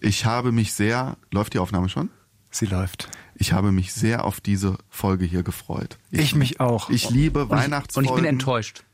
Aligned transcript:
Ich 0.00 0.24
habe 0.24 0.52
mich 0.52 0.72
sehr, 0.72 1.16
läuft 1.30 1.54
die 1.54 1.58
Aufnahme 1.58 1.88
schon? 1.88 2.10
Sie 2.50 2.66
läuft. 2.66 3.08
Ich 3.34 3.52
habe 3.52 3.72
mich 3.72 3.92
sehr 3.92 4.24
auf 4.24 4.40
diese 4.40 4.78
Folge 4.88 5.24
hier 5.24 5.42
gefreut. 5.42 5.98
Ich, 6.10 6.34
mich 6.34 6.60
auch. 6.60 6.90
Ich 6.90 7.10
liebe 7.10 7.42
Und 7.44 7.56
ich, 7.56 7.64
Weihnachtsfolgen. 7.64 8.08
und 8.10 8.16
ich 8.16 8.22
bin 8.22 8.28
enttäuscht. 8.28 8.84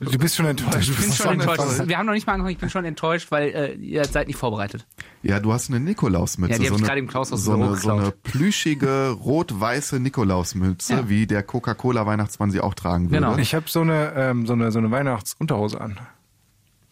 Du 0.00 0.18
bist 0.18 0.34
schon 0.34 0.46
enttäuscht. 0.46 0.90
Ich 0.90 0.96
bin 0.98 1.12
schon 1.12 1.40
enttäuscht. 1.40 1.86
Wir 1.86 1.96
haben 1.98 2.06
noch 2.06 2.14
nicht 2.14 2.26
mal 2.26 2.32
angefangen, 2.34 2.52
ich 2.54 2.58
bin 2.58 2.68
schon 2.68 2.84
enttäuscht, 2.84 3.30
weil 3.30 3.48
äh, 3.50 3.74
ihr 3.74 4.04
seid 4.04 4.26
nicht 4.26 4.36
vorbereitet. 4.36 4.86
Ja, 5.22 5.38
du 5.38 5.52
hast 5.52 5.70
eine 5.70 5.78
Nikolausmütze. 5.78 6.52
Ja, 6.54 6.58
die 6.58 6.66
so 6.66 6.74
ich 6.74 6.78
eine, 6.80 6.86
gerade 6.88 6.98
im 6.98 7.06
Klaus 7.06 7.32
aus 7.32 7.44
so, 7.44 7.54
eine, 7.54 7.76
so 7.76 7.92
eine 7.92 8.10
plüschige 8.10 9.10
rot-weiße 9.10 10.00
Nikolausmütze, 10.00 10.92
Ja. 10.94 11.08
wie 11.08 11.26
der 11.28 11.44
Coca-Cola-Weihnachtsmann 11.44 12.50
sie 12.50 12.60
auch 12.60 12.74
tragen 12.74 13.10
würde. 13.10 13.24
Genau. 13.24 13.38
Ich 13.38 13.54
habe 13.54 13.66
so 13.68 13.82
eine, 13.82 14.12
ähm, 14.16 14.46
so 14.46 14.54
eine, 14.54 14.72
so 14.72 14.80
eine 14.80 14.90
Weihnachtsunterhose 14.90 15.80
an. 15.80 15.98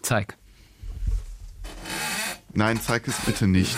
Zeig. 0.02 0.36
Nein, 2.54 2.80
zeig 2.80 3.08
es 3.08 3.16
bitte 3.24 3.46
nicht. 3.46 3.76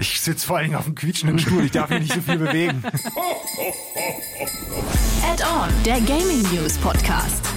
Ich 0.00 0.20
sitze 0.20 0.46
vor 0.46 0.56
allen 0.56 0.66
Dingen 0.66 0.78
auf 0.78 0.86
einem 0.86 0.94
quietschenden 0.94 1.38
Stuhl. 1.38 1.64
Ich 1.64 1.72
darf 1.72 1.90
mich 1.90 2.00
nicht 2.00 2.14
so 2.14 2.20
viel 2.20 2.38
bewegen. 2.38 2.82
Add-on, 5.24 5.70
der 5.84 6.00
Gaming 6.00 6.42
News 6.54 6.76
Podcast. 6.78 7.47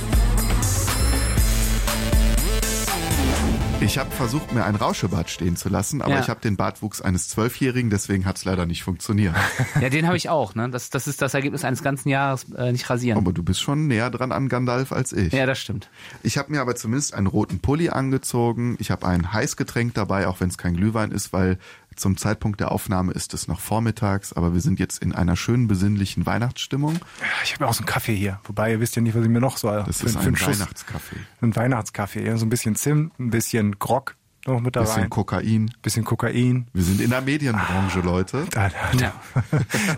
Ich 3.84 3.98
habe 3.98 4.12
versucht, 4.12 4.53
mir 4.53 4.63
ein 4.63 4.76
Rauschebart 4.76 5.30
stehen 5.30 5.55
zu 5.58 5.67
lassen, 5.67 6.02
aber 6.03 6.13
Ja. 6.13 6.20
ich 6.20 6.30
habe 6.30 6.39
den 6.39 6.55
Bartwuchs 6.55 7.02
eines 7.02 7.27
Zwölfjährigen, 7.30 7.89
deswegen 7.89 8.26
hat 8.26 8.38
es 8.38 8.45
leider 8.45 8.66
nicht 8.67 8.84
funktioniert. 8.84 9.35
Ja, 9.81 9.89
den 9.89 10.05
habe 10.05 10.16
ich 10.16 10.30
auch. 10.30 10.53
Ne? 10.55 10.70
Das, 10.70 10.91
das 10.91 11.08
ist 11.08 11.22
das 11.22 11.34
Ergebnis 11.34 11.66
eines 11.66 11.81
ganzen 11.84 12.08
Jahres 12.09 12.45
äh, 12.55 12.72
nicht 12.72 12.88
rasieren. 12.89 13.17
aber 13.17 13.34
du 13.34 13.41
bist 13.44 13.59
schon 13.59 13.88
näher 13.88 14.09
dran 14.12 14.31
an 14.31 14.49
Gandalf 14.49 14.91
als 14.91 15.12
ich. 15.13 15.34
Ja, 15.34 15.45
das 15.48 15.59
stimmt. 15.59 15.89
Ich 16.22 16.38
habe 16.38 16.52
mir 16.52 16.62
aber 16.62 16.75
zumindest 16.75 17.16
einen 17.16 17.25
roten 17.27 17.59
Pulli 17.59 17.89
angezogen. 17.89 18.75
Ich 18.80 18.91
habe 18.91 19.08
ein 19.08 19.34
Heißgetränk 19.34 19.95
dabei, 19.95 20.27
auch 20.27 20.39
wenn 20.39 20.50
es 20.50 20.58
kein 20.59 20.75
Glühwein 20.77 21.11
ist, 21.11 21.34
weil 21.34 21.58
zum 21.95 22.18
Zeitpunkt 22.18 22.59
der 22.59 22.72
Aufnahme 22.72 23.12
ist 23.13 23.34
es 23.34 23.48
noch 23.48 23.59
vormittags, 23.59 24.34
aber 24.34 24.54
wir 24.54 24.62
sind 24.62 24.80
jetzt 24.80 25.02
in 25.02 25.13
einer 25.13 25.36
schönen 25.36 25.67
besinnlichen 25.67 26.25
Weihnachtsstimmung. 26.25 27.00
Ich 27.44 27.53
habe 27.53 27.66
ja 27.66 27.70
auch 27.70 27.73
so 27.73 27.80
einen 27.80 27.88
Kaffee 27.88 28.16
hier. 28.16 28.39
Wobei, 28.45 28.72
ihr 28.72 28.80
wisst 28.80 28.95
ja 28.95 29.02
nicht, 29.02 29.16
was 29.16 29.23
ich 29.23 29.30
mir 29.30 29.42
noch 29.42 29.58
so 29.58 29.70
Das 29.70 30.00
für, 30.00 30.06
ist 30.08 30.14
für 30.14 30.20
ein 30.20 30.28
einen 30.28 30.36
Schuss. 30.36 30.59
Weihnachtskaffee. 30.59 31.17
Ein 31.42 31.56
Weihnachtskaffee. 31.56 32.25
Ja, 32.25 32.38
so 32.38 32.45
ein 32.45 32.50
bisschen 32.50 32.75
Zimt, 32.75 33.20
ein 33.20 33.30
bisschen 33.30 33.78
Grog 33.80 34.16
noch 34.48 34.59
mit 34.59 34.75
da 34.75 34.81
Bisschen 34.81 35.02
rein. 35.02 35.09
Kokain. 35.09 35.72
bisschen 35.81 36.03
Kokain. 36.03 36.67
Wir 36.73 36.83
sind 36.83 37.00
in 37.02 37.11
der 37.11 37.22
Medienbranche, 37.22 38.00
Leute. 38.00 38.48
Da, 38.50 38.70
da, 38.98 39.14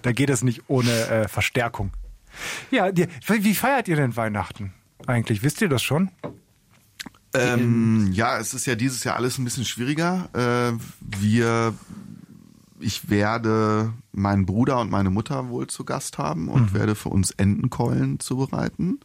da 0.02 0.12
geht 0.12 0.30
es 0.30 0.44
nicht 0.44 0.64
ohne 0.68 0.92
äh, 0.92 1.28
Verstärkung. 1.30 1.92
Ja, 2.72 2.92
die, 2.92 3.08
wie 3.28 3.56
feiert 3.56 3.88
ihr 3.88 3.96
denn 3.96 4.16
Weihnachten 4.18 4.74
eigentlich? 5.08 5.44
Wisst 5.44 5.62
ihr 5.62 5.70
das 5.70 5.82
schon? 5.84 6.12
Ähm, 7.34 8.12
ja, 8.14 8.38
es 8.38 8.54
ist 8.54 8.66
ja 8.66 8.76
dieses 8.76 9.04
Jahr 9.04 9.16
alles 9.16 9.38
ein 9.38 9.44
bisschen 9.44 9.66
schwieriger. 9.66 10.30
Äh, 10.34 10.78
wir, 11.20 11.74
ich 12.80 13.10
werde 13.10 13.94
meinen 14.12 14.46
Bruder 14.46 14.80
und 14.80 14.92
meine 14.92 15.10
Mutter 15.10 15.50
wohl 15.50 15.68
zu 15.68 15.84
Gast 15.84 16.18
haben 16.18 16.48
und 16.48 16.74
werde 16.74 16.96
für 16.96 17.10
uns 17.10 17.32
Entenkeulen 17.32 18.20
zubereiten. 18.20 19.00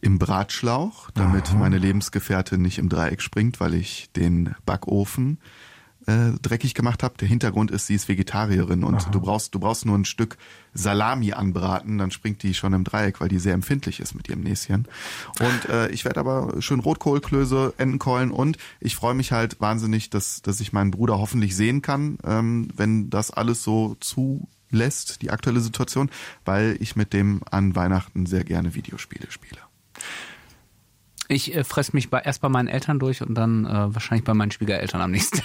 Im 0.00 0.18
Bratschlauch, 0.18 1.10
damit 1.12 1.54
meine 1.54 1.78
Lebensgefährtin 1.78 2.60
nicht 2.60 2.78
im 2.78 2.88
Dreieck 2.88 3.22
springt, 3.22 3.60
weil 3.60 3.74
ich 3.74 4.10
den 4.14 4.54
Backofen 4.66 5.38
äh, 6.06 6.32
dreckig 6.40 6.74
gemacht 6.74 7.02
habe. 7.02 7.16
Der 7.18 7.28
Hintergrund 7.28 7.70
ist, 7.70 7.86
sie 7.86 7.94
ist 7.94 8.08
Vegetarierin 8.08 8.84
und 8.84 9.12
du 9.12 9.20
brauchst 9.20 9.54
du 9.54 9.58
brauchst 9.58 9.86
nur 9.86 9.98
ein 9.98 10.04
Stück 10.04 10.36
Salami 10.72 11.32
anbraten, 11.32 11.98
dann 11.98 12.10
springt 12.10 12.42
die 12.42 12.54
schon 12.54 12.72
im 12.72 12.84
Dreieck, 12.84 13.20
weil 13.20 13.28
die 13.28 13.38
sehr 13.38 13.54
empfindlich 13.54 14.00
ist 14.00 14.14
mit 14.14 14.28
ihrem 14.28 14.42
Näschen. 14.42 14.86
Und 15.40 15.68
äh, 15.68 15.88
ich 15.88 16.04
werde 16.04 16.20
aber 16.20 16.60
schön 16.60 16.80
Rotkohlklöße, 16.80 17.74
Entenkeulen 17.78 18.30
und 18.30 18.56
ich 18.80 18.94
freue 18.94 19.14
mich 19.14 19.32
halt 19.32 19.60
wahnsinnig, 19.60 20.10
dass 20.10 20.42
dass 20.42 20.60
ich 20.60 20.72
meinen 20.72 20.90
Bruder 20.90 21.18
hoffentlich 21.18 21.56
sehen 21.56 21.82
kann, 21.82 22.18
ähm, 22.24 22.68
wenn 22.76 23.10
das 23.10 23.30
alles 23.30 23.62
so 23.62 23.96
zulässt, 24.00 25.22
die 25.22 25.30
aktuelle 25.30 25.60
Situation, 25.60 26.10
weil 26.44 26.76
ich 26.80 26.94
mit 26.94 27.12
dem 27.12 27.40
an 27.50 27.74
Weihnachten 27.74 28.26
sehr 28.26 28.44
gerne 28.44 28.74
Videospiele 28.74 29.30
spiele. 29.30 29.65
Ich 31.28 31.54
äh, 31.54 31.64
fress 31.64 31.92
mich 31.92 32.10
bei, 32.10 32.20
erst 32.20 32.40
bei 32.40 32.48
meinen 32.48 32.68
Eltern 32.68 32.98
durch 32.98 33.22
und 33.22 33.34
dann 33.34 33.64
äh, 33.64 33.94
wahrscheinlich 33.94 34.24
bei 34.24 34.34
meinen 34.34 34.50
Schwiegereltern 34.50 35.00
am 35.00 35.10
nächsten. 35.10 35.40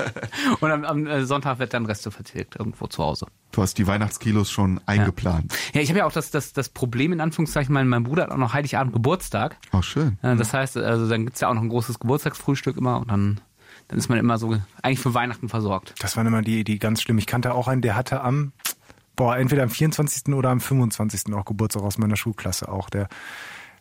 und 0.60 0.70
am, 0.70 0.84
am 0.84 1.06
äh, 1.06 1.24
Sonntag 1.24 1.58
wird 1.58 1.72
dann 1.74 1.86
Reste 1.86 2.10
vertilgt, 2.10 2.56
irgendwo 2.56 2.86
zu 2.86 3.02
Hause. 3.02 3.26
Du 3.52 3.62
hast 3.62 3.78
die 3.78 3.86
Weihnachtskilos 3.86 4.50
schon 4.50 4.80
eingeplant. 4.86 5.54
Ja, 5.72 5.80
ich 5.80 5.88
habe 5.88 6.00
ja 6.00 6.06
auch 6.06 6.12
das, 6.12 6.30
das, 6.30 6.52
das 6.52 6.68
Problem, 6.68 7.12
in 7.12 7.20
Anführungszeichen, 7.20 7.72
mein, 7.72 7.88
mein 7.88 8.04
Bruder 8.04 8.24
hat 8.24 8.30
auch 8.30 8.36
noch 8.36 8.52
Heiligabend 8.52 8.92
Geburtstag. 8.92 9.56
Oh, 9.72 9.82
schön. 9.82 10.18
Äh, 10.22 10.36
das 10.36 10.52
heißt, 10.52 10.76
also 10.76 11.08
dann 11.08 11.24
gibt's 11.24 11.40
ja 11.40 11.48
auch 11.48 11.54
noch 11.54 11.62
ein 11.62 11.68
großes 11.68 11.98
Geburtstagsfrühstück 11.98 12.76
immer 12.76 13.00
und 13.00 13.10
dann, 13.10 13.40
dann 13.88 13.98
ist 13.98 14.08
man 14.08 14.18
immer 14.18 14.36
so 14.36 14.58
eigentlich 14.82 15.00
für 15.00 15.14
Weihnachten 15.14 15.48
versorgt. 15.48 15.94
Das 16.00 16.16
waren 16.16 16.26
immer 16.26 16.42
die, 16.42 16.64
die 16.64 16.78
ganz 16.78 17.00
schlimm. 17.00 17.16
Ich 17.18 17.26
kannte 17.26 17.54
auch 17.54 17.68
einen, 17.68 17.80
der 17.80 17.96
hatte 17.96 18.20
am, 18.20 18.52
boah, 19.14 19.38
entweder 19.38 19.62
am 19.62 19.70
24. 19.70 20.34
oder 20.34 20.50
am 20.50 20.60
25. 20.60 21.32
auch 21.34 21.46
Geburtstag 21.46 21.82
aus 21.82 21.96
meiner 21.96 22.16
Schulklasse 22.16 22.68
auch. 22.68 22.90
Der, 22.90 23.08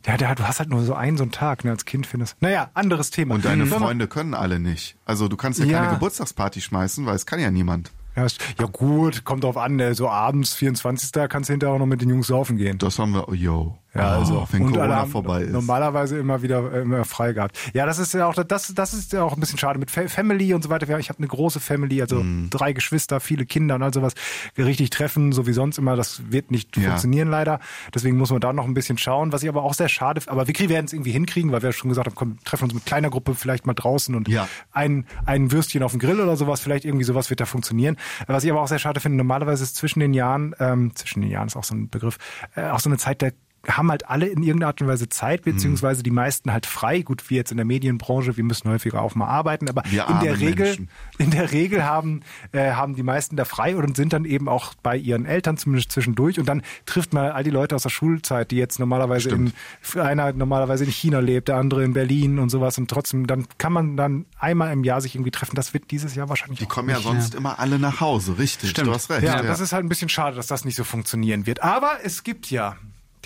der, 0.06 0.18
der, 0.18 0.36
du 0.36 0.48
hast 0.48 0.60
halt 0.60 0.70
nur 0.70 0.84
so 0.84 0.94
einen, 0.94 1.18
so 1.18 1.24
einen 1.24 1.32
Tag, 1.32 1.64
ne, 1.66 1.72
als 1.72 1.86
Kind 1.86 2.06
findest. 2.08 2.36
Naja, 2.42 2.70
anderes 2.74 3.12
Thema. 3.12 3.36
Und 3.36 3.46
deine 3.46 3.66
Mhm. 3.66 3.70
Freunde 3.70 4.08
können 4.08 4.34
alle 4.34 4.60
nicht. 4.60 4.96
Also 5.06 5.28
du 5.28 5.38
kannst 5.38 5.60
ja, 5.60 5.66
Ja. 5.66 5.80
keine 5.80 5.94
Geburtstagsparty 5.94 6.62
schmeißen, 6.62 7.06
weil 7.06 7.16
es 7.16 7.26
kann 7.26 7.40
ja 7.40 7.52
niemand. 7.52 7.92
Ja, 8.16 8.28
ja 8.60 8.66
gut, 8.72 9.26
kommt 9.26 9.44
drauf 9.44 9.58
an, 9.58 9.76
ne, 9.76 9.94
so 9.94 10.10
abends, 10.10 10.54
24. 10.54 11.28
kannst 11.28 11.50
du 11.50 11.54
hinterher 11.54 11.76
auch 11.76 11.80
noch 11.80 11.86
mit 11.86 12.02
den 12.02 12.10
Jungs 12.10 12.28
saufen 12.28 12.56
gehen. 12.58 12.78
Das 12.78 12.98
haben 13.00 13.12
wir, 13.14 13.28
yo. 13.34 13.78
Ja, 13.96 14.18
also 14.18 14.40
oh, 14.42 14.48
wenn 14.52 14.62
und 14.64 14.74
Corona 14.74 15.06
vorbei 15.06 15.42
ist. 15.44 15.52
normalerweise 15.52 16.18
immer 16.18 16.42
wieder 16.42 16.72
äh, 16.74 16.82
immer 16.82 17.06
frei 17.06 17.34
gehabt. 17.34 17.58
Ja, 17.74 17.86
das 17.86 17.98
ist 18.00 18.14
ja 18.14 18.28
auch 18.28 18.34
das 18.34 18.74
das 18.76 18.94
ist 18.94 19.14
ja 19.14 19.24
auch 19.24 19.34
ein 19.34 19.40
bisschen 19.40 19.58
schade 19.58 19.80
mit 19.80 19.90
Fa- 19.92 20.08
Family 20.08 20.54
und 20.54 20.64
so 20.64 20.70
weiter. 20.70 21.00
Ich 21.00 21.10
habe 21.10 21.20
eine 21.20 21.28
große 21.28 21.60
Family, 21.60 22.02
also 22.02 22.18
Mhm. 22.24 22.50
drei 22.50 22.74
Geschwister, 22.74 23.20
viele 23.20 23.46
Kinder 23.46 23.76
und 23.76 23.84
all 23.84 23.94
sowas. 23.94 24.14
Richtig 24.58 24.90
treffen, 24.90 25.32
so 25.32 25.48
wie 25.48 25.54
sonst 25.54 25.78
immer, 25.78 25.96
das 25.96 26.22
wird 26.32 26.52
nicht 26.52 26.76
Ja. 26.78 26.84
funktionieren 26.90 27.30
leider. 27.30 27.60
Deswegen 27.94 28.18
muss 28.18 28.32
man 28.32 28.42
da 28.42 28.52
noch 28.54 28.66
ein 28.66 28.74
bisschen 28.74 28.98
schauen, 28.98 29.32
was 29.32 29.44
ich 29.44 29.50
aber 29.50 29.64
auch 29.64 29.74
sehr 29.74 29.90
schade, 29.90 30.22
aber 30.28 30.48
wir 30.48 30.56
werden 30.70 30.86
es 30.86 30.94
irgendwie 30.94 31.12
hinkriegen, 31.12 31.52
weil 31.52 31.62
wir 31.62 31.72
schon 31.72 31.90
gesagt 31.90 32.08
haben, 32.08 32.16
komm, 32.16 32.38
treffen 32.44 32.66
uns 32.66 32.74
mit 32.74 32.86
kleiner 32.86 33.10
Gruppe 33.10 33.34
vielleicht 33.36 33.66
mal 33.66 33.74
draußen 33.74 34.14
und 34.16 34.28
Ja. 34.28 34.48
ein 34.72 35.06
ein 35.26 35.52
Würstchen 35.52 35.84
auf 35.84 35.92
dem 35.92 36.00
Grill 36.00 36.20
oder 36.20 36.36
sowas, 36.36 36.60
vielleicht 36.60 36.86
irgendwie 36.86 37.06
sowas 37.06 37.30
wird 37.30 37.40
da 37.40 37.46
funktionieren. 37.46 37.96
Was 38.28 38.44
ich 38.44 38.52
aber 38.52 38.62
auch 38.62 38.68
sehr 38.68 38.80
schade 38.80 39.00
finde, 39.00 39.18
normalerweise 39.18 39.64
ist 39.64 39.76
zwischen 39.76 40.00
den 40.00 40.14
Jahren, 40.14 40.54
ähm, 40.60 40.92
zwischen 40.96 41.22
den 41.22 41.30
Jahren 41.32 41.48
ist 41.48 41.56
auch 41.56 41.64
so 41.64 41.76
ein 41.76 41.90
Begriff, 41.90 42.18
äh, 42.56 42.70
auch 42.70 42.80
so 42.80 42.90
eine 42.90 42.98
Zeit 42.98 43.22
der 43.22 43.34
haben 43.68 43.90
halt 43.90 44.10
alle 44.10 44.28
in 44.28 44.44
irgendeiner 44.44 44.68
Art 44.68 44.82
und 44.82 44.88
Weise 44.88 45.10
Zeit, 45.10 45.46
Mhm. 45.46 45.52
beziehungsweise 45.54 46.04
die 46.04 46.12
meisten 46.12 46.52
halt 46.54 46.66
frei. 46.66 47.02
Gut, 47.02 47.30
wie 47.30 47.36
jetzt 47.36 47.52
in 47.52 47.58
der 47.58 47.66
Medienbranche, 47.66 48.38
wir 48.38 48.44
müssen 48.44 48.70
häufiger 48.70 49.02
auch 49.02 49.16
mal 49.16 49.28
arbeiten, 49.28 49.68
aber 49.70 49.84
Wir 49.90 50.08
in 50.08 50.20
der 50.22 50.40
Regel, 50.40 50.66
Menschen. 50.68 50.90
in 51.18 51.32
der 51.32 51.52
Regel 51.52 51.84
haben, 51.86 52.22
äh, 52.52 52.72
haben 52.72 52.96
die 52.96 53.04
meisten 53.04 53.36
da 53.36 53.46
frei 53.46 53.76
und 53.76 53.96
sind 53.96 54.14
dann 54.14 54.26
eben 54.26 54.48
auch 54.48 54.74
bei 54.84 54.96
ihren 54.98 55.26
Eltern 55.26 55.58
zumindest 55.58 55.92
zwischendurch 55.92 56.40
und 56.40 56.48
dann 56.48 56.62
trifft 56.86 57.14
man 57.14 57.32
all 57.32 57.44
die 57.44 57.50
Leute 57.50 57.76
aus 57.76 57.84
der 57.84 57.90
Schulzeit, 57.90 58.52
die 58.52 58.58
jetzt 58.58 58.80
normalerweise 58.80 59.30
in, 59.30 59.54
einer 60.00 60.32
normalerweise 60.34 60.84
in 60.86 60.92
China 60.92 61.20
lebt, 61.20 61.48
der 61.48 61.58
andere 61.58 61.84
in 61.84 61.94
Berlin 61.94 62.40
und 62.40 62.50
sowas 62.50 62.78
und 62.78 62.90
trotzdem, 62.90 63.28
dann 63.28 63.48
kann 63.58 63.74
man 63.74 63.98
dann 63.98 64.26
einmal 64.40 64.72
im 64.74 64.84
Jahr 64.84 65.02
sich 65.02 65.16
irgendwie 65.16 65.32
treffen. 65.32 65.56
Das 65.56 65.74
wird 65.74 65.92
dieses 65.92 66.16
Jahr 66.16 66.30
wahrscheinlich 66.30 66.60
Die 66.60 66.66
auch 66.66 66.70
kommen 66.70 66.90
ja 66.90 67.00
sonst 67.00 67.36
immer 67.36 67.60
alle 67.60 67.80
nach 67.80 68.00
Hause, 68.02 68.38
richtig. 68.38 68.70
Stimmt. 68.72 68.88
Du 68.88 68.94
hast 68.94 69.10
recht. 69.10 69.24
Ja, 69.24 69.42
das 69.42 69.60
ist 69.60 69.74
halt 69.74 69.86
ein 69.86 69.90
bisschen 69.90 70.10
schade, 70.10 70.36
dass 70.36 70.48
das 70.48 70.66
nicht 70.66 70.76
so 70.76 70.84
funktionieren 70.84 71.46
wird. 71.46 71.64
Aber 71.64 71.92
es 72.04 72.24
gibt 72.24 72.50
ja 72.52 72.76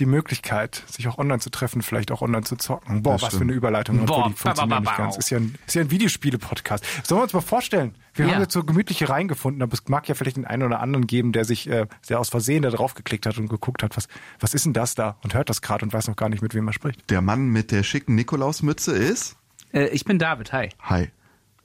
die 0.00 0.06
Möglichkeit, 0.06 0.82
sich 0.88 1.06
auch 1.06 1.18
online 1.18 1.38
zu 1.40 1.50
treffen, 1.50 1.82
vielleicht 1.82 2.10
auch 2.10 2.22
online 2.22 2.42
zu 2.44 2.56
zocken. 2.56 3.02
Boah, 3.02 3.12
Das 3.12 3.22
was 3.22 3.28
für 3.28 3.36
stimmt. 3.36 3.50
eine 3.50 3.56
Überleitung. 3.56 4.04
Boah, 4.06 4.18
obwohl 4.18 4.32
die 4.32 4.36
funktioniert 4.38 4.80
nicht 4.80 4.96
ganz. 4.96 5.16
Ist 5.16 5.30
ja 5.30 5.38
ein, 5.38 5.54
ist 5.66 5.74
ja 5.74 5.82
ein 5.82 5.90
Videospiele-Podcast. 5.90 6.84
Sollen 7.04 7.20
wir 7.20 7.22
uns 7.24 7.32
mal 7.34 7.40
vorstellen? 7.40 7.94
Wir 8.14 8.26
Ja. 8.26 8.32
haben 8.34 8.40
jetzt 8.42 8.52
so 8.54 8.64
gemütliche 8.64 9.08
reingefunden, 9.08 9.62
aber 9.62 9.74
es 9.74 9.86
mag 9.88 10.08
ja 10.08 10.14
vielleicht 10.14 10.36
den 10.36 10.44
einen 10.46 10.62
oder 10.64 10.80
anderen 10.80 11.06
geben, 11.06 11.32
der 11.32 11.44
sich, 11.44 11.68
äh, 11.68 11.86
der 12.08 12.18
aus 12.18 12.28
Versehen 12.30 12.62
da 12.62 12.70
drauf 12.70 12.94
geklickt 12.94 13.26
hat 13.26 13.38
und 13.38 13.48
geguckt 13.48 13.82
hat, 13.82 13.96
was, 13.96 14.08
was 14.40 14.54
ist 14.54 14.64
denn 14.64 14.72
das 14.72 14.94
da? 14.94 15.16
Und 15.22 15.34
hört 15.34 15.48
das 15.50 15.62
gerade 15.62 15.84
und 15.84 15.92
weiß 15.92 16.08
noch 16.08 16.16
gar 16.16 16.28
nicht, 16.28 16.42
mit 16.42 16.54
wem 16.54 16.66
er 16.66 16.72
spricht. 16.72 17.08
Der 17.10 17.20
Mann 17.20 17.48
mit 17.48 17.70
der 17.70 17.82
schicken 17.82 18.14
Nikolausmütze 18.14 18.92
ist. 18.92 19.36
Äh, 19.72 19.88
ich 19.88 20.04
bin 20.04 20.18
David, 20.18 20.52
hi. 20.52 20.70
Hi. 20.80 21.10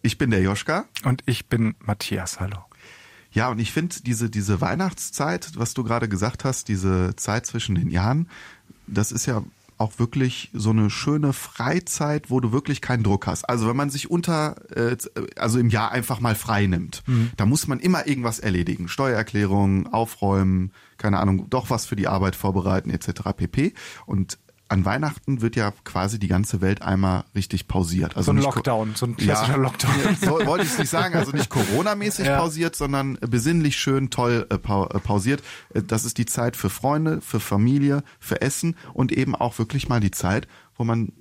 Ich 0.02 0.18
bin 0.20 0.30
der 0.30 0.42
Joschka. 0.42 0.86
Und 1.04 1.24
ich 1.26 1.48
bin 1.48 1.74
Matthias, 1.80 2.40
hallo. 2.40 2.65
Ja, 3.36 3.50
und 3.50 3.60
ich 3.60 3.74
finde 3.74 3.98
diese, 4.02 4.30
diese 4.30 4.62
Weihnachtszeit, 4.62 5.52
was 5.58 5.74
du 5.74 5.84
gerade 5.84 6.08
gesagt 6.08 6.46
hast, 6.46 6.70
diese 6.70 7.18
Zeit 7.18 7.46
zwischen 7.46 7.76
den 7.76 7.92
Jahren, 7.92 8.30
das 8.88 9.12
ist 9.12 9.26
ja 9.26 9.44
auch 9.78 10.00
wirklich 10.00 10.52
so 10.54 10.70
eine 10.70 10.90
schöne 10.90 11.34
Freizeit, 11.34 12.30
wo 12.30 12.40
du 12.40 12.54
wirklich 12.54 12.80
keinen 12.80 13.04
Druck 13.04 13.28
hast. 13.28 13.44
Also 13.50 13.68
wenn 13.68 13.76
man 13.76 13.90
sich 13.90 14.10
unter, 14.10 14.56
äh, 14.74 14.96
also 15.36 15.60
im 15.60 15.70
Jahr 15.70 15.92
einfach 15.92 16.22
mal 16.22 16.34
frei 16.34 16.66
nimmt, 16.66 17.04
da 17.36 17.46
muss 17.46 17.68
man 17.68 17.82
immer 17.82 18.08
irgendwas 18.08 18.40
erledigen. 18.40 18.88
Steuererklärung, 18.88 19.92
aufräumen, 19.92 20.72
keine 20.98 21.20
Ahnung, 21.20 21.50
doch 21.50 21.70
was 21.70 21.86
für 21.86 21.98
die 21.98 22.08
Arbeit 22.08 22.38
vorbereiten 22.38 22.90
etc. 22.90 23.34
pp. 23.36 23.74
Und 24.06 24.38
an 24.68 24.84
Weihnachten 24.84 25.42
wird 25.42 25.56
ja 25.56 25.72
quasi 25.84 26.18
die 26.18 26.28
ganze 26.28 26.60
Welt 26.62 26.82
einmal 26.82 27.24
richtig 27.36 27.68
pausiert. 27.68 28.18
Also 28.18 28.32
So 28.32 28.38
ein 28.38 28.42
Lockdown, 28.44 28.96
so 28.96 29.06
ein 29.06 29.16
klassischer 29.16 29.58
Lockdown. 29.58 29.92
So 30.22 30.46
wollte 30.46 30.64
ich 30.66 30.72
es 30.72 30.80
nicht 30.80 30.90
sagen, 30.90 31.16
also 31.16 31.32
nicht 31.32 31.50
Corona-mäßig 31.50 32.26
Ja. 32.28 32.40
pausiert, 32.40 32.76
sondern 32.76 33.18
besinnlich 33.22 33.78
schön 33.78 34.10
toll 34.10 34.48
äh, 34.50 34.56
äh, 34.56 34.58
pausiert. 35.00 35.44
Äh, 35.74 35.84
Das 35.84 36.04
ist 36.06 36.18
die 36.18 36.26
Zeit 36.26 36.56
für 36.56 36.70
Freunde, 36.70 37.22
für 37.22 37.40
Familie, 37.40 38.04
für 38.20 38.42
Essen 38.42 38.76
und 38.94 39.12
eben 39.12 39.36
auch 39.36 39.60
wirklich 39.60 39.88
mal 39.88 40.00
die 40.00 40.12
Zeit, 40.12 40.48
wo 40.76 40.84
man 40.84 41.12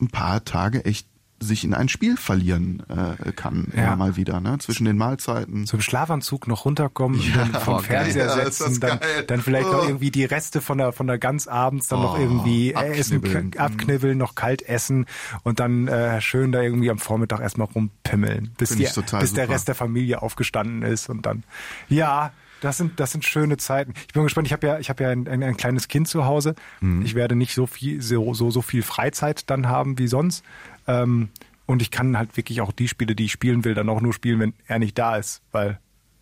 ein 0.00 0.08
paar 0.08 0.44
Tage 0.44 0.84
echt 0.84 1.08
sich 1.40 1.62
in 1.64 1.72
ein 1.74 1.88
Spiel 1.88 2.16
verlieren 2.16 2.82
äh, 2.88 3.32
kann, 3.32 3.68
Ja. 3.76 3.84
immer 3.88 3.96
mal 3.96 4.16
wieder, 4.16 4.40
ne? 4.40 4.58
Zwischen 4.58 4.84
den 4.86 4.96
Mahlzeiten. 4.96 5.66
So 5.66 5.76
im 5.76 5.80
Schlafanzug 5.82 6.48
noch 6.48 6.64
runterkommen, 6.64 7.20
Ja, 7.34 7.44
dann 7.44 7.62
vom 7.62 7.74
oh, 7.74 7.78
Fernseher. 7.78 8.26
Ja, 8.26 8.34
setzen, 8.50 8.80
dann, 8.80 8.98
dann 9.26 9.40
vielleicht 9.42 9.70
noch 9.70 9.82
Oh. 9.84 9.86
irgendwie 9.86 10.10
die 10.10 10.24
Reste 10.24 10.60
von 10.60 10.78
der 10.78 10.92
von 10.92 11.06
der 11.06 11.18
Gans 11.18 11.46
abends 11.46 11.88
dann 11.88 12.02
noch 12.02 12.18
Oh, 12.18 12.20
irgendwie 12.20 12.72
äh, 12.72 12.98
essen, 12.98 13.16
abknibbeln. 13.18 13.52
abknibbeln, 13.58 14.18
noch 14.18 14.34
kalt 14.34 14.62
essen 14.62 15.06
und 15.44 15.60
dann 15.60 15.86
äh, 15.88 16.20
schön 16.20 16.50
da 16.52 16.60
irgendwie 16.62 16.90
am 16.90 16.98
Vormittag 16.98 17.40
erstmal 17.40 17.68
rumpimmeln, 17.68 18.50
bis, 18.58 18.70
die, 18.70 18.88
bis 19.18 19.32
der. 19.34 19.48
Rest 19.48 19.68
der 19.68 19.74
Familie 19.74 20.22
aufgestanden 20.22 20.82
ist 20.82 21.08
und 21.08 21.24
dann 21.26 21.44
ja. 21.88 22.32
Das 22.60 22.76
sind, 22.76 22.98
das 22.98 23.12
sind 23.12 23.24
schöne 23.24 23.56
Zeiten. 23.56 23.94
Ich 24.08 24.12
bin 24.14 24.24
gespannt, 24.24 24.48
ich 24.48 24.52
habe 24.52 24.66
ja, 24.66 24.78
ich 24.80 24.90
habe 24.90 25.04
ja 25.04 25.10
ein, 25.10 25.28
ein, 25.28 25.44
ein 25.44 25.56
kleines 25.56 25.86
Kind 25.86 26.08
zu 26.08 26.24
Hause. 26.24 26.56
Mhm. 26.80 27.02
Ich 27.02 27.14
werde 27.14 27.36
nicht 27.36 27.54
so 27.54 27.68
viel, 27.68 28.02
so, 28.02 28.34
so, 28.34 28.50
so 28.50 28.62
viel 28.62 28.82
Freizeit 28.82 29.48
dann 29.48 29.68
haben 29.68 29.96
wie 30.00 30.08
sonst. 30.08 30.44
Ähm, 30.88 31.28
und 31.66 31.82
ich 31.82 31.90
kann 31.90 32.18
halt 32.18 32.36
wirklich 32.36 32.60
auch 32.62 32.72
die 32.72 32.88
Spiele, 32.88 33.14
die 33.14 33.26
ich 33.26 33.32
spielen 33.32 33.64
will, 33.64 33.74
dann 33.74 33.88
auch 33.88 34.00
nur 34.00 34.14
spielen, 34.14 34.40
wenn 34.40 34.54
er 34.66 34.78
nicht 34.78 34.98
da 34.98 35.16
ist. 35.16 35.42
Weil, 35.52 35.78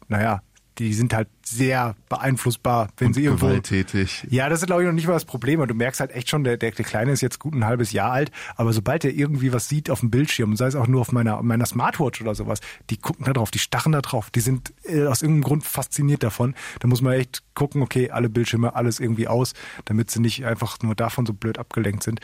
naja, 0.09 0.43
die 0.79 0.95
sind 0.95 1.15
halt 1.15 1.29
sehr 1.45 1.95
beeinflussbar, 2.09 2.89
wenn 2.99 3.09
Und 3.09 3.15
sie 3.15 3.25
irgendwo. 3.25 3.47
gewalttätig. 3.47 4.27
Ja, 4.31 4.49
das 4.49 4.61
ist 4.61 4.67
glaube 4.67 4.83
ich 4.83 4.87
noch 4.87 4.95
nicht 4.95 5.07
mal 5.07 5.15
das 5.15 5.25
Problem. 5.25 5.61
Und 5.61 5.69
du 5.69 5.75
merkst 5.75 6.01
halt 6.01 6.11
echt 6.13 6.29
schon, 6.29 6.45
der, 6.45 6.57
der, 6.57 6.71
der 6.73 6.85
Kleine 6.85 7.13
ist 7.13 7.21
jetzt 7.21 7.39
gut 7.39 7.55
ein 7.55 7.65
halbes 7.65 7.93
Jahr 7.93 8.13
alt, 8.13 8.31
aber 8.57 8.73
sobald 8.73 9.05
er 9.05 9.13
irgendwie 9.13 9.53
was 9.53 9.69
sieht 9.69 9.91
auf 9.91 10.01
dem 10.01 10.11
Bildschirm, 10.11 10.57
sei 10.57 10.67
es 10.67 10.75
auch 10.75 10.87
nur 10.87 11.01
auf 11.01 11.13
meiner, 11.13 11.43
meiner 11.43 11.67
Smartwatch 11.67 12.21
oder 12.21 12.35
sowas, 12.35 12.61
die 12.91 12.97
gucken 12.97 13.25
da 13.25 13.33
drauf, 13.33 13.51
die 13.51 13.59
starren 13.59 13.93
da 13.93 14.01
drauf, 14.01 14.31
die 14.31 14.41
sind 14.41 14.73
äh, 14.85 15.07
aus 15.07 15.23
irgendeinem 15.23 15.45
Grund 15.45 15.65
fasziniert 15.65 16.23
davon. 16.23 16.55
Da 16.81 16.89
muss 16.89 17.01
man 17.03 17.15
echt 17.15 17.43
gucken, 17.55 17.83
okay, 17.83 18.11
alle 18.11 18.29
Bildschirme, 18.29 18.75
alles 18.75 19.01
irgendwie 19.01 19.29
aus, 19.29 19.55
damit 19.85 20.11
sie 20.11 20.21
nicht 20.21 20.45
einfach 20.45 20.79
nur 20.83 20.95
davon 20.95 21.27
so 21.27 21.33
blöd 21.33 21.59
abgelenkt 21.59 22.03
sind. 22.03 22.21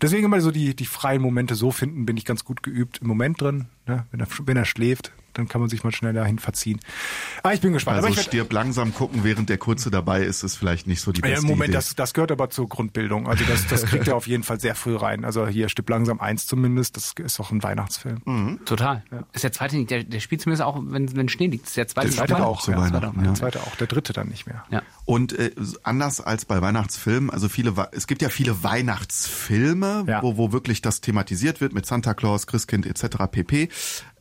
Deswegen 0.00 0.24
immer 0.24 0.40
so 0.40 0.50
die, 0.50 0.74
die 0.74 0.86
freien 0.86 1.22
Momente 1.22 1.54
so 1.54 1.70
finden, 1.70 2.06
bin 2.06 2.16
ich 2.16 2.24
ganz 2.24 2.44
gut 2.44 2.62
geübt 2.62 2.98
im 3.02 3.08
Moment 3.08 3.40
drin. 3.40 3.66
Ne? 3.86 4.06
Wenn, 4.10 4.20
er, 4.20 4.26
wenn 4.44 4.56
er 4.56 4.64
schläft, 4.64 5.12
dann 5.34 5.48
kann 5.48 5.60
man 5.60 5.70
sich 5.70 5.84
mal 5.84 5.92
schnell 5.92 6.12
dahin 6.12 6.38
verziehen. 6.38 6.80
Aber 7.42 7.54
ich 7.54 7.60
bin 7.60 7.72
gespannt. 7.72 7.96
Also 7.96 8.06
aber 8.06 8.12
ich 8.12 8.16
werd- 8.18 8.26
stirb 8.26 8.52
langsam 8.52 8.94
gucken, 8.94 9.24
während 9.24 9.48
der 9.48 9.58
Kurze 9.58 9.90
dabei 9.90 10.22
ist, 10.22 10.42
ist 10.42 10.56
vielleicht 10.56 10.86
nicht 10.86 11.00
so 11.00 11.12
die 11.12 11.20
ja, 11.20 11.28
beste 11.28 11.42
im 11.46 11.50
Moment, 11.50 11.68
Idee. 11.70 11.78
das, 11.78 11.94
das 11.94 12.14
gehört 12.14 12.32
aber 12.32 12.50
zur 12.50 12.68
Grundbildung. 12.68 13.28
Also 13.28 13.44
das, 13.44 13.66
das 13.66 13.84
kriegt 13.84 14.08
er 14.08 14.16
auf 14.16 14.26
jeden 14.26 14.42
Fall 14.42 14.60
sehr 14.60 14.74
früh 14.74 14.96
rein. 14.96 15.24
Also 15.24 15.46
hier 15.46 15.68
Stipp 15.68 15.88
langsam 15.88 16.20
eins 16.20 16.46
zumindest, 16.46 16.96
das 16.96 17.12
ist 17.22 17.40
auch 17.40 17.50
ein 17.50 17.62
Weihnachtsfilm. 17.62 18.20
Mhm. 18.24 18.60
Total. 18.64 19.02
Ist 19.32 19.44
der 19.44 19.52
zweite 19.52 19.76
nicht, 19.76 19.90
der, 19.90 20.04
der 20.04 20.20
spielt 20.20 20.40
zumindest 20.42 20.62
auch, 20.62 20.80
wenn, 20.84 21.14
wenn 21.16 21.28
Schnee 21.28 21.46
liegt. 21.48 21.66
Ist 21.66 21.76
der 21.76 21.88
zweite 21.88 22.08
Der 22.08 22.16
zweite 22.16 22.44
auch 22.46 22.62
zu 22.62 22.70
ja, 22.72 22.76
Weihnachten, 22.78 23.00
zweiter, 23.00 23.14
ja. 23.16 23.22
Der 23.22 23.34
zweite 23.34 23.60
auch, 23.60 23.76
der 23.76 23.86
dritte 23.86 24.12
dann 24.12 24.28
nicht 24.28 24.46
mehr. 24.46 24.64
Ja. 24.70 24.82
Und 25.04 25.32
äh, 25.38 25.50
anders 25.82 26.20
als 26.20 26.44
bei 26.44 26.60
Weihnachtsfilmen, 26.62 27.30
also 27.30 27.48
viele, 27.48 27.74
es 27.92 28.06
gibt 28.06 28.22
ja 28.22 28.28
viele 28.28 28.62
Weihnachtsfilme, 28.62 30.04
Ja. 30.06 30.22
wo, 30.22 30.36
wo 30.36 30.52
wirklich 30.52 30.82
das 30.82 31.00
thematisiert 31.00 31.60
wird 31.60 31.72
mit 31.72 31.86
Santa 31.86 32.14
Claus, 32.14 32.46
Christkind 32.46 32.86
etc. 32.86 33.16
pp. 33.30 33.68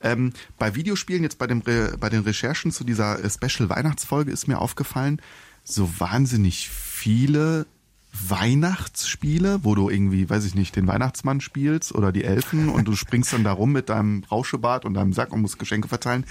Ähm, 0.04 0.34
bei 0.58 0.76
Videospielen 0.76 1.24
jetzt 1.24 1.38
bei 1.38 1.48
dem 1.48 1.62
Re 1.62 1.96
bei 2.00 2.10
den 2.10 2.22
Recherchen 2.22 2.72
zu 2.72 2.84
dieser 2.84 3.24
äh, 3.24 3.30
Special 3.30 3.70
Weihnachtsfolge 3.70 4.32
ist 4.32 4.48
mir 4.48 4.60
aufgefallen, 4.60 5.22
so 5.64 5.90
wahnsinnig 6.00 6.70
viele 6.70 7.66
Weihnachtsspiele, 8.14 9.64
wo 9.64 9.76
du 9.76 9.90
irgendwie, 9.90 10.30
weiß 10.30 10.46
ich 10.46 10.56
nicht, 10.56 10.76
den 10.76 10.88
Weihnachtsmann 10.88 11.40
spielst 11.40 11.94
oder 11.94 12.12
die 12.12 12.24
Elfen 12.24 12.68
und 12.70 12.88
du 12.88 12.96
springst 12.96 13.32
dann 13.32 13.44
da 13.44 13.54
rum 13.54 13.72
mit 13.72 13.90
deinem 13.90 14.24
Rauschebart 14.30 14.86
und 14.86 14.96
deinem 14.96 15.14
Sack 15.14 15.32
und 15.32 15.42
musst 15.42 15.60
Geschenke 15.60 15.88
verteilen 15.88 16.26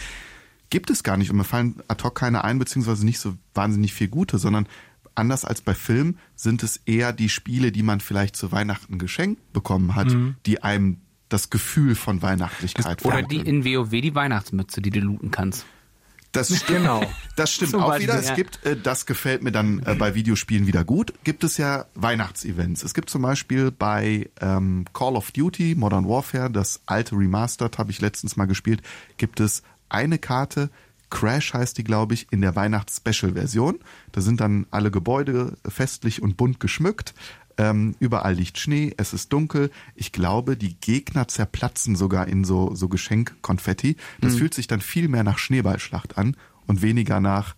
gibt 0.71 0.89
es 0.89 1.03
gar 1.03 1.17
nicht. 1.17 1.31
Und 1.31 1.37
mir 1.37 1.45
fallen 1.45 1.83
ad 1.89 2.03
hoc 2.03 2.15
keine 2.15 2.45
ein, 2.45 2.59
beziehungsweise 2.59 3.05
nicht 3.05 3.19
so 3.19 3.35
wahnsinnig 3.55 3.93
viel 3.93 4.09
gute, 4.09 4.39
sondern 4.39 4.67
anders 5.15 5.45
als 5.45 5.61
bei 5.61 5.75
Filmen 5.75 6.19
sind 6.37 6.63
es 6.63 6.79
eher 6.87 7.13
die 7.13 7.29
Spiele, 7.29 7.73
die 7.73 7.83
man 7.83 8.01
vielleicht 8.01 8.37
zu 8.37 8.53
Weihnachten 8.53 8.99
geschenkt 8.99 9.53
bekommen 9.53 9.95
hat, 9.95 10.17
die 10.47 10.63
einem 10.63 10.99
das 11.31 11.49
Gefühl 11.49 11.95
von 11.95 12.21
Weihnachtlichkeit 12.21 13.05
Oder 13.05 13.23
die 13.23 13.39
in 13.39 13.65
WoW 13.65 13.91
die 13.91 14.15
Weihnachtsmütze, 14.15 14.83
die 14.83 14.91
du 14.91 15.01
looten 15.01 15.31
kannst. 15.31 15.65
Das 16.33 16.49
stimmt, 16.57 16.81
Genau. 16.81 17.03
Das 17.37 17.53
stimmt 17.53 17.71
Zum 17.71 17.83
auch 17.83 17.89
Beispiel, 17.89 18.09
wieder. 18.09 18.19
Es 18.19 18.29
ja. 18.29 18.35
gibt, 18.35 18.65
äh, 18.65 18.77
das 18.77 19.07
gefällt 19.07 19.43
mir 19.43 19.53
dann 19.53 19.83
äh, 19.85 19.95
bei 19.95 20.15
Videospielen 20.15 20.67
wieder 20.67 20.85
gut. 20.85 21.15
Gibt 21.25 21.45
es 21.45 21.57
ja 21.57 21.87
Weihnachtsevents. 21.95 22.83
Es 22.83 22.95
gibt 22.95 23.11
zum 23.11 23.23
Beispiel 23.23 23.71
bei 23.71 24.29
ähm, 24.41 24.85
Call 24.93 25.17
of 25.17 25.33
Duty 25.33 25.75
Modern 25.75 26.09
Warfare, 26.09 26.51
das 26.51 26.81
alte 26.87 27.17
Remastered, 27.17 27.79
habe 27.79 27.91
ich 27.91 28.01
letztens 28.01 28.37
mal 28.37 28.47
gespielt, 28.47 28.83
gibt 29.17 29.41
es 29.41 29.63
eine 29.89 30.19
Karte. 30.19 30.71
Crash 31.11 31.55
heißt 31.55 31.77
die, 31.77 31.85
glaube 31.85 32.15
ich, 32.15 32.29
in 32.31 32.41
der 32.41 32.55
Weihnachts-Special-Version. 32.55 33.81
Da 34.13 34.21
sind 34.21 34.41
dann 34.41 34.67
alle 34.71 34.93
Gebäude 34.93 35.57
festlich 35.69 36.23
und 36.23 36.37
bunt 36.37 36.61
geschmückt. 36.61 37.15
Ähm, 37.61 37.95
überall 38.01 38.35
liegt 38.35 38.59
Schnee, 38.59 38.95
es 38.97 39.13
ist 39.13 39.33
dunkel. 39.33 39.71
Ich 39.95 40.13
glaube, 40.13 40.57
die 40.57 40.75
Gegner 40.81 41.29
zerplatzen 41.29 41.95
sogar 41.97 42.27
in 42.27 42.45
so, 42.45 42.75
so 42.75 42.89
Geschenkkonfetti. 42.89 43.97
Das 44.21 44.37
fühlt 44.37 44.55
sich 44.55 44.67
dann 44.67 44.81
viel 44.81 45.09
mehr 45.09 45.25
nach 45.25 45.39
Schneeballschlacht 45.39 46.17
an 46.17 46.37
und 46.67 46.81
weniger 46.83 47.21
nach 47.21 47.55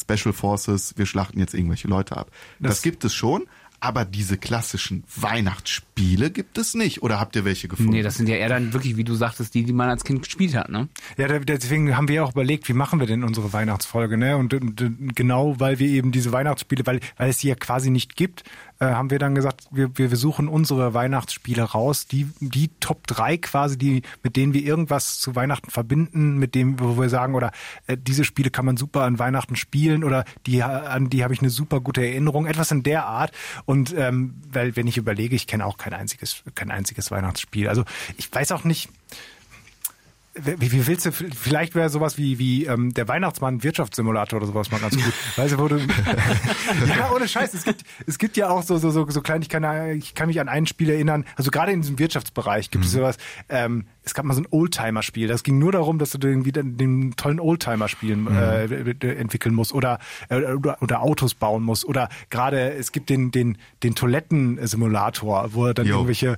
Special 0.00 0.32
Forces, 0.32 0.94
wir 0.96 1.04
schlachten 1.06 1.38
jetzt 1.40 1.52
irgendwelche 1.54 1.88
Leute 1.88 2.16
ab. 2.16 2.30
Das, 2.58 2.76
Das- 2.76 2.82
gibt 2.82 3.04
es 3.04 3.12
schon, 3.14 3.42
aber 3.80 4.04
diese 4.04 4.36
klassischen 4.38 5.04
Weihnachtsspiele 5.16 6.30
gibt 6.30 6.58
es 6.58 6.74
nicht. 6.74 7.02
Oder 7.02 7.18
habt 7.18 7.34
ihr 7.36 7.44
welche 7.44 7.66
gefunden? 7.68 7.92
Nee, 7.92 8.02
das 8.02 8.16
sind 8.16 8.28
ja 8.28 8.36
eher 8.36 8.48
dann 8.48 8.72
wirklich, 8.72 8.96
wie 8.96 9.04
du 9.04 9.14
sagtest, 9.14 9.54
die, 9.54 9.64
die 9.64 9.72
man 9.72 9.88
als 9.88 10.04
Kind 10.04 10.22
gespielt 10.22 10.54
hat, 10.54 10.68
ne? 10.68 10.88
Ja, 11.16 11.38
deswegen 11.38 11.96
haben 11.96 12.08
wir 12.08 12.24
auch 12.24 12.32
überlegt, 12.32 12.68
wie 12.68 12.72
machen 12.74 13.00
wir 13.00 13.06
denn 13.06 13.24
unsere 13.24 13.52
Weihnachtsfolge, 13.52 14.16
ne? 14.18 14.36
Und, 14.36 14.52
und, 14.54 15.14
genau, 15.16 15.58
weil 15.60 15.78
wir 15.78 15.88
eben 15.88 16.12
diese 16.12 16.32
Weihnachtsspiele, 16.32 16.84
weil, 16.86 17.00
weil 17.16 17.30
es 17.30 17.38
die 17.38 17.48
ja 17.48 17.54
quasi 17.54 17.90
nicht 17.90 18.16
gibt, 18.16 18.44
äh, 18.80 18.86
haben 18.86 19.10
wir 19.10 19.18
dann 19.18 19.34
gesagt, 19.34 19.66
wir, 19.70 19.96
wir, 19.96 20.16
suchen 20.16 20.48
unsere 20.48 20.94
Weihnachtsspiele 20.94 21.62
raus, 21.62 22.06
die, 22.06 22.28
die 22.40 22.70
Top 22.80 23.06
3 23.06 23.36
quasi, 23.36 23.78
die, 23.78 24.02
mit 24.22 24.36
denen 24.36 24.54
wir 24.54 24.62
irgendwas 24.62 25.18
zu 25.18 25.36
Weihnachten 25.36 25.70
verbinden, 25.70 26.38
mit 26.38 26.54
dem, 26.54 26.80
wo 26.80 26.98
wir 26.98 27.08
sagen, 27.08 27.34
oder 27.34 27.52
äh, 27.86 27.96
diese 27.96 28.24
Spiele 28.24 28.50
kann 28.50 28.64
man 28.64 28.76
super 28.76 29.02
an 29.02 29.18
Weihnachten 29.18 29.54
spielen 29.54 30.02
oder 30.02 30.24
die, 30.46 30.62
an 30.62 31.10
die 31.10 31.22
habe 31.22 31.34
ich 31.34 31.40
eine 31.40 31.50
super 31.50 31.80
gute 31.80 32.04
Erinnerung, 32.04 32.46
etwas 32.46 32.70
in 32.70 32.82
der 32.82 33.04
Art. 33.04 33.32
Und 33.66 33.94
ähm, 33.96 34.34
weil, 34.50 34.74
wenn 34.76 34.86
ich 34.86 34.96
überlege, 34.96 35.36
ich 35.36 35.46
kenne 35.46 35.66
auch 35.66 35.76
kein 35.76 35.92
einziges, 35.92 36.42
kein 36.54 36.70
einziges 36.70 37.10
Weihnachtsspiel. 37.10 37.68
Also 37.68 37.84
ich 38.16 38.32
weiß 38.32 38.52
auch 38.52 38.64
nicht, 38.64 38.88
wie, 40.34 40.72
wie 40.72 40.86
willst 40.86 41.06
du, 41.06 41.12
vielleicht 41.12 41.74
wäre 41.74 41.88
sowas 41.88 42.16
wie, 42.16 42.38
wie 42.38 42.64
ähm, 42.66 42.94
der 42.94 43.08
Weihnachtsmann 43.08 43.64
Wirtschaftssimulator 43.64 44.38
oder 44.38 44.46
sowas 44.46 44.70
mal 44.70 44.80
ganz 44.80 44.94
gut. 44.94 45.12
Weißt 45.36 45.54
du, 45.54 45.58
wo 45.58 45.66
du, 45.66 45.76
ja, 46.86 47.10
ohne 47.12 47.26
Scheiß, 47.26 47.52
es 47.54 47.64
gibt, 47.64 47.82
es 48.06 48.18
gibt 48.18 48.36
ja 48.36 48.48
auch 48.48 48.62
so, 48.62 48.78
so, 48.78 48.90
so, 48.90 49.08
so 49.10 49.22
klein, 49.22 49.42
ich 49.42 49.48
kann, 49.48 49.64
ich 49.96 50.14
kann 50.14 50.28
mich 50.28 50.40
an 50.40 50.48
ein 50.48 50.66
Spiel 50.66 50.90
erinnern, 50.90 51.24
also 51.34 51.50
gerade 51.50 51.72
in 51.72 51.80
diesem 51.82 51.98
Wirtschaftsbereich 51.98 52.70
gibt 52.70 52.84
es 52.84 52.92
sowas, 52.92 53.16
ähm, 53.48 53.86
es 54.02 54.14
gab 54.14 54.24
mal 54.24 54.34
so 54.34 54.42
ein 54.42 54.48
Oldtimer-Spiel, 54.50 55.28
das 55.28 55.42
ging 55.42 55.58
nur 55.58 55.72
darum, 55.72 55.98
dass 55.98 56.12
du 56.12 56.26
irgendwie 56.26 56.52
den, 56.52 56.76
den 56.76 57.16
tollen 57.16 57.40
Oldtimer 57.40 57.88
spielen 57.88 58.26
äh, 58.28 58.64
entwickeln 59.14 59.54
musst 59.54 59.74
oder, 59.74 59.98
äh, 60.28 60.54
oder, 60.54 60.82
oder 60.82 61.02
Autos 61.02 61.34
bauen 61.34 61.62
musst 61.62 61.84
oder 61.84 62.08
gerade, 62.30 62.72
es 62.74 62.92
gibt 62.92 63.10
den, 63.10 63.30
den, 63.30 63.58
den 63.82 63.94
Toilettensimulator, 63.94 65.52
wo 65.54 65.66
er 65.66 65.74
dann 65.74 65.86
Jo. 65.86 65.96
irgendwelche 65.96 66.36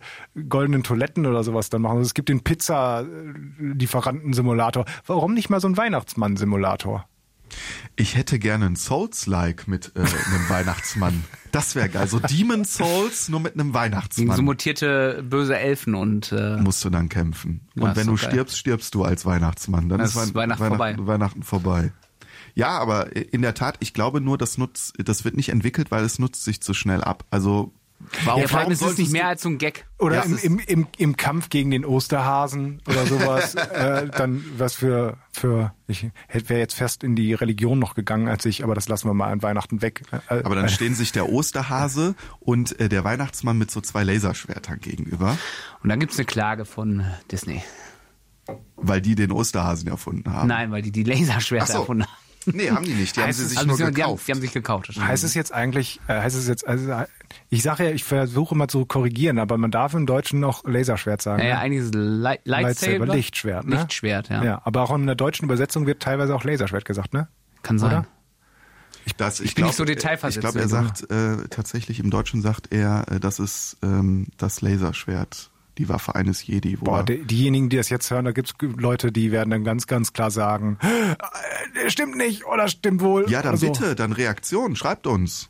goldenen 0.48 0.82
Toiletten 0.82 1.26
oder 1.26 1.44
sowas 1.44 1.70
dann 1.70 1.82
machen. 1.82 1.98
Also 1.98 2.08
es 2.08 2.14
gibt 2.14 2.28
den 2.28 2.42
Pizza-Lieferanten-Simulator. 2.42 4.84
Warum 5.06 5.34
nicht 5.34 5.50
mal 5.50 5.60
so 5.60 5.68
ein 5.68 5.76
Weihnachtsmann-Simulator? 5.76 7.06
Ich 7.96 8.16
hätte 8.16 8.38
gerne 8.38 8.66
einen 8.66 8.76
Souls-like 8.76 9.68
mit 9.68 9.92
äh, 9.94 10.00
einem 10.00 10.48
Weihnachtsmann. 10.48 11.24
Das 11.52 11.74
wäre 11.74 11.88
geil. 11.88 12.08
So 12.08 12.18
Demon 12.18 12.64
Souls, 12.64 13.28
nur 13.28 13.40
mit 13.40 13.54
einem 13.54 13.66
Gegen 13.66 13.72
so 13.72 13.78
Weihnachtsmann. 13.78 14.44
mutierte 14.44 15.22
böse 15.28 15.58
Elfen 15.58 15.94
und 15.94 16.32
äh, 16.32 16.56
musst 16.56 16.84
du 16.84 16.90
dann 16.90 17.08
kämpfen. 17.08 17.68
Ja, 17.74 17.84
Und 17.84 17.96
wenn 17.96 18.06
du 18.06 18.14
geil. 18.16 18.30
stirbst, 18.30 18.58
stirbst 18.58 18.94
du 18.94 19.04
als 19.04 19.26
Weihnachtsmann. 19.26 19.88
Dann 19.88 19.98
Das 19.98 20.10
ist, 20.14 20.16
ist 20.16 20.34
Weihn- 20.34 20.34
Weihnachten 20.34 20.60
Weihnachten, 20.62 20.96
vorbei. 20.96 21.06
Weihnachten 21.12 21.42
vorbei. 21.42 21.92
Ja, 22.54 22.70
aber 22.78 23.14
in 23.16 23.42
der 23.42 23.54
Tat, 23.54 23.76
ich 23.80 23.94
glaube 23.94 24.20
nur, 24.20 24.36
das 24.38 24.58
nutzt, 24.58 24.94
das 24.98 25.24
wird 25.24 25.36
nicht 25.36 25.48
entwickelt, 25.50 25.90
weil 25.90 26.04
es 26.04 26.18
nutzt 26.18 26.44
sich 26.44 26.60
zu 26.62 26.74
schnell 26.74 27.02
ab. 27.02 27.24
Also 27.30 27.72
warum, 28.24 28.40
ja, 28.42 28.48
vor 28.48 28.58
allem 28.60 28.66
warum 28.68 28.72
ist 28.72 28.82
es 28.82 28.98
nicht 28.98 29.12
mehr 29.12 29.28
als 29.28 29.42
so 29.42 29.48
ein 29.48 29.58
Gag. 29.58 29.86
Oder 29.98 30.16
Ja, 30.16 30.22
im, 30.22 30.34
es 30.34 30.44
im, 30.44 30.58
im, 30.58 30.86
im 30.98 31.16
Kampf 31.16 31.48
gegen 31.48 31.70
den 31.70 31.84
Osterhasen 31.84 32.80
oder 32.86 33.06
sowas. 33.06 33.54
äh, 33.54 34.08
dann 34.08 34.44
was 34.58 34.74
für, 34.74 35.16
für 35.32 35.72
ich 35.88 36.06
wäre 36.30 36.58
jetzt 36.60 36.74
fest 36.74 37.04
in 37.04 37.14
die 37.16 37.34
Religion 37.34 37.78
noch 37.78 37.94
gegangen 37.94 38.28
als 38.28 38.44
ich, 38.46 38.64
aber 38.64 38.74
das 38.74 38.88
lassen 38.88 39.08
wir 39.08 39.14
mal 39.14 39.30
an 39.32 39.42
Weihnachten 39.42 39.82
weg. 39.82 40.02
Äh, 40.28 40.42
Aber 40.42 40.54
dann 40.54 40.68
stehen 40.68 40.94
sich 40.94 41.12
der 41.12 41.28
Osterhase 41.28 42.14
und 42.40 42.78
äh, 42.80 42.88
der 42.88 43.04
Weihnachtsmann 43.04 43.58
mit 43.58 43.70
so 43.70 43.80
zwei 43.80 44.02
Laserschwertern 44.04 44.80
gegenüber, 44.80 45.36
Und 45.82 45.88
dann 45.88 46.00
gibt's 46.00 46.16
eine 46.18 46.26
Klage 46.26 46.64
von 46.64 47.04
Disney. 47.30 47.62
weil 48.76 49.00
die 49.00 49.14
den 49.14 49.30
Osterhasen 49.32 49.88
erfunden 49.88 50.32
haben. 50.32 50.48
Nein, 50.48 50.70
weil 50.72 50.82
die 50.82 50.90
die 50.92 51.04
Laserschwerter 51.04 51.66
so. 51.72 51.78
erfunden 51.80 52.04
haben. 52.04 52.12
Nee, 52.44 52.70
haben 52.72 52.84
die 52.84 52.90
nicht. 52.94 53.14
Die 53.16 53.20
haben 53.20 53.28
Heißt 53.28 53.38
sie 53.38 53.44
es- 53.44 53.50
sich 53.50 53.58
also 53.58 53.68
nur 53.68 53.76
die 53.76 53.84
haben- 53.84 53.94
gekauft. 53.94 54.26
Die 54.26 54.32
haben 54.32 54.40
sich 54.40 54.52
gekauft. 54.52 54.88
Heißt 54.98 55.22
es 55.22 55.34
jetzt 55.34 55.52
eigentlich, 55.52 56.00
äh, 56.08 56.14
heißt 56.20 56.34
es 56.36 56.48
jetzt, 56.48 56.66
also 56.66 56.90
äh, 56.90 57.06
ich 57.48 57.62
sage 57.62 57.84
ja, 57.84 57.90
ich 57.90 58.04
versuche 58.04 58.54
immer 58.54 58.68
zu 58.68 58.84
korrigieren, 58.86 59.38
aber 59.38 59.58
man 59.58 59.70
darf 59.70 59.94
im 59.94 60.06
Deutschen 60.06 60.40
noch 60.40 60.64
Laserschwert 60.64 61.22
sagen. 61.22 61.42
Naja, 61.42 61.56
ne? 61.56 61.60
eigentlich 61.60 61.80
ist 61.82 61.94
es 61.94 61.94
Light 61.94 62.40
Lightsaber, 62.44 62.92
Lightsaber. 62.92 63.14
Lichtschwert, 63.14 63.66
ne? 63.66 63.76
Lichtschwert, 63.76 64.28
ja. 64.28 64.44
ja, 64.44 64.62
aber 64.64 64.82
auch 64.82 64.94
in 64.94 65.06
der 65.06 65.14
deutschen 65.14 65.44
Übersetzung 65.44 65.86
wird 65.86 66.02
teilweise 66.02 66.34
auch 66.34 66.44
Laserschwert 66.44 66.84
gesagt, 66.84 67.12
ne? 67.12 67.28
Kann 67.62 67.78
sein. 67.78 67.90
Oder? 67.90 68.06
Das, 69.16 69.40
ich 69.40 69.54
bin 69.54 69.62
glaub, 69.62 69.70
nicht 69.70 69.76
so 69.76 69.84
detailversetzt 69.84 70.36
Ich 70.36 70.52
glaube, 70.52 70.60
er 70.60 70.68
sagt 70.68 71.10
äh, 71.10 71.48
tatsächlich 71.48 71.98
im 72.00 72.10
Deutschen 72.10 72.40
sagt 72.40 72.72
er, 72.72 73.04
äh, 73.10 73.20
das 73.20 73.38
ist 73.38 73.76
ähm, 73.82 74.28
das 74.36 74.60
Laserschwert. 74.60 75.50
die 75.78 75.88
Waffe 75.88 76.14
eines 76.14 76.46
Jedi. 76.46 76.80
Wo 76.80 76.84
Boah, 76.84 77.02
die, 77.02 77.24
diejenigen, 77.24 77.68
die 77.68 77.76
das 77.76 77.88
jetzt 77.88 78.10
hören, 78.10 78.26
da 78.26 78.32
gibt's 78.32 78.52
Leute, 78.60 79.10
die 79.10 79.32
werden 79.32 79.50
dann 79.50 79.64
ganz, 79.64 79.86
ganz 79.86 80.12
klar 80.12 80.30
sagen, 80.30 80.78
"Äh, 80.82 81.90
stimmt 81.90 82.16
nicht 82.16 82.44
oder 82.44 82.68
stimmt 82.68 83.00
wohl. 83.00 83.28
ja, 83.30 83.42
dann 83.42 83.56
so. 83.56 83.72
bitte, 83.72 83.94
dann 83.94 84.12
Reaktion, 84.12 84.76
schreibt 84.76 85.06
uns. 85.06 85.48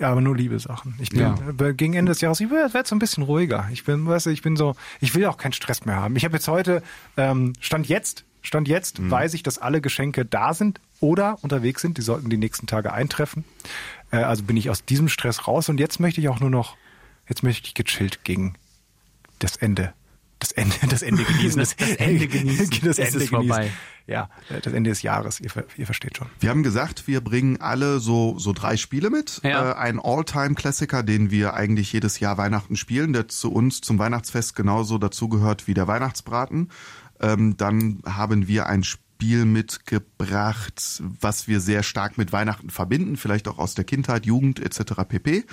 Ja, 0.00 0.10
aber 0.10 0.22
nur 0.22 0.34
Liebe-Sachen. 0.34 0.94
Ich 0.98 1.10
bin 1.10 1.20
Ja. 1.20 1.36
äh, 1.66 1.74
gegen 1.74 1.92
Ende 1.94 2.10
des 2.12 2.22
Jahres, 2.22 2.40
ich 2.40 2.50
werde 2.50 2.88
so 2.88 2.96
ein 2.96 2.98
bisschen 2.98 3.22
ruhiger. 3.22 3.68
Ich 3.70 3.84
bin, 3.84 4.06
weißt 4.06 4.26
du, 4.26 4.30
ich 4.30 4.40
bin 4.42 4.56
so, 4.56 4.74
ich 5.00 5.14
will 5.14 5.26
auch 5.26 5.36
keinen 5.36 5.52
Stress 5.52 5.84
mehr 5.84 5.96
haben. 5.96 6.16
Ich 6.16 6.24
habe 6.24 6.34
jetzt 6.34 6.48
heute, 6.48 6.82
ähm, 7.18 7.52
Stand 7.60 7.86
jetzt, 7.86 8.24
Stand 8.42 8.66
jetzt 8.66 8.98
Mhm. 8.98 9.10
weiß 9.10 9.34
ich, 9.34 9.42
dass 9.42 9.58
alle 9.58 9.82
Geschenke 9.82 10.24
da 10.24 10.54
sind 10.54 10.80
oder 11.00 11.36
unterwegs 11.42 11.82
sind. 11.82 11.98
Die 11.98 12.02
sollten 12.02 12.30
die 12.30 12.38
nächsten 12.38 12.66
Tage 12.66 12.92
eintreffen. 12.94 13.44
Äh, 14.10 14.16
also 14.16 14.42
bin 14.44 14.56
ich 14.56 14.70
aus 14.70 14.84
diesem 14.86 15.08
Stress 15.10 15.46
raus 15.46 15.68
und 15.68 15.78
jetzt 15.78 16.00
möchte 16.00 16.22
ich 16.22 16.28
auch 16.30 16.40
nur 16.40 16.50
noch, 16.50 16.76
jetzt 17.28 17.42
möchte 17.42 17.66
ich 17.68 17.74
gechillt 17.74 18.24
gegen 18.24 18.54
das 19.38 19.56
Ende. 19.56 19.92
Das 20.40 20.50
Ende, 20.52 20.74
das 20.88 21.02
Ende 21.02 21.22
genießen. 21.22 21.58
Das- 21.60 21.76
das 21.76 21.90
Ende 21.96 22.26
genießen. 22.26 22.70
Das 22.82 22.98
Es 22.98 23.12
Ende 23.14 23.24
ist 23.24 23.30
vorbei. 23.30 23.70
Ja, 24.06 24.28
äh, 24.48 24.60
das 24.60 24.72
Ende 24.72 24.90
des 24.90 25.02
Jahres. 25.02 25.38
Ihr, 25.38 25.50
ihr 25.76 25.86
versteht 25.86 26.16
schon. 26.16 26.26
Wir 26.40 26.50
haben 26.50 26.62
gesagt, 26.64 27.06
wir 27.06 27.20
bringen 27.20 27.60
alle 27.60 28.00
so, 28.00 28.38
so 28.38 28.52
drei 28.52 28.76
Spiele 28.76 29.10
mit. 29.10 29.40
Ja. 29.44 29.70
Äh, 29.72 29.74
ein 29.76 30.00
All-Time-Klassiker, 30.00 31.02
den 31.04 31.30
wir 31.30 31.54
eigentlich 31.54 31.92
jedes 31.92 32.18
Jahr 32.18 32.36
Weihnachten 32.38 32.74
spielen, 32.76 33.12
der 33.12 33.28
zu 33.28 33.52
uns 33.52 33.80
zum 33.82 33.98
Weihnachtsfest 34.00 34.56
genauso 34.56 34.98
dazugehört 34.98 35.68
wie 35.68 35.74
der 35.74 35.86
Weihnachtsbraten. 35.86 36.70
Ähm, 37.20 37.56
dann 37.58 38.00
haben 38.06 38.48
wir 38.48 38.66
ein 38.66 38.82
Spiel 38.82 39.44
mitgebracht, 39.44 41.02
was 41.20 41.46
wir 41.48 41.60
sehr 41.60 41.82
stark 41.82 42.16
mit 42.18 42.32
Weihnachten 42.32 42.70
verbinden, 42.70 43.16
vielleicht 43.16 43.46
auch 43.48 43.58
aus 43.58 43.74
der 43.74 43.84
Kindheit, 43.84 44.26
Jugend 44.26 44.58
etc. 44.60 45.02
pp. 45.08 45.44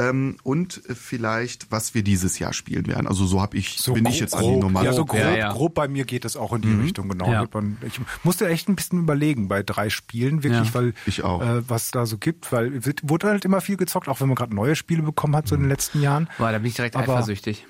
Ähm, 0.00 0.36
und 0.42 0.80
vielleicht, 0.86 1.70
was 1.70 1.94
wir 1.94 2.02
dieses 2.02 2.38
Jahr 2.38 2.52
spielen 2.52 2.86
werden. 2.86 3.06
Also 3.06 3.26
so 3.26 3.40
habe 3.40 3.56
ich, 3.56 3.82
bin 3.92 4.06
ich 4.06 4.20
jetzt 4.20 4.34
an 4.34 4.44
die 4.44 4.56
Nummer. 4.56 4.82
Ja, 4.82 4.92
so 4.92 5.04
grob, 5.04 5.20
Ja, 5.20 5.34
ja. 5.36 5.52
grob 5.52 5.74
bei 5.74 5.88
mir 5.88 6.04
geht 6.04 6.24
es 6.24 6.36
auch 6.36 6.52
in 6.52 6.62
die 6.62 6.72
Richtung, 6.72 7.08
genau. 7.08 7.30
Ja. 7.30 7.44
Ich 7.86 8.00
musste 8.24 8.48
echt 8.48 8.68
ein 8.68 8.76
bisschen 8.76 8.98
überlegen 9.00 9.48
bei 9.48 9.62
drei 9.62 9.90
Spielen, 9.90 10.42
wirklich, 10.42 10.68
Ja. 10.68 10.74
weil 10.74 10.94
Ich 11.06 11.22
auch. 11.22 11.42
Äh, 11.42 11.68
was 11.68 11.90
da 11.90 12.06
so 12.06 12.18
gibt, 12.18 12.50
weil 12.52 12.74
es 12.76 12.86
wird- 12.86 13.00
wurde 13.08 13.28
halt 13.28 13.44
immer 13.44 13.60
viel 13.60 13.76
gezockt, 13.76 14.08
auch 14.08 14.20
wenn 14.20 14.28
man 14.28 14.34
gerade 14.36 14.54
neue 14.54 14.74
Spiele 14.76 15.02
bekommen 15.02 15.36
hat, 15.36 15.46
so 15.48 15.54
in 15.54 15.60
den 15.62 15.70
letzten 15.70 16.00
Jahren. 16.02 16.28
Boah, 16.38 16.52
da 16.52 16.58
bin 16.58 16.66
ich 16.68 16.74
direkt 16.74 16.96
Aber- 16.96 17.12
eifersüchtig. 17.14 17.66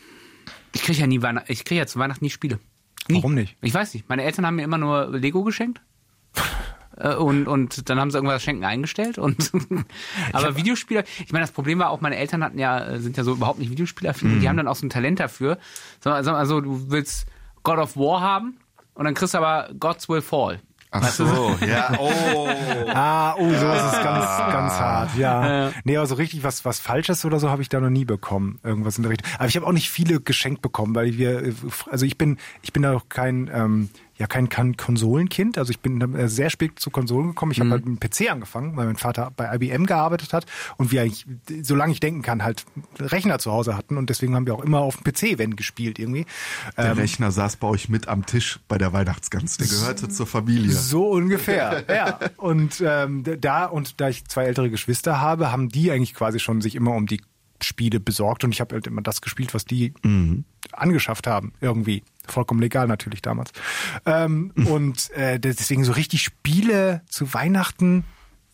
Ich 0.73 0.83
kriege 0.83 1.01
ja 1.01 1.07
nie 1.07 1.21
Weihnachten, 1.23 1.51
ich 1.51 1.65
kriege 1.65 1.81
ja 1.81 1.87
zu 1.87 1.99
Weihnachten 1.99 2.25
nie 2.25 2.31
Spiele. 2.31 2.61
Nie. 3.09 3.17
Warum 3.17 3.35
nicht? 3.35 3.57
Ich 3.61 3.75
weiß 3.75 3.93
nicht. 3.95 4.09
Meine 4.09 4.23
Eltern 4.23 4.47
haben 4.47 4.57
mir 4.57 4.63
immer 4.63 4.79
nur 4.79 5.09
Lego 5.19 5.43
geschenkt. 5.43 5.81
Äh, 7.01 7.15
Und, 7.15 7.49
und 7.49 7.89
dann 7.89 7.99
haben 7.99 8.11
sie 8.11 8.19
irgendwas 8.19 8.43
Schenken 8.43 8.65
eingestellt 8.65 9.19
und 9.19 9.51
aber 10.33 10.57
Videospieler, 10.57 11.05
ich 11.25 11.33
meine, 11.33 11.45
das 11.45 11.53
Problem 11.53 11.79
war 11.79 11.91
auch, 11.91 12.01
meine 12.01 12.17
Eltern 12.17 12.45
hatten 12.45 12.59
ja, 12.59 12.79
äh, 12.85 12.99
sind 13.01 13.17
ja 13.17 13.25
so 13.25 13.33
überhaupt 13.33 13.59
nicht 13.59 13.71
Videospielaffin, 13.71 14.37
Mhm. 14.37 14.41
die 14.41 14.49
haben 14.49 14.57
dann 14.57 14.69
auch 14.69 14.77
so 14.77 14.87
ein 14.87 14.91
Talent 14.91 15.21
dafür. 15.21 15.59
Mal, 16.05 16.27
Also 16.29 16.61
du 16.61 16.91
willst 16.91 17.27
God 17.63 17.79
of 17.79 17.97
War 17.97 18.21
haben 18.21 18.57
und 18.95 19.05
dann 19.05 19.15
kriegst 19.15 19.35
du 19.35 19.39
aber 19.39 19.71
Gods 19.79 20.09
Will 20.09 20.23
Fall. 20.23 20.61
Ach 20.93 21.09
so, 21.09 21.57
ja, 21.67 21.95
oh. 22.01 22.49
Ah, 22.93 23.35
oh, 23.39 23.49
sowas 23.49 23.93
ist 23.95 24.03
ganz, 24.03 24.27
ganz 24.53 24.73
hart, 24.73 25.17
ja. 25.17 25.71
Nee, 25.85 25.97
also 25.97 26.17
richtig 26.17 26.43
was, 26.43 26.65
was 26.65 26.81
Falsches 26.81 27.25
oder 27.25 27.39
so 27.39 27.49
habe 27.49 27.63
ich 27.63 27.69
da 27.69 27.79
noch 27.79 27.91
nie 27.91 28.05
bekommen. 28.05 28.59
Irgendwas 28.65 28.97
in 28.97 29.05
der 29.05 29.13
Richtung. 29.13 29.31
Aber 29.39 29.47
ich 29.47 29.55
habe 29.55 29.67
auch 29.69 29.73
nicht 29.73 29.89
viele 29.89 30.21
geschenkt 30.21 30.63
bekommen, 30.63 30.95
weil 30.97 31.17
wir, 31.17 31.55
also 31.89 32.05
ich 32.05 32.19
bin, 32.19 32.39
ich 32.63 32.73
bin 32.73 32.83
da 32.83 32.93
auch 32.95 33.09
kein, 33.09 33.49
ähm, 33.55 33.89
ja, 34.21 34.27
kein, 34.27 34.51
kein 34.51 34.77
Konsolenkind. 34.77 35.57
Also 35.57 35.71
ich 35.71 35.81
bin 35.81 35.99
äh, 36.15 36.29
sehr 36.29 36.51
spät 36.51 36.79
zu 36.79 36.91
Konsolen 36.91 37.29
gekommen. 37.29 37.53
Ich 37.53 37.61
habe 37.61 37.71
halt 37.71 37.87
mit 37.87 38.03
dem 38.03 38.11
PC 38.11 38.31
angefangen, 38.31 38.77
weil 38.77 38.85
mein 38.85 38.97
Vater 38.97 39.33
bei 39.35 39.51
IBM 39.55 39.87
gearbeitet 39.87 40.35
hat 40.35 40.45
und 40.77 40.93
wir 40.93 41.01
eigentlich, 41.01 41.25
solange 41.63 41.95
ich 41.95 42.01
denken 42.01 42.21
kann, 42.21 42.45
halt 42.45 42.67
Rechner 42.99 43.39
zu 43.39 43.51
Hause 43.51 43.79
hatten 43.79 43.97
und 43.97 44.11
deswegen 44.11 44.35
haben 44.35 44.45
wir 44.45 44.55
auch 44.55 44.63
immer 44.63 44.81
auf 44.81 44.99
dem 44.99 45.11
PC, 45.11 45.39
wenn 45.39 45.57
gespielt 45.57 45.99
irgendwie. 45.99 46.27
Der 46.77 46.99
Rechner 46.99 47.31
saß 47.31 47.57
bei 47.57 47.67
euch 47.67 47.89
mit 47.89 48.09
am 48.09 48.27
Tisch 48.27 48.61
bei 48.69 48.77
der 48.77 48.93
Weihnachtsgans. 48.93 49.57
Der 49.57 49.69
gehörte 49.69 50.11
zur 50.11 50.27
Familie. 50.27 50.73
So 50.73 51.09
ungefähr, 51.13 51.87
ja. 51.89 52.19
Und 52.37 52.83
ähm, 52.85 53.25
da 53.41 53.65
und 53.65 54.03
da 54.03 54.11
ich 54.11 54.27
zwei 54.27 54.45
ältere 54.45 54.69
Geschwister 54.69 55.23
habe, 55.23 55.51
haben 55.51 55.71
die 55.71 55.91
eigentlich 55.91 56.13
quasi 56.13 56.41
schon 56.41 56.61
sich 56.61 56.75
immer 56.75 56.95
um 56.95 57.07
die 57.07 57.23
Spiele 57.63 58.01
besorgt 58.01 58.45
und 58.45 58.53
ich 58.53 58.61
habe 58.61 58.75
halt 58.75 58.87
immer 58.87 59.01
das 59.01 59.23
gespielt, 59.23 59.55
was 59.55 59.65
die 59.65 59.95
angeschafft 60.73 61.27
haben, 61.27 61.55
irgendwie. 61.63 62.03
Vollkommen 62.27 62.61
legal 62.61 62.87
natürlich 62.87 63.23
damals. 63.23 63.53
Ähm, 64.07 64.53
und 64.67 65.11
äh, 65.11 65.41
deswegen 65.41 65.85
so 65.85 65.93
richtig 65.93 66.23
Spiele 66.23 67.03
zu 67.09 67.33
Weihnachten 67.35 68.05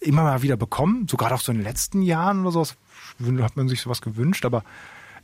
immer 0.01 0.23
mal 0.23 0.43
wieder 0.43 0.57
bekommen, 0.57 1.07
so 1.11 1.17
gerade 1.17 1.35
auch 1.35 1.41
so 1.41 1.53
in 1.53 1.59
den 1.59 1.65
letzten 1.65 2.03
Jahren 2.03 2.43
oder 2.43 2.53
so, 2.53 2.61
das 2.61 3.43
hat 3.43 3.57
man 3.57 3.69
sich 3.69 3.81
sowas 3.81 4.03
gewünscht, 4.03 4.45
aber 4.45 4.63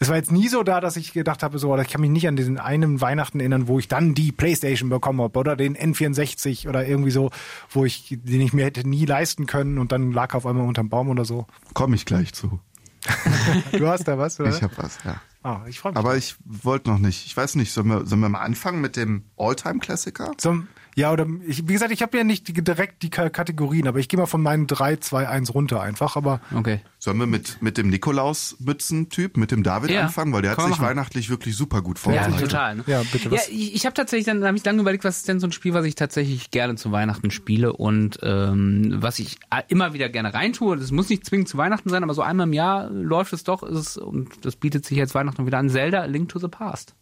es 0.03 0.09
war 0.09 0.17
jetzt 0.17 0.33
nie 0.33 0.49
so 0.49 0.65
da, 0.65 0.81
dass 0.81 0.97
ich 0.97 1.13
gedacht 1.13 1.45
habe, 1.45 1.61
so, 1.61 1.77
ich 1.79 1.89
kann 1.89 2.01
mich 2.01 2.11
nicht 2.11 2.27
an 2.27 2.35
diesen 2.35 2.59
einen 2.59 3.01
Weihnachten 3.01 3.39
erinnern, 3.39 3.69
wo 3.69 3.79
ich 3.79 3.87
dann 3.87 4.15
die 4.15 4.33
Playstation 4.33 4.89
bekommen 4.89 5.21
habe 5.21 5.39
oder 5.39 5.55
den 5.55 5.77
N64 5.77 6.69
oder 6.69 6.85
irgendwie 6.85 7.13
so, 7.13 7.31
wo 7.71 7.85
ich, 7.85 8.19
den 8.25 8.41
ich 8.41 8.53
mir 8.53 8.65
hätte 8.65 8.89
nie 8.89 9.05
leisten 9.05 9.47
können 9.47 9.79
und 9.79 9.93
dann 9.93 10.11
lag 10.11 10.35
er 10.35 10.39
auf 10.39 10.47
einmal 10.47 10.67
unterm 10.67 10.89
Baum 10.89 11.09
oder 11.09 11.25
so. 11.25 11.47
Komme 11.73 11.95
ich 11.95 12.05
gleich 12.05 12.33
zu. 12.33 12.59
Du 13.73 13.88
hast 13.88 14.06
da 14.06 14.18
was, 14.18 14.38
oder? 14.38 14.50
Ich 14.50 14.62
habe 14.62 14.76
was, 14.76 14.99
ja. 15.04 15.21
ah, 15.42 15.61
ich 15.66 15.80
freue 15.80 15.92
mich. 15.92 15.99
Aber 15.99 16.16
ich 16.16 16.37
wollte 16.44 16.90
noch 16.90 16.99
nicht. 16.99 17.26
Ich 17.26 17.37
weiß 17.37 17.56
nicht, 17.56 17.73
sollen 17.73 17.88
wir, 17.88 18.06
sollen 18.06 18.21
wir 18.21 18.28
mal 18.28 18.40
anfangen 18.40 18.80
mit 18.80 18.97
dem 18.97 19.25
All-Time-Klassiker? 19.37 20.32
so, 20.38 20.62
ja, 20.95 21.13
oder 21.13 21.27
ich, 21.47 21.67
wie 21.69 21.73
gesagt, 21.73 21.93
ich 21.93 22.03
habe 22.03 22.17
ja 22.19 22.25
nicht 22.25 22.49
die, 22.49 22.53
direkt 22.53 23.03
die 23.03 23.11
Ka- 23.11 23.31
Kategorien, 23.31 23.89
aber 23.89 23.99
ich 23.99 24.09
gehe 24.09 24.19
mal 24.21 24.27
von 24.27 24.43
meinen 24.43 24.67
3, 24.67 24.97
2, 24.97 25.29
1 25.29 25.55
runter 25.55 25.81
einfach, 25.81 26.17
aber 26.17 26.41
Okay. 26.55 26.81
Sollen 26.99 27.19
wir 27.19 27.27
mit, 27.27 27.61
mit 27.63 27.79
dem 27.79 27.89
Nikolaus-Mützen-Typ, 27.89 29.37
mit 29.37 29.51
dem 29.51 29.63
David 29.63 29.91
Ja, 29.91 30.03
anfangen? 30.03 30.33
Weil 30.33 30.43
der 30.43 30.53
hat 30.53 30.61
sich 30.61 30.71
machen. 30.71 30.85
weihnachtlich 30.87 31.31
wirklich 31.31 31.57
super 31.57 31.83
gut 31.83 31.99
Ja, 31.99 32.03
vorbereitet. 32.03 32.41
total. 32.41 32.77
Ne? 32.77 32.85
Ja, 32.87 33.03
bitte, 33.11 33.25
Ja, 33.29 33.33
was? 33.33 33.49
ich, 33.49 33.75
ich 33.75 33.85
habe 33.87 33.95
tatsächlich 33.95 34.27
dann 34.27 34.45
habe 34.45 34.57
ich 34.57 34.65
lange 34.65 34.81
überlegt, 34.81 35.05
was 35.05 35.19
ist 35.19 35.29
denn 35.29 35.41
so 35.41 35.47
ein 35.47 35.53
Spiel, 35.53 35.75
was 35.75 35.85
ich 35.85 35.95
tatsächlich 35.95 36.51
gerne 36.51 36.77
zu 36.77 36.93
Weihnachten 36.93 37.31
spiele 37.31 37.73
und 37.73 38.19
ähm, 38.23 38.95
was 38.99 39.19
ich 39.19 39.39
a- 39.51 39.61
immer 39.69 39.95
wieder 39.95 40.09
gerne 40.09 40.33
reintue. 40.35 40.77
Das 40.77 40.91
muss 40.93 41.09
nicht 41.09 41.27
zwingend 41.27 41.49
zu 41.49 41.57
Weihnachten 41.59 41.89
sein, 41.91 42.03
aber 42.05 42.15
so 42.15 42.23
einmal 42.23 42.47
im 42.47 42.53
Jahr 42.53 42.89
läuft 42.91 43.33
es 43.33 43.45
doch. 43.45 43.63
Ist 43.63 43.79
es, 43.79 43.97
und 43.97 44.45
das 44.45 44.57
bietet 44.57 44.85
sich 44.87 44.97
jetzt 44.99 45.15
Weihnachten 45.15 45.47
wieder 45.47 45.59
an. 45.59 45.69
Zelda: 45.71 46.03
A 46.03 46.05
Link 46.07 46.29
to 46.29 46.39
the 46.39 46.49
Past. 46.49 46.95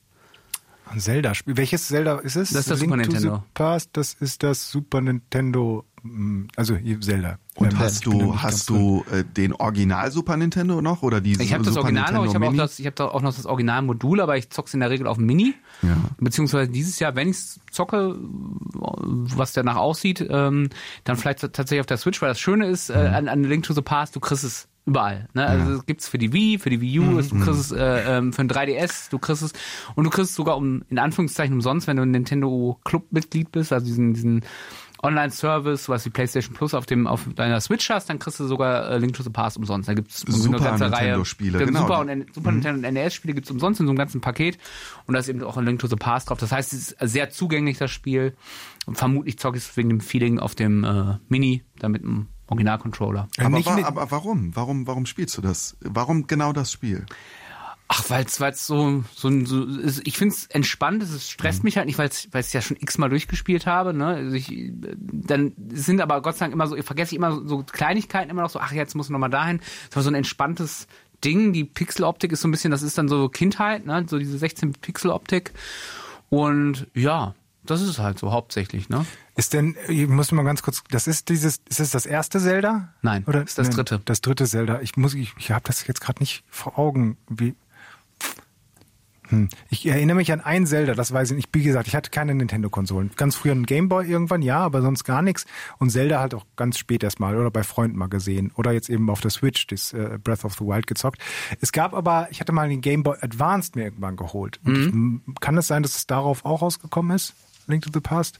Ein 0.90 1.00
Zelda-Spiel. 1.00 1.56
Welches 1.56 1.88
Zelda 1.88 2.18
ist 2.18 2.36
es? 2.36 2.50
Das 2.50 2.60
ist 2.60 2.70
das 2.70 2.80
Link 2.80 2.92
Super 2.92 3.02
to 3.02 3.10
Nintendo. 3.10 3.36
The 3.36 3.42
Past, 3.54 3.90
das 3.94 4.14
ist 4.14 4.42
das 4.42 4.70
Super 4.70 5.00
Nintendo, 5.00 5.84
mm, 6.02 6.44
also 6.56 6.76
hier 6.76 7.00
Zelda. 7.00 7.38
Und 7.54 7.72
Ähm, 7.72 7.78
hast 7.78 8.06
du, 8.06 8.40
hast 8.40 8.68
du 8.70 9.04
äh, 9.12 9.24
den 9.24 9.52
Original 9.54 10.10
Super 10.10 10.36
Nintendo 10.36 10.80
noch 10.80 11.02
oder 11.02 11.20
die 11.20 11.32
Ich 11.32 11.52
habe 11.52 11.62
das 11.64 11.74
Super 11.74 11.84
Original 11.84 12.12
noch, 12.12 12.22
Nintendo 12.22 12.28
ich 12.30 12.34
habe 12.34 12.46
auch, 12.46 12.50
Mini? 12.50 12.58
das, 12.62 12.78
ich 12.78 12.86
hab 12.86 12.96
da 12.96 13.06
auch 13.06 13.22
noch 13.22 13.34
das 13.34 13.46
Originalmodul, 13.46 14.20
aber 14.20 14.36
ich 14.36 14.50
zock's 14.50 14.72
in 14.74 14.80
der 14.80 14.90
Regel 14.90 15.06
auf 15.06 15.18
Mini. 15.18 15.54
Ja. 15.82 15.96
Beziehungsweise 16.18 16.70
dieses 16.70 16.98
Jahr, 16.98 17.14
wenn 17.16 17.28
ich 17.28 17.38
zocke, 17.70 18.16
was 18.18 19.52
danach 19.52 19.76
aussieht, 19.76 20.26
ähm, 20.28 20.70
dann 21.04 21.16
vielleicht 21.16 21.40
tatsächlich 21.40 21.80
auf 21.80 21.86
der 21.86 21.98
Switch, 21.98 22.20
weil 22.22 22.28
das 22.28 22.40
Schöne 22.40 22.66
ist, 22.66 22.90
äh, 22.90 22.94
an, 22.94 23.28
an 23.28 23.44
Link 23.44 23.64
to 23.64 23.74
the 23.74 23.82
Past, 23.82 24.16
du 24.16 24.20
kriegst 24.20 24.44
es 24.44 24.68
überall. 24.86 25.28
Ne? 25.34 25.46
Also 25.46 25.72
es 25.72 25.86
gibt's 25.86 26.08
für 26.08 26.18
die 26.18 26.32
Wii, 26.32 26.58
für 26.58 26.70
die 26.70 26.80
Wii 26.80 27.00
U, 27.00 27.20
du 27.20 27.44
kriegst 27.44 27.60
es 27.60 27.72
äh, 27.72 28.18
ähm, 28.18 28.32
für 28.32 28.42
ein 28.42 28.48
3DS, 28.48 29.10
du 29.10 29.18
kriegst 29.18 29.42
es 29.42 29.52
und 29.94 30.04
du 30.04 30.10
kriegst 30.10 30.30
es 30.30 30.36
sogar 30.36 30.56
um 30.56 30.82
in 30.88 30.98
Anführungszeichen 30.98 31.54
umsonst, 31.54 31.86
wenn 31.86 31.96
du 31.96 32.02
ein 32.02 32.10
Nintendo 32.10 32.78
Club 32.84 33.06
Mitglied 33.10 33.52
bist, 33.52 33.72
also 33.72 33.86
diesen 33.86 34.14
diesen 34.14 34.42
Online-Service, 35.02 35.88
was 35.88 36.02
die 36.02 36.10
PlayStation 36.10 36.54
Plus 36.54 36.74
auf 36.74 36.84
dem 36.86 37.06
auf 37.06 37.26
deiner 37.34 37.60
Switch 37.60 37.88
hast, 37.88 38.10
dann 38.10 38.18
kriegst 38.18 38.38
du 38.38 38.46
sogar 38.46 38.90
äh, 38.90 38.98
Link 38.98 39.14
to 39.14 39.22
the 39.22 39.30
Past 39.30 39.56
umsonst. 39.56 39.88
Da 39.88 39.94
gibt's 39.94 40.20
Super 40.20 40.76
Nintendo-Spiele, 40.76 41.58
Genau, 41.58 41.66
genau. 41.66 41.80
Super, 41.80 42.00
und 42.00 42.34
Super 42.34 42.52
Nintendo 42.52 42.86
und 42.86 42.94
NES-Spiele 42.94 43.34
gibt's 43.34 43.50
umsonst 43.50 43.80
in 43.80 43.86
so 43.86 43.90
einem 43.90 43.98
ganzen 43.98 44.20
Paket. 44.20 44.58
Und 45.06 45.14
da 45.14 45.20
ist 45.20 45.28
eben 45.28 45.42
auch 45.42 45.56
ein 45.56 45.64
Link 45.64 45.80
to 45.80 45.86
the 45.86 45.96
Past 45.96 46.28
drauf. 46.28 46.38
Das 46.38 46.52
heißt, 46.52 46.72
es 46.72 46.92
ist 46.92 46.96
sehr 47.00 47.30
zugänglich, 47.30 47.78
das 47.78 47.90
Spiel. 47.90 48.36
Und 48.86 48.96
vermutlich 48.96 49.38
zocke 49.38 49.56
ich 49.56 49.64
es 49.64 49.76
wegen 49.76 49.88
dem 49.88 50.00
Feeling 50.00 50.38
auf 50.38 50.54
dem 50.54 50.84
äh, 50.84 51.16
Mini, 51.28 51.64
da 51.78 51.88
mit 51.88 52.02
einem 52.02 52.28
Original-Controller. 52.50 53.28
Äh, 53.38 53.44
Aber, 53.44 53.56
nicht 53.56 53.66
wa 53.66 53.82
aber 53.84 54.10
warum? 54.10 54.54
Warum, 54.54 54.86
warum 54.86 55.06
spielst 55.06 55.36
du 55.38 55.42
das? 55.42 55.76
Warum 55.80 56.26
genau 56.26 56.52
das 56.52 56.70
Spiel? 56.70 57.06
Ach, 57.92 58.08
weil 58.08 58.24
es 58.24 58.36
so, 58.66 59.02
so, 59.16 59.26
ein- 59.28 59.46
so 59.46 59.64
ist, 59.64 60.06
ich 60.06 60.16
finde 60.16 60.34
es 60.36 60.46
entspannt, 60.46 61.02
es 61.02 61.10
Mhm. 61.10 61.18
stresst 61.18 61.64
mich 61.64 61.76
halt 61.76 61.86
nicht, 61.86 61.98
weil 61.98 62.08
ich 62.08 62.52
ja 62.52 62.60
schon 62.60 62.76
x-mal 62.78 63.08
durchgespielt 63.08 63.66
habe. 63.66 63.92
Ne? 63.92 64.06
Also 64.06 64.36
ich, 64.36 64.70
dann 65.10 65.52
sind 65.72 66.00
aber 66.00 66.22
Gott 66.22 66.36
sei 66.36 66.44
Dank 66.44 66.52
immer 66.54 66.68
so, 66.68 66.76
ich 66.76 66.84
vergesse 66.84 67.14
ich 67.14 67.16
immer 67.16 67.32
so, 67.32 67.46
so 67.48 67.64
Kleinigkeiten 67.64 68.30
immer 68.30 68.42
noch 68.42 68.50
so, 68.50 68.60
ach, 68.60 68.70
jetzt 68.70 68.94
muss 68.94 69.06
ich 69.06 69.10
noch 69.10 69.18
mal 69.18 69.28
dahin. 69.28 69.58
Das 69.88 69.96
war 69.96 70.02
so 70.04 70.10
ein 70.10 70.14
entspanntes 70.14 70.86
Ding. 71.24 71.52
Die 71.52 71.64
Pixeloptik 71.64 72.30
ist 72.30 72.42
so 72.42 72.48
ein 72.48 72.52
bisschen, 72.52 72.70
das 72.70 72.82
ist 72.82 72.96
dann 72.96 73.08
so 73.08 73.28
Kindheit, 73.28 73.84
ne? 73.86 74.06
so 74.08 74.18
diese 74.20 74.36
16-Pixel-Optik. 74.38 75.50
Und 76.28 76.86
ja, 76.94 77.34
das 77.64 77.82
ist 77.82 77.98
halt 77.98 78.18
so 78.20 78.30
hauptsächlich, 78.32 78.88
ne? 78.88 79.04
Ist 79.40 79.54
denn, 79.54 79.74
ich 79.88 80.06
muss 80.06 80.30
mal 80.32 80.42
ganz 80.42 80.60
kurz, 80.60 80.82
das 80.90 81.06
ist 81.06 81.30
dieses, 81.30 81.62
ist 81.66 81.80
das 81.80 81.92
das 81.92 82.04
erste 82.04 82.38
Zelda? 82.40 82.92
Nein, 83.00 83.24
Oder 83.26 83.42
ist 83.42 83.56
das 83.56 83.68
Nein, 83.68 83.76
dritte. 83.76 84.02
Das 84.04 84.20
dritte 84.20 84.44
Zelda. 84.44 84.82
Ich 84.82 84.98
muss, 84.98 85.14
ich, 85.14 85.32
ich 85.38 85.50
habe 85.50 85.62
das 85.64 85.86
jetzt 85.86 86.02
gerade 86.02 86.20
nicht 86.20 86.44
vor 86.50 86.78
Augen. 86.78 87.16
Wie, 87.26 87.54
Hm. 89.30 89.48
Ich 89.70 89.86
erinnere 89.86 90.16
mich 90.16 90.30
an 90.30 90.42
ein 90.42 90.66
Zelda, 90.66 90.92
das 90.92 91.10
weiß 91.10 91.30
ich 91.30 91.36
nicht. 91.36 91.48
Wie 91.52 91.62
gesagt, 91.62 91.88
ich 91.88 91.96
hatte 91.96 92.10
keine 92.10 92.34
Nintendo-Konsolen. 92.34 93.12
Ganz 93.16 93.34
früher 93.34 93.52
ein 93.52 93.64
Gameboy 93.64 94.06
irgendwann, 94.06 94.42
ja, 94.42 94.58
aber 94.58 94.82
sonst 94.82 95.04
gar 95.04 95.22
nichts. 95.22 95.46
Und 95.78 95.88
Zelda 95.88 96.20
halt 96.20 96.34
auch 96.34 96.44
ganz 96.56 96.76
spät 96.76 97.02
erst 97.02 97.18
mal 97.18 97.34
oder 97.34 97.50
bei 97.50 97.62
Freunden 97.62 97.96
mal 97.96 98.08
gesehen. 98.08 98.52
Oder 98.56 98.72
jetzt 98.72 98.90
eben 98.90 99.08
auf 99.08 99.22
der 99.22 99.30
Switch, 99.30 99.66
das 99.68 99.94
äh, 99.94 100.18
Breath 100.22 100.44
of 100.44 100.54
the 100.54 100.66
Wild 100.66 100.86
gezockt. 100.86 101.18
Es 101.62 101.72
gab 101.72 101.94
aber, 101.94 102.28
ich 102.30 102.40
hatte 102.40 102.52
mal 102.52 102.68
den 102.68 102.82
Gameboy 102.82 103.16
Advanced 103.22 103.74
mir 103.74 103.84
irgendwann 103.84 104.16
geholt. 104.16 104.60
Und 104.64 105.24
ich, 105.26 105.40
kann 105.40 105.56
es 105.56 105.66
sein, 105.66 105.82
dass 105.82 105.96
es 105.96 106.06
darauf 106.06 106.44
auch 106.44 106.60
rausgekommen 106.60 107.16
ist? 107.16 107.34
Link 107.66 107.84
to 107.84 107.90
the 107.94 108.00
Past? 108.00 108.38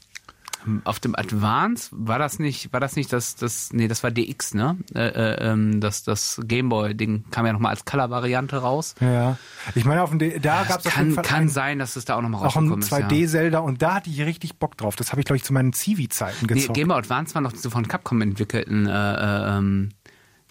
Auf 0.83 0.99
dem 0.99 1.15
Advance 1.15 1.89
war 1.91 2.19
das 2.19 2.37
nicht, 2.37 2.71
war 2.71 2.79
das 2.79 2.95
nicht 2.95 3.11
das, 3.11 3.35
das, 3.35 3.73
nee, 3.73 3.87
das 3.87 4.03
war 4.03 4.11
DX, 4.11 4.53
ne? 4.53 4.77
Äh, 4.93 5.07
äh, 5.07 5.51
ähm, 5.51 5.81
das, 5.81 6.03
das 6.03 6.39
Gameboy-Ding 6.43 7.25
kam 7.31 7.45
ja 7.47 7.53
nochmal 7.53 7.71
als 7.71 7.83
Color-Variante 7.85 8.57
raus. 8.57 8.93
Ja, 8.99 9.11
ja. 9.11 9.37
Ich 9.75 9.85
meine, 9.85 10.03
auf 10.03 10.09
dem 10.11 10.19
D 10.19 10.39
da 10.39 10.63
gab 10.63 10.81
es 10.81 10.85
auf 10.85 10.95
jeden 10.97 11.15
Kann, 11.15 11.15
Fall 11.15 11.23
kann 11.23 11.41
ein- 11.43 11.49
sein, 11.49 11.79
dass 11.79 11.95
es 11.95 12.05
da 12.05 12.15
auch 12.15 12.21
nochmal 12.21 12.41
auch 12.41 12.55
ein 12.55 12.69
rausgekommen 12.69 12.81
ist. 12.83 12.91
ja. 12.91 12.97
2D-Zelda 13.07 13.59
und 13.59 13.81
da 13.81 13.95
hatte 13.95 14.09
ich 14.09 14.21
richtig 14.21 14.57
Bock 14.59 14.77
drauf. 14.77 14.95
Das 14.95 15.11
habe 15.11 15.21
ich, 15.21 15.25
glaube 15.25 15.37
ich, 15.37 15.43
zu 15.43 15.53
meinen 15.53 15.73
Civi-Zeiten 15.73 16.37
Nee, 16.41 16.47
gezockt. 16.55 16.75
Game 16.75 16.89
Boy 16.89 16.97
Advance 16.99 17.33
waren 17.33 17.43
noch 17.43 17.53
diese 17.53 17.69
von 17.71 17.87
Capcom 17.87 18.21
entwickelten, 18.21 18.85
äh, 18.87 18.91
äh, 18.91 19.57
ähm, 19.57 19.89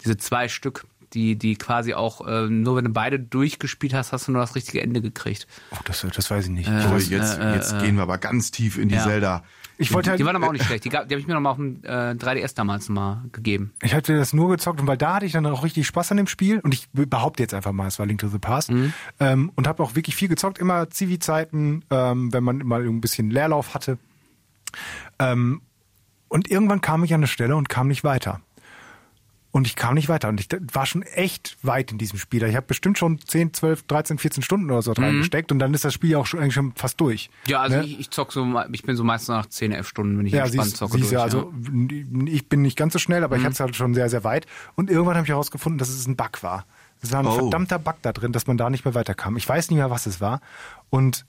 diese 0.03 0.17
zwei 0.17 0.49
Stück, 0.49 0.85
die, 1.13 1.35
die 1.37 1.55
quasi 1.55 1.93
auch, 1.93 2.25
äh, 2.27 2.47
nur 2.47 2.75
wenn 2.77 2.85
du 2.85 2.91
beide 2.91 3.19
durchgespielt 3.19 3.93
hast, 3.93 4.11
hast 4.13 4.27
du 4.27 4.31
nur 4.31 4.41
das 4.41 4.55
richtige 4.55 4.81
Ende 4.81 5.01
gekriegt. 5.01 5.47
oh, 5.71 5.77
das, 5.85 6.05
das 6.15 6.31
weiß 6.31 6.45
ich 6.45 6.51
nicht. 6.51 6.67
Äh, 6.69 6.83
das, 6.89 7.09
jetzt 7.09 7.37
äh, 7.39 7.55
jetzt 7.55 7.73
äh, 7.73 7.79
gehen 7.85 7.95
wir 7.95 8.03
aber 8.03 8.17
ganz 8.17 8.51
tief 8.51 8.77
in 8.77 8.89
die 8.89 8.95
ja. 8.95 9.03
Zelda. 9.03 9.43
ich 9.77 9.93
wollte 9.93 10.09
halt, 10.11 10.19
Die 10.19 10.25
waren 10.25 10.35
aber 10.35 10.47
auch 10.47 10.51
nicht 10.53 10.65
schlecht. 10.65 10.85
Die, 10.85 10.89
gab- 10.89 11.07
die 11.09 11.13
habe 11.15 11.19
ich 11.21 11.27
mir 11.27 11.33
nochmal 11.33 11.51
auf 11.51 11.57
dem 11.57 11.83
äh, 11.83 12.11
3DS 12.13 12.55
damals 12.55 12.87
mal 12.89 13.23
gegeben. 13.31 13.73
Ich 13.81 13.93
hatte 13.93 14.15
das 14.15 14.31
nur 14.33 14.49
gezockt 14.49 14.79
und 14.81 14.87
weil 14.87 14.97
da 14.97 15.15
hatte 15.15 15.25
ich 15.25 15.31
dann 15.33 15.45
auch 15.45 15.63
richtig 15.63 15.85
Spaß 15.87 16.11
an 16.11 16.17
dem 16.17 16.27
Spiel 16.27 16.59
und 16.59 16.73
ich 16.73 16.87
behaupte 16.93 17.43
jetzt 17.43 17.53
einfach 17.53 17.71
mal, 17.71 17.87
es 17.87 17.99
war 17.99 18.05
Link 18.05 18.21
to 18.21 18.27
the 18.29 18.39
Past 18.39 18.71
ähm, 19.19 19.51
und 19.55 19.67
habe 19.67 19.83
auch 19.83 19.95
wirklich 19.95 20.15
viel 20.15 20.27
gezockt, 20.29 20.59
immer 20.59 20.89
Zivi-Zeiten, 20.89 21.83
ähm, 21.89 22.31
wenn 22.33 22.43
man 22.43 22.59
mal 22.59 22.85
ein 22.87 23.01
bisschen 23.01 23.29
Leerlauf 23.31 23.73
hatte. 23.73 23.97
Ähm, 25.19 25.61
und 26.29 26.49
irgendwann 26.49 26.79
kam 26.81 27.03
ich 27.03 27.13
an 27.13 27.19
eine 27.19 27.27
Stelle 27.27 27.55
und 27.57 27.67
kam 27.67 27.87
nicht 27.89 28.03
weiter. 28.05 28.39
Und 29.53 29.67
ich 29.67 29.75
kam 29.75 29.95
nicht 29.95 30.07
weiter 30.07 30.29
und 30.29 30.39
ich 30.39 30.47
war 30.71 30.85
schon 30.85 31.01
echt 31.03 31.57
weit 31.61 31.91
in 31.91 31.97
diesem 31.97 32.17
Spiel. 32.17 32.41
Ich 32.43 32.55
habe 32.55 32.65
bestimmt 32.67 32.97
schon 32.97 33.19
10, 33.19 33.53
12, 33.53 33.83
13, 33.83 34.17
14 34.17 34.43
Stunden 34.43 34.71
oder 34.71 34.81
so 34.81 34.93
reingesteckt 34.93 35.51
und 35.51 35.59
dann 35.59 35.73
ist 35.73 35.83
das 35.83 35.93
Spiel 35.93 36.15
auch 36.15 36.25
schon, 36.25 36.39
eigentlich 36.39 36.53
schon 36.53 36.71
fast 36.75 37.01
durch. 37.01 37.29
Ja, 37.47 37.59
also 37.61 37.77
Ne? 37.77 37.83
ich, 37.83 37.99
ich 37.99 38.09
zock 38.11 38.31
so, 38.31 38.47
ich 38.71 38.83
bin 38.83 38.95
so 38.95 39.03
meistens 39.03 39.27
nach 39.27 39.45
10, 39.47 39.73
11 39.73 39.87
Stunden, 39.89 40.17
wenn 40.17 40.25
ich 40.25 40.31
Ja, 40.31 40.43
entspannt 40.45 40.65
siehst, 40.69 40.77
zocke 40.77 40.93
siehst 40.97 41.11
durch. 41.11 41.19
ja, 41.19 41.23
also 41.23 41.51
ich 42.27 42.47
bin 42.47 42.61
nicht 42.61 42.77
ganz 42.77 42.93
so 42.93 42.99
schnell, 42.99 43.25
aber 43.25 43.35
ich 43.35 43.43
hatte 43.43 43.53
es 43.53 43.59
halt 43.59 43.75
schon 43.75 43.93
sehr, 43.93 44.09
sehr 44.09 44.23
weit. 44.23 44.45
Und 44.75 44.89
irgendwann 44.89 45.15
habe 45.17 45.25
ich 45.25 45.31
herausgefunden, 45.31 45.77
dass 45.79 45.89
es 45.89 46.07
ein 46.07 46.15
Bug 46.15 46.41
war. 46.43 46.65
Es 47.01 47.11
war 47.11 47.19
ein 47.19 47.25
Oh. 47.25 47.31
verdammter 47.33 47.77
Bug 47.79 47.95
da 48.03 48.13
drin, 48.13 48.31
dass 48.31 48.47
man 48.47 48.57
da 48.57 48.69
nicht 48.69 48.85
mehr 48.85 48.93
weiterkam. 48.95 49.35
Ich 49.35 49.49
weiß 49.49 49.69
nicht 49.69 49.77
mehr, 49.79 49.89
was 49.89 50.05
es 50.05 50.21
war. 50.21 50.39
Und 50.89 51.25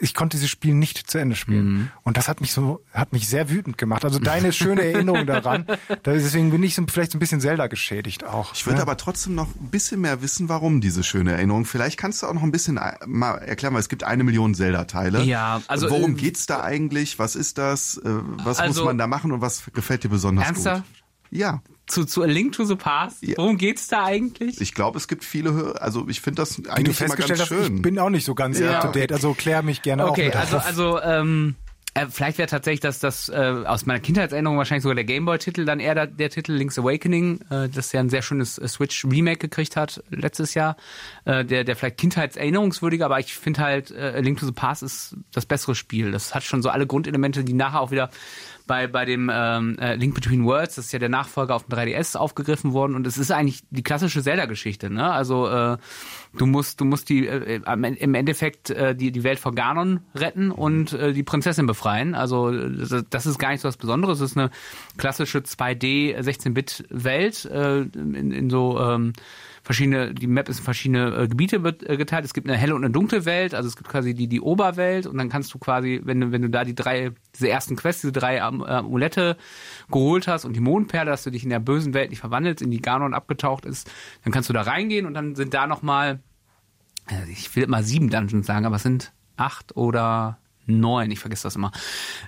ich 0.00 0.14
konnte 0.14 0.36
dieses 0.36 0.50
Spiel 0.50 0.74
nicht 0.74 1.10
zu 1.10 1.18
Ende 1.18 1.36
spielen. 1.36 1.90
Und 2.02 2.16
das 2.16 2.28
hat 2.28 2.40
mich 2.40 2.52
so, 2.52 2.82
hat 2.92 3.12
mich 3.12 3.28
sehr 3.28 3.50
wütend 3.50 3.78
gemacht. 3.78 4.04
Also 4.04 4.18
deine 4.18 4.52
schöne 4.52 4.82
Erinnerung 4.84 5.26
daran. 5.26 5.64
Da- 5.66 6.12
Deswegen 6.12 6.50
bin 6.50 6.62
ich 6.62 6.74
so, 6.74 6.82
vielleicht 6.88 7.12
so 7.12 7.18
ein 7.18 7.20
bisschen 7.20 7.40
Zelda 7.40 7.66
geschädigt 7.68 8.24
auch. 8.24 8.52
Ich 8.54 8.66
würde 8.66 8.76
ne? 8.76 8.82
aber 8.82 8.96
trotzdem 8.96 9.34
noch 9.34 9.48
ein 9.54 9.70
bisschen 9.70 10.00
mehr 10.00 10.22
wissen, 10.22 10.48
warum 10.48 10.80
diese 10.80 11.02
schöne 11.02 11.32
Erinnerung. 11.32 11.64
Vielleicht 11.64 11.98
kannst 11.98 12.22
du 12.22 12.26
auch 12.26 12.34
noch 12.34 12.42
ein 12.42 12.52
bisschen 12.52 12.76
äh, 12.78 12.92
mal 13.06 13.36
erklären, 13.38 13.74
weil 13.74 13.80
es 13.80 13.88
gibt 13.88 14.04
eine 14.04 14.24
Million 14.24 14.54
Zelda-Teile. 14.54 15.22
Ja, 15.22 15.62
also, 15.68 15.90
Worum 15.90 16.12
äh, 16.12 16.14
geht's 16.14 16.46
da 16.46 16.62
eigentlich? 16.62 17.18
Was 17.18 17.36
ist 17.36 17.58
das? 17.58 17.98
Äh, 17.98 18.08
Was 18.44 18.58
Also- 18.58 18.80
muss 18.80 18.84
man 18.86 18.98
da 18.98 19.06
machen 19.06 19.32
und 19.32 19.40
was 19.40 19.62
gefällt 19.72 20.04
dir 20.04 20.08
besonders 20.08 20.46
Ernsthaft? 20.46 20.82
gut? 20.84 21.01
Ja, 21.34 21.62
Zu, 21.86 22.04
zu 22.04 22.22
A 22.22 22.26
Link 22.26 22.52
to 22.52 22.64
the 22.64 22.76
Past? 22.76 23.22
Ja. 23.26 23.34
Worum 23.38 23.56
geht's 23.56 23.88
da 23.88 24.04
eigentlich? 24.04 24.60
ich 24.60 24.74
glaube, 24.74 24.98
es 24.98 25.08
gibt 25.08 25.24
viele, 25.24 25.50
Hö- 25.50 25.72
also 25.72 26.06
ich 26.08 26.20
finde 26.20 26.42
das 26.42 26.56
eigentlich 26.68 27.00
immer 27.00 27.16
ganz 27.16 27.40
hast, 27.40 27.48
schön. 27.48 27.76
ich 27.76 27.82
bin 27.82 27.98
auch 27.98 28.10
nicht 28.10 28.24
so 28.26 28.34
ganz 28.34 28.58
Ja. 28.58 28.78
up 28.80 28.82
to 28.82 28.92
date. 28.92 29.12
Also 29.12 29.32
klär 29.34 29.62
mich 29.62 29.80
gerne 29.82 30.04
auch 30.04 30.10
Okay, 30.10 30.26
mit 30.26 30.36
also, 30.36 30.58
auf. 30.58 30.66
also 30.66 31.00
ähm, 31.02 31.56
äh, 31.94 32.06
vielleicht 32.08 32.38
wäre 32.38 32.48
tatsächlich 32.48 32.80
das, 32.80 33.00
das 33.00 33.28
äh, 33.28 33.34
aus 33.66 33.84
meiner 33.84 34.00
Kindheitserinnerung 34.00 34.56
wahrscheinlich 34.56 34.82
sogar 34.82 34.94
der 34.94 35.04
Gameboy-Titel, 35.04 35.64
dann 35.66 35.78
eher 35.80 35.94
der, 35.94 36.06
der 36.06 36.30
Titel 36.30 36.52
Link's 36.52 36.78
Awakening, 36.78 37.40
äh, 37.50 37.68
das 37.68 37.92
ja 37.92 38.00
ein 38.00 38.08
sehr 38.08 38.22
schönes 38.22 38.56
äh, 38.58 38.66
Switch-Remake 38.68 39.38
gekriegt 39.38 39.76
hat 39.76 40.02
letztes 40.10 40.54
Jahr, 40.54 40.76
äh, 41.26 41.44
der, 41.44 41.64
der 41.64 41.76
vielleicht 41.76 41.98
kindheitserinnerungswürdiger, 41.98 43.04
aber 43.06 43.20
ich 43.20 43.34
finde 43.34 43.60
halt, 43.60 43.90
äh, 43.90 44.14
A 44.16 44.18
Link 44.20 44.38
to 44.38 44.46
the 44.46 44.52
Past 44.52 44.82
ist 44.82 45.16
das 45.32 45.44
bessere 45.44 45.74
Spiel. 45.74 46.12
Das 46.12 46.34
hat 46.34 46.44
schon 46.44 46.62
so 46.62 46.70
alle 46.70 46.86
Grundelemente, 46.86 47.44
die 47.44 47.52
nachher 47.52 47.80
auch 47.80 47.90
wieder 47.90 48.10
bei, 48.66 48.86
bei 48.86 49.04
dem 49.04 49.30
ähm, 49.32 49.78
äh, 49.78 49.94
Link 49.96 50.14
Between 50.14 50.44
Worlds, 50.44 50.76
das 50.76 50.86
ist 50.86 50.92
ja 50.92 50.98
der 50.98 51.08
Nachfolger 51.08 51.54
auf 51.54 51.64
dem 51.66 51.76
3DS 51.78 52.16
aufgegriffen 52.16 52.72
worden 52.72 52.94
und 52.94 53.06
es 53.06 53.18
ist 53.18 53.30
eigentlich 53.30 53.62
die 53.70 53.82
klassische 53.82 54.22
Zelda-Geschichte, 54.22 54.90
ne? 54.90 55.10
Also 55.12 55.48
äh, 55.48 55.76
du 56.36 56.46
musst, 56.46 56.80
du 56.80 56.84
musst 56.84 57.08
die 57.08 57.26
äh, 57.26 57.60
En- 57.64 57.84
im 57.84 58.14
Endeffekt 58.14 58.70
äh, 58.70 58.94
die, 58.94 59.12
die 59.12 59.24
Welt 59.24 59.38
vor 59.38 59.54
Ganon 59.54 60.00
retten 60.14 60.50
und 60.50 60.92
äh, 60.92 61.12
die 61.12 61.22
Prinzessin 61.22 61.66
befreien. 61.66 62.14
Also 62.14 62.50
das, 62.50 63.04
das 63.10 63.26
ist 63.26 63.38
gar 63.38 63.50
nicht 63.50 63.60
so 63.60 63.68
was 63.68 63.76
Besonderes. 63.76 64.20
Es 64.20 64.32
ist 64.32 64.36
eine 64.38 64.50
klassische 64.96 65.38
2D 65.38 66.18
16-Bit-Welt 66.18 67.44
äh, 67.46 67.80
in, 67.82 68.30
in 68.32 68.50
so 68.50 68.78
ähm, 68.80 69.12
verschiedene, 69.62 70.12
die 70.12 70.26
Map 70.26 70.48
ist 70.48 70.58
in 70.58 70.64
verschiedene 70.64 71.14
äh, 71.16 71.28
Gebiete 71.28 71.56
äh, 71.56 71.96
geteilt. 71.96 72.24
Es 72.24 72.34
gibt 72.34 72.48
eine 72.48 72.56
helle 72.58 72.74
und 72.74 72.84
eine 72.84 72.92
dunkle 72.92 73.24
Welt, 73.24 73.54
also 73.54 73.68
es 73.68 73.76
gibt 73.76 73.88
quasi 73.88 74.12
die, 74.14 74.26
die 74.26 74.40
Oberwelt 74.40 75.06
und 75.06 75.16
dann 75.18 75.28
kannst 75.28 75.54
du 75.54 75.58
quasi, 75.58 76.00
wenn 76.04 76.20
du, 76.20 76.32
wenn 76.32 76.42
du 76.42 76.50
da 76.50 76.64
die 76.64 76.74
drei, 76.74 77.12
diese 77.34 77.48
ersten 77.48 77.76
Quests, 77.76 78.02
diese 78.02 78.12
drei 78.12 78.42
Am- 78.42 78.62
äh, 78.62 78.66
Amulette 78.66 79.36
geholt 79.90 80.26
hast 80.26 80.44
und 80.44 80.54
die 80.54 80.60
Mondperle, 80.60 81.10
dass 81.10 81.22
du 81.22 81.30
dich 81.30 81.44
in 81.44 81.50
der 81.50 81.60
bösen 81.60 81.94
Welt 81.94 82.10
nicht 82.10 82.20
verwandelst, 82.20 82.62
in 82.62 82.70
die 82.70 82.82
Ganon 82.82 83.14
abgetaucht 83.14 83.64
ist, 83.64 83.90
dann 84.24 84.32
kannst 84.32 84.48
du 84.48 84.52
da 84.52 84.62
reingehen 84.62 85.06
und 85.06 85.14
dann 85.14 85.34
sind 85.36 85.54
da 85.54 85.66
nochmal, 85.66 86.20
äh, 87.08 87.30
ich 87.30 87.54
will 87.54 87.62
immer 87.62 87.82
sieben 87.82 88.10
Dungeons 88.10 88.46
sagen, 88.46 88.66
aber 88.66 88.76
es 88.76 88.82
sind 88.82 89.12
acht 89.36 89.76
oder 89.76 90.38
neun, 90.66 91.10
ich 91.10 91.18
vergesse 91.18 91.44
das 91.44 91.56
immer, 91.56 91.72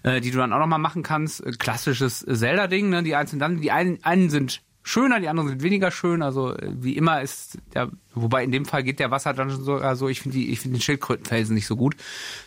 äh, 0.02 0.20
die 0.20 0.30
du 0.30 0.38
dann 0.38 0.52
auch 0.52 0.58
nochmal 0.58 0.78
machen 0.78 1.02
kannst. 1.02 1.42
Klassisches 1.58 2.26
Zelda-Ding, 2.28 2.90
ne? 2.90 3.02
Die 3.02 3.14
einzelnen 3.14 3.40
Dungeons, 3.40 3.62
die 3.62 3.70
einen, 3.70 4.02
einen 4.02 4.30
sind 4.30 4.60
schöner, 4.84 5.18
die 5.18 5.28
anderen 5.28 5.48
sind 5.48 5.62
weniger 5.62 5.90
schön. 5.90 6.22
Also 6.22 6.54
äh, 6.54 6.70
wie 6.72 6.96
immer 6.96 7.20
ist 7.20 7.58
der, 7.74 7.90
wobei 8.14 8.44
in 8.44 8.52
dem 8.52 8.64
Fall 8.64 8.84
geht 8.84 9.00
der 9.00 9.10
Wasser-Dungeon 9.10 9.64
sogar 9.64 9.96
so, 9.96 10.08
ich 10.08 10.20
finde 10.20 10.38
ich 10.38 10.60
finde 10.60 10.78
den 10.78 10.82
Schildkrötenfelsen 10.82 11.54
nicht 11.54 11.66
so 11.66 11.74
gut. 11.74 11.96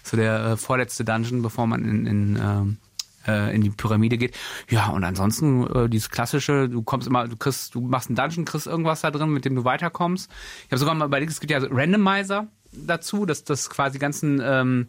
So 0.03 0.15
der 0.15 0.45
äh, 0.45 0.57
vorletzte 0.57 1.03
Dungeon, 1.03 1.41
bevor 1.41 1.67
man 1.67 1.83
in, 1.83 2.05
in 2.05 2.39
ähm, 2.41 2.77
äh, 3.27 3.53
in 3.53 3.61
die 3.61 3.69
Pyramide 3.69 4.17
geht. 4.17 4.37
Ja, 4.69 4.89
und 4.89 5.03
ansonsten 5.03 5.67
äh, 5.67 5.89
dieses 5.89 6.09
klassische, 6.09 6.69
du 6.69 6.81
kommst 6.83 7.07
immer, 7.07 7.27
du 7.27 7.35
kriegst, 7.35 7.75
du 7.75 7.81
machst 7.81 8.09
einen 8.09 8.15
Dungeon, 8.15 8.45
kriegst 8.45 8.67
irgendwas 8.67 9.01
da 9.01 9.11
drin, 9.11 9.29
mit 9.29 9.43
dem 9.43 9.55
du 9.55 9.65
weiterkommst. 9.65 10.31
Ich 10.65 10.71
habe 10.71 10.77
sogar 10.77 10.95
mal 10.95 11.05
überlegt, 11.05 11.31
es 11.31 11.39
gibt 11.39 11.51
ja 11.51 11.59
Randomizer 11.61 12.47
dazu, 12.71 13.25
dass 13.25 13.43
das 13.43 13.69
quasi 13.69 13.99
ganzen 13.99 14.41
ähm, 14.43 14.87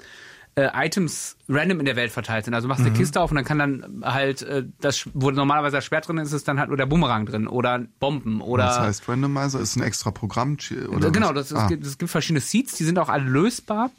äh, 0.59 0.71
Items 0.87 1.37
random 1.49 1.81
in 1.81 1.87
der 1.87 1.97
Welt 1.97 2.11
verteilt 2.12 2.44
sind. 2.44 2.55
Also 2.55 2.66
du 2.66 2.68
machst 2.68 2.85
eine 2.85 2.92
Kiste 2.92 3.21
auf 3.21 3.31
und 3.31 3.37
dann 3.37 3.44
kann 3.44 3.59
dann 3.59 4.03
halt 4.05 4.42
äh, 4.42 4.64
das, 4.81 5.09
wo 5.14 5.31
normalerweise 5.31 5.77
das 5.77 5.85
Schwert 5.85 6.09
drin 6.09 6.18
ist, 6.18 6.33
ist 6.33 6.49
dann 6.49 6.59
halt 6.59 6.68
nur 6.68 6.77
der 6.77 6.87
Bumerang 6.87 7.27
drin 7.27 7.47
oder 7.47 7.85
Bomben 8.01 8.40
oder 8.40 8.64
das 8.66 8.81
heißt, 8.81 9.09
Randomizer 9.09 9.61
ist 9.61 9.77
ein 9.77 9.83
extra 9.83 10.11
Programm 10.11 10.57
oder 10.90 11.11
genau, 11.11 11.33
das, 11.33 11.51
es, 11.51 11.57
Ah. 11.57 11.66
gibt, 11.68 11.87
es 11.87 11.99
gibt 11.99 12.11
verschiedene 12.11 12.40
Seeds, 12.40 12.75
die 12.77 12.85
sind 12.85 12.99
auch 12.99 13.09
alle 13.09 13.25
lösbar. 13.25 13.90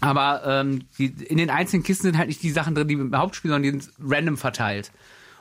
Aber 0.00 0.42
ähm, 0.46 0.84
die, 0.98 1.06
in 1.06 1.38
den 1.38 1.48
einzelnen 1.50 1.82
Kisten 1.82 2.02
sind 2.04 2.18
halt 2.18 2.28
nicht 2.28 2.42
die 2.42 2.50
Sachen 2.50 2.74
drin, 2.74 2.86
die 2.86 2.94
im 2.94 3.16
Hauptspiel, 3.16 3.50
sondern 3.50 3.62
die 3.72 3.80
sind 3.80 3.92
random 4.04 4.36
verteilt. 4.36 4.92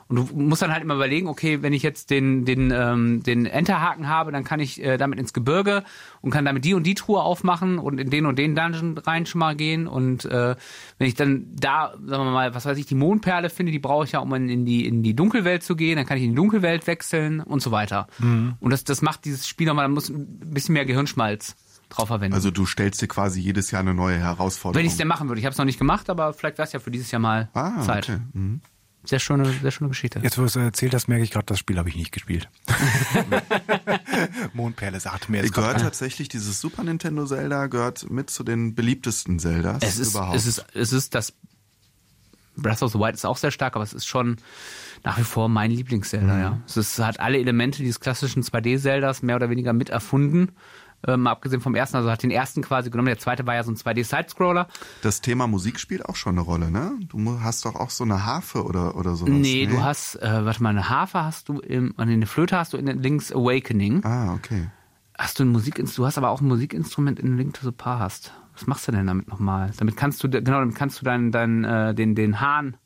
Und 0.07 0.15
du 0.17 0.35
musst 0.35 0.61
dann 0.61 0.71
halt 0.71 0.83
immer 0.83 0.93
überlegen, 0.93 1.27
okay, 1.27 1.63
wenn 1.63 1.73
ich 1.73 1.81
jetzt 1.81 2.11
den, 2.11 2.45
den, 2.45 2.71
ähm, 2.71 3.23
den 3.23 3.47
Enterhaken 3.47 4.07
habe, 4.07 4.31
dann 4.31 4.43
kann 4.43 4.59
ich 4.59 4.83
äh, 4.83 4.97
damit 4.97 5.17
ins 5.17 5.33
Gebirge 5.33 5.83
und 6.21 6.29
kann 6.29 6.45
damit 6.45 6.63
die 6.63 6.75
und 6.75 6.83
die 6.83 6.93
Truhe 6.93 7.21
aufmachen 7.21 7.79
und 7.79 7.99
in 7.99 8.11
den 8.11 8.27
und 8.27 8.37
den 8.37 8.55
Dungeon 8.55 8.99
rein 8.99 9.25
schon 9.25 9.39
mal 9.39 9.55
gehen. 9.55 9.87
Und 9.87 10.25
äh, 10.25 10.55
wenn 10.99 11.07
ich 11.07 11.15
dann 11.15 11.47
da, 11.55 11.95
sagen 12.05 12.23
wir 12.23 12.31
mal, 12.31 12.53
was 12.53 12.65
weiß 12.65 12.77
ich, 12.77 12.85
die 12.85 12.93
Mondperle 12.93 13.49
finde, 13.49 13.71
die 13.71 13.79
brauche 13.79 14.05
ich 14.05 14.11
ja, 14.11 14.19
um 14.19 14.31
in 14.35 14.65
die, 14.65 14.85
in 14.85 15.01
die 15.01 15.15
Dunkelwelt 15.15 15.63
zu 15.63 15.75
gehen, 15.75 15.95
dann 15.95 16.05
kann 16.05 16.17
ich 16.17 16.23
in 16.23 16.31
die 16.31 16.35
Dunkelwelt 16.35 16.85
wechseln 16.85 17.39
und 17.39 17.63
so 17.63 17.71
weiter. 17.71 18.07
Und 18.59 18.71
das, 18.71 18.83
das 18.83 19.01
macht 19.01 19.25
dieses 19.25 19.47
Spiel 19.47 19.65
nochmal, 19.65 19.85
da 19.85 19.89
muss 19.89 20.09
ein 20.09 20.39
bisschen 20.39 20.73
mehr 20.73 20.85
Gehirnschmalz 20.85 21.55
drauf 21.89 22.07
verwenden. 22.07 22.33
Also 22.33 22.51
du 22.51 22.65
stellst 22.65 23.01
dir 23.01 23.07
quasi 23.07 23.39
jedes 23.41 23.71
Jahr 23.71 23.81
eine 23.81 23.93
neue 23.93 24.17
Herausforderung. 24.19 24.79
wenn 24.79 24.85
ich 24.85 24.93
es 24.93 24.97
denn 24.97 25.07
machen 25.07 25.29
würde. 25.29 25.39
Ich 25.39 25.45
habe 25.45 25.53
es 25.53 25.57
noch 25.57 25.65
nicht 25.65 25.79
gemacht, 25.79 26.09
aber 26.09 26.33
vielleicht 26.33 26.57
wäre 26.57 26.67
es 26.67 26.73
ja 26.73 26.79
für 26.79 26.91
dieses 26.91 27.11
Jahr 27.11 27.19
mal 27.19 27.49
ah, 27.53 27.81
Zeit. 27.81 28.09
okay. 28.09 28.19
Mhm. 28.33 28.61
Sehr 29.05 29.19
schöne, 29.19 29.51
sehr 29.61 29.71
schöne 29.71 29.89
Geschichte. 29.89 30.19
Jetzt, 30.19 30.37
wo 30.37 30.41
du 30.41 30.47
es 30.47 30.55
erzählt 30.55 30.93
hast, 30.93 31.07
merke 31.07 31.23
ich 31.23 31.31
gerade, 31.31 31.45
das 31.45 31.59
Spiel 31.59 31.77
habe 31.77 31.89
ich 31.89 31.95
nicht 31.95 32.11
gespielt. 32.11 32.49
Mondperle 34.53 34.99
sagt 34.99 35.29
mir 35.29 35.41
jetzt 35.41 35.53
Gehört 35.53 35.73
gerade. 35.73 35.83
tatsächlich 35.83 36.29
dieses 36.29 36.59
Super 36.61 36.83
Nintendo 36.83 37.25
Zelda 37.25 37.67
gehört 37.67 38.09
mit 38.09 38.29
zu 38.29 38.43
den 38.43 38.75
beliebtesten 38.75 39.39
Zeldas 39.39 39.83
es 39.83 39.99
ist, 39.99 40.11
überhaupt. 40.11 40.35
es 40.35 40.45
ist, 40.45 40.65
es 40.73 40.93
ist 40.93 41.15
das 41.15 41.33
Breath 42.57 42.81
of 42.81 42.91
the 42.91 42.99
Wild 42.99 43.15
ist 43.15 43.25
auch 43.25 43.37
sehr 43.37 43.51
stark, 43.51 43.75
aber 43.75 43.83
es 43.83 43.93
ist 43.93 44.05
schon 44.05 44.37
nach 45.03 45.17
wie 45.17 45.23
vor 45.23 45.49
mein 45.49 45.71
Lieblings-Zelda, 45.71 46.39
ja. 46.39 46.57
Es 46.65 46.77
ist, 46.77 46.99
hat 46.99 47.19
alle 47.19 47.37
Elemente 47.37 47.79
dieses 47.79 47.99
klassischen 47.99 48.43
2D-Zeldas 48.43 49.21
mehr 49.23 49.35
oder 49.35 49.49
weniger 49.49 49.73
mit 49.73 49.89
erfunden. 49.89 50.53
Ähm, 51.07 51.21
mal 51.21 51.31
abgesehen 51.31 51.61
vom 51.61 51.75
ersten, 51.75 51.97
also 51.97 52.09
hat 52.09 52.23
den 52.23 52.31
ersten 52.31 52.61
quasi 52.61 52.89
genommen. 52.89 53.07
Der 53.07 53.19
zweite 53.19 53.45
war 53.45 53.55
ja 53.55 53.63
so 53.63 53.71
ein 53.71 53.75
2D-Side-Scroller. 53.75 54.67
das 55.01 55.21
Thema 55.21 55.47
Musik 55.47 55.79
spielt 55.79 56.05
auch 56.05 56.15
schon 56.15 56.35
eine 56.35 56.41
Rolle, 56.41 56.71
ne? 56.71 56.93
Du 57.07 57.39
hast 57.41 57.65
doch 57.65 57.75
auch 57.75 57.89
so 57.89 58.03
eine 58.03 58.25
Harfe 58.25 58.63
oder 58.63 58.95
oder 58.95 59.15
sowas. 59.15 59.33
Nee, 59.33 59.65
du 59.67 59.83
hast, 59.83 60.15
äh, 60.15 60.45
warte 60.45 60.63
mal, 60.63 60.69
eine 60.69 60.89
Harfe 60.89 61.23
hast 61.23 61.49
du 61.49 61.59
im, 61.59 61.93
eine 61.97 62.25
Flöte 62.25 62.57
hast 62.57 62.73
du 62.73 62.77
in 62.77 62.87
Link's 62.87 63.31
Awakening. 63.31 64.03
Ah, 64.03 64.33
okay. 64.33 64.67
Hast 65.17 65.39
du 65.39 65.43
ein 65.43 65.49
Musikinstrument, 65.49 65.97
du 65.97 66.05
hast 66.07 66.17
aber 66.17 66.29
auch 66.29 66.41
ein 66.41 66.47
Musikinstrument 66.47 67.19
in 67.19 67.37
Link 67.37 67.53
to 67.53 67.65
the 67.65 67.71
Past. 67.71 68.33
Was 68.53 68.67
machst 68.67 68.87
du 68.87 68.91
denn 68.91 69.07
damit 69.07 69.27
nochmal? 69.27 69.71
Damit 69.77 69.97
kannst 69.97 70.23
du, 70.23 70.29
genau, 70.29 70.59
damit 70.59 70.75
kannst 70.75 70.99
du 70.99 71.05
deinen, 71.05 71.31
deinen, 71.31 71.63
äh, 71.63 71.93
den, 71.93 72.15
den 72.15 72.39
Hahn, 72.39 72.77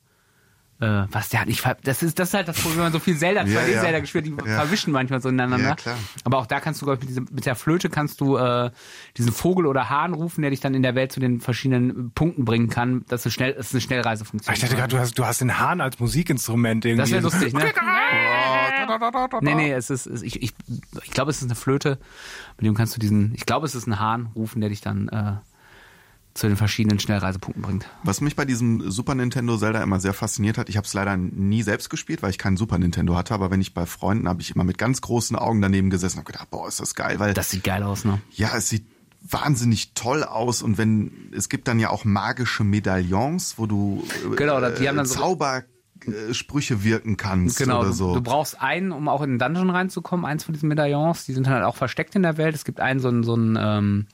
äh, 0.81 1.03
was 1.11 1.29
der 1.29 1.41
hat, 1.41 1.49
ich, 1.49 1.61
ver- 1.61 1.77
das 1.83 2.03
ist, 2.03 2.19
das 2.19 2.29
ist 2.29 2.33
halt 2.33 2.47
das 2.47 2.55
Problem, 2.57 2.77
wenn 2.77 2.83
man 2.85 2.93
so 2.93 2.99
viel 2.99 3.17
Zelda, 3.17 3.41
2D 3.41 3.47
Ja, 3.53 3.67
ja. 3.67 3.81
Zelda 3.81 3.99
gespielt, 3.99 4.25
die 4.25 4.31
Ja. 4.45 4.55
verwischen 4.61 4.91
manchmal 4.93 5.21
so 5.21 5.27
ineinander. 5.29 5.67
Ja, 5.69 5.75
klar. 5.75 5.97
Aber 6.23 6.37
auch 6.37 6.45
da 6.45 6.59
kannst 6.59 6.81
du, 6.81 6.85
glaub 6.85 6.95
ich, 6.97 7.01
mit, 7.01 7.09
diesem, 7.09 7.27
mit 7.31 7.45
der 7.45 7.55
Flöte 7.55 7.89
kannst 7.89 8.21
du 8.21 8.37
äh, 8.37 8.71
diesen 9.17 9.31
Vogel 9.33 9.65
oder 9.65 9.89
Hahn 9.89 10.13
rufen, 10.13 10.41
der 10.41 10.51
dich 10.51 10.61
dann 10.61 10.73
in 10.73 10.81
der 10.83 10.95
Welt 10.95 11.11
zu 11.11 11.19
den 11.19 11.41
verschiedenen 11.41 12.11
Punkten 12.11 12.45
bringen 12.45 12.69
kann. 12.69 13.03
Das 13.09 13.25
ist 13.25 13.33
schnell, 13.33 13.53
das 13.53 13.67
ist 13.67 13.73
eine 13.73 13.81
Schnellreisefunktion. 13.81 14.53
Ich 14.53 14.61
dachte 14.61 14.75
gerade, 14.75 14.95
du 14.95 14.99
hast, 14.99 15.19
du 15.19 15.25
hast 15.25 15.41
den 15.41 15.59
Hahn 15.59 15.81
als 15.81 15.99
Musikinstrument 15.99 16.85
irgendwie. 16.85 17.01
Das 17.01 17.11
wäre 17.11 17.23
lustig, 17.23 17.53
ne? 17.53 17.65
Nee, 19.41 19.55
nee, 19.55 19.71
es 19.71 19.89
ist, 19.89 20.05
es- 20.07 20.21
ich, 20.21 20.41
ich, 20.41 20.53
ich 21.03 21.11
glaube, 21.11 21.29
es 21.31 21.37
ist 21.37 21.43
eine 21.43 21.55
Flöte, 21.55 21.99
mit 22.57 22.65
dem 22.65 22.73
kannst 22.73 22.95
du 22.95 22.99
diesen, 22.99 23.33
ich 23.35 23.45
glaube, 23.45 23.65
es 23.65 23.75
ist 23.75 23.87
ein 23.87 23.99
Hahn 23.99 24.29
rufen, 24.35 24.61
der 24.61 24.69
dich 24.69 24.81
dann 24.81 25.07
äh, 25.09 25.33
zu 26.33 26.47
den 26.47 26.55
verschiedenen 26.57 26.99
Schnellreisepunkten 26.99 27.61
bringt. 27.61 27.87
Was 28.03 28.21
mich 28.21 28.35
bei 28.35 28.45
diesem 28.45 28.89
Super 28.91 29.15
Nintendo 29.15 29.57
Zelda 29.57 29.81
immer 29.83 29.99
sehr 29.99 30.13
fasziniert 30.13 30.57
hat, 30.57 30.69
ich 30.69 30.77
habe 30.77 30.85
es 30.85 30.93
leider 30.93 31.17
nie 31.17 31.63
selbst 31.63 31.89
gespielt, 31.89 32.21
weil 32.23 32.29
ich 32.29 32.37
keinen 32.37 32.55
Super 32.55 32.77
Nintendo 32.77 33.15
hatte, 33.15 33.33
aber 33.33 33.51
wenn 33.51 33.61
ich 33.61 33.73
bei 33.73 33.85
Freunden 33.85 34.29
habe 34.29 34.41
ich 34.41 34.53
immer 34.55 34.63
mit 34.63 34.77
ganz 34.77 35.01
großen 35.01 35.35
Augen 35.35 35.61
daneben 35.61 35.89
gesessen 35.89 36.19
und 36.19 36.25
gedacht, 36.25 36.49
boah, 36.51 36.67
ist 36.67 36.79
das 36.79 36.95
geil, 36.95 37.19
weil 37.19 37.33
Das 37.33 37.49
sieht 37.49 37.63
geil 37.63 37.83
aus, 37.83 38.05
ne? 38.05 38.21
ja, 38.31 38.49
es 38.55 38.69
sieht 38.69 38.85
wahnsinnig 39.21 39.93
toll 39.95 40.23
aus 40.23 40.61
und 40.61 40.77
wenn 40.77 41.11
es 41.35 41.49
gibt 41.49 41.67
dann 41.67 41.77
ja 41.79 41.89
auch 41.89 42.05
magische 42.05 42.63
Medaillons, 42.63 43.55
wo 43.57 43.65
du 43.65 44.03
äh, 44.31 44.35
Genau, 44.37 44.61
die 44.69 44.87
haben 44.87 44.95
dann 44.95 45.05
so- 45.05 45.15
Zaubersprüche 46.05 46.83
wirken 46.83 47.17
kannst 47.17 47.57
Genau, 47.57 47.79
oder 47.79 47.89
du, 47.89 47.93
so. 47.93 48.13
du 48.13 48.21
brauchst 48.21 48.61
einen, 48.61 48.91
um 48.91 49.07
auch 49.09 49.21
in 49.21 49.31
den 49.31 49.39
Dungeon 49.39 49.69
reinzukommen, 49.69 50.25
eins 50.25 50.43
von 50.45 50.53
diesen 50.53 50.69
Medaillons. 50.69 51.25
Die 51.25 51.33
sind 51.33 51.47
halt 51.49 51.63
auch 51.63 51.75
versteckt 51.75 52.15
in 52.15 52.23
der 52.23 52.37
Welt. 52.37 52.55
Es 52.55 52.63
gibt 52.65 52.79
einen, 52.79 52.99
so 52.99 53.09
ein, 53.09 53.23
so 53.23 53.35
ein, 53.35 53.57
ähm, 53.59 54.07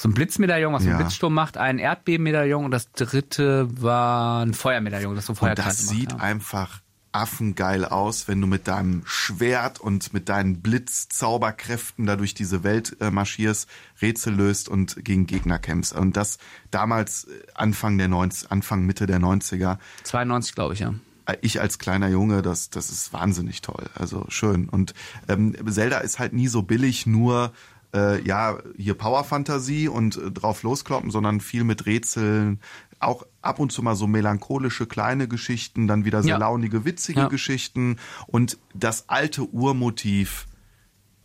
so 0.00 0.08
ein 0.08 0.14
Blitzmedaillon, 0.14 0.72
was 0.72 0.84
Ja. 0.84 0.90
einen 0.92 0.98
Blitzsturm 1.00 1.34
macht, 1.34 1.56
ein 1.58 1.78
Erdbebenmedaillon 1.78 2.64
und 2.64 2.70
das 2.70 2.90
dritte 2.92 3.68
war 3.82 4.42
ein 4.44 4.54
Feuermedaillon, 4.54 5.14
das 5.14 5.26
so 5.26 5.32
und 5.32 5.36
Feuerkreise 5.36 5.68
das 5.68 5.86
macht. 5.86 5.94
sieht 5.96 6.12
ja. 6.12 6.18
einfach 6.18 6.80
affengeil 7.12 7.84
aus, 7.84 8.28
wenn 8.28 8.40
du 8.40 8.46
mit 8.46 8.68
deinem 8.68 9.02
Schwert 9.04 9.80
und 9.80 10.12
mit 10.14 10.28
deinen 10.28 10.62
Blitzzauberkräften 10.62 12.06
da 12.06 12.16
durch 12.16 12.34
diese 12.34 12.62
Welt 12.62 12.96
äh, 13.00 13.10
marschierst, 13.10 13.68
Rätsel 14.00 14.34
löst 14.34 14.68
und 14.68 15.04
gegen 15.04 15.26
Gegner 15.26 15.58
kämpfst. 15.58 15.92
Und 15.92 16.16
das 16.16 16.38
damals 16.70 17.24
äh, 17.24 17.30
Anfang 17.54 17.98
der 17.98 18.08
90, 18.08 18.50
Anfang 18.50 18.86
Mitte 18.86 19.06
der 19.06 19.18
90er. 19.18 19.78
92, 20.04 20.54
glaube 20.54 20.74
ich, 20.74 20.80
ja. 20.80 20.94
Äh, 21.26 21.36
Ich 21.42 21.60
als 21.60 21.78
kleiner 21.78 22.08
Junge, 22.08 22.42
das, 22.42 22.70
das 22.70 22.90
ist 22.90 23.12
wahnsinnig 23.12 23.60
toll. 23.60 23.90
Also 23.94 24.24
schön. 24.28 24.68
Und 24.68 24.94
ähm, 25.28 25.54
Zelda 25.68 25.98
ist 25.98 26.18
halt 26.20 26.32
nie 26.32 26.48
so 26.48 26.62
billig, 26.62 27.06
nur 27.06 27.52
äh, 27.94 28.22
ja, 28.22 28.58
hier 28.76 28.94
Power-Fantasie 28.94 29.88
und 29.88 30.16
äh, 30.16 30.30
drauf 30.30 30.62
loskloppen, 30.62 31.10
sondern 31.10 31.40
viel 31.40 31.64
mit 31.64 31.86
Rätseln, 31.86 32.60
auch 33.00 33.24
ab 33.42 33.58
und 33.58 33.72
zu 33.72 33.82
mal 33.82 33.96
so 33.96 34.06
melancholische 34.06 34.86
kleine 34.86 35.26
Geschichten, 35.26 35.86
dann 35.88 36.04
wieder 36.04 36.22
sehr 36.22 36.32
Ja. 36.32 36.38
launige, 36.38 36.84
witzige 36.84 37.20
Ja. 37.20 37.28
Geschichten 37.28 37.96
und 38.26 38.58
das 38.74 39.08
alte 39.08 39.42
Urmotiv 39.44 40.46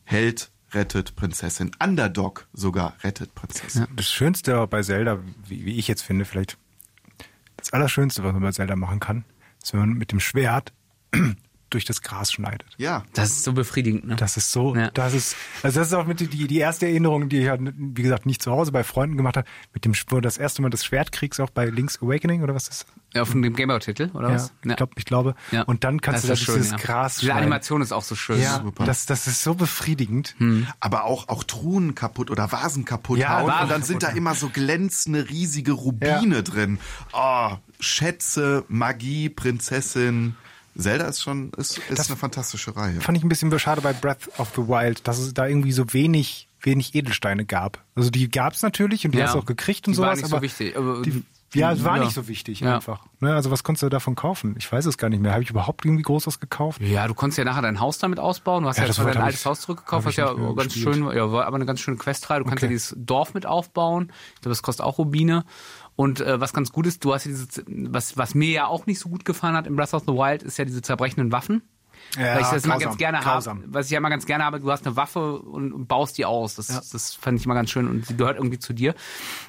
Held 0.06 0.52
rettet 0.72 1.16
Prinzessin, 1.16 1.72
Underdog 1.82 2.48
sogar 2.54 2.96
rettet 3.04 3.34
Prinzessin. 3.36 3.88
Das 3.96 4.10
Schönste 4.10 4.66
bei 4.68 4.82
Zelda, 4.84 5.20
wie, 5.48 5.66
wie 5.66 5.78
ich 5.78 5.88
jetzt 5.88 6.02
finde, 6.02 6.26
vielleicht 6.26 6.58
das 7.58 7.72
Allerschönste, 7.74 8.24
was 8.24 8.34
man 8.34 8.42
bei 8.42 8.52
Zelda 8.52 8.76
machen 8.76 9.00
kann, 9.00 9.24
ist, 9.64 9.74
wenn 9.74 9.80
man 9.82 9.94
mit 9.94 10.12
dem 10.12 10.20
Schwert 10.20 10.74
durch 11.76 11.86
das 11.86 12.02
Gras 12.02 12.32
schneidet. 12.32 12.66
Ja, 12.78 13.04
Das 13.14 13.30
ist 13.32 13.44
so 13.44 13.54
befriedigend, 13.54 14.06
ne? 14.08 14.16
Das 14.16 14.38
ist 14.38 14.52
so, 14.52 14.76
Ja. 14.76 14.90
das 14.92 15.14
ist, 15.14 15.36
also 15.62 15.80
das 15.80 15.90
ist 15.90 15.94
auch 15.94 16.06
mit 16.08 16.20
die, 16.20 16.28
die 16.48 16.58
erste 16.58 16.86
Erinnerung, 16.88 17.30
die 17.30 17.40
ich 17.42 17.50
halt, 17.50 17.62
wie 17.78 18.02
gesagt, 18.02 18.26
nicht 18.26 18.42
zu 18.42 18.52
Hause 18.52 18.72
bei 18.72 18.84
Freunden 18.84 19.18
gemacht 19.18 19.38
habe, 19.38 19.48
mit 19.74 19.86
dem, 19.86 19.94
das 20.22 20.38
erste 20.38 20.62
Mal 20.62 20.70
das 20.70 20.84
Schwert 20.86 21.12
kriegst, 21.12 21.40
auch 21.42 21.50
bei 21.50 21.66
Link's 21.66 22.02
Awakening 22.02 22.42
oder 22.44 22.56
was 22.56 22.68
ist 22.70 22.86
das? 22.86 22.86
Ja, 23.14 23.24
von 23.24 23.42
dem 23.42 23.56
Gameboy-Titel, 23.56 24.10
oder 24.14 24.30
was? 24.30 24.52
Ja, 24.66 24.72
ich, 24.72 24.76
glaub, 24.78 24.92
ich 24.98 25.06
glaube. 25.06 25.36
Ja. 25.52 25.62
Und 25.64 25.84
dann 25.86 26.02
kannst 26.02 26.18
Das 26.18 26.22
du 26.24 26.28
da 26.28 26.34
ist 26.34 26.48
dieses 26.48 26.70
schön, 26.72 26.78
ja. 26.80 26.84
Gras 26.86 27.22
schneiden. 27.22 27.38
Animation 27.38 27.82
ist 27.82 27.94
auch 27.94 28.04
so 28.04 28.16
schön. 28.16 28.42
Ja, 28.42 28.62
Super. 28.62 28.84
das, 28.86 29.06
das 29.06 29.28
ist 29.28 29.42
so 29.44 29.54
befriedigend. 29.56 30.36
aber 30.82 31.06
auch, 31.06 31.30
auch 31.30 31.44
Truhen 31.46 31.96
kaputt 31.96 32.30
oder 32.30 32.52
Vasen 32.52 32.84
kaputt 32.84 33.20
Ja, 33.20 33.40
hauen 33.40 33.48
Vasen 33.48 33.64
und 33.64 33.72
dann 33.72 33.84
sind 33.84 34.04
da 34.04 34.10
immer 34.10 34.36
so 34.36 34.50
glänzende, 34.50 35.30
riesige 35.30 35.72
Rubine 35.72 36.44
drin. 36.44 36.78
Oh, 37.14 37.52
Schätze, 37.80 38.66
Magie, 38.68 39.30
Prinzessin. 39.30 40.36
Zelda 40.78 41.06
ist 41.06 41.22
schon, 41.22 41.52
ist, 41.58 41.78
ist 41.90 42.10
eine 42.10 42.18
fantastische 42.18 42.76
Reihe. 42.76 43.00
Fand 43.02 43.18
ich 43.18 43.24
ein 43.24 43.30
bisschen 43.30 43.58
schade 43.60 43.82
bei 43.82 43.94
Breath 43.94 44.28
of 44.38 44.52
the 44.56 44.62
Wild, 44.68 45.08
dass 45.08 45.20
es 45.20 45.34
da 45.34 45.48
irgendwie 45.48 45.72
so 45.72 45.94
wenig, 45.94 46.48
wenig 46.62 46.94
Edelsteine 46.96 47.46
gab. 47.46 47.84
Also 47.96 48.10
die 48.10 48.30
gab 48.30 48.54
es 48.54 48.62
natürlich 48.62 49.06
und 49.06 49.12
die 49.14 49.20
Ja. 49.20 49.26
hast 49.26 49.36
du 49.36 49.40
auch 49.40 49.46
gekriegt 49.46 49.88
und 49.88 49.94
Die 49.94 50.00
war 50.00 50.08
sowas, 50.08 50.18
nicht 50.20 50.30
so 50.30 50.36
aber 50.36 50.44
wichtig, 50.44 50.76
aber 50.78 51.02
die, 51.02 51.12
die- 51.12 51.60
ja, 51.60 51.72
es 51.72 51.86
war 51.86 51.98
ja. 51.98 52.04
nicht 52.04 52.14
so 52.14 52.28
wichtig 52.28 52.60
Ja. 52.60 52.76
einfach. 52.76 53.06
Ne, 53.22 53.34
also 53.34 53.50
was 53.50 53.64
konntest 53.64 53.84
du 53.84 53.90
davon 53.90 54.16
kaufen? 54.16 54.56
Ich 54.58 54.70
weiß 54.70 54.86
es 54.88 54.98
gar 54.98 55.08
nicht 55.10 55.22
mehr. 55.22 55.32
Habe 55.32 55.44
ich 55.44 55.50
überhaupt 55.50 55.86
irgendwie 55.86 56.04
groß 56.04 56.28
was 56.28 56.42
gekauft? 56.42 56.82
Ja, 56.82 57.08
du 57.08 57.14
konntest 57.14 57.38
ja 57.38 57.46
nachher 57.46 57.62
dein 57.62 57.80
Haus 57.80 57.98
damit 57.98 58.20
ausbauen. 58.20 58.64
Du 58.64 58.70
hast 58.70 58.76
Ja, 58.76 58.84
ja, 58.84 58.88
das 58.88 58.98
das 58.98 59.06
dein 59.06 59.18
altes 59.18 59.40
ich- 59.40 59.46
Haus 59.46 59.62
zurückgekauft, 59.62 60.06
was 60.06 60.18
ja 60.18 60.34
nicht 60.34 60.58
ganz 60.58 60.74
gespielt. 60.74 60.96
schön, 60.96 61.16
ja, 61.16 61.32
war 61.32 61.46
aber 61.46 61.56
eine 61.56 61.66
ganz 61.66 61.80
schöne 61.80 61.96
Questreihe. 61.96 62.40
Du 62.40 62.44
kannst 62.46 62.58
Okay. 62.58 62.66
ja 62.66 62.70
dieses 62.72 62.94
Dorf 62.98 63.34
mit 63.34 63.46
aufbauen. 63.46 64.12
Ich 64.36 64.42
glaube, 64.42 64.50
das 64.50 64.62
kostet 64.64 64.86
auch 64.86 64.98
Rubine. 64.98 65.46
Und 65.96 66.20
äh, 66.20 66.40
was 66.40 66.54
ganz 66.54 66.72
gut 66.72 66.88
ist, 66.88 67.06
du 67.06 67.14
hast 67.14 67.26
ja 67.26 67.32
dieses, 67.32 67.64
was, 67.68 68.18
was 68.18 68.36
mir 68.36 68.52
ja 68.52 68.68
auch 68.68 68.86
nicht 68.86 69.00
so 69.00 69.10
gut 69.10 69.24
gefallen 69.24 69.56
hat 69.56 69.68
im 69.68 69.76
Breath 69.76 69.94
of 69.94 70.04
the 70.06 70.14
Wild, 70.14 70.44
ist 70.44 70.58
ja 70.58 70.66
diese 70.66 70.82
zerbrechenden 70.82 71.32
Waffen. 71.32 71.62
Ja, 72.18 72.36
Weil 72.36 72.42
ich 72.42 72.48
das 72.48 72.64
immer 72.64 72.76
grausam, 72.76 72.90
ganz 72.90 72.98
gerne 72.98 73.20
grausam. 73.20 73.58
habe. 73.64 73.74
Was 73.74 73.86
ich 73.88 73.92
ja 73.92 73.98
immer 73.98 74.10
ganz 74.10 74.26
gerne 74.26 74.44
habe, 74.44 74.60
du 74.60 74.72
hast 74.72 74.86
eine 74.86 74.96
Waffe 74.96 75.40
und, 75.40 75.74
und 75.74 75.88
baust 75.88 76.18
die 76.18 76.26
aus. 76.26 76.56
Das, 76.56 76.68
das 76.90 77.14
fand 77.14 77.40
ich 77.40 77.46
immer 77.46 77.56
ganz 77.56 77.70
schön 77.72 77.88
und 77.90 78.06
sie 78.06 78.16
gehört 78.16 78.38
irgendwie 78.38 78.60
zu 78.60 78.74
dir. 78.74 78.96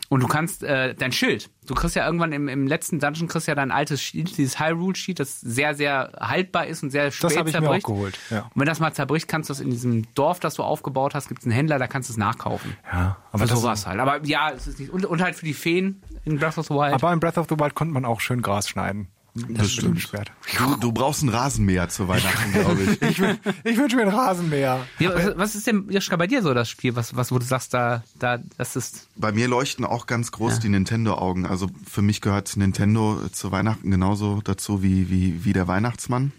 Und 0.08 0.20
du 0.20 0.28
kannst 0.28 0.62
äh, 0.62 0.94
dein 0.94 1.12
Schild. 1.12 1.50
Du 1.66 1.74
kriegst 1.74 1.96
ja 1.96 2.06
irgendwann 2.06 2.32
im, 2.32 2.48
im 2.48 2.66
letzten 2.66 3.00
Dungeon 3.00 3.26
kriegst 3.28 3.48
ja 3.48 3.54
dein 3.54 3.72
altes 3.72 4.00
Schild, 4.00 4.36
dieses 4.36 4.60
Hyrule-Schild, 4.60 5.18
das 5.18 5.40
sehr, 5.40 5.74
sehr 5.74 6.12
haltbar 6.20 6.66
ist 6.66 6.82
und 6.82 6.90
sehr 6.90 7.10
spät 7.10 7.36
hab 7.36 7.46
ich 7.46 7.54
mir 7.54 7.60
zerbricht. 7.60 7.84
auch 7.84 7.88
geholt, 7.88 8.18
ja. 8.30 8.42
Und 8.42 8.52
wenn 8.60 8.66
das 8.66 8.78
mal 8.78 8.92
zerbricht, 8.92 9.26
kannst 9.26 9.48
du 9.50 9.52
es 9.52 9.60
in 9.60 9.70
diesem 9.70 10.12
Dorf, 10.14 10.38
das 10.38 10.54
du 10.54 10.62
aufgebaut 10.62 11.14
hast, 11.14 11.28
gibt 11.28 11.40
es 11.40 11.46
einen 11.46 11.54
Händler, 11.54 11.78
da 11.78 11.88
kannst 11.88 12.08
du 12.08 12.12
es 12.12 12.16
nachkaufen. 12.16 12.76
Ja, 12.92 13.16
aber 13.32 13.46
das 13.46 13.58
sowas 13.58 13.86
halt. 13.86 13.98
Aber 13.98 14.24
ja, 14.24 14.50
es 14.50 14.66
ist 14.66 14.78
nicht. 14.78 14.92
Und, 14.92 15.06
und 15.06 15.20
halt 15.22 15.34
für 15.34 15.44
die 15.44 15.54
Feen 15.54 16.02
in 16.24 16.38
Breath 16.38 16.58
of 16.58 16.66
the 16.66 16.74
Wild. 16.74 16.94
Aber 16.94 17.12
in 17.12 17.20
Breath 17.20 17.38
of 17.38 17.46
the 17.48 17.58
Wild 17.58 17.74
konnte 17.74 17.92
man 17.92 18.04
auch 18.04 18.20
schön 18.20 18.42
Gras 18.42 18.68
schneiden. 18.68 19.08
Das 19.48 19.70
stimmt. 19.72 20.00
Schwert. 20.00 20.30
Du, 20.58 20.76
du 20.76 20.92
brauchst 20.92 21.22
einen 21.22 21.30
Rasenmäher 21.30 21.88
zu 21.88 22.08
Weihnachten, 22.08 22.52
glaube 22.52 22.82
ich. 22.82 23.02
Ich, 23.10 23.18
wün- 23.20 23.38
ich 23.64 23.76
wünsche 23.76 23.96
mir 23.96 24.02
einen 24.02 24.14
Rasenmäher. 24.14 24.86
ja, 24.98 25.14
was, 25.14 25.36
was 25.36 25.54
ist 25.54 25.66
denn, 25.66 25.88
Joschka, 25.90 26.16
bei 26.16 26.26
dir 26.26 26.42
so 26.42 26.54
das 26.54 26.68
Spiel, 26.68 26.96
was, 26.96 27.14
was 27.16 27.30
wo 27.32 27.38
du 27.38 27.44
sagst, 27.44 27.74
da, 27.74 28.02
da, 28.18 28.38
das 28.56 28.76
ist. 28.76 29.08
Bei 29.16 29.32
mir 29.32 29.48
leuchten 29.48 29.84
auch 29.84 30.06
ganz 30.06 30.32
groß 30.32 30.58
die 30.60 30.68
Nintendo-Augen. 30.68 31.46
Also 31.46 31.68
für 31.88 32.02
mich 32.02 32.20
gehört 32.20 32.56
Nintendo 32.56 33.20
zu 33.32 33.52
Weihnachten 33.52 33.90
genauso 33.90 34.40
dazu 34.42 34.82
wie, 34.82 35.10
wie, 35.10 35.44
wie 35.44 35.52
der 35.52 35.68
Weihnachtsmann. 35.68 36.32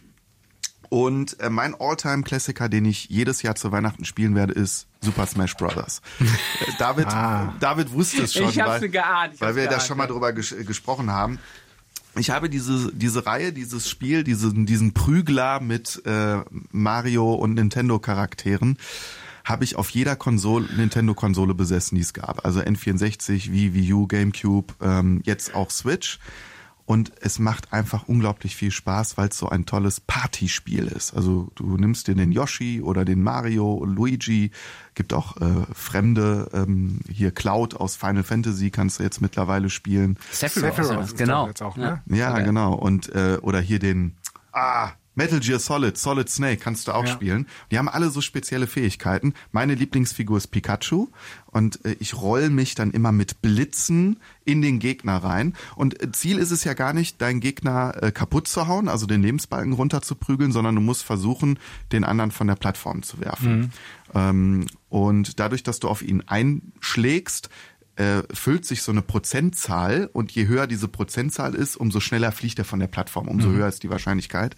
Und 0.89 1.39
äh, 1.41 1.49
mein 1.49 1.75
All-Time-Klassiker, 1.77 2.69
den 2.69 2.85
ich 2.85 3.09
jedes 3.09 3.41
Jahr 3.41 3.55
zu 3.55 3.71
Weihnachten 3.73 4.05
spielen 4.05 4.35
werde, 4.35 4.53
ist 4.53 4.87
Super 5.01 5.25
Smash 5.25 5.55
Brothers. 5.55 6.01
David, 6.79 7.07
David 7.59 7.91
wusste 7.91 8.23
es 8.23 8.33
schon, 8.33 8.49
Ich 8.49 8.59
hab's 8.61 8.81
weil, 8.81 8.89
geahnt, 8.89 9.33
ich 9.35 9.41
weil 9.41 9.49
hab's 9.49 9.55
wir 9.57 9.63
da 9.65 9.69
geahnt, 9.71 9.83
schon 9.83 9.97
mal 9.97 10.05
ja. 10.05 10.11
drüber 10.13 10.31
ges 10.31 10.55
gesprochen 10.65 11.11
haben. 11.11 11.39
Ich 12.17 12.29
habe 12.29 12.49
diese, 12.49 12.91
diese 12.93 13.25
Reihe, 13.25 13.53
dieses 13.53 13.89
Spiel, 13.89 14.23
diesen, 14.23 14.65
diesen 14.65 14.93
Prügler 14.93 15.59
mit 15.59 16.01
äh, 16.05 16.41
Mario 16.71 17.33
und 17.33 17.53
Nintendo-Charakteren, 17.53 18.77
habe 19.43 19.63
ich 19.63 19.75
auf 19.77 19.89
jeder 19.91 20.15
Konsole, 20.15 20.67
Nintendo-Konsole 20.75 21.53
besessen, 21.53 21.95
die 21.95 22.01
es 22.01 22.13
gab. 22.13 22.45
Also 22.45 22.59
N64, 22.59 23.51
Wii, 23.51 23.73
Wii 23.73 23.93
U, 23.93 24.07
GameCube, 24.07 24.73
ähm, 24.81 25.21
jetzt 25.25 25.55
auch 25.55 25.71
Switch. 25.71 26.19
Und 26.87 27.11
es 27.19 27.37
macht 27.37 27.73
einfach 27.73 28.07
unglaublich 28.07 28.55
viel 28.55 28.71
Spaß, 28.71 29.17
weil 29.17 29.27
es 29.27 29.37
so 29.37 29.49
ein 29.49 29.65
tolles 29.65 29.99
Partyspiel 29.99 30.87
ist. 30.87 31.13
Also 31.13 31.49
du 31.55 31.75
nimmst 31.75 32.07
dir 32.07 32.15
den 32.15 32.31
Yoshi 32.31 32.81
oder 32.81 33.03
den 33.03 33.21
Mario, 33.21 33.83
Luigi, 33.83 34.51
gibt 34.95 35.13
auch 35.13 35.35
äh, 35.35 35.65
fremde, 35.73 36.49
ähm, 36.53 37.01
hier 37.11 37.31
Cloud 37.31 37.75
aus 37.75 37.97
Final 37.97 38.23
Fantasy 38.23 38.71
kannst 38.71 38.99
du 38.99 39.03
jetzt 39.03 39.19
mittlerweile 39.19 39.69
spielen. 39.69 40.17
Sephiroth, 40.31 40.75
Sephiroth 40.77 41.17
genau. 41.17 41.49
auch, 41.59 41.75
ne? 41.75 42.01
Ja, 42.05 42.31
Okay. 42.31 42.45
genau. 42.45 42.73
Und 42.73 43.13
äh, 43.13 43.37
oder 43.41 43.59
hier 43.59 43.79
den 43.79 44.15
ah 44.53 44.91
Metal 45.17 45.39
Gear 45.39 45.57
Solid, 45.59 45.97
Solid 45.97 46.29
Snake 46.29 46.57
kannst 46.57 46.87
du 46.87 46.93
auch 46.93 47.05
Ja. 47.05 47.11
spielen. 47.11 47.47
Die 47.71 47.77
haben 47.79 47.89
alle 47.89 48.11
so 48.11 48.21
spezielle 48.21 48.67
Fähigkeiten. 48.67 49.33
Meine 49.51 49.73
Lieblingsfigur 49.73 50.37
ist 50.37 50.47
Pikachu 50.47 51.07
und 51.47 51.83
äh, 51.85 51.95
ich 51.99 52.13
roll 52.13 52.49
mich 52.51 52.75
dann 52.75 52.91
immer 52.91 53.11
mit 53.11 53.41
Blitzen 53.41 54.19
in 54.45 54.61
den 54.61 54.77
Gegner 54.77 55.17
rein. 55.17 55.55
Und 55.75 56.01
äh, 56.03 56.11
Ziel 56.11 56.37
ist 56.37 56.51
es 56.51 56.63
ja 56.63 56.73
gar 56.75 56.93
nicht, 56.93 57.19
deinen 57.21 57.39
Gegner 57.39 57.95
äh, 58.01 58.11
kaputt 58.11 58.47
zu 58.47 58.67
hauen, 58.67 58.87
also 58.87 59.07
den 59.07 59.23
Lebensbalken 59.23 59.73
runter 59.73 60.03
zu 60.03 60.13
prügeln, 60.15 60.51
sondern 60.51 60.75
du 60.75 60.81
musst 60.81 61.03
versuchen, 61.03 61.57
den 61.91 62.03
anderen 62.03 62.29
von 62.31 62.45
der 62.47 62.55
Plattform 62.55 63.01
zu 63.01 63.19
werfen. 63.19 63.73
Ähm, 64.13 64.67
und 64.89 65.39
dadurch, 65.39 65.63
dass 65.63 65.79
du 65.79 65.89
auf 65.89 66.03
ihn 66.03 66.21
einschlägst, 66.27 67.49
äh, 67.95 68.21
füllt 68.31 68.63
sich 68.65 68.83
so 68.83 68.91
eine 68.91 69.01
Prozentzahl 69.01 70.07
und 70.13 70.31
je 70.31 70.45
höher 70.45 70.67
diese 70.67 70.87
Prozentzahl 70.87 71.55
ist, 71.55 71.75
umso 71.75 71.99
schneller 71.99 72.31
fliegt 72.31 72.59
er 72.59 72.65
von 72.65 72.79
der 72.79 72.85
Plattform, 72.85 73.27
umso 73.27 73.49
höher 73.49 73.67
ist 73.67 73.81
die 73.81 73.89
Wahrscheinlichkeit. 73.89 74.55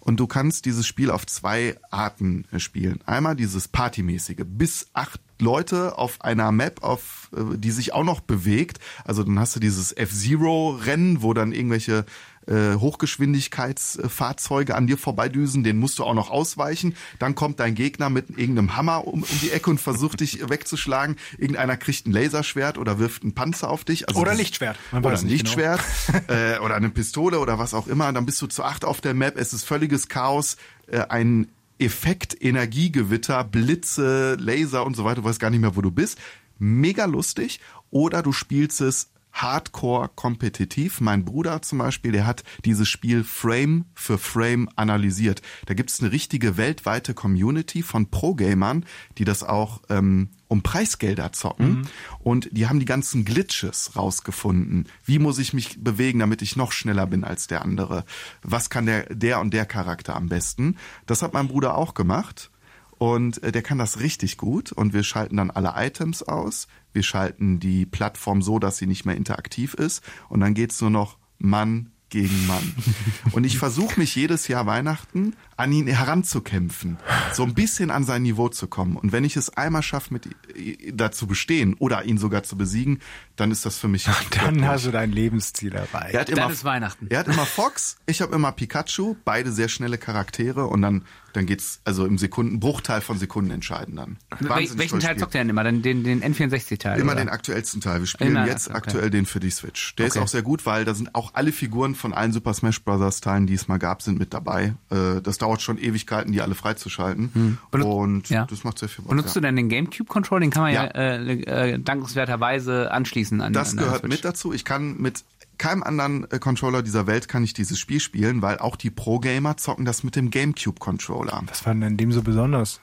Und 0.00 0.18
du 0.20 0.26
kannst 0.26 0.64
dieses 0.64 0.86
Spiel 0.86 1.10
auf 1.10 1.26
zwei 1.26 1.76
Arten 1.90 2.44
äh, 2.52 2.58
spielen. 2.58 3.00
Einmal 3.06 3.36
dieses 3.36 3.68
Partymäßige, 3.68 4.44
bis 4.44 4.88
acht 4.92 5.20
Leute 5.40 5.96
auf 5.98 6.20
einer 6.20 6.52
Map, 6.52 6.82
auf 6.82 7.30
äh, 7.36 7.56
die 7.56 7.70
sich 7.70 7.92
auch 7.92 8.04
noch 8.04 8.20
bewegt. 8.20 8.78
Also 9.04 9.22
dann 9.22 9.38
hast 9.38 9.56
du 9.56 9.60
dieses 9.60 9.92
F-Zero-Rennen, 9.92 11.22
wo 11.22 11.34
dann 11.34 11.52
irgendwelche 11.52 12.04
äh, 12.48 12.74
Hochgeschwindigkeitsfahrzeuge 12.76 14.74
an 14.74 14.86
dir 14.86 14.98
vorbeidüsen, 14.98 15.64
den 15.64 15.78
musst 15.78 15.98
du 15.98 16.04
auch 16.04 16.14
noch 16.14 16.30
ausweichen. 16.30 16.94
Dann 17.18 17.34
kommt 17.34 17.60
dein 17.60 17.74
Gegner 17.74 18.10
mit 18.10 18.30
irgendeinem 18.30 18.76
Hammer 18.76 19.06
um, 19.06 19.22
um 19.22 19.38
die 19.42 19.50
Ecke 19.50 19.70
und 19.70 19.80
versucht 19.80 20.20
dich 20.20 20.40
wegzuschlagen. 20.48 21.16
Irgendeiner 21.36 21.76
kriegt 21.76 22.06
ein 22.06 22.12
Laserschwert 22.12 22.78
oder 22.78 22.98
wirft 22.98 23.22
einen 23.22 23.34
Panzer 23.34 23.70
auf 23.70 23.84
dich. 23.84 24.08
Also 24.08 24.20
Oder 24.20 24.30
das- 24.30 24.38
Lichtschwert. 24.38 24.78
Man 24.92 25.04
Oder 25.04 25.12
weiß 25.14 25.20
ein 25.22 25.28
genau. 25.28 25.32
Lichtschwert 25.42 25.80
äh, 26.28 26.58
oder 26.60 26.74
eine 26.76 26.88
Pistole 26.90 27.38
oder 27.38 27.58
was 27.58 27.74
auch 27.74 27.86
immer. 27.86 28.12
Dann 28.12 28.26
bist 28.26 28.40
du 28.40 28.46
zu 28.46 28.64
acht 28.64 28.84
auf 28.84 29.00
der 29.00 29.14
Map. 29.14 29.36
Es 29.36 29.52
ist 29.52 29.64
völliges 29.64 30.08
Chaos. 30.08 30.56
Äh, 30.86 31.00
ein 31.08 31.48
Effekt, 31.78 32.36
Energiegewitter, 32.42 33.44
Blitze, 33.44 34.36
Laser 34.38 34.84
und 34.84 34.96
so 34.96 35.04
weiter. 35.04 35.20
Du 35.22 35.24
weißt 35.28 35.38
gar 35.38 35.50
nicht 35.50 35.60
mehr, 35.60 35.76
wo 35.76 35.80
du 35.82 35.90
bist. 35.90 36.18
Mega 36.58 37.04
lustig. 37.04 37.60
Oder 37.90 38.22
du 38.22 38.32
spielst 38.32 38.80
es 38.80 39.08
hardcore 39.32 40.10
kompetitiv. 40.14 41.00
Mein 41.00 41.24
Bruder 41.24 41.62
zum 41.62 41.78
Beispiel, 41.78 42.12
der 42.12 42.26
hat 42.26 42.42
dieses 42.64 42.88
Spiel 42.88 43.24
Frame 43.24 43.84
für 43.94 44.18
Frame 44.18 44.68
analysiert. 44.76 45.42
Da 45.66 45.74
gibt 45.74 45.90
es 45.90 46.00
eine 46.00 46.12
richtige 46.12 46.56
weltweite 46.56 47.14
Community 47.14 47.82
von 47.82 48.10
Pro-Gamern, 48.10 48.84
die 49.18 49.24
das 49.24 49.42
auch 49.42 49.82
ähm, 49.88 50.30
um 50.48 50.62
Preisgelder 50.62 51.32
zocken. 51.32 51.82
Und 52.18 52.48
die 52.52 52.66
haben 52.66 52.80
die 52.80 52.86
ganzen 52.86 53.24
Glitches 53.24 53.96
rausgefunden. 53.96 54.88
Wie 55.04 55.18
muss 55.18 55.38
ich 55.38 55.52
mich 55.52 55.82
bewegen, 55.82 56.18
damit 56.18 56.42
ich 56.42 56.56
noch 56.56 56.72
schneller 56.72 57.06
bin 57.06 57.22
als 57.22 57.46
der 57.46 57.62
andere? 57.62 58.04
Was 58.42 58.70
kann 58.70 58.86
der, 58.86 59.14
der 59.14 59.40
und 59.40 59.52
der 59.52 59.66
Charakter 59.66 60.16
am 60.16 60.28
besten? 60.28 60.76
Das 61.06 61.22
hat 61.22 61.34
mein 61.34 61.48
Bruder 61.48 61.76
auch 61.76 61.94
gemacht. 61.94 62.50
Und 62.98 63.42
äh, 63.44 63.52
der 63.52 63.62
kann 63.62 63.78
das 63.78 64.00
richtig 64.00 64.36
gut. 64.38 64.72
Und 64.72 64.92
wir 64.92 65.04
schalten 65.04 65.36
dann 65.36 65.50
alle 65.50 65.74
Items 65.76 66.22
aus. 66.22 66.66
Wir 66.98 67.04
schalten 67.04 67.60
die 67.60 67.86
Plattform 67.86 68.42
so, 68.42 68.58
dass 68.58 68.76
sie 68.76 68.88
nicht 68.88 69.04
mehr 69.04 69.14
interaktiv 69.14 69.74
ist. 69.74 70.02
Und 70.28 70.40
dann 70.40 70.52
geht's 70.52 70.80
nur 70.80 70.90
noch 70.90 71.16
Mann 71.38 71.92
gegen 72.08 72.44
Mann. 72.48 72.74
Und 73.30 73.44
ich 73.44 73.56
versuche 73.56 74.00
mich 74.00 74.16
jedes 74.16 74.48
Jahr 74.48 74.66
Weihnachten 74.66 75.36
an 75.58 75.72
ihn 75.72 75.86
heranzukämpfen, 75.88 76.98
so 77.32 77.42
ein 77.42 77.54
bisschen 77.54 77.90
an 77.90 78.04
sein 78.04 78.22
Niveau 78.22 78.48
zu 78.48 78.66
kommen. 78.68 78.96
Und 78.96 79.12
wenn 79.12 79.24
ich 79.24 79.36
es 79.36 79.50
einmal 79.56 79.82
schaffe, 79.82 80.12
mit 80.12 80.28
i- 80.56 80.92
da 80.94 81.10
zu 81.10 81.26
bestehen 81.26 81.74
oder 81.74 82.04
ihn 82.04 82.16
sogar 82.18 82.42
zu 82.44 82.56
besiegen, 82.56 83.00
dann 83.36 83.50
ist 83.50 83.66
das 83.66 83.76
für 83.76 83.88
mich. 83.88 84.08
Dann 84.30 84.64
hast 84.66 84.86
du 84.86 84.90
dein 84.90 85.12
Lebensziel 85.12 85.72
erreicht. 85.74 86.14
Er 86.14 86.20
hat 86.22 86.28
Dann 86.30 86.38
immer, 86.38 86.50
ist 86.50 86.64
Weihnachten. 86.64 87.06
Er 87.10 87.20
hat 87.20 87.28
immer 87.28 87.46
Fox, 87.46 87.96
ich 88.06 88.20
habe 88.22 88.34
immer 88.34 88.52
Pikachu, 88.52 89.16
beide 89.24 89.52
sehr 89.52 89.68
schnelle 89.68 89.98
Charaktere 89.98 90.66
und 90.66 90.82
dann, 90.82 91.04
dann 91.32 91.46
geht's 91.46 91.80
also 91.84 92.04
im 92.06 92.18
Sekunden, 92.18 92.58
Bruchteil 92.60 93.00
von 93.00 93.18
Sekunden 93.18 93.50
entscheiden 93.50 93.96
dann. 93.96 94.16
Wahnsinnig 94.40 94.78
welchen 94.78 95.00
Teil 95.00 95.16
zockt 95.18 95.34
ihr 95.34 95.40
denn 95.40 95.50
immer? 95.50 95.62
Dann 95.64 95.82
den, 95.82 96.02
den 96.04 96.22
N64-Teil? 96.22 96.98
Immer 97.00 97.12
oder? 97.12 97.20
den 97.22 97.28
aktuellsten 97.28 97.80
Teil. 97.80 98.00
Wir 98.00 98.06
spielen 98.06 98.30
Immer 98.30 98.46
jetzt 98.46 98.68
okay. 98.68 98.76
aktuell 98.76 99.10
den 99.10 99.26
für 99.26 99.40
die 99.40 99.50
Switch. 99.50 99.94
Der 99.96 100.06
Okay. 100.06 100.18
ist 100.18 100.22
auch 100.22 100.28
sehr 100.28 100.42
gut, 100.42 100.66
weil 100.66 100.84
da 100.84 100.94
sind 100.94 101.14
auch 101.14 101.34
alle 101.34 101.52
Figuren 101.52 101.94
von 101.94 102.12
allen 102.12 102.32
Super 102.32 102.54
Smash 102.54 102.82
Bros. 102.82 103.20
Teilen, 103.20 103.46
die 103.46 103.54
es 103.54 103.68
mal 103.68 103.78
gab, 103.78 104.02
sind 104.02 104.18
mit 104.18 104.32
dabei. 104.34 104.74
Äh, 104.90 105.20
Das 105.22 105.38
dauert 105.38 105.47
schon 105.56 105.78
Ewigkeiten, 105.78 106.32
die 106.32 106.40
alle 106.42 106.54
freizuschalten. 106.54 107.58
Benut- 107.70 107.86
Und 107.86 108.28
Hm. 108.28 108.34
ja. 108.36 108.46
das 108.46 108.64
macht 108.64 108.78
sehr 108.78 108.88
viel 108.88 109.02
Bock. 109.04 109.10
Benutzt 109.10 109.34
ja. 109.34 109.40
du 109.40 109.46
denn 109.46 109.56
den 109.56 109.68
GameCube-Controller? 109.68 110.40
Den 110.40 110.50
kann 110.50 110.62
man 110.62 110.72
ja, 110.74 110.84
Ja. 110.84 110.90
äh, 110.90 111.72
äh, 111.74 111.78
dankenswerterweise 111.78 112.90
anschließen 112.92 113.40
an 113.40 113.52
Das 113.52 113.70
an 113.72 113.78
gehört 113.78 114.00
Switch. 114.00 114.10
mit 114.10 114.24
dazu. 114.24 114.52
Ich 114.52 114.64
kann 114.64 114.96
mit 114.98 115.24
keinem 115.56 115.82
anderen 115.82 116.30
äh, 116.30 116.38
Controller 116.38 116.82
dieser 116.82 117.08
Welt 117.08 117.26
kann 117.26 117.42
ich 117.42 117.52
dieses 117.52 117.80
Spiel 117.80 117.98
spielen, 117.98 118.42
weil 118.42 118.58
auch 118.58 118.76
die 118.76 118.90
Pro-Gamer 118.90 119.56
zocken 119.56 119.84
das 119.84 120.04
mit 120.04 120.14
dem 120.14 120.30
GameCube-Controller. 120.30 121.42
Was 121.48 121.66
war 121.66 121.74
denn 121.74 121.82
an 121.82 121.96
dem 121.96 122.12
so 122.12 122.22
besonders? 122.22 122.80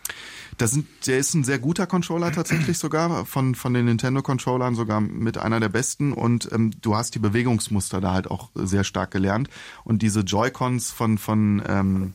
Das 0.58 0.72
sind, 0.72 0.86
der 1.08 1.18
ist 1.18 1.34
ein 1.36 1.44
sehr 1.46 1.60
guter 1.60 1.88
Controller 1.88 2.32
tatsächlich 2.34 2.78
sogar, 2.78 3.26
von, 3.26 3.56
von 3.56 3.74
den 3.74 3.86
Nintendo-Controllern 3.86 4.76
sogar 4.76 5.00
mit 5.00 5.38
einer 5.38 5.60
der 5.62 5.70
besten 5.70 6.12
und 6.12 6.50
ähm, 6.52 6.72
du 6.82 6.96
hast 6.98 7.16
die 7.16 7.20
Bewegungsmuster 7.20 8.02
da 8.02 8.12
halt 8.14 8.30
auch 8.30 8.50
sehr 8.56 8.84
stark 8.84 9.12
gelernt 9.12 9.50
und 9.86 10.02
diese 10.02 10.22
Joy-Cons 10.22 10.92
von, 10.92 11.18
von, 11.18 11.64
ähm, 11.68 12.14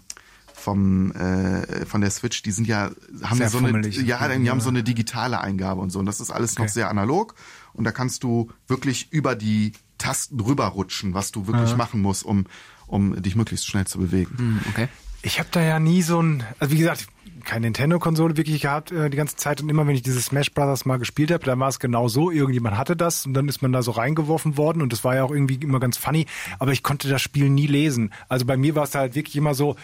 vom, 0.60 1.10
äh, 1.12 1.86
von 1.86 2.00
der 2.00 2.10
Switch, 2.10 2.42
die 2.42 2.52
sind 2.52 2.66
ja, 2.68 2.90
haben 3.22 3.38
Sehr 3.38 3.46
ja 3.46 3.50
so 3.50 3.58
eine, 3.58 3.88
ja, 3.88 4.28
die 4.38 4.50
haben 4.50 4.60
so 4.60 4.68
eine 4.68 4.82
digitale 4.82 5.40
Eingabe 5.40 5.80
und 5.80 5.90
so 5.90 5.98
und 5.98 6.06
das 6.06 6.20
ist 6.20 6.30
alles 6.30 6.56
noch 6.58 6.64
Okay. 6.64 6.72
sehr 6.74 6.90
analog 6.90 7.34
und 7.72 7.84
da 7.84 7.92
kannst 7.92 8.22
du 8.22 8.50
wirklich 8.68 9.12
über 9.12 9.34
die 9.34 9.72
Tasten 9.98 10.38
rüberrutschen, 10.40 11.12
was 11.14 11.32
du 11.32 11.46
wirklich 11.46 11.76
machen 11.76 12.00
musst, 12.00 12.24
um, 12.24 12.46
um 12.86 13.20
dich 13.22 13.36
möglichst 13.36 13.66
schnell 13.66 13.86
zu 13.86 13.98
bewegen. 13.98 14.36
Hm, 14.38 14.60
Okay. 14.70 14.88
Ich 15.22 15.38
habe 15.38 15.50
da 15.52 15.60
ja 15.60 15.78
nie 15.78 16.00
so 16.00 16.22
ein, 16.22 16.44
also 16.58 16.72
wie 16.72 16.78
gesagt, 16.78 17.06
keine 17.44 17.66
Nintendo-Konsole 17.66 18.36
wirklich 18.36 18.62
gehabt 18.62 18.92
äh, 18.92 19.10
die 19.10 19.16
ganze 19.16 19.36
Zeit 19.36 19.60
und 19.62 19.68
immer 19.68 19.86
wenn 19.86 19.94
ich 19.94 20.02
dieses 20.02 20.26
Smash 20.26 20.52
Brothers 20.52 20.84
mal 20.84 20.98
gespielt 20.98 21.30
habe, 21.30 21.44
dann 21.44 21.58
war 21.60 21.68
es 21.68 21.78
genau 21.78 22.08
so, 22.08 22.30
irgendjemand 22.30 22.76
hatte 22.76 22.96
das 22.96 23.26
und 23.26 23.34
dann 23.34 23.48
ist 23.48 23.62
man 23.62 23.72
da 23.72 23.82
so 23.82 23.90
reingeworfen 23.92 24.56
worden 24.56 24.82
und 24.82 24.92
das 24.92 25.04
war 25.04 25.14
ja 25.16 25.24
auch 25.24 25.30
irgendwie 25.30 25.54
immer 25.56 25.80
ganz 25.80 25.96
funny, 25.96 26.26
aber 26.58 26.72
ich 26.72 26.82
konnte 26.82 27.08
das 27.08 27.22
Spiel 27.22 27.48
nie 27.50 27.66
lesen. 27.66 28.12
Also 28.28 28.44
bei 28.46 28.56
mir 28.56 28.74
war 28.74 28.84
es 28.84 28.94
halt 28.94 29.14
wirklich 29.14 29.36
immer 29.36 29.54
so, 29.54 29.76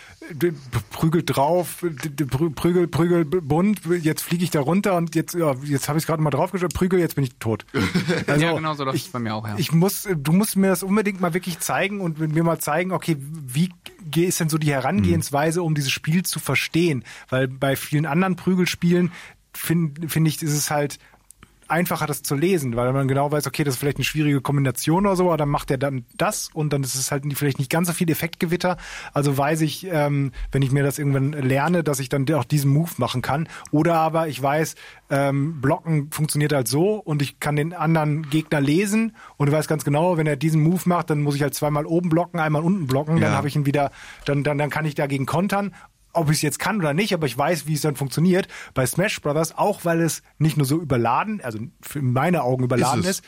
äh, 0.42 0.52
prügel 0.90 1.22
drauf, 1.24 1.82
prü- 1.82 2.54
prügel, 2.54 2.86
prügel, 2.88 3.24
bunt, 3.24 3.80
jetzt 4.02 4.22
fliege 4.22 4.44
ich 4.44 4.50
da 4.50 4.60
runter 4.60 4.96
und 4.96 5.14
jetzt, 5.14 5.34
ja, 5.34 5.54
jetzt 5.64 5.88
habe 5.88 5.98
ich 5.98 6.02
es 6.02 6.06
gerade 6.06 6.22
mal 6.22 6.30
draufgeschaut, 6.30 6.72
prügel, 6.74 6.98
jetzt 7.00 7.14
bin 7.14 7.24
ich 7.24 7.34
tot. 7.38 7.64
Also, 8.26 8.44
Ja, 8.44 8.52
genau 8.54 8.74
so 8.74 8.84
läuft 8.84 8.96
ich, 8.96 9.06
es 9.06 9.12
bei 9.12 9.18
mir 9.18 9.34
auch, 9.34 9.46
ja. 9.46 9.54
Ich 9.58 9.72
muss, 9.72 10.08
du 10.16 10.32
musst 10.32 10.56
mir 10.56 10.68
das 10.68 10.82
unbedingt 10.82 11.20
mal 11.20 11.34
wirklich 11.34 11.58
zeigen 11.60 12.00
und 12.00 12.18
mir 12.18 12.42
mal 12.44 12.58
zeigen, 12.58 12.92
okay, 12.92 13.16
wie 13.20 13.70
ist 14.14 14.40
denn 14.40 14.48
so 14.48 14.58
die 14.58 14.72
Herangehensweise, 14.72 15.62
um 15.62 15.74
dieses 15.74 15.92
Spiel 15.92 16.24
zu 16.24 16.40
verstehen? 16.40 17.04
Weil 17.28 17.48
bei 17.48 17.76
vielen 17.76 18.06
anderen 18.06 18.36
Prügelspielen 18.36 19.12
finde 19.52 20.08
find 20.08 20.28
ich, 20.28 20.42
ist 20.42 20.52
es 20.52 20.70
halt 20.70 20.98
einfacher, 21.70 22.06
das 22.06 22.22
zu 22.22 22.34
lesen, 22.34 22.76
weil 22.76 22.92
man 22.92 23.08
genau 23.08 23.30
weiß, 23.32 23.46
okay, 23.46 23.64
das 23.64 23.74
ist 23.74 23.80
vielleicht 23.80 23.98
eine 23.98 24.04
schwierige 24.04 24.40
Kombination 24.40 25.06
oder 25.06 25.16
so, 25.16 25.24
aber 25.26 25.36
dann 25.36 25.48
macht 25.48 25.70
er 25.70 25.78
dann 25.78 26.04
das 26.16 26.50
und 26.52 26.72
dann 26.72 26.82
ist 26.82 26.94
es 26.94 27.10
halt 27.10 27.24
vielleicht 27.34 27.58
nicht 27.58 27.70
ganz 27.70 27.88
so 27.88 27.94
viel 27.94 28.10
Effektgewitter. 28.10 28.76
Also 29.12 29.36
weiß 29.36 29.60
ich, 29.62 29.86
ähm, 29.90 30.32
wenn 30.52 30.62
ich 30.62 30.72
mir 30.72 30.82
das 30.82 30.98
irgendwann 30.98 31.32
lerne, 31.32 31.82
dass 31.84 31.98
ich 32.00 32.08
dann 32.08 32.30
auch 32.34 32.44
diesen 32.44 32.72
Move 32.72 32.90
machen 32.98 33.22
kann. 33.22 33.48
Oder 33.70 33.94
aber 33.96 34.28
ich 34.28 34.42
weiß, 34.42 34.74
ähm, 35.10 35.60
Blocken 35.60 36.10
funktioniert 36.10 36.52
halt 36.52 36.68
so 36.68 36.94
und 36.94 37.22
ich 37.22 37.40
kann 37.40 37.56
den 37.56 37.72
anderen 37.72 38.28
Gegner 38.30 38.60
lesen 38.60 39.14
und 39.36 39.50
weiß 39.52 39.68
ganz 39.68 39.84
genau, 39.84 40.16
wenn 40.16 40.26
er 40.26 40.36
diesen 40.36 40.62
Move 40.62 40.82
macht, 40.86 41.10
dann 41.10 41.22
muss 41.22 41.34
ich 41.36 41.42
halt 41.42 41.54
zweimal 41.54 41.86
oben 41.86 42.08
blocken, 42.08 42.40
einmal 42.40 42.62
unten 42.62 42.86
blocken, 42.86 43.20
dann 43.20 43.30
Ja. 43.32 43.36
habe 43.36 43.48
ich 43.48 43.56
ihn 43.56 43.66
wieder, 43.66 43.90
dann, 44.24 44.42
dann, 44.44 44.58
dann 44.58 44.70
kann 44.70 44.84
ich 44.84 44.94
dagegen 44.94 45.26
kontern 45.26 45.72
ob 46.16 46.30
ich 46.30 46.36
es 46.36 46.42
jetzt 46.42 46.58
kann 46.58 46.78
oder 46.78 46.94
nicht, 46.94 47.14
aber 47.14 47.26
ich 47.26 47.36
weiß, 47.36 47.66
wie 47.66 47.74
es 47.74 47.80
dann 47.80 47.96
funktioniert. 47.96 48.48
Bei 48.74 48.86
Smash 48.86 49.20
Brothers, 49.20 49.56
auch 49.56 49.84
weil 49.84 50.00
es 50.00 50.22
nicht 50.38 50.56
nur 50.56 50.66
so 50.66 50.80
überladen, 50.80 51.40
also 51.42 51.58
für 51.80 52.02
meine 52.02 52.42
Augen 52.42 52.64
überladen 52.64 53.00
Ist 53.00 53.20
ist, 53.20 53.24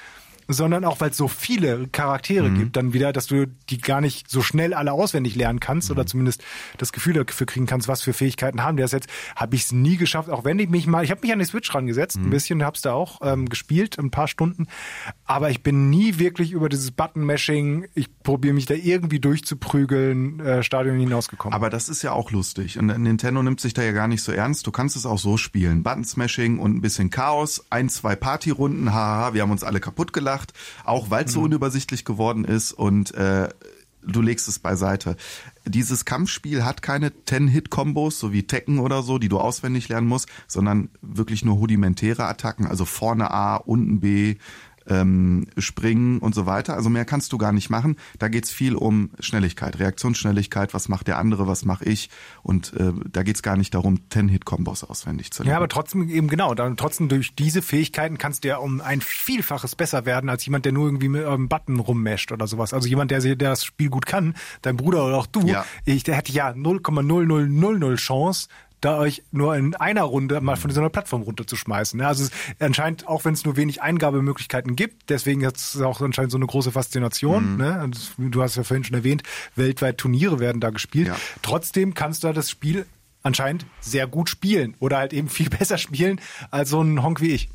sondern 0.48 0.84
auch 0.84 1.00
weil 1.00 1.10
es 1.10 1.16
so 1.16 1.28
viele 1.28 1.88
Charaktere 1.88 2.50
gibt, 2.50 2.76
dann 2.76 2.92
wieder, 2.94 3.12
dass 3.12 3.26
du 3.26 3.46
die 3.68 3.78
gar 3.78 4.00
nicht 4.00 4.30
so 4.30 4.42
schnell 4.42 4.72
alle 4.72 4.92
auswendig 4.92 5.36
lernen 5.36 5.60
kannst 5.60 5.90
oder 5.90 6.06
zumindest 6.06 6.42
das 6.78 6.92
Gefühl 6.92 7.12
dafür 7.12 7.46
kriegen 7.46 7.66
kannst, 7.66 7.86
was 7.86 8.02
für 8.02 8.14
Fähigkeiten 8.14 8.62
haben. 8.62 8.78
Das 8.78 8.92
jetzt 8.92 9.08
habe 9.36 9.54
ich 9.56 9.64
es 9.64 9.72
nie 9.72 9.96
geschafft, 9.96 10.30
auch 10.30 10.44
wenn 10.44 10.58
ich 10.58 10.70
mich 10.70 10.86
mal, 10.86 11.04
ich 11.04 11.10
habe 11.10 11.20
mich 11.20 11.32
an 11.32 11.38
die 11.38 11.44
Switch 11.44 11.72
rangesetzt, 11.74 12.16
ein 12.16 12.30
bisschen, 12.30 12.64
hab's 12.64 12.80
da 12.80 12.94
auch 12.94 13.20
ähm, 13.22 13.48
gespielt, 13.48 13.98
ein 13.98 14.10
paar 14.10 14.28
Stunden, 14.28 14.66
aber 15.24 15.50
ich 15.50 15.62
bin 15.62 15.90
nie 15.90 16.18
wirklich 16.18 16.52
über 16.52 16.68
dieses 16.68 16.90
Button-Mashing, 16.92 17.86
ich 17.94 18.08
probiere 18.22 18.54
mich 18.54 18.66
da 18.66 18.74
irgendwie 18.74 19.20
durchzuprügeln, 19.20 20.40
äh, 20.40 20.62
Stadion 20.62 20.98
hinausgekommen. 20.98 21.54
Aber 21.54 21.70
das 21.70 21.88
ist 21.88 22.02
ja 22.02 22.12
auch 22.12 22.30
lustig. 22.30 22.78
Und 22.78 22.86
Nintendo 22.86 23.42
nimmt 23.42 23.60
sich 23.60 23.74
da 23.74 23.82
ja 23.82 23.92
gar 23.92 24.08
nicht 24.08 24.22
so 24.22 24.32
ernst. 24.32 24.66
Du 24.66 24.70
kannst 24.70 24.96
es 24.96 25.06
auch 25.06 25.18
so 25.18 25.36
spielen. 25.36 25.82
Button 25.82 26.04
Smashing 26.04 26.58
und 26.58 26.76
ein 26.76 26.80
bisschen 26.80 27.10
Chaos. 27.10 27.66
Ein, 27.70 27.88
zwei 27.88 28.16
Partyrunden. 28.16 28.92
Haha, 28.92 29.34
wir 29.34 29.42
haben 29.42 29.50
uns 29.50 29.64
alle 29.64 29.80
kaputt 29.80 30.12
gelacht. 30.12 30.37
Auch 30.84 31.10
weil 31.10 31.24
es 31.24 31.32
so 31.32 31.42
unübersichtlich 31.42 32.04
geworden 32.04 32.44
ist. 32.44 32.72
Und 32.72 33.14
äh, 33.14 33.48
du 34.02 34.22
legst 34.22 34.48
es 34.48 34.58
beiseite. 34.58 35.16
Dieses 35.64 36.04
Kampfspiel 36.04 36.64
hat 36.64 36.82
keine 36.82 37.10
10-Hit-Kombos, 37.10 38.18
so 38.18 38.32
wie 38.32 38.46
Tekken 38.46 38.78
oder 38.78 39.02
so, 39.02 39.18
die 39.18 39.28
du 39.28 39.38
auswendig 39.38 39.88
lernen 39.88 40.06
musst, 40.06 40.28
sondern 40.46 40.90
wirklich 41.02 41.44
nur 41.44 41.56
rudimentäre 41.56 42.24
Attacken. 42.24 42.66
Also 42.66 42.84
vorne 42.84 43.30
A, 43.30 43.56
unten 43.56 44.00
B, 44.00 44.36
ähm, 44.88 45.46
springen 45.58 46.18
und 46.18 46.34
so 46.34 46.46
weiter. 46.46 46.74
Also 46.74 46.88
mehr 46.88 47.04
kannst 47.04 47.32
du 47.32 47.38
gar 47.38 47.52
nicht 47.52 47.70
machen. 47.70 47.96
Da 48.18 48.28
geht's 48.28 48.50
viel 48.50 48.74
um 48.74 49.10
Schnelligkeit, 49.20 49.78
Reaktionsschnelligkeit, 49.78 50.74
was 50.74 50.88
macht 50.88 51.06
der 51.08 51.18
andere, 51.18 51.46
was 51.46 51.64
mache 51.64 51.84
ich. 51.84 52.10
Und 52.42 52.72
äh, 52.74 52.92
da 53.10 53.22
geht's 53.22 53.42
gar 53.42 53.56
nicht 53.56 53.74
darum, 53.74 54.00
10-Hit-Kombos 54.10 54.84
auswendig 54.84 55.30
zu 55.30 55.42
lernen. 55.42 55.52
Ja, 55.52 55.56
aber 55.58 55.68
trotzdem 55.68 56.08
eben 56.08 56.28
genau. 56.28 56.54
Dann 56.54 56.76
trotzdem 56.76 57.08
durch 57.08 57.34
diese 57.34 57.62
Fähigkeiten 57.62 58.18
kannst 58.18 58.44
du 58.44 58.48
ja 58.48 58.56
um 58.58 58.80
ein 58.80 59.00
Vielfaches 59.00 59.76
besser 59.76 60.06
werden 60.06 60.30
als 60.30 60.44
jemand, 60.46 60.64
der 60.64 60.72
nur 60.72 60.86
irgendwie 60.86 61.08
mit 61.08 61.24
einem 61.24 61.48
Button 61.48 61.80
rummescht 61.80 62.32
oder 62.32 62.46
sowas. 62.46 62.72
Also 62.72 62.88
jemand, 62.88 63.10
der, 63.10 63.20
der 63.20 63.36
das 63.36 63.64
Spiel 63.64 63.90
gut 63.90 64.06
kann, 64.06 64.34
dein 64.62 64.76
Bruder 64.76 65.04
oder 65.06 65.16
auch 65.18 65.26
du, 65.26 65.46
Ja. 65.46 65.64
ich, 65.84 66.02
der 66.04 66.16
hätte 66.16 66.32
ja 66.32 66.50
0,0000 66.50 67.96
Chance, 67.96 68.48
da 68.80 68.98
euch 68.98 69.22
nur 69.32 69.56
in 69.56 69.74
einer 69.74 70.02
Runde 70.02 70.40
mal 70.40 70.56
von 70.56 70.70
so 70.70 70.80
einer 70.80 70.88
Plattform 70.90 71.22
runterzuschmeißen. 71.22 71.98
Ne? 71.98 72.06
Also 72.06 72.24
es, 72.24 72.30
anscheinend, 72.60 73.08
auch 73.08 73.24
wenn 73.24 73.34
es 73.34 73.44
nur 73.44 73.56
wenig 73.56 73.82
Eingabemöglichkeiten 73.82 74.76
gibt, 74.76 75.10
deswegen 75.10 75.44
hat 75.46 75.56
es 75.56 75.80
auch 75.80 76.00
anscheinend 76.00 76.30
so 76.32 76.38
eine 76.38 76.46
große 76.46 76.70
Faszination. 76.72 77.56
Ne? 77.56 77.80
Und 77.82 78.12
du 78.18 78.42
hast 78.42 78.56
ja 78.56 78.62
vorhin 78.64 78.84
schon 78.84 78.94
erwähnt, 78.94 79.22
weltweit 79.56 79.98
Turniere 79.98 80.38
werden 80.38 80.60
da 80.60 80.70
gespielt. 80.70 81.08
Ja. 81.08 81.16
Trotzdem 81.42 81.94
kannst 81.94 82.22
du 82.22 82.28
da 82.28 82.32
das 82.32 82.50
Spiel 82.50 82.86
anscheinend 83.22 83.66
sehr 83.80 84.06
gut 84.06 84.30
spielen 84.30 84.74
oder 84.78 84.98
halt 84.98 85.12
eben 85.12 85.28
viel 85.28 85.50
besser 85.58 85.76
spielen 85.78 86.20
als 86.50 86.70
so 86.70 86.80
ein 86.82 87.02
Honk 87.02 87.20
wie 87.20 87.32
ich. 87.32 87.48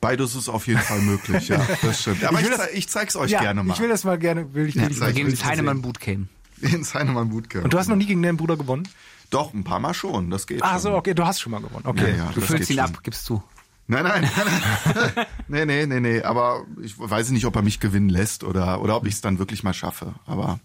Beides 0.00 0.34
ist 0.36 0.48
auf 0.48 0.66
jeden 0.68 0.80
Fall 0.80 1.00
möglich, 1.00 1.48
ja, 1.48 1.60
das 1.82 2.02
stimmt. 2.02 2.24
Aber 2.24 2.38
Ich 2.38 2.44
ich, 2.46 2.50
will 2.52 2.56
das- 2.56 2.72
ich 2.72 2.88
zeig's 2.88 3.16
euch 3.16 3.32
ja, 3.32 3.40
gerne 3.40 3.64
mal. 3.64 3.74
ich 3.74 3.80
will 3.80 3.88
das 3.88 4.04
mal 4.04 4.16
gerne, 4.18 4.54
will 4.54 4.68
ich, 4.68 4.76
will 4.76 4.82
Ja, 4.84 4.88
Wir 4.88 5.08
ich 5.08 5.14
gehen 5.16 5.26
will 5.26 5.32
ins 5.32 5.40
das 5.40 5.48
Heinemann. 5.48 5.82
Bootcamp. 5.82 6.28
Ins 6.62 6.94
Heinemann 6.94 7.28
Bootcamp. 7.30 7.64
Und 7.64 7.72
du 7.72 7.78
hast 7.78 7.88
noch 7.88 7.96
nie 7.96 8.06
gegen 8.06 8.22
deinen 8.22 8.36
Bruder 8.36 8.56
gewonnen? 8.56 8.88
Doch, 9.30 9.52
ein 9.54 9.64
paar 9.64 9.80
Mal 9.80 9.94
schon, 9.94 10.30
das 10.30 10.46
geht 10.46 10.62
Ah, 10.62 10.72
schon. 10.72 10.80
so, 10.80 10.92
okay, 10.94 11.14
du 11.14 11.26
hast 11.26 11.40
schon 11.40 11.52
mal 11.52 11.60
gewonnen. 11.60 11.84
Okay. 11.86 12.12
Ja, 12.12 12.24
ja, 12.26 12.30
Du 12.34 12.40
füllst 12.40 12.70
ihn 12.70 12.76
schon. 12.76 12.84
ab, 12.86 13.02
gibst 13.02 13.28
du. 13.28 13.42
Nein, 13.90 14.04
nein, 14.04 14.22
nein, 14.36 15.12
nein. 15.14 15.26
nee, 15.48 15.64
nee, 15.64 15.86
nee, 15.86 16.00
nee. 16.00 16.22
Aber 16.22 16.64
ich 16.82 16.94
weiß 16.98 17.30
nicht, 17.30 17.46
ob 17.46 17.56
er 17.56 17.62
mich 17.62 17.80
gewinnen 17.80 18.10
lässt 18.10 18.44
oder, 18.44 18.82
oder 18.82 18.96
ob 18.96 19.06
ich 19.06 19.14
es 19.14 19.20
dann 19.22 19.38
wirklich 19.38 19.62
mal 19.62 19.72
schaffe. 19.72 20.14
Aber 20.26 20.60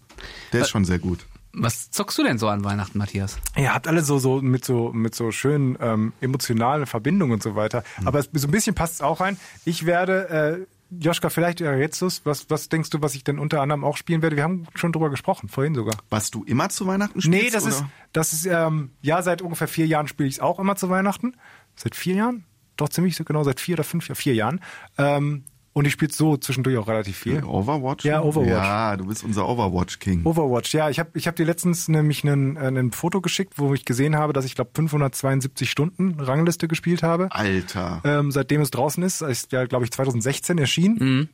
der 0.52 0.60
ist 0.62 0.68
schon 0.70 0.84
sehr 0.84 0.98
gut. 0.98 1.26
Was 1.56 1.90
zockst 1.90 2.18
du 2.18 2.24
denn 2.24 2.36
so 2.36 2.48
an 2.48 2.64
Weihnachten, 2.64 2.98
Matthias? 2.98 3.38
Ihr 3.56 3.72
habt 3.72 3.86
alle 3.86 4.02
so, 4.02 4.18
so 4.18 4.42
mit 4.42 4.64
so 4.64 4.92
mit 4.92 5.14
so 5.14 5.30
schönen 5.30 5.78
ähm, 5.80 6.12
emotionalen 6.20 6.84
Verbindungen 6.84 7.32
und 7.34 7.42
so 7.42 7.54
weiter. 7.54 7.84
Hm. 7.96 8.08
Aber 8.08 8.18
es, 8.18 8.28
so 8.32 8.48
ein 8.48 8.50
bisschen 8.50 8.74
passt 8.74 8.94
es 8.94 9.00
auch 9.02 9.20
rein. 9.20 9.38
Ich 9.64 9.86
werde, 9.86 10.28
äh, 10.60 10.66
Joschka, 11.00 11.30
vielleicht 11.30 11.60
errätst 11.60 12.02
was, 12.24 12.50
was 12.50 12.68
denkst 12.68 12.90
du, 12.90 13.02
was 13.02 13.14
ich 13.14 13.24
denn 13.24 13.38
unter 13.38 13.60
anderem 13.60 13.84
auch 13.84 13.96
spielen 13.96 14.22
werde? 14.22 14.36
Wir 14.36 14.42
haben 14.42 14.66
schon 14.74 14.92
drüber 14.92 15.10
gesprochen, 15.10 15.48
vorhin 15.48 15.74
sogar. 15.74 15.96
Was 16.10 16.30
du 16.30 16.44
immer 16.44 16.68
zu 16.68 16.86
Weihnachten 16.86 17.20
spielst? 17.20 17.44
Nee, 17.44 17.50
das 17.50 17.64
oder? 17.64 17.72
ist, 17.72 17.84
das 18.12 18.32
ist, 18.32 18.46
ähm, 18.46 18.90
ja, 19.02 19.22
seit 19.22 19.42
ungefähr 19.42 19.68
vier 19.68 19.86
Jahren 19.86 20.08
spiele 20.08 20.28
ich 20.28 20.36
es 20.36 20.40
auch 20.40 20.58
immer 20.58 20.76
zu 20.76 20.90
Weihnachten. 20.90 21.36
Seit 21.76 21.94
vier 21.94 22.14
Jahren? 22.14 22.44
Doch 22.76 22.88
ziemlich 22.88 23.16
so 23.16 23.24
genau, 23.24 23.44
seit 23.44 23.60
vier 23.60 23.76
oder 23.76 23.84
fünf, 23.84 24.08
ja, 24.08 24.14
vier 24.14 24.34
Jahren. 24.34 24.60
Ähm, 24.98 25.44
und 25.74 25.86
ich 25.86 25.92
spiele 25.92 26.12
so 26.12 26.36
zwischendurch 26.36 26.78
auch 26.78 26.86
relativ 26.86 27.18
viel. 27.18 27.42
Overwatch? 27.44 28.04
Ja, 28.04 28.22
Overwatch. 28.22 28.48
Ja, 28.48 28.96
du 28.96 29.06
bist 29.06 29.24
unser 29.24 29.48
Overwatch-King. 29.48 30.24
Overwatch, 30.24 30.72
ja. 30.72 30.88
Ich 30.88 31.00
habe 31.00 31.10
ich 31.14 31.26
hab 31.26 31.34
dir 31.34 31.44
letztens 31.44 31.88
nämlich 31.88 32.24
einen, 32.24 32.56
äh, 32.56 32.68
ein 32.68 32.92
Foto 32.92 33.20
geschickt, 33.20 33.54
wo 33.56 33.74
ich 33.74 33.84
gesehen 33.84 34.16
habe, 34.16 34.32
dass 34.32 34.44
ich 34.44 34.54
glaube 34.54 34.70
572 34.72 35.68
Stunden 35.68 36.20
Rangliste 36.20 36.68
gespielt 36.68 37.02
habe. 37.02 37.26
Alter. 37.30 38.00
Ähm, 38.04 38.30
seitdem 38.30 38.60
es 38.60 38.70
draußen 38.70 39.02
ist, 39.02 39.20
ist 39.20 39.50
ja 39.52 39.66
glaube 39.66 39.84
ich 39.84 39.90
2016 39.90 40.58
erschienen. 40.58 41.28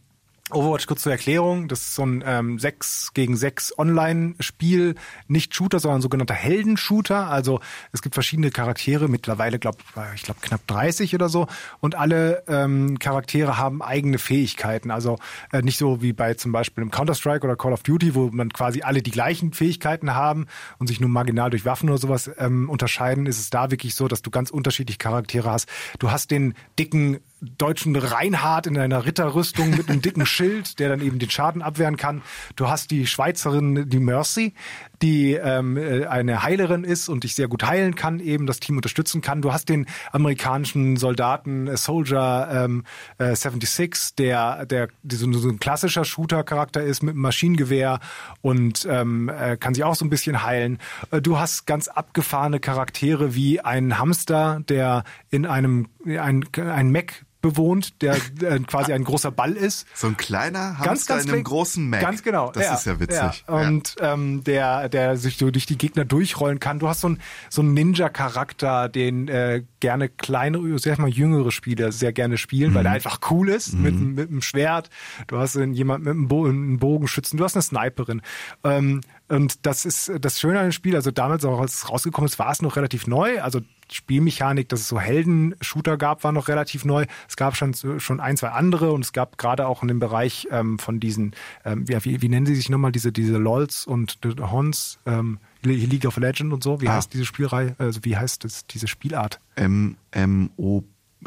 Overwatch 0.52 0.86
kurz 0.86 1.02
zur 1.02 1.12
Erklärung, 1.12 1.68
das 1.68 1.80
ist 1.80 1.94
so 1.94 2.04
ein 2.04 2.22
ähm, 2.26 2.58
6 2.58 3.12
gegen 3.14 3.36
6 3.36 3.78
Online-Spiel, 3.78 4.94
nicht 5.28 5.54
Shooter, 5.54 5.80
sondern 5.80 6.00
sogenannter 6.00 6.34
Heldenshooter. 6.34 7.28
Also 7.28 7.60
es 7.92 8.02
gibt 8.02 8.14
verschiedene 8.14 8.50
Charaktere, 8.50 9.08
mittlerweile 9.08 9.58
glaube 9.58 9.78
ich 10.14 10.22
glaube 10.22 10.40
knapp 10.40 10.66
30 10.66 11.14
oder 11.14 11.28
so 11.28 11.46
und 11.80 11.94
alle 11.94 12.44
ähm, 12.48 12.98
Charaktere 12.98 13.58
haben 13.58 13.82
eigene 13.82 14.18
Fähigkeiten. 14.18 14.90
Also 14.90 15.18
äh, 15.52 15.62
nicht 15.62 15.78
so 15.78 16.02
wie 16.02 16.12
bei 16.12 16.34
zum 16.34 16.52
Beispiel 16.52 16.82
im 16.82 16.90
Counter-Strike 16.90 17.44
oder 17.44 17.56
Call 17.56 17.72
of 17.72 17.82
Duty, 17.82 18.14
wo 18.14 18.30
man 18.30 18.50
quasi 18.50 18.82
alle 18.82 19.02
die 19.02 19.10
gleichen 19.10 19.52
Fähigkeiten 19.52 20.14
haben 20.14 20.46
und 20.78 20.86
sich 20.86 21.00
nur 21.00 21.10
marginal 21.10 21.50
durch 21.50 21.64
Waffen 21.64 21.88
oder 21.88 21.98
sowas 21.98 22.30
ähm, 22.38 22.68
unterscheiden, 22.68 23.26
ist 23.26 23.38
es 23.38 23.50
da 23.50 23.70
wirklich 23.70 23.94
so, 23.94 24.08
dass 24.08 24.22
du 24.22 24.30
ganz 24.30 24.50
unterschiedliche 24.50 24.98
Charaktere 24.98 25.50
hast. 25.50 25.68
Du 25.98 26.10
hast 26.10 26.30
den 26.30 26.54
dicken 26.78 27.20
deutschen 27.40 27.96
Reinhard 27.96 28.66
in 28.66 28.78
einer 28.78 29.04
Ritterrüstung 29.06 29.70
mit 29.70 29.88
einem 29.88 30.02
dicken 30.02 30.26
Schild, 30.26 30.78
der 30.78 30.90
dann 30.90 31.00
eben 31.00 31.18
den 31.18 31.30
Schaden 31.30 31.62
abwehren 31.62 31.96
kann. 31.96 32.22
Du 32.56 32.68
hast 32.68 32.90
die 32.90 33.06
Schweizerin, 33.06 33.88
die 33.88 33.98
Mercy, 33.98 34.54
die 35.02 35.32
ähm, 35.32 35.76
äh, 35.76 36.06
eine 36.06 36.42
Heilerin 36.42 36.84
ist 36.84 37.08
und 37.08 37.24
dich 37.24 37.34
sehr 37.34 37.48
gut 37.48 37.66
heilen 37.66 37.94
kann, 37.94 38.20
eben 38.20 38.46
das 38.46 38.60
Team 38.60 38.76
unterstützen 38.76 39.22
kann. 39.22 39.40
Du 39.40 39.52
hast 39.52 39.68
den 39.68 39.86
amerikanischen 40.12 40.96
Soldaten 40.96 41.66
äh, 41.66 41.76
Soldier 41.76 42.48
ähm, 42.52 42.84
äh, 43.18 43.34
76, 43.34 44.14
der 44.16 44.66
der 44.66 44.88
so, 45.08 45.32
so 45.32 45.48
ein 45.48 45.58
klassischer 45.58 46.04
Shooter-Charakter 46.04 46.82
ist 46.82 47.02
mit 47.02 47.14
einem 47.14 47.22
Maschinengewehr 47.22 48.00
und 48.42 48.86
ähm, 48.88 49.28
äh, 49.28 49.56
kann 49.56 49.74
sich 49.74 49.84
auch 49.84 49.94
so 49.94 50.04
ein 50.04 50.10
bisschen 50.10 50.42
heilen. 50.42 50.78
Äh, 51.10 51.20
Du 51.30 51.38
hast 51.38 51.66
ganz 51.66 51.86
abgefahrene 51.86 52.58
Charaktere 52.58 53.34
wie 53.34 53.60
ein 53.60 53.98
Hamster, 53.98 54.60
der 54.68 55.04
in 55.30 55.46
einem 55.46 55.88
ein, 56.04 56.44
ein 56.56 56.90
Mac 56.90 57.24
bewohnt, 57.40 58.02
der 58.02 58.14
äh, 58.42 58.58
quasi 58.60 58.92
ein 58.92 59.04
großer 59.04 59.30
Ball 59.30 59.52
ist. 59.52 59.86
So 59.94 60.06
ein 60.08 60.16
kleiner 60.16 60.78
Hamster 60.78 60.84
Ganz, 60.84 61.06
ganz 61.06 61.24
in 61.24 61.30
einem 61.32 61.44
großen 61.44 61.88
Mac. 61.88 62.00
Ganz 62.00 62.22
genau. 62.22 62.50
Das 62.52 62.80
ist 62.80 62.86
ja 62.86 63.00
witzig. 63.00 63.44
Ja. 63.46 63.54
Und 63.66 63.96
Ähm, 64.00 64.44
der, 64.44 64.88
der 64.88 65.16
sich 65.16 65.36
so 65.38 65.50
durch 65.50 65.66
die 65.66 65.78
Gegner 65.78 66.04
durchrollen 66.04 66.60
kann. 66.60 66.78
Du 66.78 66.88
hast 66.88 67.00
so 67.00 67.08
einen 67.08 67.20
so 67.48 67.62
einen 67.62 67.74
Ninja-Charakter, 67.74 68.88
den 68.88 69.28
äh, 69.28 69.62
gerne 69.80 70.08
kleinere, 70.08 70.78
sag 70.78 70.98
mal 70.98 71.08
jüngere 71.08 71.50
Spieler 71.50 71.92
sehr 71.92 72.12
gerne 72.12 72.36
spielen, 72.38 72.70
Mhm. 72.70 72.74
weil 72.74 72.82
der 72.84 72.92
einfach 72.92 73.20
cool 73.30 73.48
ist 73.48 73.72
mit, 73.74 73.94
mit 73.98 74.28
einem 74.28 74.42
Schwert. 74.42 74.90
Du 75.26 75.38
hast 75.38 75.56
einen, 75.56 75.72
jemand 75.74 76.04
mit 76.04 76.12
einem, 76.12 76.28
Bo 76.28 76.46
einen 76.46 76.78
Bogenschützen. 76.78 77.36
Du 77.38 77.44
hast 77.44 77.54
eine 77.56 77.62
Sniperin. 77.62 78.22
Ähm, 78.64 79.00
und 79.30 79.64
das 79.64 79.84
ist 79.84 80.12
das 80.20 80.38
Schöne 80.40 80.58
an 80.58 80.66
dem 80.66 80.72
Spiel. 80.72 80.94
Also 80.96 81.10
damals 81.10 81.44
auch 81.44 81.60
als 81.60 81.74
es 81.74 81.88
rausgekommen 81.90 82.28
ist, 82.28 82.38
war 82.38 82.50
es 82.50 82.60
noch 82.62 82.76
relativ 82.76 83.06
neu. 83.06 83.40
Also 83.40 83.60
Spielmechanik, 83.90 84.68
dass 84.68 84.80
es 84.80 84.88
so 84.88 85.00
Helden-Shooter 85.00 85.96
gab, 85.96 86.22
war 86.22 86.32
noch 86.32 86.48
relativ 86.48 86.84
neu. 86.84 87.06
Es 87.28 87.36
gab 87.36 87.56
schon, 87.56 87.74
schon 87.74 88.20
ein, 88.20 88.36
zwei 88.36 88.48
andere 88.50 88.92
und 88.92 89.04
es 89.04 89.12
gab 89.12 89.38
gerade 89.38 89.66
auch 89.66 89.82
in 89.82 89.88
dem 89.88 89.98
Bereich 89.98 90.46
ähm, 90.50 90.78
von 90.78 91.00
diesen, 91.00 91.34
ähm, 91.64 91.84
ja, 91.88 92.04
wie, 92.04 92.20
wie 92.22 92.28
nennen 92.28 92.46
sie 92.46 92.54
sich 92.54 92.68
nochmal, 92.68 92.92
diese, 92.92 93.10
diese 93.12 93.38
LOLs 93.38 93.86
und 93.86 94.18
the 94.22 94.30
Hons, 94.42 94.98
ähm, 95.06 95.38
League 95.62 96.04
of 96.06 96.16
Legends 96.16 96.52
und 96.54 96.62
so. 96.62 96.80
Wie 96.80 96.88
Ah. 96.88 96.94
heißt 96.94 97.12
diese 97.12 97.24
Spielreihe, 97.24 97.74
also 97.78 98.00
wie 98.04 98.16
heißt 98.16 98.44
das, 98.44 98.66
diese 98.66 98.86
Spielart? 98.88 99.40
M 99.56 99.96
M 100.12 100.50
O 100.56 100.82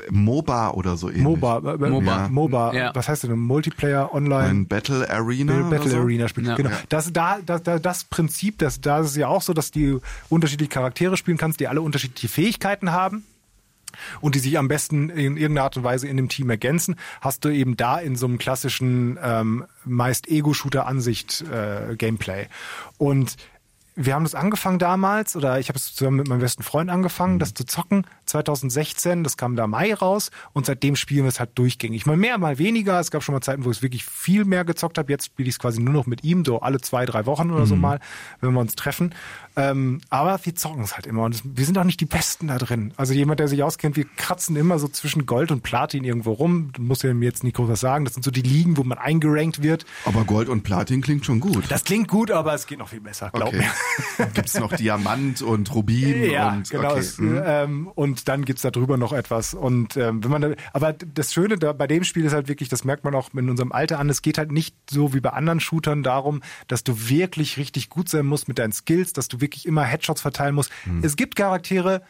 MOBA 0.10 0.71
oder 0.71 0.97
so 0.97 1.10
ähnlich. 1.10 1.23
MOBA, 1.23 1.58
äh, 1.60 1.86
äh, 1.86 1.89
MOBA. 1.89 2.27
MOBA, 2.29 2.73
Ja. 2.73 2.91
was 2.95 3.08
heißt 3.08 3.23
denn? 3.23 3.38
Multiplayer, 3.39 4.13
Online? 4.13 4.49
Ein 4.49 4.67
Battle 4.67 5.10
Arena. 5.10 5.69
Battle 5.69 5.89
so? 5.91 5.97
Arena 5.97 6.27
spielt. 6.27 6.47
Ja. 6.47 6.56
Genau. 6.56 6.69
Ja. 6.71 6.77
Das, 6.89 7.13
da, 7.13 7.39
da, 7.45 7.60
da, 7.60 7.79
das 7.79 8.03
Prinzip, 8.06 8.58
das, 8.58 8.82
da 8.82 8.99
ist 8.99 9.12
es 9.12 9.15
ja 9.15 9.27
auch 9.27 9.41
so, 9.41 9.53
dass 9.53 9.71
die 9.71 9.97
unterschiedliche 10.29 10.69
Charaktere 10.69 11.17
spielen 11.17 11.38
kannst, 11.38 11.60
die 11.60 11.67
alle 11.67 11.82
unterschiedliche 11.82 12.27
Fähigkeiten 12.27 12.91
haben 12.91 13.23
und 14.21 14.34
die 14.34 14.39
sich 14.39 14.58
am 14.58 14.67
besten 14.67 15.10
in 15.10 15.38
irgendeiner 15.38 15.65
Art 15.65 15.77
und 15.77 15.84
Weise 15.84 16.08
in 16.08 16.17
dem 16.17 16.27
Team 16.29 16.49
ergänzen, 16.49 16.95
hast 17.21 17.45
du 17.45 17.49
eben 17.49 17.77
da 17.77 17.99
in 17.99 18.15
so 18.15 18.25
einem 18.25 18.39
klassischen, 18.39 19.19
ähm, 19.21 19.65
meist 19.86 20.27
Ego-Shooter-Ansicht 20.27 21.43
äh, 21.51 21.95
Gameplay. 21.95 22.47
Und 22.97 23.36
wir 23.95 24.15
haben 24.15 24.23
das 24.23 24.36
angefangen 24.36 24.79
damals, 24.79 25.36
oder 25.36 25.60
ich 25.60 25.69
habe 25.69 25.77
es 25.77 25.93
zusammen 25.93 26.17
mit 26.17 26.27
meinem 26.27 26.39
besten 26.39 26.63
Freund 26.63 26.89
angefangen, 26.89 27.39
das 27.39 27.53
zu 27.53 27.65
zocken, 27.65 28.06
2016, 28.25 29.23
das 29.23 29.38
kam 29.38 29.56
da 29.56 29.67
Mai 29.67 29.93
raus 29.93 30.32
und 30.53 30.65
seitdem 30.65 30.95
spielen 30.95 31.25
wir 31.25 31.29
es 31.29 31.39
halt 31.39 31.51
durchgängig. 31.56 32.06
Mal 32.06 32.17
mehr, 32.17 32.38
mal 32.38 32.58
weniger. 32.58 32.99
Es 32.99 33.12
gab 33.12 33.23
schon 33.23 33.34
mal 33.34 33.41
Zeiten, 33.41 33.65
wo 33.65 33.71
ich 33.71 33.77
es 33.77 33.84
wirklich 33.84 34.06
viel 34.06 34.45
mehr 34.45 34.65
gezockt 34.65 34.97
habe. 34.97 35.12
Jetzt 35.12 35.25
spiele 35.25 35.49
ich 35.49 35.56
es 35.56 35.60
quasi 35.60 35.82
nur 35.82 35.93
noch 35.93 36.08
mit 36.08 36.23
ihm, 36.23 36.43
so 36.45 36.62
alle 36.62 36.82
zwei, 36.82 37.06
drei 37.06 37.25
Wochen 37.25 37.51
oder 37.51 37.65
so 37.65 37.75
mal, 37.75 37.99
wenn 38.41 38.53
wir 38.53 38.60
uns 38.60 38.75
treffen. 38.75 39.13
Ähm, 39.56 40.01
aber 40.10 40.39
wir 40.43 40.56
zocken 40.56 40.84
es 40.84 40.95
halt 40.95 41.06
immer 41.06 41.23
und 41.23 41.41
wir 41.43 41.65
sind 41.65 41.77
auch 41.77 41.84
nicht 41.84 41.99
die 41.99 42.06
Besten 42.06 42.47
da 42.47 42.58
drin. 42.58 42.93
Also 42.97 43.13
jemand, 43.13 43.39
der 43.39 43.47
sich 43.47 43.62
auskennt, 43.62 43.95
wir 43.95 44.06
kratzen 44.17 44.56
immer 44.56 44.79
so 44.79 44.88
zwischen 44.88 45.27
Gold 45.27 45.51
und 45.51 45.62
Platin 45.62 46.03
irgendwo 46.03 46.32
rum. 46.32 46.71
Du 46.73 46.82
musst 46.82 47.03
ja 47.03 47.13
mir 47.13 47.25
jetzt 47.25 47.43
nicht 47.43 47.56
groß 47.56 47.69
was 47.69 47.79
sagen. 47.79 48.06
Das 48.06 48.15
sind 48.15 48.23
so 48.23 48.32
die 48.32 48.41
Ligen, 48.41 48.77
wo 48.77 48.84
man 48.84 48.97
eingerankt 48.97 49.62
wird. 49.62 49.86
Aber 50.06 50.23
Gold 50.23 50.49
und 50.49 50.63
Platin 50.63 51.01
klingt 51.01 51.25
schon 51.25 51.39
gut. 51.39 51.65
Das 51.69 51.84
klingt 51.84 52.08
gut, 52.08 52.32
aber 52.32 52.53
es 52.56 52.65
geht 52.65 52.79
noch 52.79 52.89
viel 52.89 53.01
besser, 53.01 53.29
glaub 53.32 53.49
okay. 53.49 53.58
mir. 53.58 53.71
Gibt's 54.34 54.60
noch 54.60 54.74
Diamant 54.74 55.41
und 55.41 55.74
Rubin 55.74 56.32
Ja, 56.32 56.54
und 56.54 56.69
genau. 56.69 56.91
okay. 56.91 57.00
Es, 57.00 57.17
hm. 57.17 57.41
ähm, 57.46 57.88
und 57.88 58.28
dann 58.28 58.46
gibt's 58.46 58.62
da 58.62 58.72
drüber 58.72 58.98
noch 58.98 59.13
etwas. 59.13 59.54
Und 59.54 59.98
ähm, 59.98 60.24
wenn 60.24 60.32
man, 60.32 60.41
da, 60.41 60.50
aber 60.74 60.93
das 60.93 61.34
Schöne 61.34 61.58
da 61.58 61.74
bei 61.74 61.88
dem 61.88 62.04
Spiel 62.04 62.26
ist 62.26 62.34
halt 62.34 62.48
wirklich, 62.48 62.69
das 62.69 62.84
merkt 62.84 63.04
man 63.04 63.15
auch 63.15 63.34
in 63.34 63.50
unserem 63.50 63.72
Alter 63.72 64.00
an. 64.00 64.10
Es 64.10 64.22
geht 64.22 64.38
halt 64.38 64.52
nicht 64.52 64.76
so 64.89 65.13
wie 65.13 65.19
bei 65.19 65.30
anderen 65.30 65.60
Shootern 65.60 66.04
darum, 66.04 66.41
dass 66.67 66.84
du 66.84 67.10
wirklich 67.10 67.58
richtig 67.58 67.89
gut 67.89 68.10
sein 68.10 68.26
musst 68.26 68.48
mit 68.48 68.60
deinen 68.60 68.74
Skills, 68.74 69.13
dass 69.13 69.28
du 69.28 69.41
wirklich 69.41 69.65
immer 69.65 69.84
Headshots 69.84 70.22
verteilen 70.22 70.56
musst. 70.56 70.72
Es 71.02 71.15
gibt 71.15 71.36
Charaktere, 71.36 72.02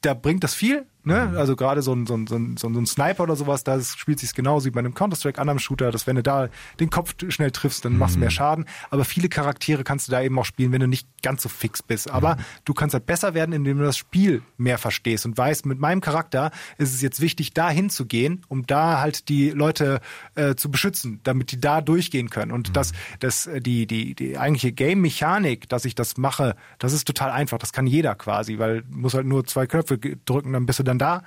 da 0.00 0.14
bringt 0.14 0.44
das 0.44 0.54
viel. 0.54 0.86
Ne? 1.02 1.32
Also 1.36 1.56
gerade 1.56 1.80
so 1.80 1.94
ein, 1.94 2.06
so, 2.06 2.14
ein, 2.14 2.26
so, 2.26 2.36
ein, 2.36 2.56
so 2.56 2.68
ein 2.68 2.86
Sniper 2.86 3.22
oder 3.22 3.36
sowas, 3.36 3.64
da 3.64 3.80
spielt 3.80 4.18
sich 4.18 4.34
genauso 4.34 4.66
wie 4.66 4.70
bei 4.70 4.80
einem 4.80 4.94
Counter-Strike, 4.94 5.40
anderem 5.40 5.58
Shooter, 5.58 5.90
dass 5.90 6.06
wenn 6.06 6.16
du 6.16 6.22
da 6.22 6.48
den 6.78 6.90
Kopf 6.90 7.14
schnell 7.28 7.50
triffst, 7.50 7.84
dann 7.84 7.96
machst 7.96 8.16
du 8.16 8.20
mehr 8.20 8.30
Schaden. 8.30 8.66
Aber 8.90 9.04
viele 9.04 9.28
Charaktere 9.28 9.82
kannst 9.82 10.08
du 10.08 10.12
da 10.12 10.20
eben 10.20 10.38
auch 10.38 10.44
spielen, 10.44 10.72
wenn 10.72 10.80
du 10.80 10.88
nicht 10.88 11.08
ganz 11.22 11.42
so 11.42 11.48
fix 11.48 11.82
bist. 11.82 12.10
Aber 12.10 12.36
du 12.64 12.74
kannst 12.74 12.92
halt 12.92 13.06
besser 13.06 13.32
werden, 13.32 13.52
indem 13.52 13.78
du 13.78 13.84
das 13.84 13.96
Spiel 13.96 14.42
mehr 14.58 14.78
verstehst 14.78 15.24
und 15.24 15.36
weißt, 15.38 15.64
mit 15.66 15.78
meinem 15.78 16.00
Charakter 16.00 16.50
ist 16.76 16.94
es 16.94 17.00
jetzt 17.00 17.20
wichtig, 17.20 17.54
da 17.54 17.70
hinzugehen, 17.70 18.44
um 18.48 18.66
da 18.66 19.00
halt 19.00 19.28
die 19.28 19.50
Leute 19.50 20.00
äh, 20.34 20.54
zu 20.54 20.70
beschützen, 20.70 21.20
damit 21.22 21.52
die 21.52 21.60
da 21.60 21.80
durchgehen 21.80 22.28
können. 22.28 22.52
Und 22.52 22.76
das, 22.76 22.92
das, 23.20 23.46
äh, 23.46 23.60
die, 23.60 23.86
die, 23.86 24.14
die 24.14 24.36
eigentliche 24.36 24.72
Game-Mechanik, 24.72 25.68
dass 25.68 25.84
ich 25.84 25.94
das 25.94 26.18
mache, 26.18 26.56
das 26.78 26.92
ist 26.92 27.06
total 27.06 27.30
einfach. 27.30 27.58
Das 27.58 27.72
kann 27.72 27.86
jeder 27.86 28.14
quasi, 28.14 28.58
weil 28.58 28.82
du 28.82 28.98
musst 28.98 29.14
halt 29.14 29.26
nur 29.26 29.46
zwei 29.46 29.66
Knöpfe 29.66 29.98
drücken, 29.98 30.52
dann 30.52 30.66
bist 30.66 30.78
du 30.78 30.82
dann 30.90 30.98
da. 30.98 31.22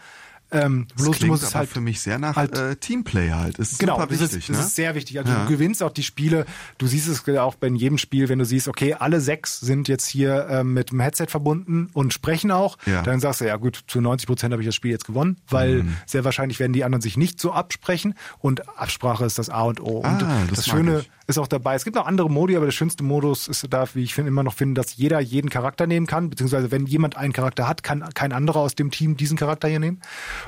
Ähm, 0.53 0.87
bloß 0.95 1.07
das 1.07 1.17
klingt 1.17 1.31
muss 1.31 1.43
es 1.43 1.55
halt 1.55 1.69
für 1.69 1.81
mich 1.81 1.99
sehr 2.01 2.19
nach 2.19 2.35
halt, 2.35 2.57
äh, 2.57 2.75
Teamplay 2.75 3.31
halt. 3.31 3.57
Ist 3.59 3.79
genau, 3.79 3.99
super 3.99 4.11
wichtig. 4.11 4.27
Das 4.29 4.35
ist, 4.35 4.49
ne? 4.49 4.57
das 4.57 4.65
ist 4.67 4.75
sehr 4.75 4.95
wichtig. 4.95 5.19
Also 5.19 5.31
ja. 5.31 5.43
du 5.43 5.49
gewinnst 5.49 5.81
auch 5.81 5.91
die 5.91 6.03
Spiele. 6.03 6.45
Du 6.77 6.87
siehst 6.87 7.07
es 7.07 7.27
auch 7.37 7.55
bei 7.55 7.67
jedem 7.67 7.97
Spiel, 7.97 8.29
wenn 8.29 8.39
du 8.39 8.45
siehst, 8.45 8.67
okay, 8.67 8.93
alle 8.93 9.19
sechs 9.21 9.59
sind 9.59 9.87
jetzt 9.87 10.05
hier 10.05 10.47
äh, 10.47 10.63
mit 10.63 10.91
dem 10.91 10.99
Headset 10.99 11.27
verbunden 11.27 11.89
und 11.93 12.13
sprechen 12.13 12.51
auch. 12.51 12.77
Ja. 12.85 13.01
Dann 13.01 13.19
sagst 13.19 13.41
du, 13.41 13.45
ja 13.45 13.55
gut, 13.57 13.83
zu 13.87 14.01
90 14.01 14.27
Prozent 14.27 14.51
habe 14.51 14.61
ich 14.61 14.67
das 14.67 14.75
Spiel 14.75 14.91
jetzt 14.91 15.05
gewonnen, 15.05 15.37
weil 15.49 15.83
mhm. 15.83 15.97
sehr 16.05 16.23
wahrscheinlich 16.23 16.59
werden 16.59 16.73
die 16.73 16.83
anderen 16.83 17.01
sich 17.01 17.17
nicht 17.17 17.39
so 17.39 17.51
absprechen. 17.51 18.13
Und 18.39 18.67
Absprache 18.77 19.25
ist 19.25 19.39
das 19.39 19.49
A 19.49 19.63
und 19.63 19.81
O. 19.81 20.01
Ah, 20.03 20.11
und 20.11 20.21
das, 20.51 20.57
das 20.57 20.67
Schöne 20.67 20.99
ich. 20.99 21.11
ist 21.27 21.37
auch 21.37 21.47
dabei. 21.47 21.75
Es 21.75 21.83
gibt 21.83 21.95
noch 21.95 22.05
andere 22.05 22.29
Modi, 22.29 22.55
aber 22.55 22.65
der 22.65 22.71
schönste 22.71 23.03
Modus 23.03 23.47
ist 23.47 23.65
da, 23.69 23.85
wie 23.93 24.03
ich 24.03 24.13
finde, 24.13 24.29
immer 24.29 24.43
noch 24.43 24.53
finden, 24.53 24.75
dass 24.75 24.95
jeder 24.95 25.19
jeden 25.19 25.49
Charakter 25.49 25.87
nehmen 25.87 26.07
kann, 26.07 26.29
beziehungsweise 26.29 26.71
wenn 26.71 26.85
jemand 26.85 27.17
einen 27.17 27.33
Charakter 27.33 27.67
hat, 27.67 27.83
kann 27.83 28.07
kein 28.13 28.31
anderer 28.31 28.59
aus 28.59 28.75
dem 28.75 28.91
Team 28.91 29.17
diesen 29.17 29.37
Charakter 29.37 29.67
hier 29.67 29.79
nehmen. 29.79 30.01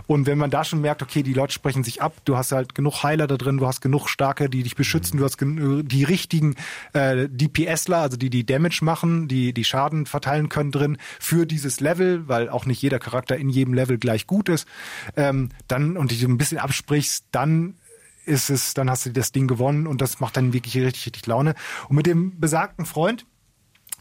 Und 0.08 0.26
wenn 0.28 0.38
man 0.38 0.50
da 0.50 0.64
schon 0.64 0.82
merkt, 0.82 1.02
okay, 1.02 1.24
die 1.24 1.34
Leute 1.34 1.54
sprechen 1.54 1.84
sich 1.84 2.02
ab, 2.02 2.14
du 2.26 2.38
hast 2.38 2.52
halt 2.52 2.76
genug 2.76 3.04
Heiler 3.04 3.28
da 3.28 3.38
drin, 3.38 3.58
du 3.58 3.68
hast 3.68 3.82
genug 3.82 4.08
Starke, 4.08 4.50
die 4.50 4.64
dich 4.64 4.76
beschützen, 4.76 5.20
du 5.20 5.26
hast 5.26 5.38
die 5.40 6.04
richtigen 6.04 6.56
äh, 6.94 7.28
DPSler, 7.30 7.98
also 7.98 8.18
die 8.18 8.30
die 8.30 8.46
Damage 8.46 8.80
machen, 8.84 9.28
die 9.28 9.54
die 9.54 9.64
Schaden 9.64 10.06
verteilen 10.06 10.50
können 10.50 10.72
drin 10.72 10.98
für 11.20 11.46
dieses 11.46 11.80
Level, 11.80 12.28
weil 12.28 12.50
auch 12.50 12.66
nicht 12.66 12.82
jeder 12.82 13.00
Charakter 13.00 13.38
in 13.38 13.50
jedem 13.50 13.74
Level 13.74 13.98
gleich 13.98 14.28
gut 14.28 14.50
ist. 14.50 14.68
Ähm, 15.16 15.50
dann 15.68 15.98
und 15.98 16.12
dich 16.12 16.24
ein 16.24 16.38
bisschen 16.38 16.58
absprichst, 16.58 17.26
dann 17.32 17.76
ist 18.26 18.50
es, 18.50 18.74
dann 18.74 18.90
hast 18.90 19.06
du 19.06 19.12
das 19.12 19.32
Ding 19.32 19.48
gewonnen 19.48 19.88
und 19.88 20.02
das 20.02 20.20
macht 20.20 20.38
dann 20.38 20.54
wirklich 20.54 20.76
richtig, 20.76 21.06
richtig 21.06 21.28
Laune. 21.28 21.56
Und 21.90 21.96
mit 21.96 22.06
dem 22.06 22.40
besagten 22.40 22.86
Freund, 22.86 23.26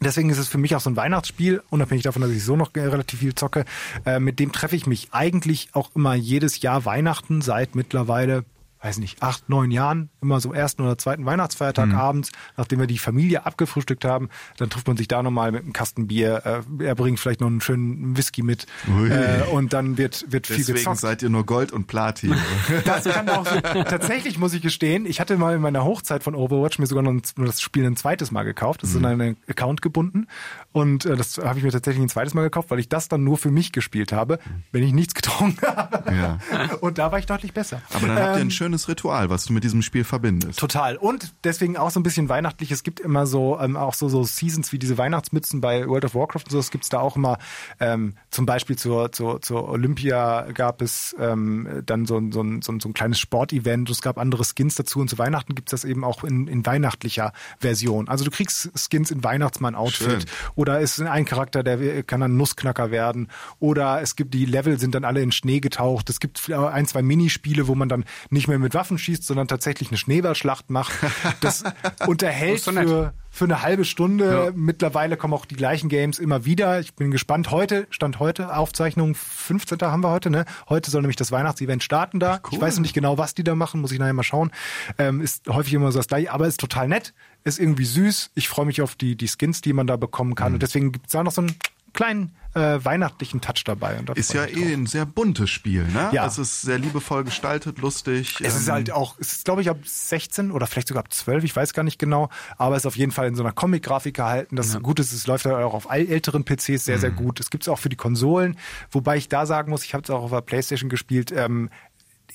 Deswegen 0.01 0.29
ist 0.31 0.39
es 0.39 0.49
für 0.49 0.59
mich 0.59 0.75
auch 0.75 0.81
so 0.81 0.91
ein 0.91 0.97
Weihnachtsspiel, 0.97 1.63
unabhängig 1.71 2.03
davon, 2.03 2.23
dass 2.23 2.31
ich 2.31 2.45
so 2.45 2.57
noch 2.57 2.75
relativ 2.75 3.21
viel 3.21 3.35
zocke. 3.35 3.65
Äh, 4.05 4.21
mit 4.21 4.39
dem 4.39 4.53
treffe 4.53 4.77
ich 4.77 4.87
mich 4.87 5.09
eigentlich 5.13 5.69
auch 5.73 5.91
immer 5.95 6.15
jedes 6.15 6.61
Jahr 6.61 6.85
Weihnachten 6.85 7.41
seit 7.43 7.75
mittlerweile 7.75 8.45
weiß 8.85 8.99
nicht, 8.99 9.23
acht, 9.23 9.49
neun 9.49 9.71
Jahren, 9.71 10.11
immer 10.21 10.41
so 10.41 10.53
ersten 10.53 10.83
oder 10.83 10.99
zweiten 10.99 11.25
Weihnachtsfeiertag 11.25 11.89
mhm. 11.89 11.95
abends, 11.95 12.33
nachdem 12.59 12.81
wir 12.81 12.87
die 12.87 12.99
Familie 12.99 13.47
abgefrühstückt 13.47 14.05
haben, 14.05 14.29
dann 14.59 14.69
trifft 14.69 14.87
man 14.87 14.99
sich 14.99 15.09
da 15.09 15.23
nochmal 15.23 15.53
mit 15.53 15.63
einem 15.63 15.73
Kasten 15.73 16.07
Bier. 16.07 16.65
Äh, 16.79 16.85
er 16.85 16.95
bringt 16.95 17.19
vielleicht 17.19 17.41
noch 17.41 17.47
einen 17.47 17.63
schönen 17.63 18.15
Whisky 18.15 18.43
mit 18.43 18.67
äh, 18.87 19.43
und 19.51 19.73
dann 19.73 19.97
wird, 19.97 20.31
wird 20.31 20.47
viel 20.47 20.59
Deswegen 20.59 20.77
gezockt. 20.77 20.99
seid 20.99 21.23
ihr 21.23 21.31
nur 21.31 21.47
Gold 21.47 21.73
und 21.73 21.87
Platin. 21.87 22.37
das 22.85 23.05
kann 23.05 23.27
auch 23.31 23.47
so. 23.47 23.59
Tatsächlich 23.61 24.39
muss 24.39 24.53
ich 24.53 24.61
gestehen, 24.61 25.07
ich 25.07 25.19
hatte 25.19 25.39
mal 25.39 25.55
in 25.55 25.63
meiner 25.63 25.85
Hochzeit 25.85 26.23
von 26.23 26.35
Overwatch 26.35 26.79
mir 26.79 26.87
sogar 26.87 27.03
noch 27.03 27.19
das 27.37 27.63
Spiel 27.63 27.87
ein 27.87 27.97
zweites 27.97 28.33
Mal 28.33 28.43
gekauft. 28.43 28.83
Das 28.83 28.91
ist 28.91 28.97
mhm. 28.97 29.05
in 29.05 29.21
einen 29.21 29.37
Account 29.49 29.81
gebunden 29.81 30.27
und 30.73 31.07
äh, 31.07 31.17
das 31.17 31.39
habe 31.39 31.59
ich 31.59 31.65
mir 31.65 31.71
tatsächlich 31.71 32.03
ein 32.03 32.11
zweites 32.11 32.35
Mal 32.35 32.43
gekauft, 32.43 32.71
weil 32.71 32.81
ich 32.81 32.91
das 32.91 33.09
dann 33.09 33.25
nur 33.25 33.39
für 33.39 33.51
mich 33.51 33.73
gespielt 33.73 34.13
habe, 34.13 34.39
wenn 34.73 34.83
ich 34.83 34.93
nichts 34.93 35.15
getrunken 35.15 35.67
habe. 35.67 36.15
Ja. 36.15 36.39
Und 36.83 36.99
da 36.99 37.11
war 37.13 37.19
ich 37.19 37.27
deutlich 37.27 37.55
besser. 37.55 37.81
Aber 37.95 38.09
dann 38.09 38.17
ähm, 38.19 38.23
habt 38.23 38.37
ihr 38.37 38.41
ein 38.41 38.43
ähm, 38.43 38.51
schönes 38.75 38.89
Ritual, 38.89 39.31
was 39.31 39.45
du 39.45 39.53
mit 39.53 39.65
diesem 39.65 39.83
Spiel 39.83 40.05
verbindest. 40.05 40.59
Total. 40.59 40.97
Und 40.97 41.33
deswegen 41.45 41.77
auch 41.77 41.91
so 41.91 42.01
ein 42.01 42.03
bisschen 42.03 42.29
weihnachtlich. 42.29 42.71
Es 42.73 42.83
gibt 42.83 43.01
immer 43.01 43.27
so 43.27 43.59
ähm, 43.61 43.77
auch 43.77 43.95
so, 43.95 44.09
so 44.09 44.25
Seasons 44.25 44.73
wie 44.73 44.79
diese 44.79 44.99
Weihnachtsmützen 44.99 45.61
bei 45.61 45.87
World 45.87 46.05
of 46.05 46.15
Warcraft 46.15 46.45
und 46.45 46.51
so. 46.51 46.57
Das 46.59 46.71
gibt's 46.71 46.89
da 46.89 47.01
auch 47.01 47.17
immer. 47.17 47.39
Ähm, 47.81 48.15
zum 48.31 48.47
Beispiel 48.47 48.77
zur, 48.77 49.13
zur, 49.13 49.41
zur 49.41 49.69
Olympia 49.69 50.47
gab 50.53 50.83
es 50.83 51.15
ähm, 51.19 51.83
dann 51.87 52.07
so, 52.07 52.21
so, 52.31 52.43
ein, 52.43 52.63
so, 52.63 52.73
ein, 52.73 52.81
so 52.81 52.89
ein 52.89 52.95
kleines 52.95 53.21
Sportevent. 53.21 53.89
Es 53.91 54.03
gab 54.03 54.19
andere 54.19 54.45
Skins 54.45 54.75
dazu. 54.75 55.01
Und 55.01 55.09
zu 55.09 55.19
Weihnachten 55.19 55.55
gibt's 55.55 55.71
das 55.71 55.85
eben 55.85 56.05
auch 56.05 56.25
in, 56.25 56.49
in 56.49 56.67
weihnachtlicher 56.67 57.33
Version. 57.59 58.09
Also 58.09 58.25
du 58.25 58.31
kriegst 58.31 58.71
Skins 58.77 59.11
in 59.11 59.23
Weihnachtsmann-Outfit. 59.23 60.27
Oder 60.57 60.81
ist 60.81 61.01
ein 61.01 61.25
Charakter, 61.25 61.63
der 61.63 62.03
kann 62.03 62.21
dann 62.21 62.37
Nussknacker 62.37 62.91
werden. 62.91 63.29
Oder 63.61 64.03
es 64.03 64.17
gibt 64.17 64.35
die 64.35 64.47
Level 64.47 64.81
sind 64.81 64.95
dann 64.95 65.05
alle 65.05 65.23
in 65.23 65.33
Schnee 65.33 65.61
getaucht. 65.61 66.11
Es 66.11 66.19
gibt 66.19 66.51
ein, 66.51 66.87
zwei 66.87 67.03
Minispiele, 67.03 67.69
wo 67.69 67.75
man 67.75 67.89
dann 67.89 68.05
nicht 68.31 68.49
mehr 68.49 68.59
mit 68.65 68.75
Waffen 68.75 68.99
schießt, 68.99 69.25
sondern 69.25 69.47
tatsächlich 69.47 69.91
eine 69.91 69.99
Schneeballschlacht 69.99 70.71
macht. 70.71 70.93
Das 71.41 71.63
unterhält 72.07 72.67
das 72.67 72.75
für, 72.75 73.15
für 73.31 73.45
eine 73.45 73.63
halbe 73.63 73.85
Stunde. 73.85 74.47
Ja. 74.47 74.53
Mittlerweile 74.55 75.17
kommen 75.17 75.35
auch 75.35 75.45
die 75.45 75.55
gleichen 75.55 75.89
Games 75.89 76.19
immer 76.19 76.45
wieder. 76.45 76.81
Ich 76.81 76.95
bin 76.95 77.11
gespannt. 77.11 77.51
Heute, 77.51 77.87
Stand 77.91 78.19
heute, 78.19 78.57
Aufzeichnung 78.57 79.15
15. 79.15 79.81
haben 79.83 80.03
wir 80.03 80.11
heute, 80.11 80.31
ne? 80.31 80.45
Heute 80.69 80.91
soll 80.91 81.03
nämlich 81.03 81.17
das 81.17 81.31
Weihnachtsevent 81.31 81.83
starten 81.83 82.19
da. 82.19 82.41
Cool. 82.45 82.55
Ich 82.55 82.61
weiß 82.61 82.77
noch 82.77 82.83
nicht 82.83 82.95
genau, 82.95 83.19
was 83.19 83.35
die 83.35 83.45
da 83.45 83.55
machen, 83.55 83.81
muss 83.81 83.93
ich 83.93 83.99
nachher 83.99 84.15
mal 84.15 84.23
schauen. 84.23 84.51
Ähm, 84.99 85.21
ist 85.21 85.49
häufig 85.49 85.75
immer 85.75 85.93
so 85.93 85.99
das 85.99 86.09
gleiche, 86.09 86.33
aber 86.33 86.47
ist 86.47 86.59
total 86.59 86.89
nett, 86.89 87.15
ist 87.45 87.61
irgendwie 87.61 87.85
süß. 87.85 88.31
Ich 88.35 88.49
freue 88.49 88.67
mich 88.67 88.83
auf 88.83 88.95
die, 88.97 89.15
die 89.17 89.29
Skins, 89.29 89.61
die 89.61 89.73
man 89.73 89.87
da 89.87 89.97
bekommen 89.97 90.35
kann. 90.35 90.53
Mhm. 90.53 90.55
Und 90.55 90.63
deswegen 90.63 90.93
gibt 90.93 91.07
es 91.07 91.13
da 91.13 91.23
noch 91.23 91.33
so 91.33 91.43
einen 91.43 91.55
kleinen 91.95 92.37
äh, 92.55 92.85
weihnachtlichen 92.85 93.41
Touch 93.41 93.65
dabei. 93.65 94.01
ist 94.15 94.33
ja 94.33 94.47
eh 94.47 94.73
ein 94.73 94.87
sehr 94.87 95.07
buntes 95.07 95.51
Spiel, 95.51 95.85
ne? 95.89 96.11
Ja. 96.13 96.27
Es 96.27 96.39
ist 96.39 96.63
sehr 96.63 96.79
liebevoll 96.79 97.25
gestaltet, 97.25 97.79
lustig. 97.79 98.41
Es 98.41 98.55
ähm 98.55 98.61
ist 98.61 98.71
halt 98.71 98.91
auch, 98.93 99.17
es 99.19 99.33
ist 99.33 99.45
glaube 99.45 99.63
ich 99.63 99.71
ab 99.71 99.79
16 99.83 100.51
oder 100.53 100.67
vielleicht 100.67 100.89
sogar 100.89 101.03
ab 101.03 101.13
12, 101.13 101.45
ich 101.45 101.57
weiß 101.57 101.73
gar 101.73 101.83
nicht 101.83 101.99
genau, 101.99 102.29
aber 102.57 102.77
es 102.77 102.83
ist 102.83 102.87
auf 102.87 102.97
jeden 102.97 103.13
Fall 103.13 103.27
in 103.27 103.35
so 103.35 103.43
einer 103.43 103.53
Comic-Grafik 103.53 104.15
gehalten. 104.15 104.57
Das 104.57 104.75
ja. 104.75 104.81
gut 104.81 105.01
ist, 105.01 105.13
es 105.13 105.27
läuft 105.27 105.47
ja 105.47 105.59
auch 105.59 105.75
auf 105.75 105.87
älteren 105.91 106.45
PCs 106.45 106.85
sehr, 106.85 106.99
sehr 106.99 107.11
mhm. 107.11 107.17
gut. 107.17 107.41
Es 107.41 107.51
gibt 107.51 107.65
es 107.65 107.69
auch 107.69 107.79
für 107.79 107.89
die 107.89 107.97
Konsolen, 107.97 108.57
wobei 108.91 109.17
ich 109.17 109.29
da 109.29 109.47
sagen 109.47 109.71
muss, 109.71 109.85
ich 109.85 109.95
habe 109.95 110.05
es 110.05 110.11
auch 110.11 110.23
auf 110.23 110.31
der 110.31 110.41
Playstation 110.41 110.89
gespielt, 110.89 111.33
ähm, 111.33 111.71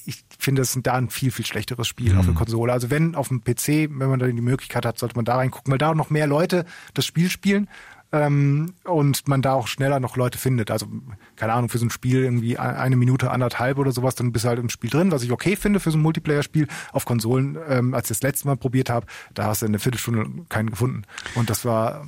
ich 0.10 0.24
finde, 0.38 0.64
es 0.64 0.76
ist 0.76 0.86
da 0.86 0.95
ein 0.95 1.10
viel, 1.10 1.32
viel 1.32 1.45
schlechteres 1.45 1.88
Spiel 1.88 2.14
mhm. 2.14 2.20
auf 2.20 2.26
der 2.26 2.36
Konsole. 2.36 2.74
Also 2.74 2.89
wenn 2.89 3.16
auf 3.16 3.28
dem 3.28 3.43
PC, 3.43 3.89
wenn 3.91 4.10
man 4.10 4.20
da 4.20 4.28
die 4.28 4.41
Möglichkeit 4.41 4.86
hat, 4.86 4.97
sollte 4.97 5.16
man 5.16 5.26
da 5.26 5.36
reingucken, 5.36 5.72
weil 5.72 5.78
da 5.78 5.93
noch 5.93 6.10
mehr 6.10 6.28
Leute 6.28 6.66
das 6.93 7.05
Spiel 7.05 7.30
spielen 7.30 7.70
ähm, 8.12 8.74
und 8.84 9.28
man 9.28 9.41
da 9.41 9.53
auch 9.53 9.68
schneller 9.68 9.99
noch 9.99 10.18
Leute 10.18 10.38
findet. 10.38 10.72
Also, 10.72 10.88
keine 11.36 11.53
Ahnung, 11.53 11.70
für 11.70 11.78
so 11.78 11.86
ein 11.86 11.91
Spiel 11.91 12.24
irgendwie 12.24 12.57
eine 12.57 12.95
Minute, 12.95 13.30
anderthalb 13.30 13.78
oder 13.78 13.91
sowas, 13.91 14.16
dann 14.16 14.32
bist 14.32 14.45
du 14.45 14.49
halt 14.49 14.60
im 14.60 14.70
Spiel 14.70 14.89
drin, 14.89 15.12
was 15.12 15.24
ich 15.24 15.32
okay 15.32 15.55
finde 15.55 15.80
für 15.80 15.91
so 15.91 15.97
ein 15.97 16.01
Multiplayer-Spiel. 16.01 16.68
Auf 16.91 17.05
Konsolen, 17.05 17.57
ähm, 17.68 17.93
als 17.93 18.10
ich 18.10 18.18
das 18.18 18.24
letzte 18.24 18.47
Mal 18.47 18.57
probiert 18.57 18.89
habe, 18.89 19.05
da 19.34 19.45
hast 19.45 19.62
du 19.62 19.68
in 19.68 19.72
einer 19.72 19.80
Viertelstunde 19.80 20.45
keinen 20.49 20.72
gefunden. 20.72 21.03
Und 21.36 21.49
das 21.51 21.66
war, 21.66 22.07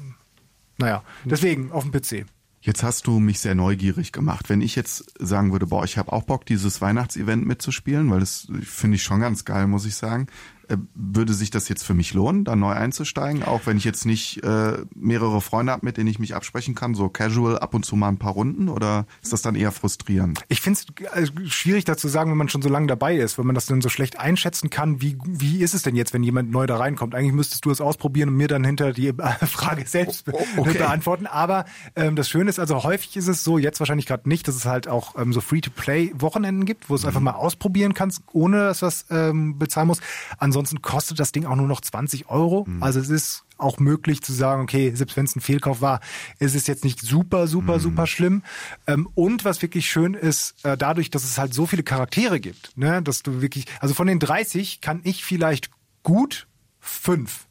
naja, 0.78 1.04
deswegen 1.24 1.72
auf 1.72 1.84
dem 1.84 1.92
PC. 1.92 2.26
Jetzt 2.64 2.84
hast 2.84 3.08
du 3.08 3.20
mich 3.20 3.40
sehr 3.40 3.56
neugierig 3.56 4.12
gemacht. 4.12 4.48
Wenn 4.48 4.62
ich 4.62 4.76
jetzt 4.76 5.12
sagen 5.20 5.52
würde, 5.52 5.66
boah, 5.66 5.84
ich 5.84 5.98
habe 5.98 6.14
auch 6.14 6.24
Bock, 6.24 6.46
dieses 6.46 6.80
Weihnachtsevent 6.80 7.46
mitzuspielen, 7.46 8.10
weil 8.12 8.20
das 8.20 8.48
finde 8.62 8.96
ich 8.96 9.04
schon 9.04 9.20
ganz 9.20 9.46
geil, 9.46 9.66
muss 9.66 9.86
ich 9.86 9.96
sagen. 9.96 10.28
Äh, 10.72 10.78
würde 10.96 11.34
sich 11.34 11.50
das 11.50 11.68
jetzt 11.68 11.84
für 11.84 11.94
mich 11.94 12.14
lohnen, 12.14 12.46
da 12.46 12.56
neu 12.56 12.72
einzusteigen, 12.72 13.44
auch 13.44 13.62
wenn 13.66 13.78
ich 13.78 13.84
jetzt 13.84 14.06
nicht 14.06 14.44
äh, 14.44 14.78
mehrere 14.96 15.42
Freunde 15.42 15.74
habe, 15.74 15.86
mit 15.86 15.98
denen 15.98 16.08
ich 16.08 16.20
mich 16.20 16.34
absprechen 16.36 16.76
kann, 16.76 16.96
so 16.96 17.10
casual 17.10 17.60
ab 17.60 17.74
und 17.74 17.86
zu 17.86 17.96
mal 17.96 18.08
ein 18.08 18.18
paar 18.18 18.32
Runden 18.34 18.70
oder 18.70 19.06
ist 19.22 19.34
das 19.34 19.42
dann 19.42 19.56
eher 19.56 19.72
frustrierend? 19.72 20.42
Ich 20.48 20.62
finde 20.62 20.80
es 21.14 21.32
äh, 21.32 21.50
schwierig 21.50 21.84
dazu 21.84 22.08
sagen, 22.08 22.32
wenn 22.32 22.38
man 22.38 22.48
schon 22.48 22.62
so 22.62 22.70
lange 22.70 22.88
dabei 22.88 23.18
ist, 23.18 23.38
wenn 23.38 23.46
man 23.46 23.56
das 23.56 23.66
dann 23.66 23.82
so 23.82 23.90
schlecht 23.90 24.20
einschätzen 24.20 24.70
kann, 24.70 25.02
wie, 25.02 25.18
wie 25.26 25.62
ist 25.62 25.74
es 25.74 25.82
denn 25.82 25.96
jetzt, 25.96 26.14
wenn 26.14 26.24
jemand 26.24 26.52
neu 26.52 26.68
da 26.68 26.78
reinkommt? 26.78 27.16
Eigentlich 27.16 27.34
müsstest 27.34 27.66
du 27.66 27.72
es 27.72 27.82
ausprobieren 27.82 28.30
und 28.30 28.36
mir 28.36 28.48
dann 28.48 28.64
hinter 28.64 28.94
die 28.94 29.14
Frage 29.46 29.86
selbst 29.86 30.28
oh, 30.32 30.40
okay. 30.58 30.78
beantworten. 30.78 31.28
Aber 31.28 31.66
ähm, 31.96 32.16
das 32.16 32.30
Schöne 32.30 32.50
ist, 32.50 32.60
also 32.60 32.84
häufig 32.84 33.18
ist 33.18 33.28
es 33.28 33.44
so, 33.44 33.58
jetzt 33.58 33.80
wahrscheinlich 33.80 34.06
gerade 34.06 34.30
nicht, 34.30 34.48
dass 34.48 34.56
es 34.56 34.66
halt 34.66 34.88
auch 34.88 35.16
ähm, 35.18 35.34
so 35.34 35.42
Free-to-Play-Wochenenden 35.42 36.66
gibt, 36.66 36.90
wo 36.90 36.96
es 36.96 37.02
mhm. 37.02 37.08
einfach 37.08 37.22
mal 37.22 37.32
ausprobieren 37.32 37.94
kannst, 37.94 38.22
ohne 38.32 38.58
dass 38.58 38.80
du 38.80 38.86
was 38.86 39.06
ähm, 39.10 39.60
bezahlen 39.60 39.88
musst. 39.88 40.02
Ansonsten 40.38 40.61
Ansonsten 40.62 40.84
kostet 40.84 41.20
das 41.20 41.32
Ding 41.32 41.46
auch 41.46 41.56
nur 41.56 41.68
noch 41.68 41.82
20 41.82 42.30
Euro. 42.30 42.66
Mhm. 42.68 42.84
Also 42.84 43.00
es 43.00 43.10
ist 43.10 43.46
auch 43.58 43.80
möglich 43.80 44.22
zu 44.22 44.32
sagen, 44.32 44.62
okay, 44.62 44.94
selbst 44.94 45.18
wenn 45.18 45.26
es 45.26 45.36
ein 45.36 45.42
Fehlkauf 45.42 45.82
war, 45.82 46.02
ist 46.38 46.54
es 46.54 46.68
jetzt 46.68 46.84
nicht 46.84 47.02
super, 47.02 47.48
super, 47.48 47.78
mhm. 47.78 47.80
super 47.80 48.06
schlimm. 48.06 48.44
Ähm, 48.86 49.10
und 49.16 49.44
was 49.44 49.64
wirklich 49.64 49.90
schön 49.90 50.14
ist, 50.14 50.64
äh, 50.64 50.78
dadurch, 50.78 51.10
dass 51.10 51.24
es 51.24 51.40
halt 51.40 51.56
so 51.56 51.66
viele 51.66 51.82
Charaktere 51.82 52.40
gibt, 52.40 52.78
ne, 52.78 53.02
dass 53.02 53.24
du 53.24 53.42
wirklich, 53.42 53.66
also 53.80 53.96
von 53.96 54.06
den 54.06 54.20
30 54.20 54.82
kann 54.82 55.02
ich 55.04 55.26
vielleicht 55.26 55.72
gut 56.04 56.48
fünf 56.80 57.48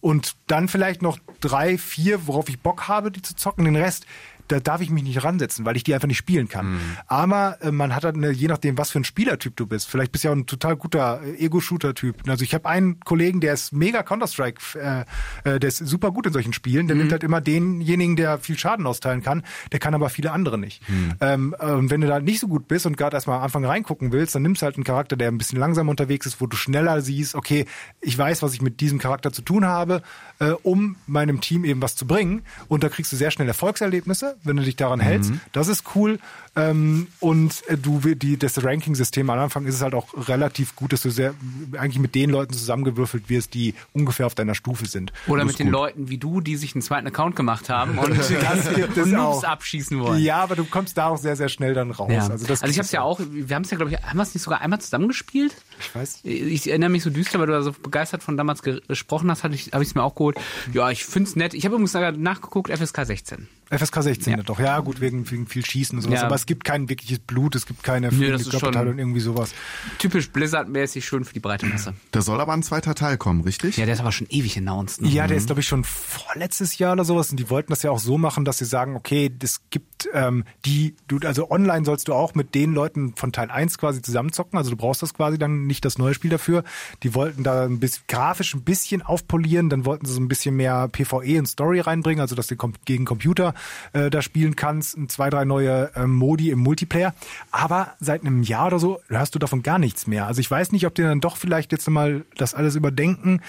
und 0.00 0.36
dann 0.46 0.68
vielleicht 0.68 1.02
noch 1.02 1.18
drei, 1.40 1.76
vier, 1.76 2.26
worauf 2.26 2.48
ich 2.48 2.60
Bock 2.60 2.88
habe, 2.88 3.10
die 3.10 3.20
zu 3.20 3.36
zocken. 3.36 3.66
Den 3.66 3.76
Rest, 3.76 4.06
da 4.48 4.60
darf 4.60 4.80
ich 4.80 4.90
mich 4.90 5.02
nicht 5.02 5.22
ransetzen, 5.22 5.64
weil 5.64 5.76
ich 5.76 5.84
die 5.84 5.94
einfach 5.94 6.08
nicht 6.08 6.18
spielen 6.18 6.48
kann. 6.48 6.72
Mhm. 6.72 6.80
Aber 7.06 7.58
äh, 7.60 7.70
man 7.70 7.94
hat 7.94 8.04
halt 8.04 8.16
eine, 8.16 8.30
je 8.30 8.48
nachdem, 8.48 8.78
was 8.78 8.90
für 8.90 9.00
ein 9.00 9.04
Spielertyp 9.04 9.56
du 9.56 9.66
bist. 9.66 9.88
Vielleicht 9.88 10.12
bist 10.12 10.24
du 10.24 10.28
ja 10.28 10.32
auch 10.32 10.36
ein 10.36 10.46
total 10.46 10.76
guter 10.76 11.20
äh, 11.22 11.44
Ego-Shooter-Typ. 11.44 12.28
Also 12.28 12.44
ich 12.44 12.54
habe 12.54 12.68
einen 12.68 13.00
Kollegen, 13.00 13.40
der 13.40 13.54
ist 13.54 13.72
mega 13.72 14.02
Counter-Strike, 14.02 15.04
äh, 15.44 15.54
äh, 15.54 15.60
der 15.60 15.68
ist 15.68 15.78
super 15.78 16.10
gut 16.10 16.26
in 16.26 16.32
solchen 16.32 16.52
Spielen. 16.52 16.88
Der 16.88 16.94
mhm. 16.94 17.02
nimmt 17.02 17.12
halt 17.12 17.24
immer 17.24 17.40
denjenigen, 17.40 18.16
der 18.16 18.38
viel 18.38 18.58
Schaden 18.58 18.86
austeilen 18.86 19.22
kann. 19.22 19.42
Der 19.72 19.78
kann 19.78 19.94
aber 19.94 20.10
viele 20.10 20.32
andere 20.32 20.58
nicht. 20.58 20.88
Mhm. 20.88 21.14
Ähm, 21.20 21.56
äh, 21.58 21.72
und 21.72 21.90
wenn 21.90 22.00
du 22.00 22.06
da 22.06 22.20
nicht 22.20 22.40
so 22.40 22.48
gut 22.48 22.68
bist 22.68 22.86
und 22.86 22.96
gerade 22.96 23.16
erstmal 23.16 23.38
am 23.38 23.44
Anfang 23.44 23.64
reingucken 23.64 24.12
willst, 24.12 24.34
dann 24.34 24.42
nimmst 24.42 24.62
du 24.62 24.66
halt 24.66 24.76
einen 24.76 24.84
Charakter, 24.84 25.16
der 25.16 25.28
ein 25.28 25.38
bisschen 25.38 25.58
langsam 25.58 25.88
unterwegs 25.88 26.26
ist, 26.26 26.40
wo 26.40 26.46
du 26.46 26.56
schneller 26.56 27.00
siehst, 27.02 27.34
okay, 27.34 27.66
ich 28.00 28.16
weiß, 28.16 28.42
was 28.42 28.54
ich 28.54 28.62
mit 28.62 28.80
diesem 28.80 28.98
Charakter 28.98 29.32
zu 29.32 29.42
tun 29.42 29.66
habe, 29.66 30.02
äh, 30.38 30.50
um 30.62 30.96
meinem 31.06 31.40
Team 31.40 31.64
eben 31.64 31.82
was 31.82 31.96
zu 31.96 32.06
bringen. 32.06 32.42
Und 32.68 32.82
da 32.82 32.88
kriegst 32.88 33.12
du 33.12 33.16
sehr 33.16 33.30
schnell 33.30 33.48
Erfolgserlebnisse, 33.48 34.37
wenn 34.44 34.56
du 34.56 34.62
dich 34.62 34.76
daran 34.76 35.00
hältst. 35.00 35.32
Das 35.52 35.68
ist 35.68 35.84
cool. 35.94 36.18
Ähm, 36.58 37.06
und 37.20 37.62
äh, 37.68 37.76
du 37.76 38.00
die 38.00 38.36
das 38.36 38.62
Ranking-System 38.62 39.28
am 39.30 39.38
Anfang 39.38 39.66
ist 39.66 39.74
es 39.76 39.82
halt 39.82 39.94
auch 39.94 40.06
relativ 40.28 40.74
gut, 40.76 40.92
dass 40.92 41.02
du 41.02 41.10
sehr 41.10 41.34
eigentlich 41.76 41.98
mit 41.98 42.14
den 42.14 42.30
Leuten 42.30 42.52
zusammengewürfelt 42.52 43.28
wirst, 43.28 43.54
die 43.54 43.74
ungefähr 43.92 44.26
auf 44.26 44.34
deiner 44.34 44.54
Stufe 44.54 44.86
sind. 44.86 45.12
Oder 45.26 45.44
mit 45.44 45.58
den 45.58 45.66
gut. 45.66 45.72
Leuten 45.72 46.08
wie 46.08 46.18
du, 46.18 46.40
die 46.40 46.56
sich 46.56 46.74
einen 46.74 46.82
zweiten 46.82 47.06
Account 47.06 47.36
gemacht 47.36 47.68
haben 47.68 47.98
und, 47.98 48.10
es 48.18 48.30
und 48.30 49.12
Noobs 49.12 49.44
abschießen 49.44 50.00
wollen. 50.00 50.22
Ja, 50.22 50.38
aber 50.42 50.56
du 50.56 50.64
kommst 50.64 50.96
da 50.98 51.08
auch 51.08 51.18
sehr, 51.18 51.36
sehr 51.36 51.48
schnell 51.48 51.74
dann 51.74 51.90
raus. 51.90 52.10
Ja. 52.12 52.26
Also, 52.28 52.46
Also, 52.48 52.66
ich 52.66 52.78
habe 52.78 52.80
es 52.86 52.92
ja 52.92 53.02
auch, 53.02 53.20
wir 53.30 53.54
haben 53.54 53.62
es 53.62 53.70
ja, 53.70 53.76
glaube 53.76 53.92
ich, 53.92 53.98
haben 54.02 54.16
wir 54.16 54.22
es 54.22 54.34
nicht 54.34 54.42
sogar 54.42 54.60
einmal 54.60 54.80
zusammengespielt? 54.80 55.54
Ich 55.80 55.94
weiß. 55.94 56.20
Ich 56.24 56.68
erinnere 56.68 56.90
mich 56.90 57.02
so 57.02 57.10
düster, 57.10 57.38
weil 57.38 57.46
du 57.46 57.52
da 57.52 57.62
so 57.62 57.72
begeistert 57.72 58.22
von 58.22 58.36
damals 58.36 58.62
ge- 58.62 58.80
gesprochen 58.88 59.30
hast, 59.30 59.44
habe 59.44 59.54
ich 59.54 59.70
es 59.72 59.94
mir 59.94 60.02
auch 60.02 60.14
geholt. 60.14 60.36
Ja, 60.72 60.90
ich 60.90 61.04
find's 61.04 61.36
nett. 61.36 61.54
Ich 61.54 61.64
habe 61.64 61.76
übrigens 61.76 61.94
nachgeguckt, 62.18 62.70
FSK 62.76 63.04
16. 63.06 63.48
FSK 63.70 64.02
16 64.02 64.36
Ja. 64.38 64.42
doch. 64.42 64.58
Ja, 64.58 64.80
gut, 64.80 65.00
wegen, 65.00 65.30
wegen 65.30 65.46
viel 65.46 65.64
Schießen 65.64 65.98
und 65.98 66.02
sowas. 66.02 66.20
Ja. 66.20 66.26
Aber 66.26 66.34
es 66.34 66.46
gibt 66.48 66.64
kein 66.64 66.88
wirkliches 66.88 67.20
Blut, 67.20 67.54
es 67.54 67.66
gibt 67.66 67.84
keine 67.84 68.10
schon- 68.10 68.50
Körperteile 68.50 68.90
und 68.90 68.98
irgendwie 68.98 69.20
sowas. 69.20 69.54
Typisch 69.98 70.30
Blizzard-mäßig, 70.30 71.04
schön 71.06 71.24
für 71.24 71.34
die 71.34 71.40
breite 71.40 71.66
Masse. 71.66 71.94
Da 72.10 72.22
soll 72.22 72.40
aber 72.40 72.54
ein 72.54 72.62
zweiter 72.62 72.94
Teil 72.94 73.18
kommen, 73.18 73.42
richtig? 73.42 73.76
Ja, 73.76 73.84
der 73.84 73.94
ist 73.94 74.00
aber 74.00 74.10
schon 74.12 74.26
ewig 74.30 74.56
announced. 74.56 75.02
Ne? 75.02 75.08
Ja, 75.08 75.26
der 75.26 75.36
ist, 75.36 75.46
glaube 75.46 75.60
ich, 75.60 75.68
schon 75.68 75.84
vorletztes 75.84 76.78
Jahr 76.78 76.94
oder 76.94 77.04
sowas. 77.04 77.30
Und 77.30 77.36
die 77.38 77.50
wollten 77.50 77.70
das 77.70 77.82
ja 77.82 77.90
auch 77.90 77.98
so 77.98 78.18
machen, 78.18 78.44
dass 78.44 78.58
sie 78.58 78.64
sagen, 78.64 78.96
okay, 78.96 79.30
es 79.42 79.60
gibt 79.70 79.97
ähm, 80.12 80.44
die, 80.64 80.94
du, 81.08 81.18
also 81.24 81.50
online 81.50 81.84
sollst 81.84 82.08
du 82.08 82.14
auch 82.14 82.34
mit 82.34 82.54
den 82.54 82.74
Leuten 82.74 83.14
von 83.16 83.32
Teil 83.32 83.50
1 83.50 83.78
quasi 83.78 84.02
zusammenzocken. 84.02 84.58
Also 84.58 84.70
du 84.70 84.76
brauchst 84.76 85.02
das 85.02 85.14
quasi 85.14 85.38
dann 85.38 85.66
nicht 85.66 85.84
das 85.84 85.98
neue 85.98 86.14
Spiel 86.14 86.30
dafür. 86.30 86.64
Die 87.02 87.14
wollten 87.14 87.42
da 87.42 87.64
ein 87.64 87.80
bisschen 87.80 88.04
grafisch 88.08 88.54
ein 88.54 88.62
bisschen 88.62 89.02
aufpolieren, 89.02 89.70
dann 89.70 89.84
wollten 89.84 90.06
sie 90.06 90.12
so 90.12 90.20
ein 90.20 90.28
bisschen 90.28 90.56
mehr 90.56 90.88
PvE 90.88 91.38
und 91.38 91.46
Story 91.46 91.80
reinbringen, 91.80 92.20
also 92.20 92.34
dass 92.34 92.46
du 92.46 92.56
gegen 92.84 93.04
Computer 93.04 93.54
äh, 93.92 94.10
da 94.10 94.22
spielen 94.22 94.56
kannst, 94.56 94.98
zwei, 95.08 95.30
drei 95.30 95.44
neue 95.44 95.90
ähm, 95.96 96.14
Modi 96.14 96.50
im 96.50 96.58
Multiplayer. 96.58 97.14
Aber 97.50 97.94
seit 98.00 98.22
einem 98.22 98.42
Jahr 98.42 98.66
oder 98.68 98.78
so 98.78 99.00
hörst 99.08 99.34
du 99.34 99.38
davon 99.38 99.62
gar 99.62 99.78
nichts 99.78 100.06
mehr. 100.06 100.26
Also 100.26 100.40
ich 100.40 100.50
weiß 100.50 100.72
nicht, 100.72 100.86
ob 100.86 100.94
die 100.94 101.02
dann 101.02 101.20
doch 101.20 101.36
vielleicht 101.36 101.72
jetzt 101.72 101.88
mal 101.88 102.24
das 102.36 102.54
alles 102.54 102.74
überdenken. 102.74 103.40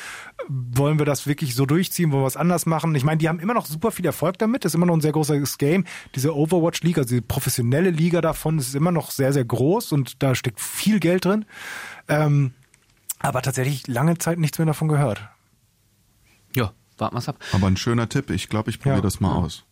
Wollen 0.47 0.97
wir 0.97 1.05
das 1.05 1.27
wirklich 1.27 1.53
so 1.55 1.65
durchziehen? 1.65 2.11
Wollen 2.11 2.21
wir 2.23 2.25
was 2.25 2.37
anders 2.37 2.65
machen? 2.65 2.95
Ich 2.95 3.03
meine, 3.03 3.17
die 3.17 3.29
haben 3.29 3.39
immer 3.39 3.53
noch 3.53 3.65
super 3.65 3.91
viel 3.91 4.05
Erfolg 4.05 4.37
damit. 4.39 4.63
Das 4.65 4.71
ist 4.71 4.75
immer 4.75 4.85
noch 4.85 4.95
ein 4.95 5.01
sehr 5.01 5.11
großes 5.11 5.57
Game. 5.57 5.85
Diese 6.15 6.35
Overwatch 6.35 6.81
League, 6.81 6.97
also 6.97 7.13
die 7.13 7.21
professionelle 7.21 7.89
Liga 7.91 8.21
davon, 8.21 8.57
ist 8.57 8.73
immer 8.73 8.91
noch 8.91 9.11
sehr, 9.11 9.33
sehr 9.33 9.45
groß 9.45 9.91
und 9.91 10.23
da 10.23 10.33
steckt 10.35 10.59
viel 10.59 10.99
Geld 10.99 11.25
drin. 11.25 11.45
Ähm, 12.07 12.53
aber 13.19 13.41
tatsächlich 13.41 13.85
lange 13.87 14.17
Zeit 14.17 14.39
nichts 14.39 14.57
mehr 14.57 14.65
davon 14.65 14.87
gehört. 14.87 15.21
Ja, 16.55 16.71
warten 16.97 17.15
wir's 17.15 17.29
ab. 17.29 17.37
Aber 17.51 17.67
ein 17.67 17.77
schöner 17.77 18.09
Tipp. 18.09 18.29
Ich 18.31 18.49
glaube, 18.49 18.69
ich 18.69 18.79
probiere 18.79 18.97
Ja. 18.97 19.01
das 19.01 19.19
mal 19.19 19.35
aus. 19.35 19.65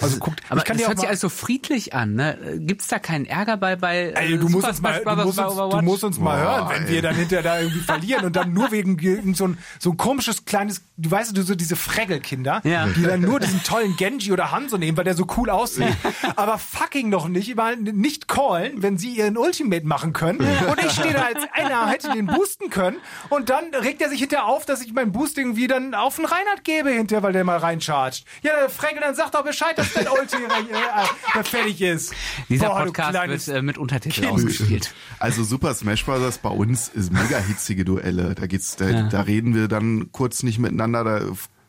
Also 0.00 0.18
guckt, 0.18 0.40
Aber 0.48 0.58
ich 0.58 0.64
kann 0.64 0.76
das 0.76 0.88
hört 0.88 0.98
sich 0.98 1.08
alles 1.08 1.20
so 1.20 1.28
friedlich 1.28 1.94
an, 1.94 2.14
ne? 2.14 2.36
Gibt's 2.58 2.88
da 2.88 2.98
keinen 2.98 3.26
Ärger 3.26 3.56
bei, 3.56 3.76
bei 3.76 3.96
äh, 4.10 4.32
Ey, 4.32 4.38
du, 4.38 4.48
musst 4.48 4.66
uns 4.66 4.80
mal, 4.82 5.00
du, 5.04 5.16
musst 5.24 5.38
uns, 5.38 5.54
du 5.54 5.82
musst 5.82 6.04
uns 6.04 6.18
mal 6.18 6.40
hören, 6.40 6.68
wenn 6.68 6.82
ey. 6.86 6.92
wir 6.94 7.02
dann 7.02 7.14
hinterher 7.14 7.42
da 7.42 7.60
irgendwie 7.60 7.78
verlieren 7.84 8.24
und 8.24 8.34
dann 8.34 8.52
nur 8.52 8.72
wegen 8.72 9.34
so 9.34 9.46
ein, 9.46 9.58
so 9.78 9.90
ein 9.90 9.96
komisches 9.96 10.44
kleines, 10.46 10.82
du 10.96 11.10
weißt 11.10 11.36
du, 11.36 11.42
so 11.42 11.54
diese 11.54 11.76
Freggelkinder, 11.76 12.60
Ja. 12.64 12.86
die 12.88 13.02
dann 13.02 13.20
nur 13.20 13.38
diesen 13.38 13.62
tollen 13.62 13.96
Genji 13.96 14.32
oder 14.32 14.50
Hanzo 14.50 14.78
nehmen, 14.78 14.96
weil 14.96 15.04
der 15.04 15.14
so 15.14 15.26
cool 15.36 15.48
aussieht, 15.48 15.96
aber 16.34 16.58
fucking 16.58 17.08
noch 17.08 17.28
nicht, 17.28 17.54
mal 17.54 17.76
nicht 17.76 18.26
callen, 18.26 18.82
wenn 18.82 18.98
sie 18.98 19.10
ihren 19.10 19.36
Ultimate 19.38 19.86
machen 19.86 20.12
können 20.12 20.40
und 20.40 20.84
ich 20.84 20.90
stehe 20.90 21.14
da 21.14 21.22
als 21.22 21.38
einer, 21.52 21.88
hätte 21.88 22.10
den 22.10 22.26
boosten 22.26 22.68
können 22.68 22.96
und 23.28 23.48
dann 23.48 23.72
regt 23.72 24.02
er 24.02 24.08
sich 24.08 24.18
hinterher 24.20 24.46
auf, 24.46 24.66
dass 24.66 24.82
ich 24.82 24.92
mein 24.92 25.12
Boost 25.12 25.38
irgendwie 25.38 25.68
dann 25.68 25.94
auf 25.94 26.16
den 26.16 26.24
Reinhard 26.24 26.64
gebe 26.64 26.90
hinterher, 26.90 27.22
weil 27.22 27.32
der 27.32 27.44
mal 27.44 27.58
reinchargt. 27.58 28.24
Ja, 28.42 28.52
der 28.58 28.70
Freggel, 28.70 29.00
dann 29.00 29.14
sagt 29.14 29.34
doch 29.36 29.44
Bescheid, 29.44 29.78
dein 29.94 30.08
Ulti 30.08 30.36
äh, 30.36 31.38
äh, 31.38 31.42
fertig 31.44 31.80
ist. 31.80 32.14
Dieser 32.48 32.68
Boah, 32.68 32.84
Podcast 32.84 33.28
wird 33.28 33.48
äh, 33.48 33.62
mit 33.62 33.78
Untertitel 33.78 34.22
Kind. 34.22 34.32
ausgespielt. 34.32 34.94
Also 35.18 35.44
Super 35.44 35.74
Smash 35.74 36.04
Bros. 36.04 36.38
bei 36.38 36.50
uns 36.50 36.88
ist 36.88 37.12
mega 37.12 37.38
hitzige 37.38 37.84
Duelle. 37.84 38.34
Da 38.34 38.46
geht's, 38.46 38.76
da, 38.76 39.02
da 39.08 39.20
reden 39.22 39.54
wir 39.54 39.68
dann 39.68 40.10
kurz 40.12 40.42
nicht 40.42 40.58
miteinander. 40.58 41.04
Da 41.04 41.20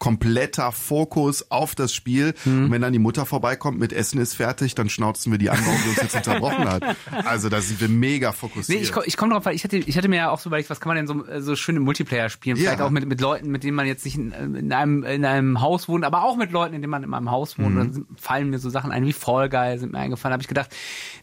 kompletter 0.05 0.71
Fokus 0.71 1.49
auf 1.49 1.73
das 1.73 1.91
Spiel. 1.91 2.35
Mhm. 2.45 2.65
Und 2.65 2.71
wenn 2.71 2.81
dann 2.83 2.93
die 2.93 2.99
Mutter 2.99 3.25
vorbeikommt 3.25 3.79
mit 3.79 3.91
Essen 3.91 4.19
ist 4.21 4.35
fertig, 4.35 4.75
dann 4.75 4.87
schnauzen 4.87 5.31
wir 5.31 5.39
die 5.39 5.49
an, 5.49 5.57
warum 5.65 5.79
sie 5.81 5.89
uns 5.89 5.97
jetzt 6.03 6.15
unterbrochen 6.15 6.69
hat. 6.69 6.83
Also 7.25 7.49
da 7.49 7.59
sind 7.59 7.81
wir 7.81 7.89
mega 7.89 8.29
Nee, 8.29 8.35
fokussiert. 8.35 8.81
ich, 8.83 8.91
komm- 8.91 9.03
ich 9.07 9.17
komme 9.17 9.33
drauf, 9.33 9.45
weil 9.45 9.55
ich 9.55 9.63
hatte, 9.63 9.77
ich 9.77 9.97
hatte 9.97 10.07
mir 10.07 10.17
ja 10.17 10.29
auch 10.29 10.37
so 10.39 10.49
überlegt, 10.49 10.69
was 10.69 10.79
kann 10.79 10.89
man 10.93 10.97
denn 10.97 11.07
so, 11.07 11.25
äh, 11.25 11.41
so 11.41 11.55
schön 11.55 11.75
im 11.75 11.81
Multiplayer 11.83 12.29
spielen? 12.29 12.55
Vielleicht 12.55 12.77
Ja. 12.79 12.85
auch 12.85 12.91
mit, 12.91 13.07
mit 13.07 13.19
Leuten, 13.19 13.49
mit 13.49 13.63
denen 13.63 13.75
man 13.75 13.87
jetzt 13.87 14.05
nicht 14.05 14.15
in, 14.15 14.31
in, 14.31 14.71
einem, 14.71 15.03
in 15.03 15.25
einem 15.25 15.59
Haus 15.61 15.87
wohnt, 15.87 16.05
aber 16.05 16.23
auch 16.23 16.37
mit 16.37 16.51
Leuten, 16.51 16.75
in 16.75 16.81
denen 16.83 16.91
man 16.91 17.03
in 17.03 17.11
einem 17.11 17.31
Haus 17.31 17.57
wohnt. 17.57 17.75
Und 17.75 17.95
dann 17.95 18.05
fallen 18.15 18.51
mir 18.51 18.59
so 18.59 18.69
Sachen 18.69 18.91
ein 18.91 19.05
wie 19.07 19.13
Fall 19.13 19.49
Guy, 19.49 19.79
sind 19.79 19.91
mir 19.91 19.97
eingefallen. 19.99 20.33
habe 20.33 20.43
ich 20.43 20.47
gedacht, 20.47 20.69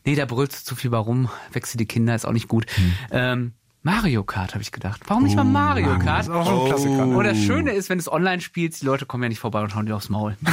nee, 0.04 0.16
da 0.16 0.24
brüllst 0.24 0.62
du 0.62 0.64
zu 0.70 0.74
viel 0.74 0.90
warum, 0.90 1.28
wechsel 1.52 1.76
die 1.76 1.86
Kinder, 1.86 2.14
ist 2.16 2.26
auch 2.26 2.32
nicht 2.32 2.48
gut. 2.48 2.66
Ähm, 3.12 3.52
Mario 3.82 4.22
Kart, 4.22 4.54
habe 4.54 4.62
ich 4.62 4.70
gedacht. 4.70 5.00
Warum 5.08 5.24
nicht 5.24 5.34
mal 5.34 5.44
Mario 5.44 5.98
Kart? 5.98 6.20
Das 6.20 6.28
ist 6.28 6.32
auch 6.32 6.46
schon 6.46 6.60
ein 6.60 6.66
Klassiker. 6.66 7.06
Ne? 7.06 7.16
Und 7.16 7.24
das 7.24 7.38
Schöne 7.38 7.72
ist, 7.72 7.88
wenn 7.88 7.98
du 7.98 8.02
es 8.02 8.12
online 8.12 8.40
spielst, 8.40 8.82
die 8.82 8.86
Leute 8.86 9.06
kommen 9.06 9.24
ja 9.24 9.28
nicht 9.28 9.40
vorbei 9.40 9.60
und 9.60 9.70
schauen 9.70 9.86
dir 9.86 9.96
aufs 9.96 10.08
Maul. 10.08 10.36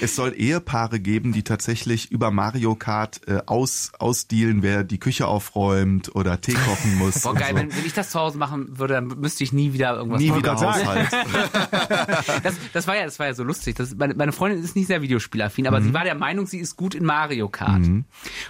Es 0.00 0.14
soll 0.14 0.34
Ehepaare 0.36 1.00
geben, 1.00 1.32
die 1.32 1.42
tatsächlich 1.42 2.12
über 2.12 2.30
Mario 2.30 2.74
Kart 2.74 3.26
äh, 3.26 3.42
aus, 3.46 3.92
ausdealen, 3.98 4.62
wer 4.62 4.84
die 4.84 4.98
Küche 4.98 5.26
aufräumt 5.26 6.14
oder 6.14 6.40
Tee 6.40 6.52
kochen 6.52 6.96
muss. 6.96 7.22
Boah, 7.22 7.34
geil, 7.34 7.50
so. 7.50 7.56
wenn, 7.56 7.76
wenn 7.76 7.84
ich 7.84 7.92
das 7.92 8.10
zu 8.10 8.20
Hause 8.20 8.38
machen 8.38 8.78
würde, 8.78 8.94
dann 8.94 9.08
müsste 9.08 9.42
ich 9.42 9.52
nie 9.52 9.72
wieder 9.72 9.96
irgendwas 9.96 10.20
Nie 10.20 10.34
wieder. 10.34 10.54
Haushalt. 10.54 11.08
Das, 12.42 12.54
das 12.72 12.86
war 12.86 12.96
ja, 12.96 13.04
das 13.04 13.18
war 13.18 13.26
ja 13.26 13.34
so 13.34 13.42
lustig. 13.42 13.76
Das, 13.76 13.94
meine, 13.96 14.14
meine 14.14 14.32
Freundin 14.32 14.62
ist 14.62 14.76
nicht 14.76 14.86
sehr 14.86 15.02
videospielaffin, 15.02 15.66
aber 15.66 15.82
sie 15.82 15.92
war 15.92 16.04
der 16.04 16.14
Meinung, 16.14 16.46
sie 16.46 16.58
ist 16.58 16.76
gut 16.76 16.94
in 16.94 17.04
Mario 17.04 17.48
Kart. 17.48 17.84
Und 17.84 18.04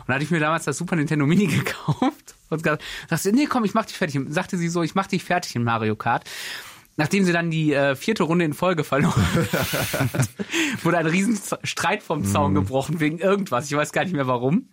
da 0.07 0.15
hatte 0.15 0.25
ich 0.25 0.31
mir 0.31 0.41
damals 0.41 0.65
das 0.65 0.77
Super 0.77 0.97
Nintendo 0.97 1.27
Mini 1.27 1.47
gekauft 1.47 2.37
und 2.51 2.63
sagte, 2.65 3.33
nee, 3.33 3.47
komm, 3.47 3.65
ich 3.65 3.73
mach 3.75 3.87
dich 3.87 3.97
fertig. 3.97 4.21
Sagte 4.29 4.59
sie 4.59 4.69
so, 4.69 4.83
ich 4.83 4.95
mach 4.95 5.07
dich 5.07 5.25
fertig 5.25 5.57
in 5.57 5.65
Mario 5.65 5.97
Kart. 5.97 6.25
Nachdem 6.97 7.25
sie 7.25 7.33
dann 7.33 7.51
die 7.51 7.73
äh, 7.73 7.95
vierte 7.97 8.25
Runde 8.25 8.45
in 8.45 8.53
Folge 8.53 8.85
verloren 8.85 9.25
hat, 10.13 10.29
wurde 10.83 10.99
ein 10.99 11.07
riesen 11.07 11.35
Z- 11.37 11.59
Streit 11.63 12.03
vom 12.03 12.25
Zaun 12.25 12.55
gebrochen 12.55 13.01
wegen 13.01 13.19
irgendwas. 13.19 13.71
Ich 13.71 13.77
weiß 13.77 13.93
gar 13.93 14.05
nicht 14.05 14.13
mehr 14.13 14.27
warum. 14.27 14.69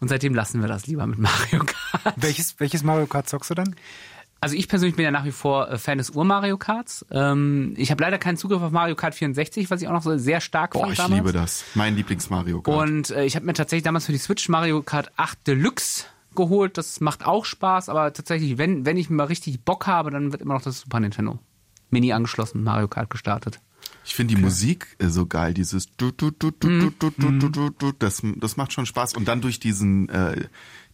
Und 0.00 0.08
seitdem 0.08 0.34
lassen 0.34 0.62
wir 0.62 0.68
das 0.68 0.86
lieber 0.86 1.06
mit 1.06 1.18
Mario 1.18 1.64
Kart. 1.66 2.14
Welches, 2.16 2.58
welches 2.60 2.82
Mario 2.82 3.06
Kart 3.06 3.28
zockst 3.28 3.50
du 3.50 3.54
dann? 3.54 3.74
Also 4.40 4.54
ich 4.54 4.68
persönlich 4.68 4.96
bin 4.96 5.04
ja 5.04 5.10
nach 5.10 5.24
wie 5.24 5.32
vor 5.32 5.68
äh, 5.70 5.76
Fan 5.76 5.98
des 5.98 6.10
Ur-Mario 6.10 6.56
Karts. 6.56 7.04
Ähm, 7.10 7.74
ich 7.76 7.90
habe 7.90 8.02
leider 8.02 8.16
keinen 8.18 8.36
Zugriff 8.38 8.62
auf 8.62 8.70
Mario 8.70 8.94
Kart 8.94 9.14
64, 9.14 9.68
was 9.70 9.82
ich 9.82 9.88
auch 9.88 9.92
noch 9.92 10.02
so 10.02 10.16
sehr 10.16 10.40
stark 10.40 10.70
Boah, 10.72 10.80
fand 10.82 10.92
ich 10.92 10.98
damals. 10.98 11.18
liebe 11.20 11.32
das. 11.32 11.64
Mein 11.74 11.96
Lieblings-Mario 11.96 12.62
Kart. 12.62 12.76
Und 12.88 13.10
äh, 13.10 13.24
ich 13.24 13.34
habe 13.36 13.44
mir 13.44 13.54
tatsächlich 13.54 13.84
damals 13.84 14.06
für 14.06 14.12
die 14.12 14.18
Switch 14.18 14.48
Mario 14.48 14.82
Kart 14.82 15.10
8 15.16 15.46
Deluxe 15.46 16.04
geholt. 16.36 16.78
Das 16.78 17.00
macht 17.00 17.26
auch 17.26 17.44
Spaß, 17.44 17.88
aber 17.88 18.12
tatsächlich, 18.12 18.58
wenn, 18.58 18.86
wenn 18.86 18.96
ich 18.96 19.10
mal 19.10 19.24
richtig 19.24 19.64
Bock 19.64 19.86
habe, 19.86 20.10
dann 20.10 20.32
wird 20.32 20.42
immer 20.42 20.54
noch 20.54 20.62
das 20.62 20.80
Super 20.80 21.00
Nintendo 21.00 21.38
Mini 21.90 22.12
angeschlossen, 22.12 22.62
Mario 22.62 22.88
Kart 22.88 23.10
gestartet. 23.10 23.60
Ich 24.04 24.14
finde 24.14 24.34
die 24.34 24.40
Musik 24.40 24.96
äh, 24.98 25.08
so 25.08 25.26
geil, 25.26 25.54
dieses 25.54 25.96
du, 25.96 26.12
du, 26.12 26.30
du, 26.30 26.50
du, 26.50 26.68
du, 26.68 27.10
du, 27.10 27.10
du, 27.10 27.48
du, 27.48 27.70
du, 27.70 27.92
das, 27.98 28.22
das 28.36 28.56
macht 28.56 28.72
schon 28.72 28.86
Spaß. 28.86 29.14
Und 29.14 29.26
dann 29.26 29.40
durch 29.40 29.58
diesen, 29.58 30.08
äh, 30.08 30.48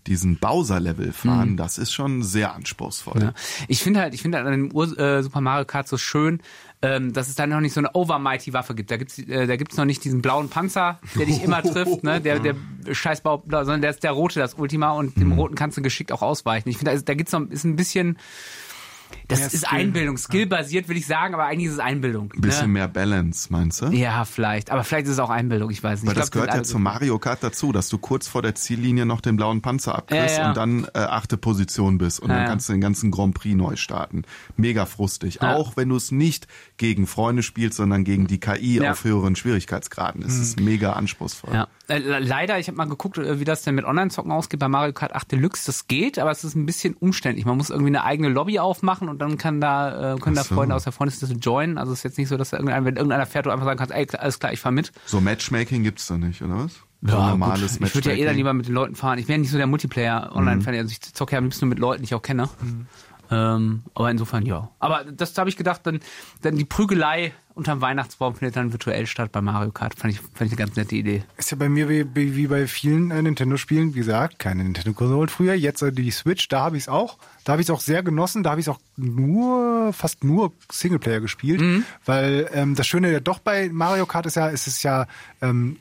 diesen 0.06 0.36
Bowser-Level 0.38 1.12
fahren, 1.12 1.56
das 1.56 1.78
ist 1.78 1.92
schon 1.92 2.22
sehr 2.22 2.54
anspruchsvoll. 2.54 3.22
Ja. 3.22 3.34
Ich 3.68 3.82
finde 3.82 4.00
halt, 4.00 4.14
ich 4.14 4.22
finde 4.22 4.38
halt 4.38 4.46
an 4.46 4.52
dem 4.52 4.74
Ur 4.74 4.98
äh, 4.98 5.22
Super 5.22 5.40
Mario 5.40 5.64
Kart 5.64 5.88
so 5.88 5.96
schön, 5.98 6.40
ähm, 6.82 7.12
dass 7.12 7.28
es 7.28 7.36
da 7.36 7.46
noch 7.46 7.60
nicht 7.60 7.72
so 7.74 7.80
eine 7.80 7.90
Overmighty 7.94 8.52
Waffe 8.52 8.74
gibt. 8.74 8.90
Da 8.90 8.96
gibt's, 8.96 9.18
äh, 9.18 9.46
da 9.46 9.56
gibt's 9.56 9.76
noch 9.76 9.84
nicht 9.84 10.04
diesen 10.04 10.20
blauen 10.20 10.48
Panzer, 10.48 10.98
der 11.16 11.26
dich 11.26 11.42
immer 11.42 11.62
trifft, 11.62 12.02
ne? 12.02 12.20
Der, 12.20 12.38
der 12.40 12.54
Scheißbau, 12.92 13.44
sondern 13.48 13.80
der 13.82 13.90
ist 13.90 14.02
der 14.02 14.10
rote, 14.12 14.40
das 14.40 14.54
Ultima, 14.54 14.90
und 14.92 15.16
Mhm. 15.16 15.20
dem 15.20 15.32
roten 15.32 15.54
kannst 15.54 15.76
du 15.78 15.82
geschickt 15.82 16.10
auch 16.12 16.22
ausweichen. 16.22 16.68
Ich 16.68 16.78
finde, 16.78 16.90
da, 16.90 16.96
ist- 16.96 17.08
da 17.08 17.14
gibt's 17.14 17.32
noch 17.32 17.42
ist 17.50 17.64
ein 17.64 17.76
bisschen. 17.76 18.18
Das 19.40 19.54
ist 19.54 19.66
Skill. 19.66 19.78
Einbildung, 19.78 20.16
skillbasiert 20.18 20.88
will 20.88 20.96
ich 20.96 21.06
sagen, 21.06 21.34
aber 21.34 21.44
eigentlich 21.44 21.66
ist 21.68 21.74
es 21.74 21.78
Einbildung. 21.78 22.32
Ein 22.34 22.40
bisschen 22.40 22.66
ne? 22.66 22.72
mehr 22.74 22.88
Balance, 22.88 23.48
meinst 23.50 23.82
du? 23.82 23.86
Ja, 23.88 24.24
vielleicht. 24.24 24.70
Aber 24.70 24.84
vielleicht 24.84 25.06
ist 25.06 25.12
es 25.12 25.18
auch 25.18 25.30
Einbildung, 25.30 25.70
ich 25.70 25.82
weiß 25.82 26.02
nicht. 26.02 26.06
Weil 26.08 26.14
Ich 26.14 26.20
das 26.20 26.30
glaub, 26.30 26.44
gehört 26.46 26.56
ja 26.58 26.62
zum 26.64 26.82
Mario 26.82 27.18
Kart 27.18 27.42
dazu, 27.42 27.72
dass 27.72 27.88
du 27.88 27.98
kurz 27.98 28.28
vor 28.28 28.42
der 28.42 28.54
Ziellinie 28.54 29.06
noch 29.06 29.20
den 29.20 29.36
blauen 29.36 29.62
Panzer 29.62 29.94
abkriegst 29.96 30.36
Ja, 30.36 30.42
ja. 30.42 30.48
und 30.48 30.56
dann 30.56 30.84
äh, 30.94 30.98
achte 30.98 31.36
Position 31.36 31.98
bist 31.98 32.20
und 32.20 32.30
Ja, 32.30 32.36
dann 32.38 32.46
kannst 32.46 32.68
du 32.68 32.72
den 32.72 32.80
ganzen 32.80 33.10
Grand 33.10 33.34
Prix 33.34 33.54
neu 33.56 33.76
starten. 33.76 34.22
Mega 34.56 34.86
frustig. 34.86 35.38
Ja. 35.42 35.54
Auch 35.54 35.76
wenn 35.76 35.88
du 35.88 35.96
es 35.96 36.10
nicht 36.12 36.46
gegen 36.76 37.06
Freunde 37.06 37.42
spielst, 37.42 37.76
sondern 37.76 38.04
gegen 38.04 38.26
die 38.26 38.40
KI 38.40 38.80
Ja. 38.82 38.90
auf 38.92 39.04
höheren 39.04 39.36
Schwierigkeitsgraden. 39.36 40.22
Es 40.22 40.38
ist 40.38 40.60
mega 40.60 40.92
anspruchsvoll. 40.94 41.54
Ja. 41.54 41.68
Äh, 41.88 41.98
le- 41.98 42.18
leider, 42.20 42.58
ich 42.58 42.68
habe 42.68 42.76
mal 42.76 42.84
geguckt, 42.88 43.18
äh, 43.18 43.38
wie 43.40 43.44
das 43.44 43.62
denn 43.62 43.74
mit 43.74 43.84
Online-Zocken 43.84 44.30
ausgeht 44.32 44.60
bei 44.60 44.68
Mario 44.68 44.92
Kart 44.92 45.14
8 45.14 45.32
Deluxe. 45.32 45.66
Das 45.66 45.86
geht, 45.88 46.18
aber 46.18 46.30
es 46.30 46.44
ist 46.44 46.54
ein 46.54 46.66
bisschen 46.66 46.94
umständlich. 46.94 47.44
Man 47.44 47.56
muss 47.56 47.70
irgendwie 47.70 47.88
eine 47.90 48.04
eigene 48.04 48.28
Lobby 48.28 48.58
aufmachen 48.58 49.08
und 49.08 49.20
dann 49.22 49.38
kann 49.38 49.60
da, 49.60 50.14
äh, 50.14 50.18
können 50.18 50.36
da 50.36 50.42
Ach 50.42 50.46
so. 50.46 50.54
Freunde 50.54 50.74
aus 50.74 50.84
der 50.84 50.92
Freundesliste 50.92 51.36
joinen. 51.36 51.78
Also 51.78 51.92
es 51.92 52.00
ist 52.00 52.04
jetzt 52.04 52.18
nicht 52.18 52.28
so, 52.28 52.36
dass 52.36 52.50
da 52.50 52.58
irgendeiner, 52.58 52.84
wenn 52.84 52.96
irgendeiner 52.96 53.26
fährt, 53.26 53.46
du 53.46 53.50
einfach 53.50 53.64
sagen 53.64 53.78
kannst, 53.78 53.94
ey, 53.94 54.06
alles 54.18 54.38
klar, 54.38 54.52
ich 54.52 54.60
fahr 54.60 54.72
mit. 54.72 54.92
So 55.06 55.20
Matchmaking 55.20 55.82
gibt's 55.82 56.06
da 56.06 56.18
nicht, 56.18 56.42
oder 56.42 56.56
was? 56.64 56.72
So 57.02 57.16
Ja, 57.16 57.30
normales 57.30 57.78
gut. 57.78 57.88
Ich 57.88 57.94
würde 57.96 58.10
ja 58.10 58.16
eh 58.16 58.24
dann 58.24 58.36
lieber 58.36 58.52
mit 58.52 58.68
den 58.68 58.74
Leuten 58.74 58.94
fahren. 58.94 59.18
Ich 59.18 59.26
wäre 59.26 59.38
nicht 59.38 59.50
so 59.50 59.56
der 59.56 59.66
Multiplayer-Online-Fan. 59.66 60.74
Also 60.74 60.92
ich 60.92 61.00
zocke 61.00 61.32
ja 61.32 61.38
am 61.38 61.44
liebsten 61.44 61.64
nur 61.66 61.70
mit 61.70 61.78
Leuten, 61.80 62.02
die 62.02 62.06
ich 62.06 62.14
auch 62.14 62.22
kenne. 62.22 62.48
Ähm, 63.32 63.82
aber 63.94 64.10
insofern 64.10 64.44
ja. 64.46 64.70
Aber 64.78 65.04
das 65.04 65.36
habe 65.38 65.48
ich 65.48 65.56
gedacht, 65.56 65.80
dann, 65.84 66.00
dann 66.42 66.56
die 66.56 66.64
Prügelei 66.64 67.32
unterm 67.54 67.82
Weihnachtsbaum 67.82 68.34
findet 68.34 68.56
dann 68.56 68.72
virtuell 68.72 69.06
statt 69.06 69.30
bei 69.30 69.42
Mario 69.42 69.72
Kart. 69.72 69.94
Fand 69.98 70.14
ich, 70.14 70.20
fand 70.20 70.40
ich 70.40 70.52
eine 70.52 70.56
ganz 70.56 70.76
nette 70.76 70.96
Idee. 70.96 71.22
Ist 71.36 71.50
ja 71.50 71.56
bei 71.58 71.68
mir 71.68 71.88
wie, 71.88 72.06
wie 72.14 72.46
bei 72.46 72.66
vielen 72.66 73.10
äh, 73.10 73.20
Nintendo-Spielen, 73.20 73.94
wie 73.94 73.98
gesagt, 73.98 74.38
keine 74.38 74.64
Nintendo-Konsolen 74.64 75.28
früher, 75.28 75.52
jetzt 75.54 75.82
äh, 75.82 75.92
die 75.92 76.10
Switch, 76.10 76.48
da 76.48 76.60
habe 76.62 76.76
ich 76.78 76.84
es 76.84 76.88
auch. 76.88 77.18
Da 77.44 77.52
habe 77.52 77.60
ich 77.62 77.66
es 77.66 77.70
auch 77.70 77.80
sehr 77.80 78.02
genossen, 78.02 78.42
da 78.42 78.50
habe 78.50 78.60
ich 78.60 78.66
es 78.68 78.70
auch 78.72 78.78
nur, 78.96 79.92
fast 79.92 80.24
nur 80.24 80.52
Singleplayer 80.70 81.20
gespielt, 81.20 81.84
weil 82.06 82.48
ähm, 82.54 82.74
das 82.76 82.86
Schöne 82.86 83.10
ja 83.12 83.20
doch 83.20 83.40
bei 83.40 83.68
Mario 83.70 84.06
Kart 84.06 84.26
ist 84.26 84.36
ja, 84.36 84.48
es 84.48 84.66
ist 84.66 84.82
ja, 84.84 85.06
ähm, 85.42 85.76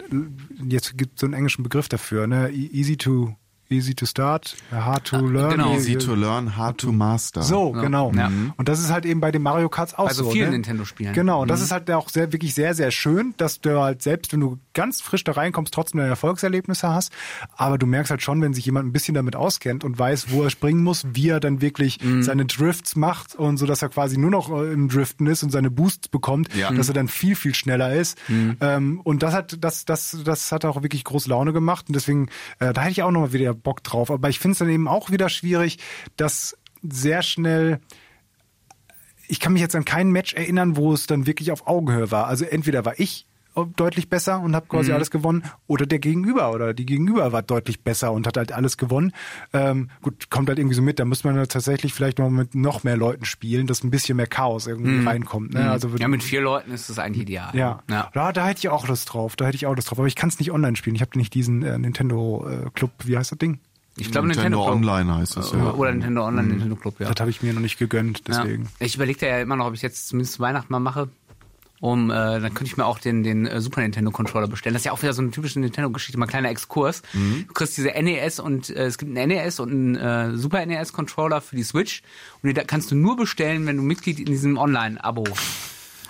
jetzt 0.67 0.97
gibt 0.97 1.15
es 1.15 1.21
so 1.21 1.27
einen 1.27 1.35
englischen 1.35 1.63
Begriff 1.63 1.87
dafür, 1.87 2.27
ne? 2.27 2.49
E- 2.49 2.69
Easy 2.73 2.97
to 2.97 3.35
Easy 3.71 3.95
to 3.95 4.05
start, 4.05 4.55
hard 4.71 5.05
to 5.05 5.17
learn. 5.17 5.51
genau. 5.51 5.73
Easy 5.75 5.97
to 5.97 6.13
learn, 6.13 6.57
hard 6.57 6.77
to 6.79 6.91
master. 6.91 7.41
So, 7.41 7.71
genau. 7.71 8.11
Ja. 8.13 8.29
Und 8.57 8.67
das 8.67 8.79
ist 8.79 8.91
halt 8.91 9.05
eben 9.05 9.21
bei 9.21 9.31
den 9.31 9.41
Mario 9.41 9.69
Karts 9.69 9.93
auch 9.93 10.07
Also 10.07 10.25
so. 10.25 10.31
vielen 10.31 10.47
ne? 10.49 10.51
Nintendo-Spielen. 10.57 11.13
Genau, 11.13 11.41
und 11.43 11.47
das 11.47 11.61
ist 11.61 11.71
halt 11.71 11.89
auch 11.91 12.09
sehr, 12.09 12.31
wirklich 12.33 12.53
sehr, 12.53 12.73
sehr 12.73 12.91
schön, 12.91 13.33
dass 13.37 13.61
du 13.61 13.79
halt 13.79 14.01
selbst, 14.01 14.33
wenn 14.33 14.41
du 14.41 14.57
ganz 14.73 15.01
frisch 15.01 15.23
da 15.23 15.31
reinkommst, 15.33 15.73
trotzdem 15.73 15.99
deine 15.99 16.09
Erfolgserlebnisse 16.09 16.89
hast. 16.89 17.11
Aber 17.55 17.77
du 17.77 17.85
merkst 17.85 18.11
halt 18.11 18.21
schon, 18.21 18.41
wenn 18.41 18.53
sich 18.53 18.65
jemand 18.65 18.87
ein 18.87 18.91
bisschen 18.91 19.15
damit 19.15 19.35
auskennt 19.35 19.83
und 19.83 19.97
weiß, 19.97 20.31
wo 20.31 20.43
er 20.43 20.49
springen 20.49 20.83
muss, 20.83 21.05
wie 21.13 21.29
er 21.29 21.39
dann 21.39 21.61
wirklich 21.61 21.99
seine 22.19 22.45
Drifts 22.45 22.95
macht 22.95 23.35
und 23.35 23.57
so, 23.57 23.65
dass 23.65 23.81
er 23.81 23.89
quasi 23.89 24.17
nur 24.17 24.31
noch 24.31 24.49
äh, 24.51 24.71
im 24.73 24.89
Driften 24.89 25.27
ist 25.27 25.43
und 25.43 25.51
seine 25.51 25.71
Boosts 25.71 26.07
bekommt, 26.09 26.53
Ja. 26.55 26.71
dass 26.71 26.87
er 26.87 26.93
dann 26.93 27.07
viel, 27.07 27.35
viel 27.35 27.55
schneller 27.55 27.93
ist. 27.93 28.17
Ähm, 28.59 28.99
und 29.03 29.23
das 29.23 29.33
hat, 29.33 29.57
das, 29.61 29.85
das, 29.85 30.17
das 30.25 30.51
hat 30.51 30.65
auch 30.65 30.81
wirklich 30.83 31.03
große 31.03 31.29
Laune 31.29 31.53
gemacht. 31.53 31.85
Und 31.87 31.95
deswegen, 31.95 32.27
äh, 32.59 32.73
da 32.73 32.81
hätte 32.81 32.91
ich 32.91 33.03
auch 33.03 33.11
noch 33.11 33.21
mal 33.21 33.33
wieder 33.33 33.53
Bock 33.63 33.83
drauf. 33.83 34.11
Aber 34.11 34.29
ich 34.29 34.39
finde 34.39 34.53
es 34.53 34.59
dann 34.59 34.69
eben 34.69 34.87
auch 34.87 35.11
wieder 35.11 35.29
schwierig, 35.29 35.79
dass 36.17 36.57
sehr 36.83 37.21
schnell 37.21 37.79
ich 39.27 39.39
kann 39.39 39.53
mich 39.53 39.61
jetzt 39.61 39.77
an 39.77 39.85
kein 39.85 40.11
Match 40.11 40.33
erinnern, 40.33 40.75
wo 40.75 40.91
es 40.91 41.07
dann 41.07 41.25
wirklich 41.25 41.53
auf 41.53 41.65
Augenhöhe 41.65 42.11
war. 42.11 42.27
Also 42.27 42.43
entweder 42.43 42.83
war 42.83 42.99
ich 42.99 43.27
deutlich 43.75 44.09
besser 44.09 44.39
und 44.41 44.55
habe 44.55 44.67
quasi 44.67 44.91
alles 44.91 45.11
gewonnen 45.11 45.43
oder 45.67 45.85
der 45.85 45.99
Gegenüber 45.99 46.51
oder 46.53 46.73
die 46.73 46.85
Gegenüber 46.85 47.31
war 47.31 47.41
deutlich 47.41 47.81
besser 47.83 48.11
und 48.11 48.25
hat 48.27 48.37
halt 48.37 48.51
alles 48.51 48.77
gewonnen. 48.77 49.11
Ähm, 49.53 49.89
gut, 50.01 50.29
kommt 50.29 50.49
halt 50.49 50.57
irgendwie 50.59 50.75
so 50.75 50.81
mit, 50.81 50.99
da 50.99 51.05
muss 51.05 51.23
man 51.23 51.35
halt 51.37 51.51
tatsächlich 51.51 51.93
vielleicht 51.93 52.19
noch 52.19 52.29
mit 52.29 52.55
noch 52.55 52.83
mehr 52.83 52.97
Leuten 52.97 53.25
spielen, 53.25 53.67
dass 53.67 53.83
ein 53.83 53.91
bisschen 53.91 54.17
mehr 54.17 54.27
Chaos 54.27 54.67
irgendwie 54.67 55.05
reinkommt. 55.05 55.53
Ne? 55.53 55.69
Also 55.69 55.89
Ja, 55.97 56.07
mit 56.07 56.23
vier 56.23 56.41
Leuten 56.41 56.71
ist 56.71 56.89
das 56.89 56.99
eigentlich 56.99 57.23
ideal. 57.23 57.49
ja. 57.53 57.81
ja. 57.89 58.09
Da, 58.13 58.31
da 58.31 58.45
hätte 58.47 58.59
ich 58.59 58.69
auch 58.69 58.87
Lust 58.87 59.13
drauf. 59.13 59.35
Da 59.35 59.45
hätte 59.45 59.55
ich 59.55 59.65
auch 59.65 59.75
Lust 59.75 59.89
drauf. 59.89 59.99
Aber 59.99 60.07
ich 60.07 60.15
kann 60.15 60.29
es 60.29 60.39
nicht 60.39 60.51
online 60.51 60.75
spielen. 60.75 60.95
Ich 60.95 61.01
habe 61.01 61.17
nicht 61.17 61.33
diesen 61.33 61.63
äh, 61.63 61.77
Nintendo 61.77 62.47
äh, 62.49 62.69
Club, 62.71 62.91
wie 63.03 63.17
heißt 63.17 63.31
das 63.31 63.37
Ding? 63.39 63.59
Ich 63.97 64.09
glaube 64.09 64.25
Nintendo, 64.27 64.59
Nintendo, 64.59 64.63
Club. 64.63 64.75
Online 64.97 65.15
heißt 65.17 65.37
es, 65.37 65.51
Äh, 65.53 65.57
ja. 65.57 65.73
Oder 65.73 65.91
Nintendo 65.91 66.25
Online, 66.25 66.47
Nintendo 66.47 66.75
Club, 66.77 66.99
ja. 67.01 67.09
Das 67.09 67.19
habe 67.19 67.29
ich 67.29 67.41
mir 67.43 67.51
noch 67.53 67.59
nicht 67.59 67.77
gegönnt, 67.77 68.25
deswegen. 68.27 68.63
Ja. 68.63 68.69
Ich 68.85 68.95
überlege 68.95 69.27
ja 69.27 69.39
immer 69.41 69.57
noch, 69.57 69.67
ob 69.67 69.73
ich 69.73 69.81
jetzt 69.81 70.07
zumindest 70.07 70.35
zu 70.35 70.39
Weihnachten 70.39 70.71
mal 70.71 70.79
mache. 70.79 71.09
Um, 71.81 72.11
äh, 72.11 72.13
dann 72.13 72.53
könnte 72.53 72.65
ich 72.65 72.77
mir 72.77 72.85
auch 72.85 72.99
den, 72.99 73.23
den 73.23 73.47
äh, 73.47 73.59
Super 73.59 73.81
Nintendo 73.81 74.11
Controller 74.11 74.47
bestellen. 74.47 74.75
Das 74.75 74.81
ist 74.81 74.85
ja 74.85 74.91
auch 74.91 75.01
wieder 75.01 75.13
so 75.13 75.23
eine 75.23 75.31
typische 75.31 75.59
Nintendo-Geschichte, 75.59 76.19
mal 76.19 76.27
ein 76.27 76.29
kleiner 76.29 76.49
Exkurs. 76.49 77.01
Mhm. 77.13 77.45
Du 77.47 77.53
kriegst 77.53 77.75
diese 77.75 77.89
NES 77.89 78.39
und 78.39 78.69
äh, 78.69 78.85
es 78.85 78.99
gibt 78.99 79.17
einen 79.17 79.29
NES 79.29 79.59
und 79.59 79.71
einen 79.71 79.95
äh, 79.95 80.37
Super 80.37 80.63
NES 80.63 80.93
Controller 80.93 81.41
für 81.41 81.55
die 81.55 81.63
Switch 81.63 82.03
und 82.43 82.49
die 82.49 82.53
da 82.53 82.63
kannst 82.63 82.91
du 82.91 82.95
nur 82.95 83.17
bestellen, 83.17 83.65
wenn 83.65 83.77
du 83.77 83.81
Mitglied 83.83 84.19
in 84.19 84.27
diesem 84.27 84.59
Online-Abo 84.59 85.23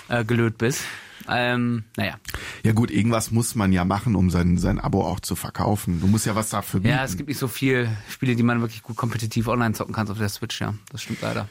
äh, 0.09 0.25
gelöt 0.25 0.57
bist. 0.57 0.83
Ähm, 1.29 1.85
naja. 1.95 2.15
Ja 2.63 2.73
gut, 2.73 2.91
irgendwas 2.91 3.31
muss 3.31 3.55
man 3.55 3.71
ja 3.71 3.85
machen, 3.85 4.15
um 4.15 4.29
sein, 4.29 4.57
sein 4.57 4.77
Abo 4.77 5.05
auch 5.05 5.21
zu 5.21 5.37
verkaufen. 5.37 6.01
Du 6.01 6.07
musst 6.07 6.25
ja 6.25 6.35
was 6.35 6.49
dafür 6.49 6.81
bieten. 6.81 6.95
Ja, 6.95 7.05
es 7.05 7.15
gibt 7.15 7.29
nicht 7.29 7.37
so 7.37 7.47
viele 7.47 7.95
Spiele, 8.09 8.35
die 8.35 8.43
man 8.43 8.59
wirklich 8.59 8.83
gut 8.83 8.97
kompetitiv 8.97 9.47
online 9.47 9.73
zocken 9.73 9.93
kann 9.93 10.09
auf 10.09 10.17
der 10.17 10.27
Switch, 10.27 10.59
ja. 10.59 10.73
Das 10.91 11.01
stimmt 11.01 11.21
leider. 11.21 11.47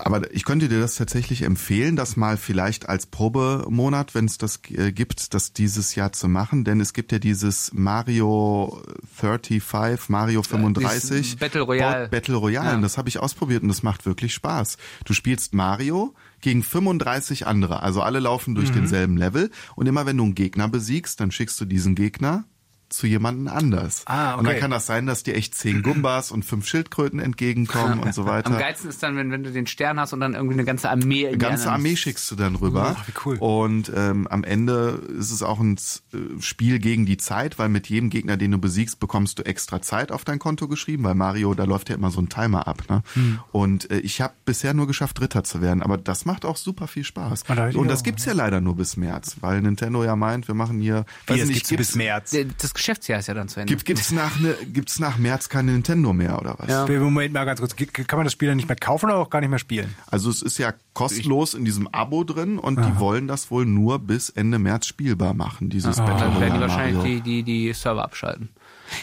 Aber 0.00 0.34
ich 0.34 0.44
könnte 0.44 0.68
dir 0.68 0.80
das 0.80 0.96
tatsächlich 0.96 1.42
empfehlen, 1.42 1.94
das 1.94 2.16
mal 2.16 2.36
vielleicht 2.36 2.88
als 2.88 3.06
Probemonat, 3.06 4.14
wenn 4.14 4.24
es 4.24 4.36
das 4.36 4.60
äh, 4.70 4.90
gibt, 4.92 5.34
das 5.34 5.52
dieses 5.52 5.94
Jahr 5.94 6.12
zu 6.12 6.26
machen. 6.28 6.64
Denn 6.64 6.80
es 6.80 6.92
gibt 6.92 7.12
ja 7.12 7.18
dieses 7.20 7.72
Mario 7.72 8.82
35, 9.14 10.08
Mario 10.08 10.42
35. 10.42 11.10
dieses 11.10 11.36
Battle 11.36 11.62
Royale. 11.62 12.08
Battle 12.08 12.34
Royale. 12.36 12.72
Ja. 12.72 12.80
Das 12.80 12.98
habe 12.98 13.08
ich 13.08 13.18
ausprobiert 13.20 13.62
und 13.62 13.68
das 13.68 13.82
macht 13.82 14.04
wirklich 14.06 14.34
Spaß. 14.34 14.78
Du 15.04 15.12
spielst 15.12 15.54
Mario 15.54 16.14
gegen 16.40 16.62
35 16.62 17.46
andere. 17.46 17.82
Also 17.82 18.02
alle 18.02 18.18
laufen 18.20 18.52
Mhm. 18.52 18.56
durch 18.56 18.72
denselben 18.72 19.16
Level. 19.16 19.50
Und 19.76 19.86
immer 19.86 20.06
wenn 20.06 20.16
du 20.16 20.24
einen 20.24 20.34
Gegner 20.34 20.68
besiegst, 20.68 21.20
dann 21.20 21.30
schickst 21.30 21.60
du 21.60 21.64
diesen 21.64 21.94
Gegner 21.94 22.44
zu 22.88 23.06
jemandem 23.06 23.48
anders. 23.48 24.02
Ah, 24.06 24.34
Und 24.34 24.44
dann 24.44 24.52
okay. 24.52 24.60
kann 24.60 24.70
das 24.70 24.86
sein, 24.86 25.06
dass 25.06 25.22
dir 25.22 25.34
echt 25.34 25.54
zehn 25.54 25.82
Gumbas 25.82 26.30
und 26.30 26.44
fünf 26.44 26.66
Schildkröten 26.66 27.20
entgegenkommen 27.20 28.00
und 28.00 28.14
so 28.14 28.24
weiter. 28.24 28.46
Am 28.52 28.58
geilsten 28.58 28.88
ist 28.88 29.02
dann, 29.02 29.16
wenn, 29.16 29.30
wenn 29.30 29.42
du 29.42 29.52
den 29.52 29.66
Stern 29.66 30.00
hast 30.00 30.12
und 30.12 30.20
dann 30.20 30.34
irgendwie 30.34 30.54
eine 30.54 30.64
ganze 30.64 30.90
Armee. 30.90 31.26
Eine 31.26 31.38
ganze 31.38 31.70
Armee 31.70 31.96
schickst 31.96 32.30
du 32.30 32.36
dann 32.36 32.56
rüber. 32.56 32.96
Ach, 32.98 33.08
wie 33.08 33.12
cool. 33.24 33.36
Und 33.38 33.92
ähm, 33.94 34.26
am 34.28 34.44
Ende 34.44 35.02
ist 35.18 35.30
es 35.30 35.42
auch 35.42 35.60
ein 35.60 35.76
äh, 36.12 36.40
Spiel 36.40 36.78
gegen 36.78 37.04
die 37.06 37.18
Zeit, 37.18 37.58
weil 37.58 37.68
mit 37.68 37.88
jedem 37.88 38.10
Gegner, 38.10 38.36
den 38.36 38.52
du 38.52 38.58
besiegst, 38.58 39.00
bekommst 39.00 39.38
du 39.38 39.44
extra 39.44 39.82
Zeit 39.82 40.10
auf 40.10 40.24
dein 40.24 40.38
Konto 40.38 40.68
geschrieben, 40.68 41.04
weil 41.04 41.14
Mario, 41.14 41.54
da 41.54 41.64
läuft 41.64 41.90
ja 41.90 41.94
immer 41.94 42.10
so 42.10 42.20
ein 42.20 42.28
Timer 42.28 42.66
ab. 42.66 42.84
Ne? 42.88 43.02
Hm. 43.14 43.40
Und 43.52 43.90
äh, 43.90 43.98
ich 43.98 44.20
habe 44.20 44.32
bisher 44.44 44.72
nur 44.74 44.86
geschafft, 44.86 45.18
Dritter 45.20 45.44
zu 45.44 45.60
werden, 45.60 45.82
aber 45.82 45.98
das 45.98 46.24
macht 46.24 46.44
auch 46.44 46.56
super 46.56 46.86
viel 46.86 47.04
Spaß. 47.04 47.44
Und 47.74 47.88
das 47.88 48.02
gibt's 48.02 48.24
ja 48.24 48.32
leider 48.32 48.60
nur 48.60 48.76
bis 48.76 48.96
März, 48.96 49.36
weil 49.40 49.60
Nintendo 49.60 50.04
ja 50.04 50.16
meint, 50.16 50.48
wir 50.48 50.54
machen 50.54 50.80
hier. 50.80 51.04
weiß 51.26 51.42
es 51.42 51.48
nicht, 51.48 51.68
gibt's 51.68 51.88
bis 51.88 51.94
März. 51.94 52.36
Das 52.58 52.74
Geschäftsjahr 52.78 53.18
ist 53.18 53.26
ja 53.26 53.34
dann 53.34 53.48
zu 53.48 53.60
Ende. 53.60 53.72
Gibt, 53.72 53.84
gibt's 53.84 54.12
nach 54.12 54.38
ne, 54.38 54.56
gibt's 54.72 54.98
nach 54.98 55.18
März 55.18 55.48
keine 55.48 55.72
Nintendo 55.72 56.12
mehr 56.12 56.38
oder 56.40 56.54
was? 56.58 56.68
Ja. 56.68 56.86
Moment 57.00 57.34
mal 57.34 57.44
ganz 57.44 57.60
kurz. 57.60 57.74
Kann 57.76 58.18
man 58.18 58.24
das 58.24 58.32
Spiel 58.32 58.48
dann 58.48 58.56
nicht 58.56 58.68
mehr 58.68 58.76
kaufen 58.76 59.06
oder 59.06 59.16
auch 59.16 59.30
gar 59.30 59.40
nicht 59.40 59.50
mehr 59.50 59.58
spielen? 59.58 59.94
Also 60.06 60.30
es 60.30 60.42
ist 60.42 60.58
ja 60.58 60.72
kostenlos 60.94 61.54
in 61.54 61.64
diesem 61.64 61.88
Abo 61.88 62.24
drin 62.24 62.58
und 62.58 62.78
die 62.78 62.98
wollen 62.98 63.28
das 63.28 63.50
wohl 63.50 63.66
nur 63.66 63.98
bis 63.98 64.30
Ende 64.30 64.58
März 64.58 64.86
spielbar 64.86 65.34
machen, 65.34 65.70
dieses 65.70 65.96
Battle 65.96 66.14
Dann 66.18 66.40
werden 66.40 66.40
die 66.40 66.44
Royale 66.44 66.60
wahrscheinlich 66.60 67.22
die, 67.22 67.42
die, 67.42 67.42
die 67.42 67.72
Server 67.72 68.04
abschalten. 68.04 68.48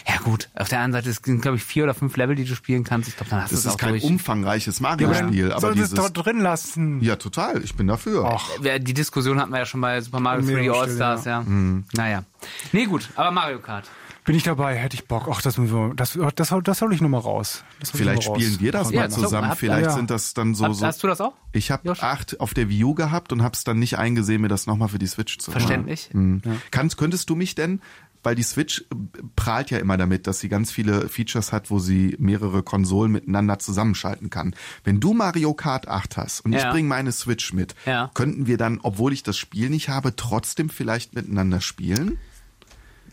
Ja 0.08 0.18
gut, 0.24 0.48
auf 0.54 0.68
der 0.68 0.80
anderen 0.80 1.02
Seite 1.02 1.10
es 1.10 1.20
sind 1.24 1.42
glaube 1.42 1.56
ich 1.58 1.64
vier 1.64 1.84
oder 1.84 1.94
fünf 1.94 2.16
Level, 2.16 2.34
die 2.34 2.44
du 2.44 2.54
spielen 2.54 2.84
kannst. 2.84 3.08
Ich 3.08 3.16
glaube, 3.16 3.30
dann 3.30 3.42
hast 3.42 3.50
du 3.52 3.54
Das 3.56 3.60
es 3.60 3.66
ist 3.66 3.72
auch 3.72 3.76
kein 3.78 3.90
durch. 3.90 4.04
umfangreiches 4.04 4.80
Mario-Spiel, 4.80 5.52
aber 5.52 5.60
Sollen 5.60 5.74
sie 5.76 5.80
es 5.82 5.90
dieses... 5.90 6.12
doch 6.12 6.22
drin 6.22 6.40
lassen? 6.40 7.00
Ja, 7.00 7.16
total, 7.16 7.62
ich 7.62 7.74
bin 7.76 7.86
dafür. 7.86 8.24
Ach, 8.30 8.48
Wer- 8.60 8.78
Die 8.78 8.94
Diskussion 8.94 9.40
hatten 9.40 9.52
wir 9.52 9.58
ja 9.60 9.66
schon 9.66 9.80
bei 9.80 10.00
Super 10.00 10.20
Mario 10.20 10.40
An 10.40 10.46
3 10.46 10.52
mehrerer 10.54 10.80
All-Stars, 10.82 11.20
Stelle, 11.22 11.36
ja. 11.36 11.42
Mhm. 11.42 11.84
Naja. 11.94 12.24
Nee, 12.72 12.86
gut, 12.86 13.08
aber 13.16 13.30
Mario 13.30 13.58
Kart. 13.60 13.88
bin 14.24 14.34
ich 14.36 14.42
dabei, 14.42 14.74
hätte 14.76 14.94
ich 14.96 15.06
Bock. 15.06 15.28
Ach, 15.30 15.40
das, 15.40 15.56
müssen 15.58 15.72
wir, 15.74 15.94
das, 15.94 16.18
das, 16.34 16.52
das 16.64 16.82
hol 16.82 16.92
ich 16.92 17.00
noch 17.00 17.08
mal 17.08 17.18
raus. 17.18 17.62
Das 17.80 17.92
hol 17.92 17.94
ich 18.00 18.02
Vielleicht 18.02 18.22
noch 18.22 18.26
mal 18.28 18.32
raus. 18.34 18.42
spielen 18.44 18.60
wir 18.60 18.72
das 18.72 18.90
Ja, 18.90 19.00
mal 19.02 19.10
so, 19.10 19.22
zusammen. 19.22 19.48
habt- 19.48 19.58
Vielleicht 19.58 19.84
ja. 19.86 19.92
sind 19.92 20.10
das 20.10 20.34
dann 20.34 20.54
so... 20.54 20.66
Hast, 20.66 20.78
so 20.78 20.86
hast 20.86 21.02
du 21.02 21.06
das 21.06 21.20
auch? 21.20 21.32
ich 21.52 21.70
habe 21.70 21.90
acht 22.00 22.38
auf 22.40 22.52
der 22.52 22.68
Wii 22.68 22.84
U 22.84 22.94
gehabt 22.94 23.32
und 23.32 23.42
habe 23.42 23.54
es 23.54 23.64
dann 23.64 23.78
nicht 23.78 23.98
eingesehen, 23.98 24.42
mir 24.42 24.48
das 24.48 24.66
nochmal 24.66 24.88
für 24.88 24.98
die 24.98 25.06
Switch 25.06 25.38
zu 25.38 25.52
holen. 25.52 25.60
Verständlich. 25.60 26.10
Mhm. 26.12 26.42
Kannst, 26.70 26.96
könntest 26.98 27.30
du 27.30 27.36
mich 27.36 27.54
denn, 27.54 27.80
weil 28.26 28.34
die 28.34 28.42
Switch 28.42 28.80
äh, 28.90 28.94
prahlt 29.36 29.70
ja 29.70 29.78
immer 29.78 29.96
damit, 29.96 30.26
dass 30.26 30.40
sie 30.40 30.48
ganz 30.48 30.72
viele 30.72 31.08
Features 31.08 31.52
hat, 31.52 31.70
wo 31.70 31.78
sie 31.78 32.16
mehrere 32.18 32.64
Konsolen 32.64 33.12
miteinander 33.12 33.60
zusammenschalten 33.60 34.30
kann. 34.30 34.56
Wenn 34.82 34.98
du 34.98 35.14
Mario 35.14 35.54
Kart 35.54 35.86
8 35.86 36.16
hast 36.16 36.40
und 36.40 36.52
ich 36.52 36.60
Ja. 36.62 36.72
bringe 36.72 36.88
meine 36.88 37.12
Switch 37.12 37.52
mit, 37.52 37.76
Ja. 37.86 38.10
könnten 38.14 38.48
wir 38.48 38.56
dann, 38.58 38.80
obwohl 38.82 39.12
ich 39.12 39.22
das 39.22 39.36
Spiel 39.38 39.70
nicht 39.70 39.88
habe, 39.88 40.16
trotzdem 40.16 40.70
vielleicht 40.70 41.14
miteinander 41.14 41.60
spielen? 41.60 42.18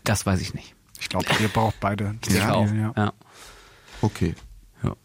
Das 0.02 0.26
weiß 0.26 0.40
ich 0.40 0.52
nicht. 0.52 0.74
Ich 0.98 1.08
glaube, 1.08 1.26
ihr 1.40 1.46
braucht 1.48 1.78
beide. 1.78 2.16
Ja. 2.28 2.34
Ich 2.36 2.42
auch. 2.42 2.66
Ja. 2.72 2.92
Ja. 2.96 3.12
Okay. 4.00 4.34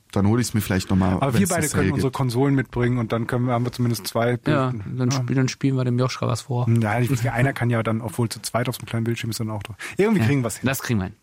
Ja. 0.09 0.21
Dann 0.21 0.27
hole 0.27 0.41
ich 0.41 0.47
es 0.47 0.53
mir 0.53 0.61
vielleicht 0.61 0.89
nochmal. 0.89 1.13
Aber 1.13 1.37
wir 1.37 1.47
beide 1.47 1.67
können 1.69 1.91
unsere 1.91 2.11
Konsolen 2.11 2.55
mitbringen 2.55 2.97
und 2.97 3.11
dann 3.11 3.27
können 3.27 3.45
wir, 3.45 3.53
haben 3.53 3.65
wir 3.65 3.71
zumindest 3.71 4.07
zwei. 4.07 4.39
Ja, 4.47 4.73
dann, 4.95 5.11
spiel, 5.11 5.35
dann 5.35 5.47
spielen 5.47 5.75
wir 5.75 5.85
dem 5.85 5.99
Joschka 5.99 6.27
was 6.27 6.41
vor. 6.41 6.67
Ja, 6.81 6.99
ich, 6.99 7.31
einer 7.31 7.53
kann 7.53 7.69
ja 7.69 7.83
dann, 7.83 8.01
obwohl 8.01 8.27
zu 8.29 8.41
zweit 8.41 8.67
auf 8.69 8.75
so 8.75 8.81
einem 8.81 8.87
kleinen 8.87 9.03
Bildschirm 9.03 9.29
ist, 9.29 9.39
dann 9.39 9.51
auch 9.51 9.63
drauf. 9.63 9.75
Irgendwie 9.97 10.21
kriegen 10.21 10.41
wir 10.41 10.47
es 10.47 10.57
hin. 10.57 10.67
Das 10.67 10.81
kriegen 10.81 10.99
wir 10.99 11.05
hin. 11.05 11.15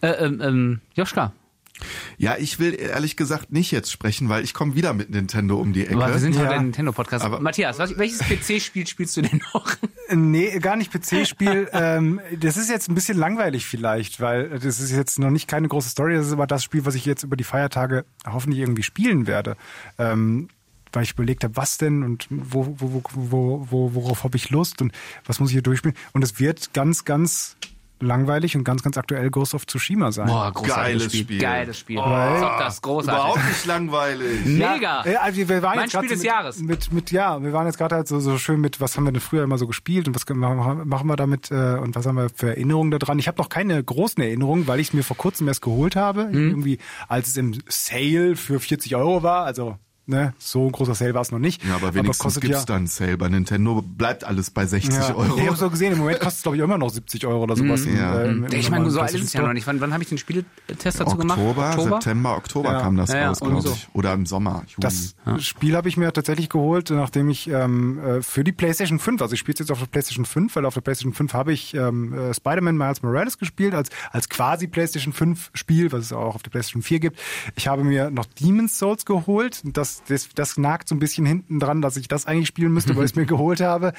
Äh, 0.00 0.08
ähm, 0.24 0.40
ähm, 0.42 0.80
Joschka, 0.94 1.32
Ja, 2.16 2.36
ich 2.38 2.58
will 2.58 2.74
ehrlich 2.78 3.16
gesagt 3.16 3.52
nicht 3.52 3.70
jetzt 3.70 3.90
sprechen, 3.92 4.28
weil 4.28 4.44
ich 4.44 4.54
komme 4.54 4.74
wieder 4.74 4.92
mit 4.94 5.10
Nintendo 5.10 5.58
um 5.60 5.72
die 5.72 5.86
Ecke. 5.86 5.94
aber 5.96 6.12
wir 6.12 6.18
sind 6.18 6.34
Ja. 6.34 6.40
heute 6.42 6.54
ein 6.54 6.62
Nintendo-Podcast. 6.64 7.24
Aber- 7.24 7.40
Matthias, 7.40 7.78
was, 7.78 7.96
welches 7.98 8.18
PC-Spiel 8.20 8.86
spielst 8.86 9.16
du 9.16 9.22
denn 9.22 9.40
noch? 9.54 9.66
Nee, 10.10 10.58
gar 10.60 10.76
nicht 10.76 10.90
PC-Spiel. 10.90 11.68
ähm, 11.74 12.18
das 12.40 12.56
ist 12.56 12.70
jetzt 12.70 12.88
ein 12.88 12.94
bisschen 12.94 13.18
langweilig 13.18 13.66
vielleicht, 13.66 14.20
weil 14.20 14.48
das 14.58 14.80
ist 14.80 14.90
jetzt 14.90 15.18
noch 15.18 15.30
nicht 15.30 15.48
keine 15.48 15.68
große 15.68 15.90
Story. 15.90 16.14
Das 16.14 16.26
ist 16.26 16.32
aber 16.32 16.46
das 16.46 16.64
Spiel, 16.64 16.86
was 16.86 16.94
ich 16.94 17.04
jetzt 17.04 17.24
über 17.24 17.36
die 17.36 17.44
Feiertage 17.44 18.06
hoffentlich 18.26 18.60
irgendwie 18.60 18.82
spielen 18.82 19.26
werde. 19.26 19.56
Ähm, 19.98 20.48
weil 20.94 21.02
ich 21.02 21.12
überlegt 21.12 21.44
habe, 21.44 21.54
was 21.56 21.76
denn 21.76 22.02
und 22.02 22.26
wo, 22.30 22.74
wo, 22.78 23.02
wo, 23.12 23.66
wo, 23.70 23.94
worauf 23.94 24.24
habe 24.24 24.38
ich 24.38 24.48
Lust 24.48 24.80
und 24.80 24.92
was 25.26 25.40
muss 25.40 25.50
ich 25.50 25.52
hier 25.56 25.62
durchspielen. 25.62 25.94
Und 26.14 26.22
es 26.24 26.40
wird 26.40 26.72
ganz, 26.72 27.04
ganz 27.04 27.58
langweilig 28.00 28.56
und 28.56 28.64
ganz, 28.64 28.82
ganz 28.82 28.96
aktuell 28.96 29.30
Ghost 29.30 29.54
of 29.54 29.66
Tsushima 29.66 30.12
sein. 30.12 30.26
Boah, 30.26 30.52
großartiges 30.52 30.76
Geiles 30.76 31.04
Spiel. 31.04 31.22
Spiel. 31.22 31.38
Geiles 31.38 31.78
Spiel. 31.78 31.98
Weil- 31.98 32.40
Zock 32.40 32.58
das, 32.58 32.82
großartig. 32.82 33.22
Überhaupt 33.24 33.48
nicht 33.48 33.66
langweilig. 33.66 34.44
Mega. 34.44 35.04
Ja, 35.06 35.20
also 35.20 35.48
wir 35.48 35.62
waren 35.62 35.76
Mein 35.76 35.84
jetzt 35.84 35.92
Spiel 35.92 36.08
so 36.08 36.14
des 36.14 36.18
mit, 36.22 36.26
Jahres. 36.26 36.58
Mit, 36.60 36.92
mit, 36.92 37.10
ja, 37.10 37.42
wir 37.42 37.52
waren 37.52 37.66
jetzt 37.66 37.78
gerade 37.78 37.96
halt 37.96 38.08
so, 38.08 38.20
so 38.20 38.38
schön 38.38 38.60
mit, 38.60 38.80
was 38.80 38.96
haben 38.96 39.04
wir 39.04 39.12
denn 39.12 39.20
früher 39.20 39.44
immer 39.44 39.58
so 39.58 39.66
gespielt 39.66 40.08
und 40.08 40.14
was 40.14 40.24
machen 40.34 41.06
wir 41.06 41.16
damit 41.16 41.50
äh, 41.50 41.76
und 41.78 41.94
was 41.96 42.06
haben 42.06 42.16
wir 42.16 42.28
für 42.34 42.48
Erinnerungen 42.48 42.90
daran. 42.90 43.18
Ich 43.18 43.28
habe 43.28 43.38
noch 43.38 43.48
keine 43.48 43.82
großen 43.82 44.22
Erinnerungen, 44.22 44.66
weil 44.66 44.80
ich 44.80 44.88
es 44.88 44.92
mir 44.92 45.02
vor 45.02 45.16
kurzem 45.16 45.48
erst 45.48 45.62
geholt 45.62 45.96
habe. 45.96 46.24
Mhm. 46.26 46.48
Irgendwie, 46.50 46.78
als 47.08 47.28
es 47.28 47.36
im 47.36 47.54
Sale 47.68 48.36
für 48.36 48.60
40 48.60 48.96
Euro 48.96 49.22
war, 49.22 49.44
also 49.44 49.76
ne, 50.08 50.34
so 50.38 50.66
ein 50.66 50.72
großer 50.72 50.94
Sale 50.94 51.14
war 51.14 51.22
es 51.22 51.30
noch 51.30 51.38
nicht. 51.38 51.64
Ja, 51.64 51.76
aber 51.76 51.94
wenigstens 51.94 52.18
kostet 52.18 52.42
gibt's 52.42 52.60
ja, 52.60 52.64
dann 52.64 52.86
Sale. 52.86 53.16
Bei 53.18 53.28
Nintendo 53.28 53.82
bleibt 53.82 54.24
alles 54.24 54.50
bei 54.50 54.66
60 54.66 54.94
ja, 54.94 55.14
Euro. 55.14 55.38
Ich 55.38 55.46
habe 55.46 55.56
so 55.56 55.70
gesehen, 55.70 55.92
im 55.92 55.98
Moment 55.98 56.20
kostet 56.20 56.38
es 56.38 56.42
glaube 56.42 56.56
ich 56.56 56.62
immer 56.62 56.78
noch 56.78 56.90
70 56.90 57.26
Euro 57.26 57.42
oder 57.42 57.56
sowas. 57.56 57.84
im, 57.84 57.96
Ja. 57.96 58.20
äh, 58.20 58.28
im, 58.30 58.44
im 58.44 58.52
Ich 58.52 58.70
meine, 58.70 58.90
so 58.90 59.00
alt 59.00 59.14
ist 59.14 59.22
es 59.22 59.32
ja 59.32 59.42
noch 59.42 59.52
nicht. 59.52 59.66
Wann, 59.66 59.80
wann 59.80 59.92
habe 59.92 60.02
ich 60.02 60.08
den 60.08 60.18
Spieltest 60.18 61.00
dazu 61.00 61.16
gemacht? 61.16 61.38
Oktober, 61.38 61.76
September, 61.78 62.36
Oktober 62.36 62.72
Ja. 62.72 62.80
kam 62.80 62.96
das 62.96 63.14
raus, 63.14 63.40
glaube 63.40 63.60
so. 63.60 63.70
ich. 63.72 63.88
Oder 63.92 64.12
im 64.14 64.26
Sommer, 64.26 64.62
Juli. 64.66 64.76
Das 64.80 65.14
Spiel 65.38 65.76
habe 65.76 65.88
ich 65.88 65.96
mir 65.96 66.12
tatsächlich 66.12 66.48
geholt, 66.48 66.90
nachdem 66.90 67.28
ich 67.28 67.48
ähm, 67.48 67.98
äh, 67.98 68.22
für 68.22 68.44
die 68.44 68.52
PlayStation 68.52 68.98
5, 68.98 69.20
also 69.22 69.34
ich 69.34 69.40
spiele 69.40 69.56
jetzt 69.58 69.70
auf 69.70 69.78
der 69.78 69.86
PlayStation 69.86 70.24
5, 70.24 70.56
weil 70.56 70.64
auf 70.64 70.74
der 70.74 70.80
PlayStation 70.80 71.12
5 71.12 71.34
habe 71.34 71.52
ich 71.52 71.74
ähm, 71.74 72.12
äh, 72.14 72.34
Spider-Man 72.34 72.76
Miles 72.76 73.02
Morales 73.02 73.38
gespielt, 73.38 73.74
als, 73.74 73.90
als 74.10 74.28
quasi 74.28 74.66
PlayStation 74.66 75.12
5 75.12 75.50
Spiel, 75.54 75.92
was 75.92 76.04
es 76.06 76.12
auch 76.12 76.34
auf 76.34 76.42
der 76.42 76.50
PlayStation 76.50 76.82
4 76.82 77.00
gibt. 77.00 77.18
Ich 77.56 77.68
habe 77.68 77.84
mir 77.84 78.10
noch 78.10 78.26
Demon's 78.40 78.78
Souls 78.78 79.04
geholt. 79.04 79.62
Und 79.64 79.76
Das, 80.06 80.24
das, 80.24 80.28
das 80.34 80.56
nagt 80.56 80.88
so 80.88 80.94
ein 80.94 80.98
bisschen 80.98 81.26
hinten 81.26 81.60
dran, 81.60 81.82
dass 81.82 81.96
ich 81.96 82.08
das 82.08 82.26
eigentlich 82.26 82.48
spielen 82.48 82.72
müsste, 82.72 82.96
weil 82.96 83.04
ich 83.04 83.12
es 83.12 83.16
mir 83.16 83.26
geholt 83.26 83.60
habe. 83.60 83.92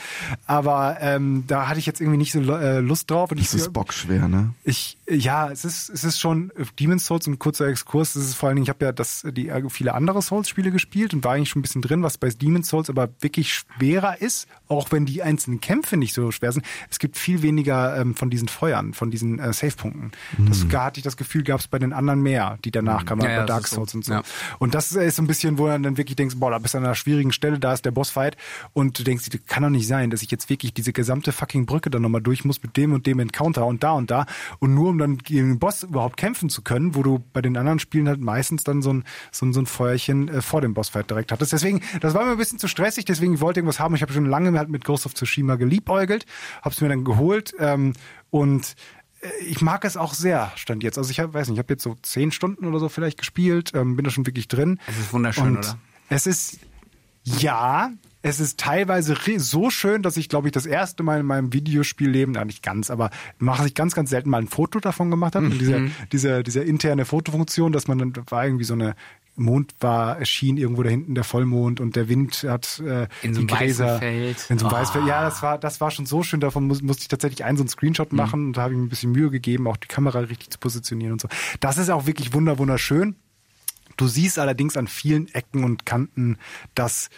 Aber 0.46 0.98
ähm, 1.02 1.44
da 1.48 1.68
hatte 1.68 1.80
ich 1.80 1.86
jetzt 1.86 2.02
irgendwie 2.02 2.18
nicht 2.18 2.32
so 2.32 2.40
äh, 2.40 2.80
Lust 2.80 3.12
drauf. 3.12 3.32
Und 3.32 3.40
das 3.40 3.54
ich, 3.54 3.62
ist 3.62 3.74
bockschwer, 3.74 4.28
ne? 4.28 4.54
ich, 4.64 4.98
ja, 5.10 5.50
es 5.52 5.66
ist, 5.66 5.90
es 5.90 6.04
ist 6.04 6.20
schon 6.20 6.52
äh, 6.52 6.66
Demon's 6.80 7.06
Souls 7.06 7.28
ein 7.28 7.40
kurzer 7.40 7.68
Exkurs. 7.68 8.16
Es 8.16 8.30
ist 8.30 8.36
vor 8.36 8.50
allen 8.50 8.56
Dingen, 8.56 8.64
ich 8.64 8.70
habe 8.70 8.86
ja 8.86 8.92
das, 8.92 9.26
die 9.30 9.50
äh, 9.50 9.70
viele 9.70 9.94
andere 9.94 10.22
Souls-Spiele 10.22 10.72
gespielt 10.72 11.14
und 11.14 11.24
war 11.24 11.34
eigentlich 11.34 11.50
schon 11.50 11.60
ein 11.60 11.64
bisschen 11.64 11.82
drin, 11.82 12.04
was 12.04 12.18
bei 12.18 12.30
Demon's 12.30 12.70
Souls 12.70 12.90
aber 12.90 13.10
wirklich 13.20 13.54
schwerer 13.54 14.22
ist, 14.22 14.48
auch 14.68 14.92
wenn 14.92 15.06
die 15.06 15.22
einzelnen 15.22 15.60
Kämpfe 15.62 15.98
nicht 15.98 16.14
so 16.14 16.32
schwer 16.32 16.52
sind. 16.52 16.66
Es 16.90 17.00
gibt 17.00 17.18
viel 17.18 17.42
weniger 17.42 17.98
ähm, 17.98 18.16
von 18.16 18.30
diesen 18.30 18.48
Feuern, 18.48 18.94
von 18.94 19.12
diesen 19.12 19.40
äh, 19.40 19.54
Save-Punkten. 19.54 20.12
Das 20.38 20.66
da 20.68 20.86
hatte 20.86 21.00
ich 21.00 21.04
das 21.04 21.18
Gefühl, 21.18 21.44
gab 21.44 21.60
es 21.60 21.68
bei 21.68 21.80
den 21.80 21.94
anderen 21.94 22.22
mehr, 22.22 22.58
die 22.64 22.72
danach 22.72 23.06
kamen, 23.06 23.22
Ja, 23.22 23.30
ja, 23.30 23.36
bei 23.40 23.46
das 23.46 23.48
Dark 23.48 23.64
ist 23.66 23.70
so. 23.72 23.76
Souls 23.78 23.96
und 23.96 24.06
so. 24.06 24.14
Ja. 24.14 24.24
Und 24.60 24.74
das 24.74 24.92
ist 24.92 25.16
so 25.16 25.22
ein 25.22 25.28
bisschen, 25.28 25.58
wo 25.58 25.68
du 25.68 25.89
dann 25.90 25.98
wirklich 25.98 26.16
denkst, 26.16 26.36
boah, 26.38 26.52
da 26.52 26.60
bist 26.60 26.74
du 26.74 26.78
an 26.78 26.86
einer 26.86 26.96
schwierigen 26.96 27.32
Stelle, 27.32 27.60
da 27.60 27.74
ist 27.74 27.86
der 27.86 27.92
Bossfight 27.92 28.38
und 28.74 29.00
du 29.00 29.04
denkst, 29.04 29.30
das 29.30 29.42
kann 29.46 29.64
doch 29.64 29.70
nicht 29.70 29.88
sein, 29.88 30.10
dass 30.10 30.22
ich 30.22 30.32
jetzt 30.32 30.50
wirklich 30.50 30.74
diese 30.74 30.94
gesamte 30.94 31.32
fucking 31.32 31.66
Brücke 31.66 31.90
dann 31.90 32.02
nochmal 32.02 32.22
durch 32.22 32.46
muss 32.46 32.62
mit 32.62 32.78
dem 32.78 32.94
und 32.94 33.06
dem 33.08 33.20
Encounter 33.20 33.66
und 33.66 33.84
da 33.84 33.92
und 33.94 34.12
da 34.12 34.26
und 34.60 34.74
nur 34.74 34.90
um 34.90 34.98
dann 34.98 35.18
gegen 35.18 35.50
den 35.50 35.60
Boss 35.60 35.84
überhaupt 35.84 36.18
kämpfen 36.18 36.50
zu 36.50 36.62
können, 36.62 36.96
wo 36.96 37.04
du 37.04 37.24
bei 37.34 37.42
den 37.42 37.58
anderen 37.58 37.80
Spielen 37.80 38.08
halt 38.08 38.20
meistens 38.20 38.64
dann 38.64 38.82
so 38.82 38.94
ein, 38.94 39.04
so 39.32 39.46
ein, 39.46 39.54
so 39.54 39.62
ein 39.62 39.66
Feuerchen 39.66 40.28
äh, 40.30 40.42
vor 40.42 40.62
dem 40.62 40.74
Bossfight 40.74 41.10
direkt 41.10 41.32
hattest. 41.32 41.54
Deswegen, 41.54 41.82
das 42.02 42.14
war 42.14 42.26
mir 42.26 42.32
ein 42.32 42.38
bisschen 42.38 42.60
zu 42.60 42.68
stressig, 42.68 43.06
deswegen 43.06 43.34
ich 43.36 43.42
wollte 43.42 43.60
irgendwas 43.60 43.80
haben. 43.80 43.96
Ich 43.96 44.02
habe 44.02 44.14
schon 44.14 44.26
lange 44.26 44.58
halt 44.58 44.70
mit 44.70 44.84
Ghost 44.84 45.06
of 45.06 45.14
Tsushima 45.14 45.56
geliebäugelt, 45.56 46.26
hab's 46.62 46.82
mir 46.82 46.90
dann 46.90 47.04
geholt 47.04 47.54
ähm, 47.60 47.94
und 48.30 48.76
ich 49.46 49.62
mag 49.62 49.84
es 49.86 49.98
auch 49.98 50.14
sehr, 50.14 50.52
stand 50.56 50.84
jetzt. 50.84 50.98
Also 50.98 51.12
ich 51.12 51.20
hab, 51.20 51.34
weiß 51.34 51.48
nicht, 51.50 51.58
ich 51.58 51.60
habe 51.60 51.74
jetzt 51.74 51.84
so 51.84 51.96
zehn 52.02 52.32
Stunden 52.32 52.66
oder 52.66 52.80
so 52.80 52.90
vielleicht 52.90 53.18
gespielt, 53.18 53.72
ähm, 53.76 53.96
bin 53.96 54.06
da 54.06 54.12
schon 54.12 54.26
wirklich 54.26 54.48
drin. 54.48 54.80
Es 54.88 54.98
ist 54.98 55.14
wunderschön, 55.14 55.46
Und 55.46 55.58
oder? 55.60 55.78
Es 56.10 56.26
ist, 56.26 56.60
ja, 57.24 57.92
es 58.22 58.40
ist 58.40 58.60
teilweise 58.60 59.16
so 59.38 59.70
schön, 59.70 60.02
dass 60.02 60.18
ich, 60.18 60.28
glaube 60.28 60.48
ich, 60.48 60.52
das 60.52 60.66
erste 60.66 61.04
Mal 61.04 61.22
in 61.22 61.26
meinem 61.26 61.54
Videospielleben, 61.54 62.34
na 62.34 62.44
nicht 62.44 62.64
ganz, 62.64 62.90
aber 62.92 63.12
mache 63.38 63.66
ich 63.68 63.76
ganz, 63.76 63.94
ganz 63.96 64.10
selten 64.10 64.30
mal 64.30 64.42
ein 64.42 64.48
Foto 64.48 64.80
davon 64.80 65.10
gemacht 65.10 65.36
habe. 65.36 65.46
Und 65.46 65.60
diese, 65.60 65.80
Mhm. 65.80 65.92
diese, 66.12 66.44
diese 66.44 66.62
interne 66.62 67.06
Fotofunktion, 67.06 67.72
dass 67.72 67.88
man 67.88 67.98
dann, 67.98 68.14
da 68.14 68.24
war 68.30 68.44
irgendwie 68.46 68.66
so 68.66 68.74
eine 68.74 68.96
Mond 69.40 69.74
war, 69.80 70.18
erschien 70.20 70.58
irgendwo 70.58 70.84
da 70.84 70.90
hinten 70.90 71.16
der 71.16 71.24
Vollmond 71.24 71.80
und 71.80 71.96
der 71.96 72.08
Wind 72.10 72.46
hat 72.48 72.80
äh, 72.80 73.08
In 73.22 73.34
so 73.34 73.40
einem 73.42 73.48
Gräser. 73.48 74.00
Feld. 74.00 74.46
In 74.50 74.60
so 74.60 74.66
einem 74.68 74.76
Oh. 74.76 74.78
weißen 74.78 74.94
Feld. 74.94 75.08
Ja, 75.08 75.24
das 75.24 75.42
war, 75.42 75.58
das 75.58 75.82
war 75.82 75.92
schon 75.92 76.06
so 76.06 76.24
schön. 76.24 76.40
Davon 76.40 76.68
muss, 76.68 76.82
musste 76.82 77.02
ich 77.04 77.08
tatsächlich 77.08 77.44
einen 77.46 77.58
so 77.58 77.64
einen 77.64 77.70
Screenshot 77.70 78.14
machen 78.14 78.48
und 78.48 78.54
da 78.58 78.64
habe 78.64 78.74
ich 78.74 78.78
mir 78.80 78.86
ein 78.86 78.90
bisschen 78.90 79.12
Mühe 79.12 79.30
gegeben, 79.30 79.68
auch 79.68 79.78
die 79.78 79.88
Kamera 79.88 80.20
richtig 80.20 80.50
zu 80.52 80.60
positionieren 80.60 81.14
und 81.14 81.22
so. 81.22 81.28
Das 81.60 81.78
ist 81.78 81.90
auch 81.90 82.06
wirklich 82.06 82.34
wunder, 82.34 82.58
wunderschön. 82.58 83.16
Du 83.98 84.08
siehst 84.08 84.40
allerdings 84.40 84.78
an 84.78 84.88
vielen 84.88 85.28
Ecken 85.34 85.64
und 85.64 85.86
Kanten, 85.86 86.38
dass 86.76 87.10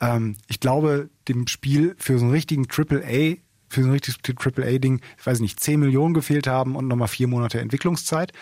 ähm, 0.00 0.36
ich 0.48 0.60
glaube, 0.60 1.10
dem 1.28 1.46
Spiel 1.46 1.94
für 1.98 2.18
so 2.18 2.24
einen 2.24 2.32
richtigen 2.32 2.66
AAA, 2.70 3.36
für 3.70 3.82
so 3.82 3.88
ein 3.88 3.92
richtiges 3.92 4.18
AAA-Ding, 4.22 5.00
ich 5.18 5.26
weiß 5.26 5.40
nicht, 5.40 5.60
10 5.60 5.80
Millionen 5.80 6.12
gefehlt 6.12 6.46
haben 6.46 6.74
und 6.74 6.88
nochmal 6.88 7.08
vier 7.08 7.28
Monate 7.28 7.60
Entwicklungszeit. 7.60 8.32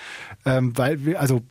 Ähm, 0.46 0.76
weil 0.76 1.04
wir, 1.04 1.20
also 1.20 1.42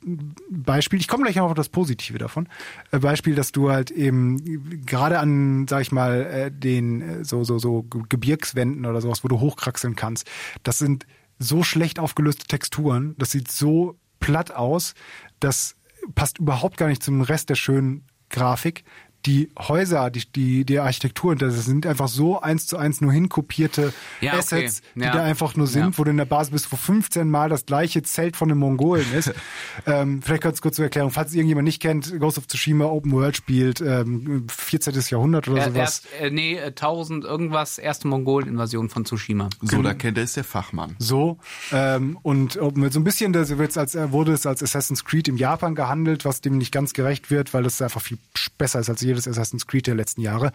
Beispiel, 0.49 0.99
ich 0.99 1.07
komme 1.07 1.23
gleich 1.23 1.35
noch 1.35 1.45
auf 1.45 1.53
das 1.53 1.69
Positive 1.69 2.17
davon. 2.17 2.49
Äh, 2.91 2.99
Beispiel, 2.99 3.35
dass 3.35 3.51
du 3.51 3.69
halt 3.69 3.91
eben 3.91 4.83
gerade 4.85 5.19
an, 5.19 5.67
sag 5.69 5.81
ich 5.81 5.91
mal, 5.91 6.25
äh, 6.25 6.51
den 6.51 7.01
äh, 7.01 7.23
so, 7.23 7.43
so, 7.43 7.59
so 7.59 7.83
Gebirgswänden 7.83 8.85
oder 8.85 8.99
sowas, 8.99 9.23
wo 9.23 9.27
du 9.27 9.39
hochkraxeln 9.39 9.95
kannst, 9.95 10.27
das 10.63 10.79
sind 10.79 11.05
so 11.39 11.61
schlecht 11.61 11.99
aufgelöste 11.99 12.47
Texturen, 12.47 13.15
das 13.19 13.31
sieht 13.31 13.51
so 13.51 13.99
platt 14.19 14.51
aus, 14.51 14.95
das 15.39 15.75
passt 16.15 16.39
überhaupt 16.39 16.77
gar 16.77 16.87
nicht 16.87 17.03
zum 17.03 17.21
Rest 17.21 17.49
der 17.49 17.55
schönen 17.55 18.05
Grafik. 18.29 18.83
Die 19.25 19.49
Häuser, 19.59 20.09
die, 20.09 20.23
die, 20.31 20.63
die 20.63 20.79
Architektur, 20.79 21.35
das 21.35 21.65
sind 21.65 21.85
einfach 21.85 22.07
so 22.07 22.39
eins 22.39 22.65
zu 22.65 22.77
eins 22.77 23.01
nur 23.01 23.11
hinkopierte 23.11 23.91
Ja, 24.21 24.31
okay. 24.33 24.39
Assets, 24.39 24.81
die 24.95 25.01
Ja. 25.01 25.11
da 25.11 25.23
einfach 25.23 25.55
nur 25.55 25.67
sind, 25.67 25.81
Ja. 25.83 25.97
wo 25.97 26.03
du 26.05 26.11
in 26.11 26.17
der 26.17 26.25
Basis 26.25 26.51
bist, 26.51 26.71
wo 26.71 26.77
15 26.77 27.29
Mal 27.29 27.49
das 27.49 27.65
gleiche 27.65 28.03
Zelt 28.03 28.37
von 28.37 28.47
den 28.47 28.57
Mongolen 28.57 29.05
ist. 29.13 29.33
ähm, 29.85 30.21
vielleicht 30.21 30.43
ganz 30.43 30.61
kurz 30.61 30.77
zur 30.77 30.85
Erklärung, 30.85 31.11
falls 31.11 31.29
es 31.31 31.35
irgendjemand 31.35 31.65
nicht 31.65 31.81
kennt, 31.81 32.17
Ghost 32.19 32.37
of 32.37 32.47
Tsushima 32.47 32.85
Open 32.85 33.11
World 33.11 33.35
spielt, 33.35 33.81
ähm, 33.81 34.45
14. 34.49 34.93
Jahrhundert 35.09 35.47
oder 35.49 35.59
Er, 35.61 35.71
sowas. 35.71 35.77
erst, 35.77 36.07
äh, 36.21 36.29
nee, 36.29 36.55
äh, 36.55 36.71
1000 36.71 37.25
irgendwas, 37.25 37.79
erste 37.79 38.07
Mongolen-Invasion 38.07 38.89
von 38.89 39.03
Tsushima. 39.03 39.49
So, 39.61 39.81
da 39.81 39.93
kennt 39.93 40.17
er 40.17 40.23
ist 40.23 40.37
der 40.37 40.43
Fachmann. 40.45 40.95
So, 40.99 41.37
ähm, 41.73 42.17
und 42.21 42.57
Open 42.61 42.81
World 42.81 42.93
so 42.93 42.99
ein 42.99 43.03
bisschen, 43.03 43.33
das 43.33 43.57
wird's 43.57 43.77
als, 43.77 43.95
äh, 43.95 44.11
wurde 44.11 44.31
es 44.31 44.45
als 44.45 44.63
Assassin's 44.63 45.03
Creed 45.03 45.27
im 45.27 45.35
Japan 45.37 45.75
gehandelt, 45.75 46.23
was 46.23 46.39
dem 46.41 46.57
nicht 46.57 46.71
ganz 46.71 46.93
gerecht 46.93 47.29
wird, 47.31 47.53
weil 47.53 47.63
das 47.63 47.81
einfach 47.81 48.01
viel 48.01 48.17
besser 48.57 48.79
ist 48.79 48.89
als 48.89 49.01
jedes 49.07 49.27
Assassin's 49.27 49.65
Creed 49.65 49.87
der 49.87 49.95
letzten 49.95 50.21
Jahre. 50.21 50.51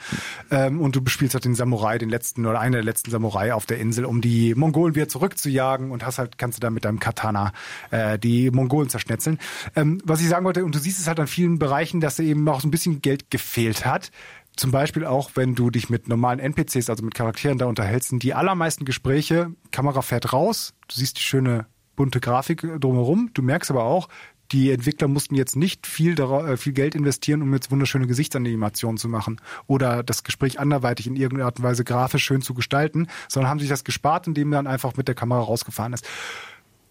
Ähm, 0.51 0.81
und 0.81 0.95
du 0.97 1.03
bespielst 1.03 1.35
halt 1.35 1.45
den 1.45 1.55
Samurai, 1.55 1.99
den 1.99 2.09
letzten 2.09 2.47
oder 2.47 2.61
einen 2.61 2.73
der 2.73 2.85
letzten 2.85 3.11
Samurai 3.11 3.53
auf 3.55 3.67
der 3.67 3.79
Insel, 3.79 4.05
um 4.05 4.21
die 4.21 4.55
Mongolen 4.55 4.95
wieder 4.95 5.09
zurückzujagen 5.09 5.91
und 5.91 6.07
hast 6.07 6.19
halt, 6.19 6.39
kannst 6.39 6.59
du 6.59 6.61
dann 6.61 6.75
mit 6.75 6.85
deinem 6.85 7.01
Katana 7.01 7.53
äh, 7.91 8.19
die 8.19 8.51
Mongolen 8.51 8.89
zerschnetzeln. 8.89 9.39
Ähm, 9.75 10.01
was 10.05 10.21
ich 10.21 10.29
sagen 10.29 10.45
wollte, 10.45 10.65
und 10.65 10.75
du 10.75 10.79
siehst 10.79 11.01
es 11.01 11.09
halt 11.09 11.19
an 11.19 11.27
vielen 11.27 11.59
Bereichen, 11.59 12.01
dass 12.01 12.17
da 12.17 12.23
eben 12.23 12.49
auch 12.49 12.61
so 12.61 12.69
ein 12.69 12.71
bisschen 12.71 13.03
Geld 13.03 13.31
gefehlt 13.31 13.85
hat. 13.85 14.11
Zum 14.57 14.71
Beispiel 14.71 15.07
auch, 15.07 15.31
wenn 15.35 15.55
du 15.55 15.71
dich 15.71 15.89
mit 15.89 16.09
normalen 16.09 16.39
NPCs, 16.39 16.91
also 16.91 17.03
mit 17.03 17.15
Charakteren 17.15 17.57
da 17.57 17.67
unterhältst, 17.67 18.11
sind 18.11 18.23
die 18.23 18.35
allermeisten 18.35 18.85
Gespräche, 18.85 19.53
Kamera 19.71 20.03
fährt 20.03 20.33
raus, 20.33 20.75
du 20.89 20.97
siehst 20.97 21.17
die 21.17 21.23
schöne 21.23 21.67
bunte 21.97 22.21
Grafik 22.21 22.67
drumherum, 22.81 23.31
du 23.35 23.43
merkst 23.43 23.71
aber 23.71 23.85
auch, 23.85 24.09
die 24.53 24.71
Entwickler 24.71 25.09
mussten 25.09 25.35
jetzt 25.35 25.57
nicht 25.57 25.87
viel, 25.87 26.19
äh, 26.21 26.57
viel 26.57 26.73
Geld 26.73 26.95
investieren, 26.95 27.43
um 27.43 27.53
jetzt 27.55 27.71
wunderschöne 27.71 28.07
Gesichtsanimationen 28.07 28.99
zu 28.99 29.09
machen 29.09 29.41
oder 29.67 30.03
das 30.03 30.25
Gespräch 30.25 30.61
anderweitig 30.61 31.07
in 31.07 31.17
irgendeiner 31.17 31.47
Art 31.47 31.59
und 31.59 31.65
Weise 31.65 31.85
grafisch 31.85 32.25
schön 32.25 32.43
zu 32.43 32.55
gestalten, 32.55 33.09
sondern 33.29 33.51
haben 33.51 33.61
sich 33.61 33.69
das 33.69 33.85
gespart, 33.85 34.27
indem 34.27 34.51
man 34.51 34.67
einfach 34.67 34.97
mit 34.97 35.09
der 35.09 35.15
Kamera 35.15 35.41
rausgefahren 35.41 35.93
ist. 35.93 36.07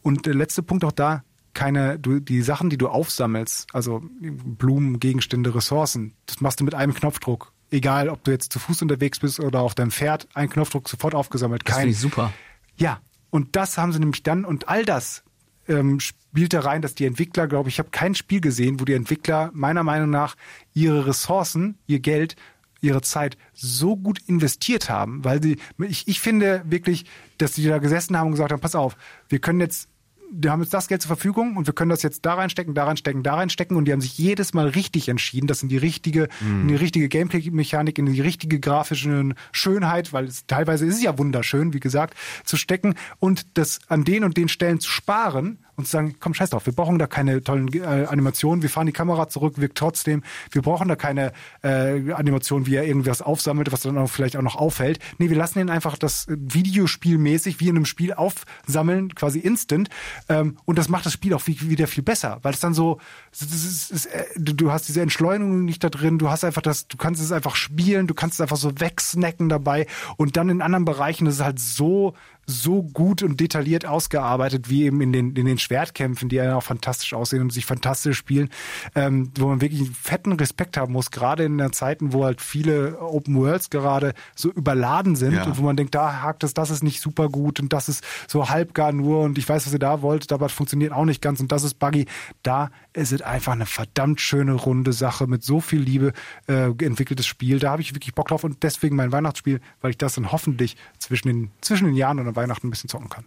Und 0.01 0.25
der 0.25 0.33
letzte 0.33 0.63
Punkt 0.63 0.83
auch 0.83 0.91
da, 0.91 1.23
keine, 1.53 1.99
du, 1.99 2.19
die 2.19 2.41
Sachen, 2.41 2.69
die 2.69 2.77
du 2.77 2.87
aufsammelst, 2.87 3.67
also 3.73 4.01
Blumen, 4.21 4.99
Gegenstände, 4.99 5.53
Ressourcen, 5.53 6.15
das 6.25 6.41
machst 6.41 6.59
du 6.59 6.63
mit 6.63 6.73
einem 6.73 6.93
Knopfdruck. 6.93 7.53
Egal, 7.69 8.09
ob 8.09 8.23
du 8.23 8.31
jetzt 8.31 8.51
zu 8.51 8.59
Fuß 8.59 8.81
unterwegs 8.81 9.19
bist 9.19 9.39
oder 9.39 9.61
auf 9.61 9.75
deinem 9.75 9.91
Pferd, 9.91 10.27
ein 10.33 10.49
Knopfdruck 10.49 10.89
sofort 10.89 11.13
aufgesammelt. 11.13 11.61
Das 11.65 11.75
Kein, 11.75 11.81
finde 11.81 11.93
ich 11.93 11.99
super. 11.99 12.33
ja, 12.77 12.99
und 13.29 13.55
das 13.55 13.77
haben 13.77 13.93
sie 13.93 13.99
nämlich 13.99 14.23
dann, 14.23 14.43
und 14.45 14.67
all 14.67 14.83
das 14.83 15.23
ähm, 15.67 15.99
spielt 15.99 16.53
da 16.53 16.61
rein, 16.61 16.81
dass 16.81 16.95
die 16.95 17.05
Entwickler, 17.05 17.47
glaube 17.47 17.69
ich, 17.69 17.75
ich 17.75 17.79
habe 17.79 17.89
kein 17.89 18.15
Spiel 18.15 18.41
gesehen, 18.41 18.79
wo 18.79 18.85
die 18.85 18.93
Entwickler 18.93 19.51
meiner 19.53 19.83
Meinung 19.83 20.09
nach 20.09 20.35
ihre 20.73 21.07
Ressourcen, 21.07 21.77
ihr 21.87 21.99
Geld, 21.99 22.35
ihre 22.81 23.01
Zeit 23.01 23.37
so 23.53 23.95
gut 23.95 24.19
investiert 24.27 24.89
haben, 24.89 25.23
weil 25.23 25.41
sie, 25.41 25.57
ich, 25.77 26.07
ich 26.07 26.19
finde 26.19 26.63
wirklich, 26.65 27.05
dass 27.37 27.53
die 27.53 27.65
da 27.65 27.77
gesessen 27.77 28.17
haben 28.17 28.27
und 28.27 28.33
gesagt 28.33 28.51
haben, 28.51 28.59
pass 28.59 28.75
auf, 28.75 28.97
wir 29.29 29.39
können 29.39 29.59
jetzt 29.59 29.87
wir 30.33 30.51
haben 30.51 30.61
jetzt 30.61 30.73
das 30.73 30.87
Geld 30.87 31.01
zur 31.01 31.09
Verfügung 31.09 31.57
und 31.57 31.67
wir 31.67 31.73
können 31.73 31.89
das 31.89 32.03
jetzt 32.03 32.25
da 32.25 32.35
reinstecken, 32.35 32.73
da 32.73 32.85
reinstecken, 32.85 33.21
da 33.21 33.35
reinstecken 33.35 33.75
und 33.75 33.85
die 33.85 33.91
haben 33.91 34.01
sich 34.01 34.17
jedes 34.17 34.53
Mal 34.53 34.67
richtig 34.67 35.09
entschieden, 35.09 35.47
das 35.47 35.61
in 35.61 35.69
die 35.69 35.77
richtige, 35.77 36.29
in 36.39 36.69
die 36.69 36.75
richtige 36.75 37.09
Gameplay-Mechanik, 37.09 37.99
in 37.99 38.05
die 38.05 38.21
richtige 38.21 38.59
grafische 38.59 39.29
Schönheit, 39.51 40.13
weil 40.13 40.25
es 40.25 40.45
teilweise 40.47 40.85
ist 40.85 40.95
es 40.95 41.03
ja 41.03 41.17
wunderschön, 41.17 41.73
wie 41.73 41.79
gesagt, 41.79 42.15
zu 42.45 42.55
stecken 42.55 42.95
und 43.19 43.57
das 43.57 43.79
an 43.89 44.05
den 44.05 44.23
und 44.23 44.37
den 44.37 44.47
Stellen 44.47 44.79
zu 44.79 44.89
sparen 44.89 45.59
und 45.81 45.85
zu 45.85 45.91
sagen, 45.91 46.15
komm, 46.19 46.33
scheiß 46.33 46.51
drauf, 46.51 46.65
wir 46.65 46.73
brauchen 46.73 46.99
da 46.99 47.07
keine 47.07 47.43
tollen 47.43 47.73
äh, 47.73 48.05
Animationen, 48.05 48.61
wir 48.61 48.69
fahren 48.69 48.85
die 48.85 48.93
Kamera 48.93 49.29
zurück, 49.29 49.55
wirkt 49.57 49.77
trotzdem, 49.77 50.23
wir 50.51 50.61
brauchen 50.61 50.87
da 50.87 50.95
keine 50.95 51.33
äh, 51.63 52.11
Animation, 52.13 52.65
wie 52.67 52.75
er 52.75 52.85
irgendwas 52.85 53.21
aufsammelt, 53.21 53.71
was 53.71 53.81
dann 53.81 53.97
auch 53.97 54.09
vielleicht 54.09 54.37
auch 54.37 54.41
noch 54.41 54.55
auffällt. 54.55 54.99
Nee, 55.17 55.29
wir 55.29 55.37
lassen 55.37 55.59
ihn 55.59 55.69
einfach 55.69 55.97
das 55.97 56.27
Videospielmäßig 56.29 57.59
wie 57.59 57.69
in 57.69 57.75
einem 57.75 57.85
Spiel 57.85 58.13
aufsammeln, 58.13 59.13
quasi 59.15 59.39
instant. 59.39 59.89
Ähm, 60.29 60.57
und 60.65 60.77
das 60.77 60.89
macht 60.89 61.05
das 61.05 61.13
Spiel 61.13 61.33
auch 61.33 61.45
wieder 61.47 61.87
viel 61.87 62.03
besser, 62.03 62.39
weil 62.43 62.53
es 62.53 62.59
dann 62.59 62.73
so, 62.73 62.99
ist, 63.31 63.91
ist, 63.91 64.05
äh, 64.05 64.25
du 64.37 64.71
hast 64.71 64.87
diese 64.87 65.01
Entschleunigung 65.01 65.65
nicht 65.65 65.83
da 65.83 65.89
drin, 65.89 66.19
du 66.19 66.29
hast 66.29 66.43
einfach 66.43 66.61
das, 66.61 66.87
du 66.87 66.97
kannst 66.97 67.21
es 67.21 67.31
einfach 67.31 67.55
spielen, 67.55 68.07
du 68.07 68.13
kannst 68.13 68.35
es 68.35 68.41
einfach 68.41 68.57
so 68.57 68.79
wegsnacken 68.79 69.49
dabei 69.49 69.87
und 70.17 70.37
dann 70.37 70.49
in 70.49 70.61
anderen 70.61 70.85
Bereichen 70.85 71.25
ist 71.27 71.35
es 71.35 71.41
halt 71.41 71.59
so 71.59 72.13
so 72.45 72.83
gut 72.83 73.23
und 73.23 73.39
detailliert 73.39 73.85
ausgearbeitet, 73.85 74.69
wie 74.69 74.83
eben 74.83 75.01
in 75.01 75.13
den, 75.13 75.35
in 75.35 75.45
den 75.45 75.57
Schwertkämpfen, 75.57 76.29
die 76.29 76.37
ja 76.37 76.55
auch 76.55 76.63
fantastisch 76.63 77.13
aussehen 77.13 77.41
und 77.41 77.53
sich 77.53 77.65
fantastisch 77.65 78.17
spielen, 78.17 78.49
ähm, 78.95 79.31
wo 79.35 79.47
man 79.47 79.61
wirklich 79.61 79.81
einen 79.81 79.93
fetten 79.93 80.33
Respekt 80.33 80.77
haben 80.77 80.93
muss, 80.93 81.11
gerade 81.11 81.43
in 81.45 81.57
der 81.57 81.71
Zeiten, 81.71 82.13
wo 82.13 82.25
halt 82.25 82.41
viele 82.41 82.99
Open 82.99 83.35
Worlds 83.35 83.69
gerade 83.69 84.13
so 84.35 84.51
überladen 84.51 85.15
sind 85.15 85.33
ja. 85.33 85.43
und 85.43 85.57
wo 85.57 85.63
man 85.63 85.77
denkt, 85.77 85.95
da 85.95 86.21
hakt 86.21 86.43
es, 86.43 86.53
das 86.53 86.69
ist 86.69 86.83
nicht 86.83 87.01
super 87.01 87.29
gut 87.29 87.59
und 87.59 87.73
das 87.73 87.89
ist 87.89 88.03
so 88.27 88.49
halbgar 88.49 88.91
nur 88.91 89.21
und 89.21 89.37
ich 89.37 89.47
weiß, 89.47 89.65
was 89.65 89.73
ihr 89.73 89.79
da 89.79 90.01
wollt, 90.01 90.31
aber 90.31 90.47
es 90.47 90.51
funktioniert 90.51 90.91
auch 90.91 91.05
nicht 91.05 91.21
ganz 91.21 91.39
und 91.39 91.51
das 91.51 91.63
ist 91.63 91.79
buggy. 91.79 92.05
Da 92.43 92.69
ist 92.93 93.13
es 93.13 93.21
einfach 93.21 93.53
eine 93.53 93.65
verdammt 93.65 94.19
schöne, 94.19 94.53
runde 94.53 94.93
Sache 94.93 95.27
mit 95.27 95.43
so 95.43 95.61
viel 95.61 95.79
Liebe 95.79 96.13
äh, 96.47 96.65
entwickeltes 96.65 97.25
Spiel. 97.25 97.59
Da 97.59 97.71
habe 97.71 97.81
ich 97.81 97.93
wirklich 97.93 98.13
Bock 98.13 98.27
drauf 98.27 98.43
und 98.43 98.63
deswegen 98.63 98.95
mein 98.95 99.11
Weihnachtsspiel, 99.11 99.61
weil 99.81 99.91
ich 99.91 99.97
das 99.97 100.15
dann 100.15 100.31
hoffentlich 100.31 100.75
zwischen 100.99 101.27
den, 101.27 101.51
zwischen 101.61 101.85
den 101.85 101.95
Jahren 101.95 102.19
und 102.31 102.35
Weihnachten 102.35 102.67
ein 102.67 102.71
bisschen 102.71 102.89
zocken 102.89 103.09
kann. 103.09 103.25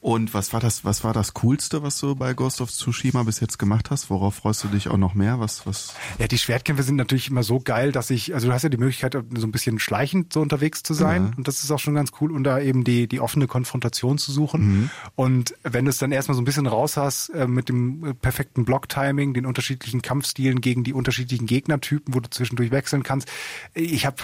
Und 0.00 0.32
was 0.32 0.54
war 0.54 0.60
das, 0.60 0.82
was 0.82 1.04
war 1.04 1.12
das 1.12 1.34
Coolste, 1.34 1.82
was 1.82 2.00
du 2.00 2.14
bei 2.14 2.32
Ghost 2.32 2.62
of 2.62 2.70
Tsushima 2.70 3.22
bis 3.22 3.38
jetzt 3.40 3.58
gemacht 3.58 3.90
hast? 3.90 4.08
Worauf 4.08 4.34
freust 4.34 4.64
du 4.64 4.68
dich 4.68 4.88
auch 4.88 4.96
noch 4.96 5.12
mehr? 5.12 5.40
Was, 5.40 5.66
was? 5.66 5.94
Ja, 6.18 6.26
die 6.26 6.38
Schwertkämpfe 6.38 6.82
sind 6.82 6.96
natürlich 6.96 7.28
immer 7.28 7.42
so 7.42 7.60
geil, 7.60 7.92
dass 7.92 8.08
ich, 8.08 8.32
also 8.32 8.48
du 8.48 8.54
hast 8.54 8.62
ja 8.62 8.70
die 8.70 8.78
Möglichkeit, 8.78 9.12
so 9.12 9.46
ein 9.46 9.52
bisschen 9.52 9.78
schleichend 9.78 10.32
so 10.32 10.40
unterwegs 10.40 10.82
zu 10.82 10.94
sein. 10.94 11.26
Ja. 11.26 11.36
Und 11.36 11.48
das 11.48 11.62
ist 11.62 11.70
auch 11.70 11.78
schon 11.78 11.94
ganz 11.94 12.12
cool, 12.18 12.32
und 12.32 12.44
da 12.44 12.58
eben 12.58 12.82
die, 12.82 13.08
die 13.08 13.20
offene 13.20 13.46
Konfrontation 13.46 14.16
zu 14.16 14.32
suchen. 14.32 14.62
Mhm. 14.62 14.90
Und 15.16 15.54
wenn 15.64 15.84
du 15.84 15.90
es 15.90 15.98
dann 15.98 16.12
erstmal 16.12 16.34
so 16.34 16.40
ein 16.40 16.46
bisschen 16.46 16.66
raus 16.66 16.96
hast, 16.96 17.28
äh, 17.30 17.46
mit 17.46 17.68
dem 17.68 18.16
perfekten 18.22 18.64
Block-Timing, 18.64 19.34
den 19.34 19.44
unterschiedlichen 19.44 20.00
Kampfstilen 20.00 20.62
gegen 20.62 20.82
die 20.82 20.94
unterschiedlichen 20.94 21.44
Gegnertypen, 21.44 22.14
wo 22.14 22.20
du 22.20 22.30
zwischendurch 22.30 22.70
wechseln 22.70 23.02
kannst. 23.02 23.28
Ich 23.74 24.06
habe 24.06 24.16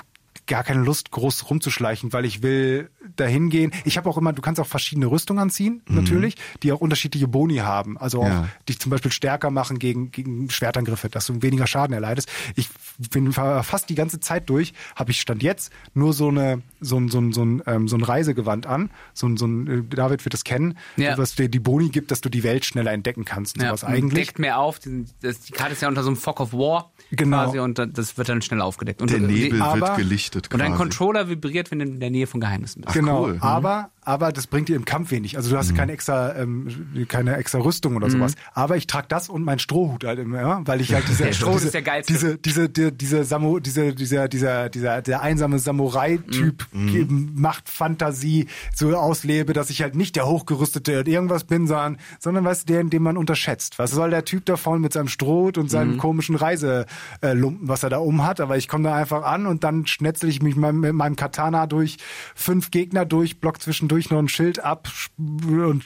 gar 0.46 0.64
keine 0.64 0.82
Lust, 0.82 1.10
groß 1.10 1.50
rumzuschleichen, 1.50 2.12
weil 2.12 2.24
ich 2.24 2.42
will 2.42 2.90
dahin 3.16 3.50
gehen. 3.50 3.72
Ich 3.84 3.96
habe 3.96 4.08
auch 4.08 4.18
immer, 4.18 4.32
du 4.32 4.42
kannst 4.42 4.60
auch 4.60 4.66
verschiedene 4.66 5.06
Rüstungen 5.06 5.40
anziehen, 5.40 5.82
mhm. 5.86 5.96
natürlich, 5.96 6.36
die 6.62 6.72
auch 6.72 6.80
unterschiedliche 6.80 7.28
Boni 7.28 7.56
haben. 7.56 7.98
Also 7.98 8.22
auch 8.22 8.28
ja. 8.28 8.48
dich 8.68 8.78
zum 8.78 8.90
Beispiel 8.90 9.12
stärker 9.12 9.50
machen 9.50 9.78
gegen, 9.78 10.10
gegen 10.10 10.50
Schwertangriffe, 10.50 11.08
dass 11.08 11.26
du 11.26 11.42
weniger 11.42 11.66
Schaden 11.66 11.94
erleidest. 11.94 12.28
Ich 12.54 12.68
bin 13.10 13.32
fast 13.32 13.88
die 13.88 13.94
ganze 13.94 14.20
Zeit 14.20 14.48
durch, 14.48 14.72
habe 14.94 15.10
ich 15.10 15.20
Stand 15.20 15.42
jetzt 15.42 15.72
nur 15.94 16.12
so 16.12 16.28
eine 16.28 16.62
so 16.80 16.96
ein, 16.98 17.08
so 17.08 17.18
ein, 17.18 17.32
so 17.32 17.44
ein, 17.44 17.62
ähm, 17.66 17.88
so 17.88 17.96
ein 17.96 18.02
Reisegewand 18.02 18.66
an. 18.66 18.90
So 19.14 19.26
ein, 19.26 19.36
so 19.36 19.46
ein, 19.46 19.88
äh, 19.90 19.96
David 19.96 20.24
wird 20.24 20.34
das 20.34 20.44
kennen, 20.44 20.78
ja. 20.96 21.16
was 21.18 21.34
dir 21.34 21.48
die 21.48 21.58
Boni 21.58 21.88
gibt, 21.88 22.10
dass 22.10 22.20
du 22.20 22.28
die 22.28 22.42
Welt 22.42 22.64
schneller 22.64 22.92
entdecken 22.92 23.24
kannst. 23.24 23.56
Und 23.56 23.62
ja, 23.62 23.68
sowas 23.68 23.84
eigentlich. 23.84 24.26
Deckt 24.26 24.38
mehr 24.38 24.58
auf. 24.58 24.78
Die, 24.78 25.04
das, 25.20 25.40
die 25.40 25.52
Karte 25.52 25.72
ist 25.72 25.82
ja 25.82 25.88
unter 25.88 26.02
so 26.02 26.08
einem 26.08 26.16
Fog 26.16 26.40
of 26.40 26.52
War 26.52 26.92
genau. 27.10 27.44
quasi 27.44 27.58
und 27.58 27.78
das 27.78 28.18
wird 28.18 28.28
dann 28.28 28.42
schnell 28.42 28.60
aufgedeckt. 28.60 29.02
Und 29.02 29.10
der 29.10 29.20
Nebel 29.20 29.60
aber, 29.62 29.80
wird 29.80 29.96
gelichtet 29.96 30.35
quasi. 30.40 30.62
Und 30.62 30.70
dein 30.70 30.76
Controller 30.76 31.28
vibriert, 31.28 31.70
wenn 31.70 31.78
du 31.78 31.84
in 31.86 32.00
der 32.00 32.10
Nähe 32.10 32.26
von 32.26 32.40
Geheimnissen 32.40 32.82
bist. 32.82 32.90
Ach, 32.90 32.94
genau, 32.94 33.24
cool. 33.24 33.38
aber 33.40 33.90
aber 34.06 34.30
das 34.30 34.46
bringt 34.46 34.68
dir 34.68 34.76
im 34.76 34.84
Kampf 34.84 35.10
wenig. 35.10 35.36
Also 35.36 35.50
du 35.50 35.56
hast 35.56 35.72
mhm. 35.72 35.76
keine 35.76 35.92
extra 35.92 36.36
ähm, 36.36 37.06
keine 37.08 37.36
extra 37.36 37.58
Rüstung 37.58 37.96
oder 37.96 38.06
mhm. 38.06 38.12
sowas. 38.12 38.34
Aber 38.54 38.76
ich 38.76 38.86
trage 38.86 39.06
das 39.08 39.28
und 39.28 39.42
meinen 39.42 39.58
Strohhut 39.58 40.04
halt 40.04 40.20
immer, 40.20 40.40
ja? 40.40 40.60
weil 40.64 40.80
ich 40.80 40.94
halt 40.94 41.08
diese 41.08 41.24
der 41.24 41.32
Stroh 41.32 41.56
ist 41.56 41.74
der 41.74 41.82
geilste. 41.82 42.12
diese 42.12 42.38
diese 42.38 42.68
diese 42.68 42.92
diese 42.92 43.24
Samu, 43.24 43.58
diese 43.58 43.94
dieser 43.94 44.28
dieser 44.28 44.68
dieser 44.68 45.02
der 45.02 45.22
einsame 45.22 45.58
Samurai 45.58 46.18
Typ 46.18 46.68
mhm. 46.72 47.32
Macht 47.34 47.68
Fantasie 47.68 48.46
so 48.72 48.96
auslebe, 48.96 49.52
dass 49.52 49.70
ich 49.70 49.82
halt 49.82 49.96
nicht 49.96 50.14
der 50.14 50.26
hochgerüstete 50.26 51.02
irgendwas 51.04 51.42
bin, 51.42 51.66
sondern 51.66 51.98
sondern 52.20 52.44
was 52.44 52.64
der, 52.64 52.84
den 52.84 53.02
man 53.02 53.16
unterschätzt. 53.16 53.80
Was 53.80 53.90
soll 53.90 54.10
der 54.10 54.24
Typ 54.24 54.46
da 54.46 54.56
vorne 54.56 54.80
mit 54.80 54.92
seinem 54.92 55.08
Strohhut 55.08 55.58
und 55.58 55.68
seinem 55.68 55.94
mhm. 55.94 55.98
komischen 55.98 56.36
Reiselumpen, 56.36 57.68
was 57.68 57.82
er 57.82 57.90
da 57.90 57.98
um 57.98 58.24
hat, 58.24 58.40
aber 58.40 58.56
ich 58.56 58.68
komme 58.68 58.84
da 58.84 58.94
einfach 58.94 59.24
an 59.24 59.46
und 59.46 59.64
dann 59.64 59.86
schnetzel 60.26 60.28
ich 60.28 60.42
mich 60.42 60.56
mit 60.56 60.92
meinem 60.92 61.16
Katana 61.16 61.66
durch 61.66 61.98
fünf 62.34 62.70
Gegner 62.70 63.04
durch, 63.04 63.40
block 63.40 63.60
zwischendurch 63.60 64.10
noch 64.10 64.18
ein 64.18 64.28
Schild 64.28 64.62
ab 64.62 64.88
und 65.18 65.84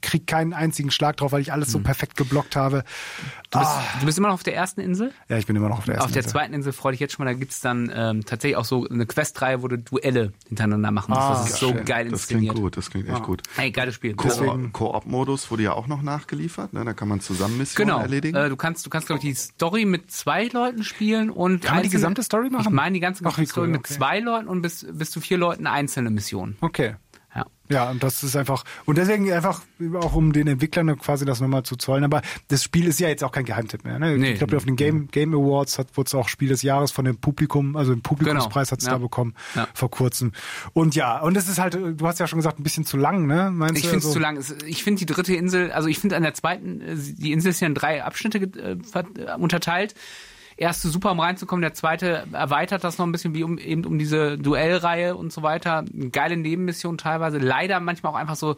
krieg 0.00 0.26
keinen 0.26 0.52
einzigen 0.52 0.90
Schlag 0.90 1.16
drauf, 1.16 1.32
weil 1.32 1.40
ich 1.40 1.52
alles 1.52 1.70
so 1.70 1.78
mhm. 1.78 1.84
perfekt 1.84 2.16
geblockt 2.16 2.56
habe. 2.56 2.84
Du 3.50 3.58
bist, 3.58 3.70
ah. 3.70 3.82
du 4.00 4.06
bist 4.06 4.18
immer 4.18 4.28
noch 4.28 4.34
auf 4.34 4.42
der 4.42 4.54
ersten 4.54 4.80
Insel? 4.80 5.12
Ja, 5.28 5.36
ich 5.36 5.46
bin 5.46 5.56
immer 5.56 5.68
noch 5.68 5.78
auf 5.78 5.84
der 5.84 5.96
ersten 5.96 6.08
Insel. 6.08 6.20
Auf 6.20 6.24
der 6.24 6.30
zweiten 6.30 6.54
Insel 6.54 6.72
freue 6.72 6.94
ich 6.94 7.00
jetzt 7.00 7.14
schon 7.14 7.24
mal, 7.24 7.32
da 7.32 7.38
gibt's 7.38 7.60
dann 7.60 7.92
ähm, 7.94 8.24
tatsächlich 8.24 8.56
auch 8.56 8.64
so 8.64 8.88
eine 8.88 9.06
Questreihe, 9.06 9.62
wo 9.62 9.68
du 9.68 9.78
Duelle 9.78 10.32
hintereinander 10.48 10.90
machen 10.90 11.10
musst. 11.10 11.22
Ah, 11.22 11.34
das 11.34 11.50
ist 11.50 11.58
so 11.58 11.68
schön. 11.70 11.84
geil 11.84 12.06
inszeniert. 12.06 12.50
Das 12.50 12.54
klingt 12.54 12.64
gut, 12.64 12.76
das 12.76 12.90
klingt 12.90 13.08
echt 13.08 13.16
ah. 13.16 13.24
gut. 13.24 13.42
Hey, 13.56 13.70
geiles 13.70 13.94
Spiel. 13.94 14.14
Koop-Modus 14.14 15.50
wurde 15.50 15.62
ja 15.64 15.72
auch 15.72 15.86
noch 15.86 16.02
nachgeliefert, 16.02 16.72
ne? 16.72 16.84
da 16.84 16.94
kann 16.94 17.08
man 17.08 17.20
zusammen 17.20 17.58
Missionen 17.58 17.90
genau. 17.90 18.00
erledigen. 18.00 18.36
Äh, 18.36 18.48
du 18.48 18.56
kannst, 18.56 18.86
du 18.86 18.90
kannst 18.90 19.06
glaube 19.06 19.18
ich 19.18 19.28
die 19.28 19.34
Story 19.34 19.84
mit 19.84 20.10
zwei 20.10 20.46
Leuten 20.48 20.82
spielen 20.82 21.30
und 21.30 21.62
kann 21.62 21.76
man 21.76 21.82
die 21.84 21.90
gesamte 21.90 22.22
Story 22.22 22.50
machen? 22.50 22.66
Ich 22.68 22.70
meine 22.70 22.94
die 22.94 23.00
ganze 23.00 23.24
Ach, 23.24 23.32
Story 23.32 23.68
cool, 23.68 23.72
okay. 23.84 23.94
zwei 23.94 24.20
Leuten 24.20 24.48
und 24.48 24.62
bis, 24.62 24.86
bis 24.90 25.10
zu 25.10 25.20
vier 25.20 25.38
Leuten 25.38 25.66
einzelne 25.66 26.10
Missionen. 26.10 26.56
Okay. 26.60 26.96
Ja, 27.72 27.90
und 27.90 28.02
das 28.02 28.22
ist 28.22 28.36
einfach, 28.36 28.64
und 28.84 28.98
deswegen 28.98 29.32
einfach 29.32 29.62
auch 29.94 30.14
um 30.14 30.32
den 30.32 30.46
Entwicklern 30.46 30.98
quasi 30.98 31.24
das 31.24 31.40
nochmal 31.40 31.62
zu 31.62 31.76
zollen. 31.76 32.04
Aber 32.04 32.20
das 32.48 32.62
Spiel 32.62 32.86
ist 32.86 33.00
ja 33.00 33.08
jetzt 33.08 33.24
auch 33.24 33.32
kein 33.32 33.44
Geheimtipp 33.44 33.84
mehr. 33.84 33.98
Ne? 33.98 34.18
Nee, 34.18 34.32
ich 34.32 34.38
glaube, 34.38 34.56
auf 34.56 34.64
den 34.64 34.76
Game, 34.76 35.08
Game 35.08 35.34
Awards 35.34 35.78
hat 35.78 35.96
wurde 35.96 36.08
es 36.08 36.14
auch 36.14 36.28
Spiel 36.28 36.48
des 36.48 36.62
Jahres 36.62 36.92
von 36.92 37.04
dem 37.04 37.16
Publikum, 37.16 37.76
also 37.76 37.94
den 37.94 38.02
Publikumspreis 38.02 38.68
genau. 38.68 38.72
hat 38.72 38.80
es 38.80 38.86
ja. 38.86 38.92
da 38.92 38.98
bekommen 38.98 39.34
ja. 39.54 39.66
vor 39.72 39.90
kurzem. 39.90 40.32
Und 40.74 40.94
ja, 40.94 41.20
und 41.20 41.36
es 41.36 41.48
ist 41.48 41.58
halt, 41.58 41.74
du 41.74 42.06
hast 42.06 42.20
ja 42.20 42.26
schon 42.26 42.38
gesagt, 42.38 42.60
ein 42.60 42.62
bisschen 42.62 42.84
zu 42.84 42.96
lang, 42.96 43.26
ne? 43.26 43.50
Meinst 43.50 43.76
ich 43.76 43.84
finde 43.84 43.98
es 43.98 44.04
also? 44.04 44.14
zu 44.14 44.20
lang. 44.20 44.44
Ich 44.66 44.84
finde 44.84 44.98
die 44.98 45.06
dritte 45.06 45.34
Insel, 45.34 45.72
also 45.72 45.88
ich 45.88 45.98
finde 45.98 46.16
an 46.16 46.22
der 46.22 46.34
zweiten, 46.34 46.80
äh, 46.82 46.96
die 46.96 47.32
Insel 47.32 47.50
ist 47.50 47.60
ja 47.60 47.66
in 47.66 47.74
drei 47.74 48.04
Abschnitte 48.04 48.38
äh, 48.38 48.76
unterteilt 49.38 49.94
erste 50.62 50.88
super, 50.88 51.12
um 51.12 51.20
reinzukommen. 51.20 51.60
Der 51.60 51.74
zweite 51.74 52.26
erweitert 52.32 52.84
das 52.84 52.96
noch 52.96 53.06
ein 53.06 53.12
bisschen, 53.12 53.34
wie 53.34 53.44
um, 53.44 53.58
eben 53.58 53.84
um 53.84 53.98
diese 53.98 54.38
Duellreihe 54.38 55.16
und 55.16 55.32
so 55.32 55.42
weiter. 55.42 55.78
Eine 55.78 56.10
geile 56.10 56.36
Nebenmission 56.36 56.96
teilweise. 56.96 57.38
Leider 57.38 57.80
manchmal 57.80 58.12
auch 58.12 58.16
einfach 58.16 58.36
so, 58.36 58.56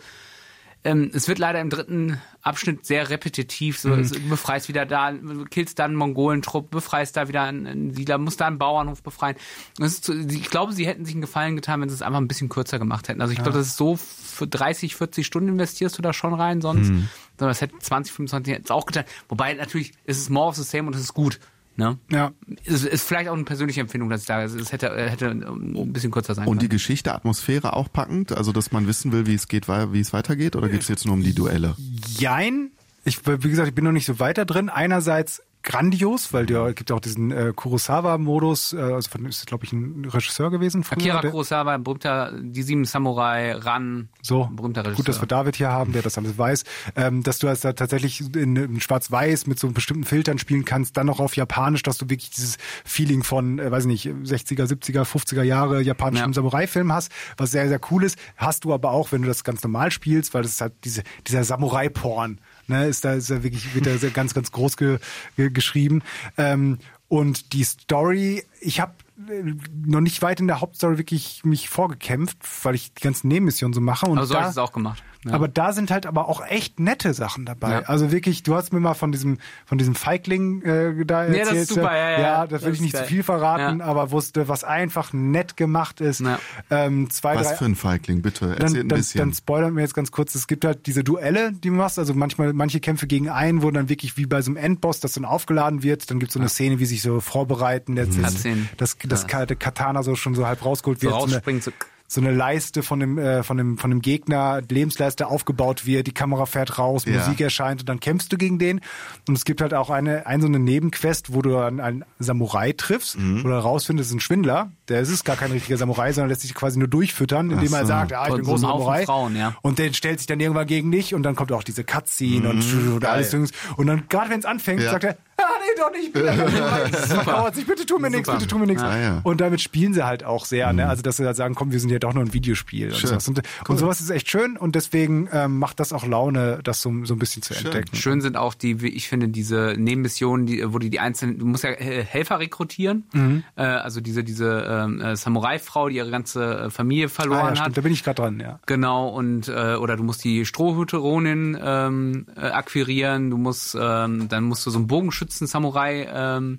ähm, 0.85 1.11
es 1.15 1.29
wird 1.29 1.39
leider 1.39 1.61
im 1.61 1.71
dritten 1.71 2.21
Abschnitt 2.43 2.85
sehr 2.85 3.09
repetitiv. 3.09 3.79
So, 3.79 3.89
mhm. 3.89 4.07
du 4.07 4.29
befreist 4.29 4.69
wieder 4.69 4.85
da, 4.85 5.15
killst 5.51 5.79
dann 5.79 5.93
einen 5.93 5.97
Mongolentrupp, 5.97 6.71
befreist 6.71 7.17
da 7.17 7.27
wieder 7.27 7.43
einen 7.43 7.95
Siedler, 7.95 8.19
musst 8.19 8.43
da 8.43 8.47
einen 8.47 8.59
Bauernhof 8.59 9.03
befreien. 9.03 9.37
Zu, 9.81 10.13
ich 10.13 10.51
glaube, 10.51 10.75
sie 10.75 10.87
hätten 10.87 11.07
sich 11.07 11.15
einen 11.15 11.23
Gefallen 11.23 11.57
getan, 11.57 11.81
wenn 11.81 11.89
sie 11.89 11.95
es 11.95 12.03
einfach 12.03 12.21
ein 12.21 12.29
bisschen 12.29 12.51
kürzer 12.51 12.79
gemacht 12.79 13.09
hätten. 13.09 13.23
Also 13.23 13.33
ich 13.33 13.39
ja. 13.39 13.45
glaube, 13.45 13.59
das 13.59 13.69
ist 13.69 13.79
so 13.79 13.97
für 13.97 14.47
30, 14.47 14.95
40 14.95 15.27
Stunden 15.27 15.49
investierst 15.49 15.97
du 15.97 16.03
da 16.03 16.13
schon 16.13 16.35
rein 16.35 16.61
sonst. 16.61 16.91
Mhm. 16.91 17.09
Sondern 17.39 17.51
das 17.51 17.63
hätte 17.63 17.79
20, 17.79 18.13
25 18.13 18.55
hätte 18.55 18.65
es 18.65 18.71
auch 18.71 18.85
getan. 18.85 19.05
Wobei 19.29 19.55
natürlich 19.55 19.93
ist 20.05 20.19
es 20.19 20.29
more 20.29 20.49
of 20.49 20.57
the 20.57 20.63
same 20.63 20.87
und 20.87 20.95
es 20.95 21.01
ist 21.01 21.15
gut. 21.15 21.41
Ne? 21.77 21.99
Ja. 22.11 22.33
Ist, 22.65 22.85
ist 22.85 23.07
vielleicht 23.07 23.29
auch 23.29 23.35
eine 23.35 23.45
persönliche 23.45 23.81
Empfindung, 23.81 24.09
dass 24.09 24.21
ich 24.23 24.27
da, 24.27 24.45
es 24.45 24.71
hätte, 24.73 24.91
hätte 25.11 25.31
ein 25.31 25.93
bisschen 25.93 26.13
kürzer 26.13 26.35
sein 26.35 26.47
Und 26.47 26.59
können. 26.59 26.61
die 26.61 26.69
Geschichte, 26.69 27.13
Atmosphäre 27.13 27.73
auch 27.73 27.93
packend, 27.93 28.33
also 28.33 28.53
dass 28.53 28.71
man 28.71 28.87
wissen 28.87 29.11
will, 29.13 29.27
wie 29.27 29.35
es 29.35 29.49
geht, 29.49 29.67
wie 29.69 30.01
es 30.01 30.13
weitergeht, 30.13 30.55
oder 30.55 30.69
geht 30.69 30.83
es 30.83 30.89
jetzt 30.89 31.05
nur 31.05 31.15
um 31.15 31.23
die 31.23 31.35
Duelle? 31.35 31.75
Jein. 32.17 32.71
Ich, 33.05 33.27
wie 33.27 33.51
gesagt, 33.51 33.69
ich 33.69 33.75
bin 33.75 33.85
noch 33.85 33.93
nicht 33.93 34.07
so 34.07 34.19
weiter 34.19 34.45
drin. 34.45 34.69
Einerseits 34.71 35.43
grandios, 35.65 36.33
weil 36.33 36.47
der 36.47 36.73
gibt 36.75 36.91
ja 36.91 36.97
auch 36.97 37.01
diesen 37.01 37.31
äh, 37.33 37.53
Kurosawa-Modus, 37.55 38.75
äh, 38.75 38.81
also 38.81 39.11
von, 39.11 39.25
ist 39.25 39.47
glaube 39.47 39.65
ich 39.65 39.73
ein 39.73 40.05
Regisseur 40.05 40.51
gewesen. 40.51 40.85
Früher, 40.85 40.99
Akira 40.99 41.21
Kurosawa, 41.23 41.79
berühmter, 41.79 42.33
die 42.39 42.63
sieben 42.63 42.85
Samurai, 42.85 43.53
Ran, 43.53 44.09
so, 44.23 44.49
berühmter 44.53 44.83
Regisseur. 44.83 44.97
Gut, 44.97 45.09
dass 45.09 45.21
wir 45.23 45.27
David 45.27 45.57
hier 45.57 45.71
haben, 45.71 45.93
der 45.93 46.03
das 46.03 46.19
alles 46.19 46.37
weiß, 46.37 46.65
ähm, 46.97 47.23
dass 47.23 47.39
du 47.39 47.49
also 47.49 47.73
tatsächlich 47.73 48.21
in, 48.37 48.57
in 48.57 48.81
Schwarz-Weiß 48.81 49.47
mit 49.47 49.59
so 49.59 49.71
bestimmten 49.71 50.05
Filtern 50.05 50.39
spielen 50.39 50.65
kannst, 50.65 50.97
dann 50.97 51.07
noch 51.07 51.19
auf 51.19 51.35
Japanisch, 51.35 51.83
dass 51.83 51.97
du 51.99 52.11
wirklich 52.11 52.31
dieses 52.31 52.59
Feeling 52.85 53.25
von, 53.25 53.59
äh, 53.59 53.71
weiß 53.71 53.87
nicht, 53.87 54.07
60er, 54.07 54.67
70er, 54.67 55.05
50er 55.05 55.43
Jahre 55.43 55.81
japanischen 55.81 56.29
ja. 56.29 56.33
Samurai-Film 56.35 56.93
hast, 56.93 57.11
was 57.39 57.51
sehr, 57.51 57.69
sehr 57.69 57.81
cool 57.91 58.05
ist. 58.05 58.19
Hast 58.37 58.65
du 58.65 58.75
aber 58.75 58.91
auch, 58.91 59.13
wenn 59.13 59.23
du 59.23 59.29
das 59.29 59.45
ganz 59.45 59.63
normal 59.63 59.91
spielst, 59.91 60.35
weil 60.35 60.43
das 60.43 60.53
ist 60.53 60.61
halt 60.61 60.75
diese, 60.85 61.03
dieser 61.27 61.43
Samurai-Porn 61.43 62.39
ne, 62.69 62.87
ist 62.87 63.05
da, 63.05 63.15
ist 63.15 63.31
da 63.31 63.43
wirklich, 63.43 63.75
wird 63.75 63.87
da 63.87 63.97
sehr 63.99 64.11
ganz, 64.11 64.35
ganz 64.35 64.53
groß 64.53 64.77
ge, 64.77 64.99
ge, 65.37 65.51
geschrieben. 65.51 66.03
Ähm, 66.37 66.79
und 67.09 67.53
die 67.53 67.65
Story, 67.65 68.45
ich 68.61 68.81
habe 68.81 68.95
äh, 69.29 69.55
noch 69.85 70.01
nicht 70.01 70.23
weit 70.23 70.41
in 70.41 70.47
der 70.47 70.61
Hauptstory 70.61 70.99
wirklich 70.99 71.45
mich 71.45 71.69
vorgekämpft, 71.69 72.39
weil 72.65 72.75
ich 72.75 72.93
die 72.95 73.03
ganzen 73.03 73.29
Nebenmissionen 73.29 73.73
so 73.73 73.81
mache. 73.81 74.07
Und 74.07 74.19
Aber 74.19 74.27
so 74.27 74.35
habe 74.35 74.45
da, 74.45 74.49
ich 74.49 74.53
es 74.53 74.59
auch 74.59 74.73
gemacht. 74.73 75.03
Ja. 75.25 75.33
aber 75.35 75.49
da 75.49 75.73
sind 75.73 75.91
halt 75.91 76.07
aber 76.07 76.29
auch 76.29 76.45
echt 76.47 76.81
nette 76.81 77.15
Sachen 77.15 77.45
dabei. 77.45 77.71
Ja. 77.71 77.79
Also 77.83 78.13
wirklich, 78.13 78.43
du 78.43 78.55
hast 78.55 78.73
mir 78.73 78.81
mal 78.81 78.95
von 78.95 79.13
diesem 79.13 79.39
von 79.67 79.79
diesem 79.79 79.95
Feigling 79.95 80.63
äh, 80.63 81.05
da 81.05 81.27
das 81.27 81.37
erzählt. 81.37 81.57
ist 81.63 81.69
super, 81.71 81.97
ja, 81.97 82.11
ja. 82.11 82.21
ja 82.21 82.47
das 82.47 82.63
will 82.63 82.71
Das 82.71 82.77
ich 82.77 82.81
nicht 82.83 82.97
zu 82.97 83.05
viel 83.05 83.23
verraten, 83.23 83.81
Ja. 83.81 83.87
aber 83.87 84.11
wusste, 84.11 84.49
was 84.49 84.65
einfach 84.65 85.13
nett 85.13 85.57
gemacht 85.57 86.01
ist. 86.01 86.21
Ja. 86.21 86.39
Ähm, 86.71 87.11
zwei, 87.11 87.37
Was 87.37 87.49
drei, 87.49 87.57
für 87.57 87.65
ein 87.65 87.75
Feigling, 87.75 88.23
bitte. 88.23 88.51
Erzähl 88.51 88.59
dann, 88.59 88.77
ein 88.77 88.89
dann, 88.89 88.99
bisschen. 88.99 89.19
dann 89.19 89.33
spoilern 89.33 89.75
wir 89.75 89.83
jetzt 89.83 89.95
ganz 89.95 90.11
kurz. 90.11 90.35
Es 90.35 90.47
gibt 90.47 90.65
halt 90.65 90.87
diese 90.87 91.05
Duelle, 91.05 91.53
die 91.53 91.69
du 91.69 91.75
machst. 91.75 91.99
Also 91.99 92.15
manchmal, 92.15 92.53
manche 92.53 92.81
Kämpfe 92.81 93.07
gegen 93.07 93.29
einen, 93.31 93.63
wo 93.63 93.71
dann 93.71 93.89
wirklich 93.89 94.17
wie 94.17 94.27
bei 94.27 94.43
so 94.43 94.51
einem 94.51 94.57
Endboss, 94.57 95.01
das 95.01 95.13
dann 95.13 95.25
aufgeladen 95.25 95.83
wird. 95.83 96.11
Dann 96.11 96.19
gibt 96.19 96.31
es 96.31 96.35
so 96.35 96.41
eine 96.41 96.49
Szene, 96.49 96.79
wie 96.79 96.87
sich 96.87 97.03
so 97.03 97.21
vorbereiten, 97.21 97.97
das, 97.97 98.09
das, 98.11 98.35
Cutscene. 98.35 98.69
das, 98.77 98.97
das 99.05 99.27
Katana 99.27 100.03
so 100.03 100.15
schon 100.17 100.35
so 100.35 100.47
halb 100.47 100.65
rausgeholt 100.65 101.01
so 101.01 101.07
wird. 101.07 101.15
So 101.15 101.25
eine, 101.25 101.35
rausspringen, 101.35 101.63
so, 101.63 101.71
so 102.07 102.21
eine 102.21 102.31
Leiste 102.33 102.83
von 102.83 103.01
dem, 103.01 103.19
äh, 103.19 103.43
von 103.43 103.57
dem, 103.57 103.79
von 103.79 103.91
dem 103.91 104.01
Gegner, 104.03 104.61
Lebensleiste 104.69 105.27
aufgebaut 105.27 105.87
wird, 105.87 106.07
die 106.07 106.13
Kamera 106.13 106.47
fährt 106.47 106.79
raus, 106.79 107.05
Ja. 107.07 107.15
Musik 107.19 107.41
erscheint 107.41 107.81
und 107.81 107.89
dann 107.89 107.99
kämpfst 107.99 108.31
du 108.33 108.37
gegen 108.37 108.59
den. 108.59 108.81
Und 109.27 109.37
es 109.37 109.45
gibt 109.45 109.61
halt 109.63 109.75
auch 109.75 109.91
eine, 109.91 110.27
ein 110.27 110.41
so 110.41 110.47
eine 110.47 110.59
Nebenquest, 110.59 111.33
wo 111.35 111.43
du 111.43 111.51
dann 111.51 111.81
einen 111.81 112.05
Samurai 112.19 112.73
triffst 112.73 113.19
Mhm. 113.19 113.45
oder 113.45 113.59
rausfindest, 113.59 114.07
es 114.09 114.11
ist 114.13 114.17
ein 114.17 114.21
Schwindler. 114.21 114.71
Der 114.89 115.01
ist 115.01 115.09
es 115.11 115.25
gar 115.25 115.37
kein 115.37 115.51
richtiger 115.51 115.77
Samurai, 115.79 116.13
sondern 116.13 116.29
lässt 116.29 116.43
sich 116.43 116.55
quasi 116.55 116.79
nur 116.79 116.89
durchfüttern, 116.89 117.51
indem 117.51 117.73
Ach 117.73 117.79
er 117.79 117.83
so. 117.83 117.87
sagt, 117.89 118.13
ah, 118.13 118.23
ich 118.25 118.29
Von 118.29 118.37
bin 118.37 118.45
so 118.45 118.51
großer 118.53 118.67
Samurai. 118.69 119.05
Frauen, 119.07 119.37
ja. 119.37 119.57
Und 119.63 119.79
der 119.79 119.93
stellt 119.93 120.19
sich 120.21 120.27
dann 120.27 120.41
irgendwann 120.41 120.67
gegen 120.67 120.93
dich 120.93 121.15
und 121.15 121.23
dann 121.23 121.35
kommt 121.37 121.53
auch 121.53 121.63
diese 121.63 121.85
Cutscene 121.85 122.49
und, 122.51 122.59
und 122.63 123.01
geil. 123.01 123.11
alles. 123.11 123.35
Und 123.77 123.87
dann, 123.87 124.03
gerade 124.09 124.31
wenn 124.31 124.41
es 124.41 124.45
anfängt, 124.47 124.83
Ja. 124.83 124.91
sagt 124.91 125.05
er, 125.05 125.17
ah, 125.39 125.43
nee, 125.61 125.81
doch 125.81 125.91
nicht, 125.91 126.07
ich 126.09 126.13
bin 126.13 126.25
dauert 127.27 127.55
sich, 127.55 127.67
bitte 127.67 127.87
tu 127.87 127.99
mir 127.99 128.11
nichts, 128.11 128.31
bitte 128.31 128.47
tu 128.47 128.59
mir 128.59 128.67
nichts. 128.67 128.83
Ja, 128.83 128.97
ja. 128.99 129.21
Und 129.23 129.41
damit 129.41 129.61
spielen 129.61 129.95
sie 129.95 130.05
halt 130.05 130.25
auch 130.25 130.45
sehr, 130.45 130.73
ne? 130.73 130.89
Also, 130.89 131.03
dass 131.03 131.17
sie 131.17 131.25
halt 131.25 131.37
sagen, 131.37 131.55
komm, 131.55 131.73
wir 131.73 131.81
sind 131.81 131.91
ja 131.91 131.99
doch 131.99 132.13
nur 132.15 132.23
ein 132.23 132.33
Videospiel. 132.33 132.89
Und, 132.89 132.97
Schön. 132.97 133.09
sowas. 133.11 133.29
Und, 133.29 133.43
und 133.69 133.79
sowas 133.79 134.01
ist 134.01 134.11
echt 134.11 134.31
schön 134.31 134.57
und 134.57 134.75
deswegen 134.75 135.29
ähm, 135.33 135.59
macht 135.59 135.81
das 135.81 135.93
auch 135.93 136.07
Laune, 136.07 136.61
das 136.63 136.83
so, 136.83 136.93
so 137.05 137.15
ein 137.15 137.19
bisschen 137.19 137.43
zu 137.43 137.55
entdecken. 137.55 137.97
Schön 137.97 138.21
sind 138.21 138.37
auch 138.37 138.55
die, 138.55 138.81
wie 138.81 138.89
ich 138.89 139.09
finde, 139.09 139.29
diese 139.29 139.75
Nebenmissionen, 139.79 140.47
die, 140.47 140.63
wo 140.73 140.79
die 140.79 140.91
die 140.91 141.01
einzelnen, 141.01 141.39
du 141.39 141.47
musst 141.47 141.65
ja 141.65 141.71
äh, 141.71 142.05
Helfer 142.05 142.39
rekrutieren, 142.41 143.05
Mhm. 143.13 143.45
äh, 143.57 143.63
also 143.63 144.01
diese 144.01 144.25
diese 144.25 144.65
äh, 144.75 145.17
Samurai-Frau, 145.17 145.89
die 145.89 145.97
ihre 145.97 146.11
ganze 146.11 146.59
äh, 146.67 146.71
Familie 146.71 147.07
Ah, 147.07 147.09
verloren 147.09 147.41
ja, 147.41 147.51
hat. 147.51 147.59
stimmt, 147.59 147.77
da 147.77 147.81
bin 147.83 147.93
ich 147.93 148.03
gerade 148.05 148.23
dran, 148.23 148.41
ja. 148.41 148.59
Genau, 148.67 149.09
und 149.09 149.49
äh, 149.49 149.75
oder 149.77 149.97
du 149.97 150.03
musst 150.03 150.23
die 150.25 150.45
Strohhüteronin 150.47 151.59
ähm, 151.63 152.27
äh, 152.37 152.41
akquirieren, 152.47 153.31
du 153.31 153.37
musst, 153.39 153.77
ähm, 153.81 154.29
dann 154.29 154.45
musst 154.45 154.65
du 154.67 154.71
so 154.71 154.79
einen 154.79 154.87
Bogenschützen-Samurai 154.87 156.09
ähm, 156.13 156.59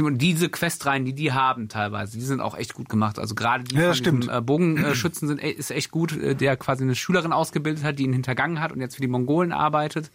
und 0.00 0.18
diese 0.18 0.48
Questreihen, 0.48 1.04
die 1.04 1.14
die 1.14 1.32
haben 1.32 1.68
teilweise, 1.68 2.18
die 2.18 2.24
sind 2.24 2.40
auch 2.40 2.56
echt 2.56 2.74
gut 2.74 2.88
gemacht. 2.88 3.18
Also 3.18 3.34
gerade 3.34 3.64
die 3.64 3.76
Ja, 3.76 3.92
diesem, 3.92 4.28
äh, 4.28 4.40
Bogenschützen 4.40 5.28
sind 5.28 5.42
e- 5.42 5.50
ist 5.50 5.70
echt 5.70 5.90
gut, 5.90 6.16
äh, 6.16 6.34
der 6.34 6.56
quasi 6.56 6.82
eine 6.82 6.94
Schülerin 6.94 7.32
ausgebildet 7.32 7.84
hat, 7.84 7.98
die 7.98 8.04
ihn 8.04 8.12
hintergangen 8.12 8.60
hat 8.60 8.72
und 8.72 8.80
jetzt 8.80 8.96
für 8.96 9.02
die 9.02 9.08
Mongolen 9.08 9.52
arbeitet. 9.52 10.10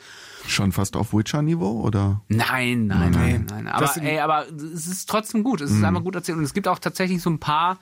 Schon 0.50 0.72
fast 0.72 0.96
auf 0.96 1.14
Witcher-Niveau, 1.14 1.82
oder? 1.82 2.22
Nein, 2.28 2.88
nein, 2.88 3.12
nein, 3.12 3.46
nein. 3.50 3.68
Aber, 3.68 3.82
Das 3.86 3.94
sind- 3.96 4.06
ey, 4.06 4.20
aber 4.20 4.46
es 4.50 4.88
ist 4.88 5.10
trotzdem 5.10 5.44
gut. 5.44 5.62
Es 5.62 5.72
ist 5.72 5.84
einfach 5.84 6.04
gut 6.04 6.16
erzählt. 6.16 6.38
Und 6.38 6.44
es 6.44 6.54
gibt 6.54 6.68
auch 6.68 6.80
tatsächlich 6.80 7.22
so 7.22 7.30
ein 7.30 7.40
paar 7.40 7.80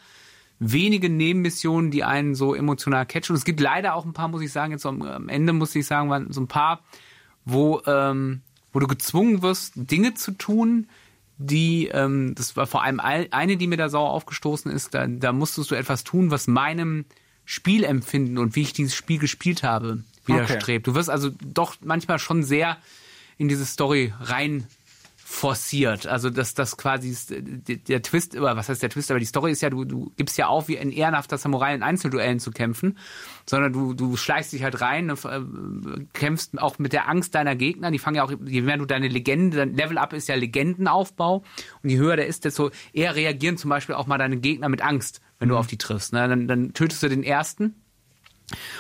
wenige 0.60 1.10
Nebenmissionen, 1.10 1.92
die 1.92 2.04
einen 2.04 2.36
so 2.36 2.54
emotional 2.56 3.06
catchen. 3.06 3.34
Und 3.34 3.38
es 3.38 3.46
gibt 3.46 3.60
leider 3.60 3.94
auch 3.96 4.06
ein 4.06 4.14
paar, 4.14 4.28
muss 4.28 4.42
ich 4.42 4.52
sagen, 4.52 4.72
jetzt 4.72 4.82
so 4.82 4.90
am, 4.90 5.02
am 5.02 5.30
Ende 5.30 5.54
muss 5.54 5.76
ich 5.76 5.86
sagen, 5.86 6.10
waren 6.10 6.32
so 6.34 6.42
ein 6.42 6.48
paar, 6.48 6.82
wo, 7.46 7.82
ähm, 7.86 8.42
wo 8.74 8.80
du 8.80 8.88
gezwungen 8.88 9.42
wirst, 9.42 9.74
Dinge 9.76 10.14
zu 10.16 10.32
tun, 10.32 10.88
die, 11.38 11.88
ähm, 11.94 12.34
das 12.36 12.56
war 12.58 12.66
vor 12.66 12.84
allem 12.84 13.00
all- 13.00 13.28
eine, 13.32 13.56
die 13.58 13.68
mir 13.68 13.78
da 13.78 13.90
sauer 13.90 14.10
aufgestoßen 14.10 14.72
ist, 14.72 14.94
da, 14.96 15.06
da 15.08 15.32
musstest 15.32 15.70
du 15.72 15.76
etwas 15.76 16.04
tun, 16.04 16.32
was 16.32 16.48
meinem 16.48 17.06
Spielempfinden 17.46 18.38
und 18.38 18.56
wie 18.56 18.62
ich 18.64 18.74
dieses 18.74 18.94
Spiel 18.96 19.20
gespielt 19.20 19.64
habe, 19.64 20.04
widerstrebt. 20.28 20.88
Du 20.88 20.96
wirst 20.96 21.10
also 21.10 21.32
doch 21.44 21.76
manchmal 21.84 22.20
schon 22.20 22.44
sehr 22.44 22.78
in 23.38 23.48
diese 23.48 23.66
Story 23.66 24.14
rein 24.20 24.68
forciert. 25.30 26.08
Also 26.08 26.30
dass 26.30 26.54
das 26.54 26.78
quasi 26.78 27.10
ist, 27.10 27.32
äh, 27.32 27.42
der, 27.42 28.02
Twist, 28.02 28.38
oder 28.38 28.56
was 28.56 28.70
heißt 28.70 28.82
der 28.82 28.90
Twist, 28.90 29.12
aber 29.12 29.20
die 29.20 29.26
Story 29.26 29.52
ist 29.52 29.62
ja, 29.62 29.70
du, 29.70 29.84
du 29.84 30.10
gibst 30.16 30.38
ja 30.38 30.48
auf, 30.48 30.70
wie 30.70 30.80
ein 30.80 30.90
ehrenhafter 30.90 31.38
Samurai 31.38 31.76
in 31.76 31.84
Einzelduellen 31.84 32.40
zu 32.40 32.50
kämpfen, 32.52 32.98
sondern 33.46 33.74
du, 33.74 33.94
du 33.94 34.16
schleichst 34.16 34.54
dich 34.54 34.64
halt 34.64 34.80
rein, 34.80 35.10
äh, 35.10 35.42
kämpfst 36.14 36.58
auch 36.58 36.80
mit 36.80 36.94
der 36.94 37.10
Angst 37.10 37.36
deiner 37.36 37.58
Gegner. 37.58 37.92
Die 37.92 38.00
fangen 38.00 38.16
ja 38.16 38.24
auch, 38.24 38.32
je 38.46 38.62
mehr 38.62 38.78
du 38.78 38.86
deine 38.86 39.10
Legende, 39.10 39.58
dein 39.58 39.76
Level-Up 39.76 40.14
ist 40.14 40.30
ja 40.30 40.36
Legendenaufbau 40.36 41.44
und 41.84 41.90
je 41.90 41.98
höher 41.98 42.16
der 42.16 42.28
ist, 42.28 42.46
desto 42.46 42.72
eher 42.94 43.16
reagieren 43.16 43.58
zum 43.58 43.70
Beispiel 43.70 43.96
auch 43.96 44.08
mal 44.08 44.18
deine 44.18 44.38
Gegner 44.38 44.70
mit 44.70 44.82
Angst, 44.82 45.20
wenn 45.40 45.50
du 45.50 45.58
auf 45.58 45.68
die 45.68 45.78
triffst. 45.78 46.14
Ne? 46.14 46.26
Dann, 46.30 46.48
dann 46.48 46.74
tötest 46.74 47.04
du 47.04 47.10
den 47.10 47.24
ersten 47.24 47.76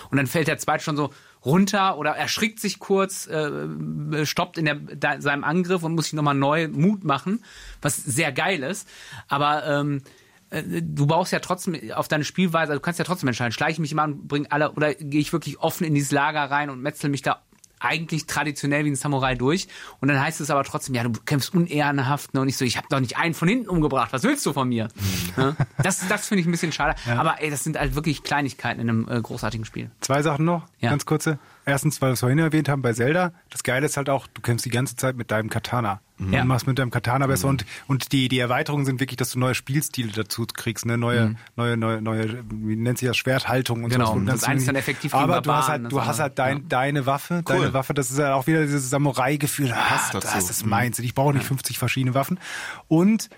und 0.09 0.15
dann 0.15 0.27
fällt 0.27 0.47
der 0.47 0.57
zweite 0.57 0.85
schon 0.85 0.95
so 0.95 1.09
runter 1.47 1.97
oder 1.97 2.11
erschrickt 2.11 2.59
sich 2.59 2.79
kurz, 2.79 3.27
äh, 3.27 4.25
stoppt 4.25 4.57
in 4.57 4.65
der, 4.65 4.75
da, 4.75 5.21
seinem 5.21 5.43
Angriff 5.43 5.83
und 5.83 5.95
muss 5.95 6.05
sich 6.05 6.13
nochmal 6.13 6.35
neu 6.35 6.67
Mut 6.67 7.03
machen, 7.03 7.43
was 7.81 7.95
sehr 7.95 8.31
geil 8.31 8.63
ist. 8.63 8.87
Aber 9.27 9.65
ähm, 9.65 10.01
äh, 10.49 10.63
du 10.81 11.07
baust 11.07 11.31
ja 11.31 11.39
trotzdem 11.39 11.91
auf 11.93 12.07
deine 12.07 12.25
Spielweise, 12.25 12.71
also 12.71 12.79
du 12.79 12.81
kannst 12.81 12.99
ja 12.99 13.05
trotzdem 13.05 13.27
entscheiden, 13.27 13.53
schleiche 13.53 13.73
ich 13.73 13.79
mich 13.79 13.91
immer 13.91 14.03
an, 14.03 14.27
bring 14.27 14.47
alle 14.47 14.71
oder 14.71 14.93
gehe 14.93 15.21
ich 15.21 15.33
wirklich 15.33 15.59
offen 15.59 15.85
in 15.85 15.95
dieses 15.95 16.11
Lager 16.11 16.43
rein 16.51 16.69
und 16.69 16.81
metzel 16.81 17.09
mich 17.09 17.21
da 17.21 17.41
eigentlich 17.80 18.25
traditionell 18.28 18.86
wie 18.86 18.91
ein 18.91 18.95
Samurai 18.95 19.36
durch 19.36 19.67
und 19.99 20.07
dann 20.07 20.19
heißt 20.19 20.41
es 20.41 20.49
aber 20.49 20.63
trotzdem, 20.63 20.95
ja, 20.95 21.03
du 21.03 21.11
kämpfst 21.25 21.53
unehrenhaft 21.53 22.34
ne? 22.34 22.41
und 22.41 22.49
ich 22.49 22.57
so, 22.57 22.65
ich 22.65 22.78
habe 22.78 22.88
doch 22.89 22.99
nicht 22.99 23.17
einen 23.17 23.34
von 23.34 23.47
hinten 23.47 23.69
umgebracht, 23.69 24.13
was 24.13 24.23
willst 24.23 24.45
du 24.45 24.53
von 24.53 24.69
mir? 24.69 24.88
Ne? 25.36 25.55
Das, 25.82 26.07
das 26.07 26.28
finde 26.28 26.41
ich 26.41 26.47
ein 26.47 26.51
bisschen 26.51 26.71
schade, 26.71 26.95
aber 27.07 27.41
ey, 27.41 27.49
das 27.49 27.63
sind 27.63 27.78
halt 27.78 27.95
wirklich 27.95 28.23
Kleinigkeiten 28.23 28.82
in 28.82 28.89
einem 28.89 29.07
äh, 29.09 29.21
großartigen 29.21 29.65
Spiel. 29.65 29.91
Zwei 30.01 30.21
Sachen 30.21 30.45
noch, 30.45 30.63
Ja. 30.80 30.89
ganz 30.89 31.05
kurze. 31.05 31.39
Erstens, 31.65 32.01
weil 32.01 32.09
wir 32.09 32.13
es 32.13 32.19
vorhin 32.21 32.39
erwähnt 32.39 32.69
haben, 32.69 32.82
bei 32.82 32.93
Zelda, 32.93 33.34
das 33.49 33.63
Geile 33.63 33.86
ist 33.86 33.97
halt 33.97 34.09
auch, 34.09 34.25
du 34.28 34.41
kämpfst 34.41 34.65
die 34.65 34.69
ganze 34.69 34.95
Zeit 34.95 35.15
mit 35.17 35.32
deinem 35.32 35.49
Katana. 35.49 35.99
Ja. 36.20 36.41
Du 36.41 36.47
machst 36.47 36.65
mit 36.65 36.80
deinem 36.80 36.89
Katana 36.89 37.28
besser 37.28 37.47
und, 37.47 37.65
und 37.88 38.11
die, 38.11 38.28
die 38.28 38.39
Erweiterungen 38.39 38.86
sind 38.86 38.99
wirklich, 38.99 39.18
dass 39.18 39.32
du 39.32 39.39
neue 39.39 39.53
Spielstile 39.53 40.11
dazu 40.11 40.45
kriegst, 40.51 40.86
ne? 40.86 40.97
neue, 40.97 41.36
neue, 41.55 41.78
neue, 41.78 42.01
neue, 42.01 42.43
wie 42.49 42.76
nennt 42.76 42.97
sich 42.97 43.07
das, 43.07 43.18
Schwerthaltung 43.18 43.84
und 43.84 43.91
Genau, 43.91 44.15
wo 44.15 44.20
du 44.20 44.26
das 44.26 44.43
eine 44.43 44.59
ist 44.59 44.68
dann 44.68 44.76
effektiv 44.76 45.13
Aber 45.13 45.41
du 45.41 45.51
hast 45.51 45.68
halt, 45.68 45.86
das 45.86 45.89
du 45.89 46.03
hast 46.03 46.20
halt 46.20 46.39
dein, 46.39 46.57
Ja. 46.57 46.63
deine 46.70 47.05
Waffe, 47.05 47.43
deine 47.45 47.74
Waffe, 47.74 47.93
das 47.93 48.09
ist 48.09 48.18
ja 48.18 48.34
auch 48.34 48.47
wieder 48.47 48.61
dieses 48.61 48.89
Samurai-Gefühl. 48.89 49.72
Ah, 49.74 49.99
dazu. 50.11 50.28
das 50.28 50.49
ist 50.49 50.65
meins. 50.65 50.97
Ich 50.99 51.13
brauche 51.13 51.34
nicht 51.34 51.45
50 51.45 51.78
verschiedene 51.78 52.15
Waffen. 52.15 52.39
Und 52.88 53.30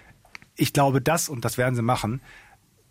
ich 0.56 0.72
glaube, 0.74 1.02
das, 1.02 1.28
und 1.30 1.44
das 1.46 1.58
werden 1.58 1.76
sie 1.76 1.82
machen, 1.82 2.22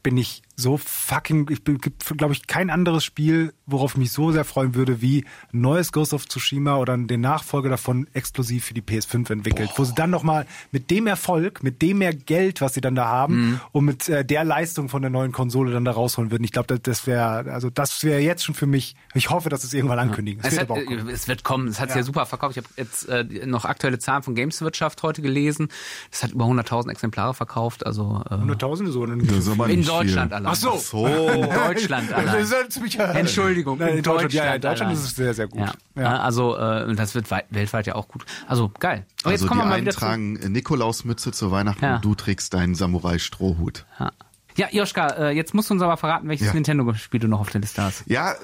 bin 0.03 0.16
ich 0.16 0.43
so 0.61 0.76
fucking, 0.76 1.48
ich 1.50 1.62
bin, 1.62 1.78
gibt, 1.78 2.04
glaube 2.18 2.32
ich, 2.32 2.48
kein 2.48 2.68
anderes 2.68 3.04
Spiel, 3.04 3.52
worauf 3.66 3.92
ich 3.92 3.96
mich 3.98 4.11
so 4.11 4.32
sehr 4.32 4.44
freuen 4.44 4.74
würde, 4.74 5.00
wie 5.00 5.24
ein 5.52 5.61
neues 5.61 5.92
Ghost 5.92 6.12
of 6.12 6.26
Tsushima 6.26 6.76
oder 6.78 6.98
den 6.98 7.20
Nachfolger 7.20 7.68
davon 7.68 8.09
exklusiv 8.12 8.64
für 8.64 8.74
die 8.74 8.82
PS5 8.82 9.30
entwickelt, 9.30 9.70
wo 9.76 9.84
sie 9.84 9.94
dann 9.94 10.11
nochmal 10.11 10.46
mit 10.72 10.90
dem 10.90 11.06
Erfolg, 11.06 11.62
mit 11.62 11.80
dem 11.80 11.98
mehr 11.98 12.12
Geld, 12.12 12.61
was 12.61 12.74
sie 12.74 12.80
dann 12.80 12.96
da 12.96 13.04
haben 13.06 13.28
Mhm. 13.38 13.61
und 13.70 13.84
mit 13.84 14.09
äh, 14.09 14.24
der 14.24 14.42
Leistung 14.42 14.88
von 14.88 15.00
der 15.00 15.12
neuen 15.12 15.30
Konsole 15.30 15.70
dann 15.72 15.84
da 15.84 15.92
rausholen 15.92 16.32
würden. 16.32 16.42
Ich 16.42 16.50
glaube, 16.52 16.66
das, 16.66 16.82
das 16.82 17.06
wäre, 17.06 17.52
also 17.52 17.70
das 17.70 18.02
wäre 18.02 18.18
jetzt 18.20 18.44
schon 18.44 18.56
für 18.56 18.66
mich, 18.66 18.96
ich 19.14 19.30
hoffe, 19.30 19.50
dass 19.50 19.62
es 19.62 19.72
irgendwann 19.74 20.00
ankündigen. 20.00 20.42
Es, 20.44 20.50
wird 20.52 20.62
hat, 20.62 20.70
aber 20.70 20.80
auch 20.80 20.84
kommen. 20.84 21.09
äh, 21.09 21.12
es 21.12 21.28
wird 21.28 21.44
kommen, 21.44 21.68
es 21.68 21.78
hat 21.78 21.90
Ja. 21.90 21.96
ja 21.98 22.02
super 22.02 22.26
verkauft. 22.26 22.56
Ich 22.56 22.64
habe 22.64 22.74
jetzt 22.76 23.09
äh, 23.09 23.46
noch 23.46 23.64
aktuelle 23.64 24.00
Zahlen 24.00 24.24
von 24.24 24.34
Gameswirtschaft 24.34 25.04
heute 25.04 25.22
gelesen. 25.22 25.68
Es 26.11 26.24
hat 26.24 26.32
über 26.32 26.46
100.000 26.46 26.90
Exemplare 26.90 27.32
verkauft, 27.32 27.86
also 27.86 28.24
äh, 28.28 28.34
Hunderttausende 28.34 28.90
so. 28.90 29.04
In 29.04 29.18
nicht 29.18 29.88
Deutschland 29.88 30.30
viel. 30.30 30.36
allein. 30.36 30.47
Ach 30.51 30.55
so. 30.57 30.72
Ach 30.74 30.78
so. 30.80 31.07
In 31.07 31.42
Deutschland 31.55 32.12
allein. 32.12 33.16
Entschuldigung, 33.16 33.78
Nein, 33.78 33.99
in 33.99 34.03
Deutschland, 34.03 34.32
ja, 34.32 34.44
ja, 34.46 34.55
in 34.55 34.61
Deutschland 34.61 34.90
allein. 34.90 35.03
ist 35.03 35.11
es 35.11 35.16
sehr, 35.16 35.34
sehr 35.34 35.49
gut. 35.49 35.61
Ja. 35.61 35.72
Ja. 35.96 36.18
Also 36.20 36.57
äh, 36.57 36.94
das 36.94 37.14
wird 37.14 37.30
weit, 37.30 37.46
weltweit 37.51 37.86
ja 37.86 37.94
auch 37.94 38.09
gut. 38.09 38.24
Also 38.46 38.70
geil. 38.78 39.05
Aber 39.22 39.30
Also 39.32 39.44
jetzt 39.44 39.49
kommen 39.49 39.61
die 39.61 39.64
wir 39.64 39.68
mal 39.68 39.74
einen 39.76 39.86
wieder 39.86 39.94
tragen 39.96 40.32
Nikolausmütze 40.34 41.32
zu 41.32 41.51
Weihnachten 41.51 41.84
Ja. 41.84 41.96
und 41.96 42.05
du 42.05 42.14
trägst 42.14 42.55
deinen 42.55 42.74
Samurai-Strohhut. 42.74 43.84
Ja, 43.99 44.12
ja 44.57 44.66
Joschka, 44.70 45.07
äh, 45.09 45.30
jetzt 45.30 45.55
musst 45.55 45.70
du 45.70 45.74
uns 45.74 45.82
aber 45.82 45.96
verraten, 45.96 46.28
welches 46.28 46.49
Ja. 46.49 46.55
Nintendo-Spiel 46.55 47.20
du 47.20 47.28
noch 47.28 47.40
auf 47.40 47.51
der 47.51 47.61
Liste 47.61 47.82
hast. 47.82 48.05
Ja, 48.07 48.34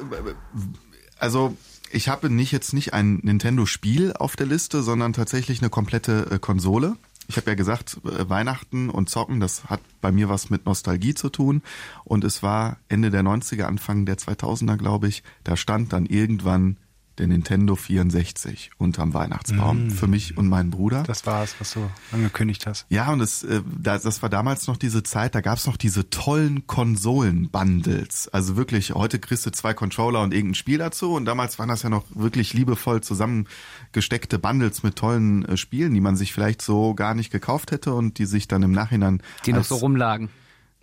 also 1.19 1.57
ich 1.91 2.09
habe 2.09 2.29
nicht 2.31 2.51
jetzt 2.53 2.73
nicht 2.73 2.93
ein 2.93 3.21
Nintendo-Spiel 3.23 4.15
auf 4.15 4.37
der 4.37 4.47
Liste, 4.47 4.83
sondern 4.83 5.13
tatsächlich 5.13 5.61
eine 5.61 5.71
komplette 5.71 6.27
äh, 6.31 6.39
Konsole. 6.39 6.97
Ich 7.29 7.37
habe 7.37 7.51
ja 7.51 7.55
gesagt, 7.55 7.99
äh, 8.05 8.29
Weihnachten 8.29 8.91
und 8.91 9.09
Zocken, 9.09 9.41
das 9.41 9.64
hat 9.64 9.81
bei 10.01 10.12
mir 10.12 10.29
was 10.29 10.51
mit 10.51 10.66
Nostalgie 10.66 11.14
zu 11.14 11.31
tun. 11.31 11.62
Und 12.05 12.25
es 12.25 12.43
war 12.43 12.79
Ende 12.89 13.11
der 13.11 13.22
90er, 13.22 13.64
Anfang 13.64 14.07
der 14.07 14.18
2000er, 14.18 14.77
glaube 14.77 15.09
ich. 15.09 15.22
Da 15.43 15.57
stand 15.57 15.93
dann 15.93 16.07
irgendwann 16.07 16.77
der 17.19 17.27
Nintendo 17.27 17.77
64 17.77 18.71
unterm 18.79 19.15
Weihnachtsbaum 19.15 19.91
für 19.91 20.07
mich 20.07 20.37
und 20.37 20.49
meinen 20.49 20.71
Bruder. 20.71 21.05
Das 21.05 21.27
war 21.27 21.43
es, 21.45 21.55
was 21.59 21.75
du 21.75 21.91
angekündigt 22.12 22.67
hast. 22.67 22.87
Ja, 22.89 23.12
und 23.12 23.21
das, 23.21 23.43
äh, 23.43 23.62
das, 23.67 24.03
das 24.03 24.23
war 24.23 24.29
damals 24.29 24.67
noch 24.67 24.77
diese 24.77 25.03
Zeit, 25.03 25.35
da 25.35 25.41
gab's 25.41 25.67
noch 25.67 25.77
diese 25.77 26.11
tollen 26.11 26.67
Konsolen-Bundles. 26.67 28.29
Also 28.29 28.57
wirklich, 28.57 28.95
heute 28.95 29.19
kriegst 29.19 29.47
du 29.47 29.51
zwei 29.51 29.75
Controller 29.75 30.23
und 30.23 30.35
irgendein 30.35 30.55
Spiel 30.55 30.79
dazu. 30.79 31.15
Und 31.15 31.25
damals 31.25 31.59
waren 31.59 31.69
das 31.69 31.83
ja 31.83 31.89
noch 31.89 32.05
wirklich 32.15 32.53
liebevoll 32.53 33.03
zusammengesteckte 33.03 34.39
Bundles 34.39 34.83
mit 34.83 34.97
tollen 34.97 35.45
äh, 35.45 35.57
Spielen, 35.57 35.95
die 35.95 36.01
man 36.01 36.17
sich 36.17 36.33
vielleicht 36.33 36.62
so 36.62 36.95
gar 36.95 37.15
nicht 37.15 37.31
gekauft 37.31 37.71
hätte 37.71 37.95
und 37.95 38.19
die 38.19 38.27
sich 38.27 38.49
dann 38.49 38.62
im 38.62 38.73
Nachhinein 38.73 39.23
Die 39.47 39.53
noch 39.53 39.65
so 39.65 39.77
rumlagen. 39.77 40.31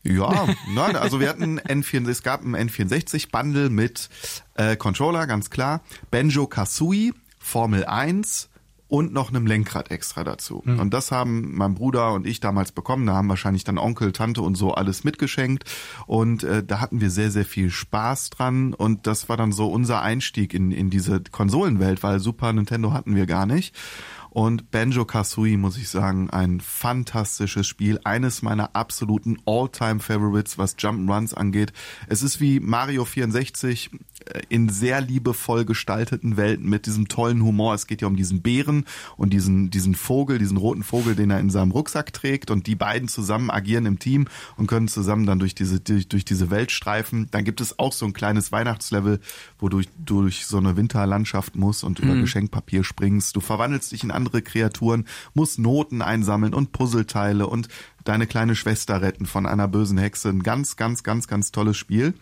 Ja, 0.03 0.47
nein, 0.73 0.95
also 0.95 1.19
wir 1.19 1.29
hatten 1.29 1.59
N64, 1.59 2.09
es 2.09 2.23
gab 2.23 2.43
ein 2.43 2.55
N64-Bundle 2.55 3.69
mit 3.69 4.09
äh, 4.55 4.75
Controller, 4.75 5.27
ganz 5.27 5.49
klar, 5.49 5.81
Benjo 6.09 6.47
Kazooie, 6.47 7.13
Formel 7.39 7.85
1 7.85 8.49
und 8.91 9.13
noch 9.13 9.29
einem 9.29 9.47
Lenkrad 9.47 9.89
extra 9.89 10.25
dazu. 10.25 10.63
Mhm. 10.65 10.79
Und 10.81 10.93
das 10.93 11.11
haben 11.11 11.55
mein 11.55 11.75
Bruder 11.75 12.11
und 12.11 12.27
ich 12.27 12.41
damals 12.41 12.73
bekommen. 12.73 13.05
Da 13.05 13.13
haben 13.13 13.29
wahrscheinlich 13.29 13.63
dann 13.63 13.77
Onkel, 13.77 14.11
Tante 14.11 14.41
und 14.41 14.55
so 14.55 14.73
alles 14.73 15.05
mitgeschenkt. 15.05 15.63
Und 16.07 16.43
äh, 16.43 16.61
da 16.61 16.81
hatten 16.81 16.99
wir 16.99 17.09
sehr, 17.09 17.31
sehr 17.31 17.45
viel 17.45 17.69
Spaß 17.69 18.31
dran. 18.31 18.73
Und 18.73 19.07
das 19.07 19.29
war 19.29 19.37
dann 19.37 19.53
so 19.53 19.67
unser 19.67 20.01
Einstieg 20.01 20.53
in, 20.53 20.71
in 20.71 20.89
diese 20.89 21.21
Konsolenwelt, 21.21 22.03
weil 22.03 22.19
Super 22.19 22.51
Nintendo 22.51 22.91
hatten 22.91 23.15
wir 23.15 23.27
gar 23.27 23.45
nicht. 23.45 23.73
Und 24.32 24.71
Banjo 24.71 25.03
Kazooie, 25.03 25.57
muss 25.57 25.77
ich 25.77 25.89
sagen, 25.89 26.29
ein 26.29 26.61
fantastisches 26.61 27.67
Spiel. 27.67 27.99
Eines 28.05 28.41
meiner 28.41 28.77
absoluten 28.77 29.38
All-Time-Favorites, 29.45 30.57
was 30.57 30.77
Jump'n'Runs 30.77 31.34
angeht. 31.34 31.73
Es 32.07 32.23
ist 32.23 32.39
wie 32.39 32.61
Mario 32.61 33.03
64 33.03 33.89
äh, 33.93 33.97
in 34.49 34.69
sehr 34.69 35.01
liebevoll 35.01 35.65
gestalteten 35.65 36.38
Welten 36.38 36.67
mit 36.69 36.86
diesem 36.86 37.07
tollen 37.07 37.43
Humor. 37.43 37.74
Es 37.74 37.88
geht 37.88 38.01
ja 38.01 38.07
um 38.07 38.15
diesen 38.15 38.41
Bären 38.41 38.86
und 39.17 39.32
diesen, 39.34 39.69
diesen 39.69 39.95
Vogel, 39.95 40.38
diesen 40.38 40.57
roten 40.57 40.84
Vogel, 40.84 41.15
den 41.15 41.32
er 41.32 41.39
in 41.39 41.49
seinem 41.49 41.72
Rucksack 41.72 42.13
trägt. 42.13 42.51
Und 42.51 42.67
die 42.67 42.76
beiden 42.76 43.07
zusammen 43.07 43.49
agieren 43.49 43.86
im 43.86 43.99
Team 43.99 44.28
und 44.57 44.67
können 44.67 44.88
zusammen 44.88 45.26
dann 45.26 45.39
durch 45.39 45.55
diese, 45.55 45.80
durch, 45.80 46.07
durch 46.07 46.26
diese 46.26 46.49
Welt 46.49 46.72
streifen. 46.72 47.28
Dann 47.32 47.43
gibt 47.43 47.61
es 47.61 47.80
auch 47.80 47.93
so 47.93 48.05
ein 48.05 48.13
kleines 48.13 48.51
Weihnachtslevel, 48.51 49.19
wo 49.59 49.69
du 49.69 49.82
durch 49.97 50.45
so 50.45 50.57
eine 50.57 50.78
Winterlandschaft 50.78 51.55
musst 51.55 51.84
und 51.84 51.99
über 51.99 52.13
mhm. 52.13 52.22
Geschenkpapier 52.22 52.84
springst. 52.84 53.36
Du 53.36 53.39
verwandelst 53.39 53.91
dich 53.91 54.03
in 54.03 54.11
andere 54.11 54.41
Kreaturen, 54.41 55.05
musst 55.34 55.59
Noten 55.59 56.01
einsammeln 56.01 56.53
und 56.53 56.72
Puzzleteile 56.72 57.47
und 57.47 57.67
deine 58.03 58.28
kleine 58.28 58.55
Schwester 58.55 59.01
retten 59.01 59.26
von 59.26 59.45
einer 59.45 59.67
bösen 59.67 59.97
Hexe. 59.97 60.30
Ein 60.30 60.43
ganz, 60.43 60.76
ganz, 60.76 61.03
ganz, 61.03 61.28
ganz 61.28 61.51
tolles 61.51 61.78
Spiel. 61.78 62.13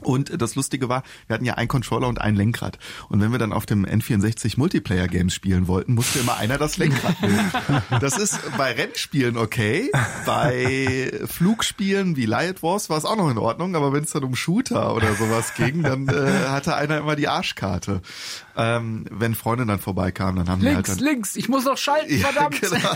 Und 0.00 0.40
das 0.40 0.54
Lustige 0.54 0.88
war, 0.88 1.02
wir 1.26 1.34
hatten 1.34 1.44
ja 1.44 1.54
einen 1.54 1.68
Controller 1.68 2.08
und 2.08 2.20
ein 2.20 2.34
Lenkrad. 2.34 2.78
Und 3.08 3.20
wenn 3.20 3.32
wir 3.32 3.38
dann 3.38 3.52
auf 3.52 3.66
dem 3.66 3.84
N64 3.84 4.58
Multiplayer 4.58 5.08
Games 5.08 5.34
spielen 5.34 5.68
wollten, 5.68 5.94
musste 5.94 6.20
immer 6.20 6.36
einer 6.36 6.58
das 6.58 6.76
Lenkrad 6.76 7.20
nehmen. 7.22 7.52
Das 8.00 8.16
ist 8.18 8.38
bei 8.56 8.72
Rennspielen 8.72 9.36
okay. 9.36 9.90
Bei 10.26 11.12
Flugspielen 11.26 12.16
wie 12.16 12.26
Light 12.26 12.62
Wars 12.62 12.90
war 12.90 12.98
es 12.98 13.04
auch 13.04 13.16
noch 13.16 13.30
in 13.30 13.38
Ordnung. 13.38 13.76
Aber 13.76 13.92
wenn 13.92 14.04
es 14.04 14.10
dann 14.10 14.24
um 14.24 14.34
Shooter 14.34 14.94
oder 14.94 15.14
sowas 15.14 15.54
ging, 15.54 15.82
dann 15.82 16.08
äh, 16.08 16.48
hatte 16.48 16.76
einer 16.76 16.98
immer 16.98 17.16
die 17.16 17.28
Arschkarte. 17.28 18.02
Ähm, 18.56 19.06
wenn 19.10 19.34
Freunde 19.34 19.66
dann 19.66 19.78
vorbeikamen, 19.78 20.36
dann 20.36 20.48
haben 20.48 20.60
links, 20.60 20.82
die 20.82 20.90
halt 20.90 21.00
dann... 21.00 21.06
Links, 21.06 21.36
ich 21.36 21.48
muss 21.48 21.64
noch 21.64 21.78
schalten, 21.78 22.18
ja, 22.18 22.28
verdammt. 22.28 22.60
Genau. 22.60 22.78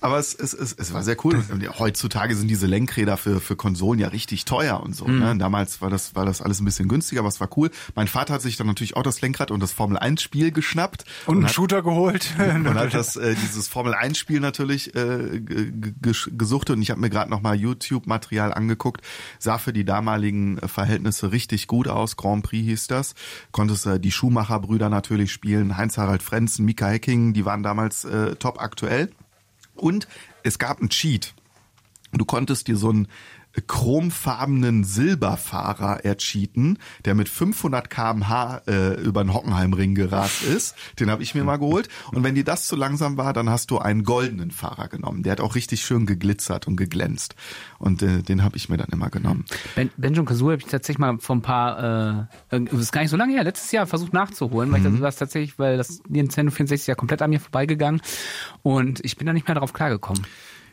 Aber 0.00 0.18
es, 0.18 0.34
es, 0.34 0.54
es, 0.54 0.72
es 0.72 0.92
war 0.92 1.02
sehr 1.02 1.16
cool. 1.24 1.42
Heutzutage 1.78 2.34
sind 2.36 2.48
diese 2.48 2.66
Lenkräder 2.66 3.16
für, 3.16 3.40
für 3.40 3.56
Konsolen 3.56 3.98
ja 4.00 4.08
richtig 4.08 4.44
teuer 4.44 4.80
und 4.80 4.94
so. 4.94 5.06
Mhm. 5.06 5.18
Ne? 5.18 5.36
Damals 5.38 5.80
war 5.80 5.90
das, 5.90 6.14
war 6.14 6.26
das 6.26 6.42
alles 6.42 6.60
ein 6.60 6.64
bisschen 6.64 6.88
günstiger, 6.88 7.20
aber 7.20 7.28
es 7.28 7.40
war 7.40 7.48
cool. 7.56 7.70
Mein 7.94 8.08
Vater 8.08 8.34
hat 8.34 8.42
sich 8.42 8.56
dann 8.56 8.66
natürlich 8.66 8.96
auch 8.96 9.02
das 9.02 9.20
Lenkrad 9.20 9.50
und 9.50 9.60
das 9.60 9.72
Formel 9.72 9.98
1 9.98 10.22
Spiel 10.22 10.52
geschnappt. 10.52 11.04
Und, 11.26 11.28
und 11.28 11.36
einen 11.38 11.46
hat, 11.46 11.54
Shooter 11.54 11.82
geholt. 11.82 12.34
und 12.38 12.74
hat 12.74 12.94
das, 12.94 13.16
äh, 13.16 13.34
dieses 13.34 13.68
Formel 13.68 13.94
1 13.94 14.18
Spiel 14.18 14.40
natürlich 14.40 14.94
äh, 14.94 15.40
gesucht 15.40 16.70
und 16.70 16.82
ich 16.82 16.90
habe 16.90 17.00
mir 17.00 17.10
gerade 17.10 17.30
nochmal 17.30 17.56
YouTube-Material 17.56 18.54
angeguckt. 18.54 19.02
Sah 19.38 19.58
für 19.58 19.72
die 19.72 19.84
damaligen 19.84 20.58
Verhältnisse 20.58 21.32
richtig 21.32 21.66
gut 21.66 21.88
aus. 21.88 22.16
Grand 22.16 22.44
Prix 22.44 22.66
hieß 22.66 22.86
das. 22.88 23.14
Konntest 23.52 23.86
äh, 23.86 24.00
die 24.00 24.12
Schumacher-Brüder 24.12 24.88
natürlich 24.88 25.32
spielen. 25.32 25.76
Heinz-Harald 25.76 26.22
Frenzen, 26.22 26.64
Mika 26.64 26.88
Hecking, 26.88 27.32
die 27.32 27.44
waren 27.44 27.62
damals 27.62 28.04
äh, 28.04 28.36
top 28.36 28.60
aktuell. 28.60 29.10
Und 29.80 30.06
es 30.42 30.58
gab 30.58 30.80
einen 30.80 30.90
Cheat. 30.90 31.34
Du 32.12 32.24
konntest 32.24 32.68
dir 32.68 32.76
so 32.76 32.90
einen 32.90 33.08
chromfarbenen 33.66 34.84
Silberfahrer 34.84 36.04
ercheaten, 36.04 36.78
der 37.04 37.14
mit 37.14 37.28
500 37.28 37.90
kmh 37.90 38.62
äh, 38.66 38.94
über 39.00 39.24
den 39.24 39.34
Hockenheimring 39.34 39.94
gerast 39.94 40.42
ist. 40.42 40.76
Den 41.00 41.10
habe 41.10 41.22
ich 41.22 41.34
mir 41.34 41.42
mal 41.42 41.56
geholt. 41.56 41.88
Und 42.12 42.22
wenn 42.22 42.34
dir 42.34 42.44
das 42.44 42.66
zu 42.66 42.76
langsam 42.76 43.16
war, 43.16 43.32
dann 43.32 43.50
hast 43.50 43.70
du 43.70 43.78
einen 43.78 44.04
goldenen 44.04 44.50
Fahrer 44.50 44.88
genommen. 44.88 45.24
Der 45.24 45.32
hat 45.32 45.40
auch 45.40 45.56
richtig 45.56 45.82
schön 45.82 46.06
geglitzert 46.06 46.68
und 46.68 46.76
geglänzt. 46.76 47.34
Und 47.78 48.02
äh, 48.02 48.22
den 48.22 48.44
habe 48.44 48.56
ich 48.56 48.68
mir 48.68 48.76
dann 48.76 48.88
immer 48.90 49.10
genommen. 49.10 49.44
Ben, 49.74 49.90
Benjamin 49.96 50.26
Kazoo 50.26 50.50
habe 50.50 50.58
ich 50.58 50.66
tatsächlich 50.66 50.98
mal 50.98 51.18
vor 51.18 51.36
ein 51.36 51.42
paar, 51.42 52.28
äh, 52.50 52.60
das 52.64 52.80
ist 52.80 52.92
gar 52.92 53.00
nicht 53.00 53.10
so 53.10 53.16
lange 53.16 53.32
her, 53.32 53.42
letztes 53.42 53.72
Jahr 53.72 53.86
versucht 53.86 54.12
nachzuholen, 54.12 54.70
weil 54.70 54.80
mhm. 54.80 54.94
ich 54.94 55.00
das 55.00 55.16
tatsächlich, 55.16 55.58
weil 55.58 55.76
das 55.76 56.02
Nintendo 56.08 56.52
64 56.52 56.86
ja 56.86 56.94
komplett 56.94 57.20
an 57.22 57.30
mir 57.30 57.40
vorbeigegangen 57.40 58.00
und 58.62 59.04
ich 59.04 59.16
bin 59.16 59.26
da 59.26 59.32
nicht 59.32 59.48
mehr 59.48 59.56
drauf 59.56 59.72
klargekommen. 59.72 60.24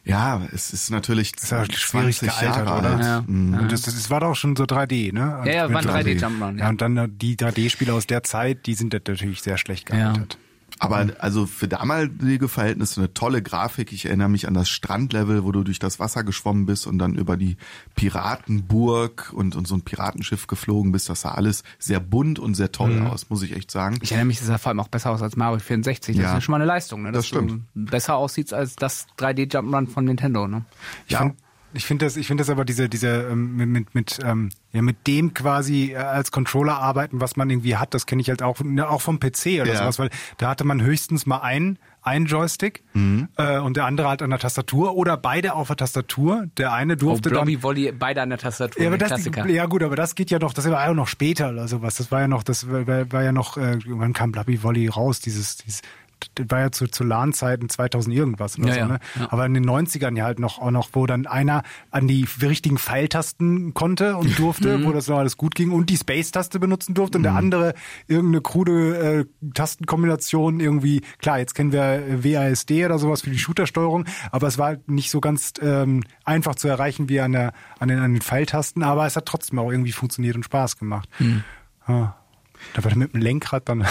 Ja, 0.08 0.42
es 0.54 0.72
ist 0.72 0.90
natürlich 0.90 1.34
das 1.34 1.44
ist 1.44 1.52
ja 1.52 1.66
schwierig 1.72 2.20
gealtert, 2.20 2.68
Jahre 2.68 2.80
oder? 2.80 3.00
Ja. 3.00 3.24
Mhm. 3.28 3.54
Und 3.60 3.72
das, 3.72 3.82
das 3.82 4.10
war 4.10 4.22
doch 4.22 4.36
schon 4.36 4.56
so 4.56 4.64
3D, 4.64 5.14
ne? 5.14 5.42
Ja, 5.46 5.52
ja, 5.52 5.74
war 5.74 5.82
ein 5.82 6.06
3D 6.06 6.20
Jumpman. 6.20 6.58
Ja. 6.58 6.64
ja, 6.66 6.70
und 6.70 6.82
dann 6.82 7.18
die 7.18 7.36
3D-Spiele 7.36 7.94
aus 7.94 8.08
der 8.08 8.24
Zeit, 8.24 8.66
die 8.66 8.74
sind 8.74 8.94
natürlich 8.94 9.42
sehr 9.42 9.58
schlecht 9.58 9.88
gealtert. 9.88 10.34
Ja. 10.34 10.47
Aber 10.80 11.08
also 11.20 11.46
für 11.46 11.68
damalige 11.68 12.48
Verhältnisse 12.48 13.02
eine 13.02 13.14
tolle 13.14 13.42
Grafik. 13.42 13.92
Ich 13.92 14.06
erinnere 14.06 14.30
mich 14.30 14.48
an 14.48 14.54
das 14.54 14.70
Strandlevel, 14.70 15.44
wo 15.44 15.52
du 15.52 15.64
durch 15.64 15.80
das 15.80 16.00
Wasser 16.00 16.24
geschwommen 16.24 16.66
bist 16.66 16.88
und 16.88 17.00
dann 17.00 17.16
über 17.16 17.38
die 17.38 17.58
Piratenburg 17.96 19.32
und, 19.34 19.56
und 19.56 19.68
so 19.68 19.76
ein 19.76 19.82
Piratenschiff 19.82 20.48
geflogen 20.48 20.92
bist. 20.92 21.10
Das 21.10 21.22
sah 21.22 21.32
alles 21.32 21.64
sehr 21.80 22.00
bunt 22.00 22.40
und 22.40 22.56
sehr 22.56 22.72
toll 22.72 22.92
mhm. 22.92 23.08
aus, 23.08 23.30
muss 23.30 23.42
ich 23.42 23.56
echt 23.56 23.72
sagen. 23.72 23.98
Ich 24.02 24.12
erinnere 24.12 24.28
mich, 24.28 24.40
das 24.40 24.48
sah 24.48 24.58
vor 24.58 24.70
allem 24.70 24.80
auch 24.80 24.88
besser 24.88 25.12
aus 25.12 25.22
als 25.22 25.36
Mario 25.36 25.60
64. 25.60 26.16
Das 26.16 26.24
ja. 26.24 26.38
ist 26.38 26.44
schon 26.44 26.52
mal 26.52 26.58
eine 26.58 26.66
Leistung, 26.66 27.02
ne? 27.04 27.12
Dass 27.12 27.22
das 27.22 27.28
stimmt. 27.28 27.64
besser 27.74 28.16
aussieht 28.16 28.54
als 28.54 28.76
das 28.76 29.08
3D 29.18 29.52
Jump'n'Run 29.52 29.88
von 29.88 30.06
Nintendo, 30.06 30.48
ne? 30.48 30.66
Ich 31.06 31.14
ja. 31.14 31.20
Find, 31.20 31.36
ich 31.78 31.86
finde 31.86 32.06
das, 32.06 32.18
ich 32.18 32.28
finde 32.28 32.42
das 32.42 32.50
aber 32.50 32.66
diese, 32.66 32.90
diese 32.90 33.28
ähm, 33.32 33.56
mit, 33.56 33.70
mit, 33.70 33.96
mit 33.96 34.20
ähm, 34.24 34.50
ja, 34.74 34.82
mit 34.82 35.08
dem 35.08 35.34
quasi 35.34 35.94
äh, 35.94 35.98
als 35.98 36.32
Controller 36.32 36.78
arbeiten, 36.80 37.22
was 37.22 37.36
man 37.36 37.50
irgendwie 37.50 37.78
hat. 37.78 37.94
Das 37.94 38.06
kenne 38.06 38.22
ich 38.22 38.30
halt 38.30 38.42
auch, 38.42 38.60
ne, 38.62 38.90
auch 38.90 39.02
vom 39.02 39.20
PC 39.20 39.62
oder 39.62 39.68
ja. 39.68 39.78
sowas, 39.78 40.00
weil 40.00 40.10
da 40.38 40.50
hatte 40.50 40.64
man 40.64 40.82
höchstens 40.82 41.26
mal 41.26 41.38
einen, 41.38 41.78
einen 42.02 42.26
Joystick 42.26 42.84
mhm. 42.94 43.30
äh, 43.38 43.60
und 43.60 43.78
der 43.78 43.86
andere 43.86 44.10
halt 44.10 44.22
an 44.24 44.32
der 44.32 44.40
Tastatur 44.40 44.96
oder 44.96 45.18
beide 45.18 45.54
auf 45.54 45.68
der 45.68 45.78
Tastatur. 45.78 46.48
Der 46.58 46.74
eine 46.74 46.98
durfte 46.98 47.30
oh, 47.30 47.34
Blobby, 47.34 47.54
dann 47.54 47.64
Volley, 47.64 47.92
beide 47.92 48.22
an 48.24 48.30
der 48.30 48.40
Tastatur. 48.40 48.82
Ja, 48.82 48.90
aber 48.90 48.98
das, 48.98 49.30
ja 49.48 49.66
gut, 49.68 49.84
aber 49.84 49.96
das 49.96 50.16
geht 50.16 50.32
ja 50.32 50.40
noch, 50.40 50.54
das 50.54 50.70
war 50.70 50.86
ja 50.86 50.94
noch 50.94 51.08
später 51.08 51.50
oder 51.50 51.68
sowas. 51.68 51.96
Das 51.96 52.12
war 52.12 52.22
ja 52.22 52.28
noch, 52.28 52.44
das 52.44 52.70
war, 52.70 52.88
war 52.88 53.24
ja 53.24 53.32
noch, 53.32 53.58
äh, 53.58 53.78
wann 53.86 54.14
kam 54.14 54.32
Blobby 54.32 54.64
Volley 54.64 54.88
raus? 54.88 55.20
Dieses, 55.20 55.58
dieses 55.58 55.82
das 56.36 56.46
war 56.50 56.60
ja 56.60 56.72
zu, 56.72 56.88
zu 56.88 57.04
LAN-Zeiten 57.04 57.70
2000 57.70 58.16
irgendwas 58.16 58.58
oder 58.58 58.76
ja, 58.76 58.86
so, 58.86 58.94
ne? 58.94 59.00
Ja. 59.20 59.28
Aber 59.32 59.46
in 59.46 59.54
den 59.54 59.66
90ern 59.66 60.18
ja 60.18 60.26
halt 60.26 60.40
noch, 60.40 60.60
auch 60.60 60.72
noch, 60.72 60.90
wo 60.94 61.06
dann 61.06 61.26
einer 61.26 61.64
an 61.92 62.08
die 62.08 62.28
richtigen 62.42 62.78
Pfeiltasten 62.78 63.74
konnte 63.74 64.18
und 64.18 64.38
durfte, 64.40 64.86
wo 64.86 64.92
das 64.92 65.08
noch 65.08 65.18
alles 65.18 65.38
gut 65.38 65.56
ging 65.56 65.72
und 65.72 65.90
die 65.90 65.98
Space-Taste 65.98 66.60
benutzen 66.60 66.94
durfte 66.94 67.18
und 67.18 67.24
der 67.24 67.34
mhm. 67.34 67.38
andere 67.38 67.74
irgendeine 68.08 68.42
krude 68.42 68.98
äh, 68.98 69.26
Tastenkombination 69.54 70.60
irgendwie, 70.60 71.02
klar, 71.20 71.40
jetzt 71.40 71.56
kennen 71.56 71.72
wir 71.72 72.24
WASD 72.24 72.86
oder 72.86 73.00
sowas 73.00 73.22
für 73.22 73.30
die 73.30 73.40
Shooter-Steuerung, 73.40 74.06
aber 74.32 74.48
es 74.48 74.58
war 74.58 74.78
nicht 74.88 75.12
so 75.12 75.22
ganz 75.22 75.54
ähm, 75.62 76.04
einfach 76.24 76.56
zu 76.56 76.68
erreichen 76.68 77.10
wie 77.10 77.20
an, 77.20 77.32
der, 77.32 77.54
an, 77.80 77.88
den, 77.88 78.00
an 78.00 78.14
den 78.14 78.22
Pfeiltasten, 78.22 78.84
aber 78.84 79.06
es 79.06 79.16
hat 79.16 79.26
trotzdem 79.26 79.60
auch 79.60 79.72
irgendwie 79.72 79.92
funktioniert 79.92 80.36
und 80.36 80.44
Spaß 80.44 80.78
gemacht. 80.78 81.10
Mhm. 81.20 81.44
Ja. 81.88 82.18
Da 82.74 82.84
war 82.84 82.96
mit 82.96 83.14
dem 83.14 83.22
Lenkrad 83.22 83.70
dann 83.70 83.86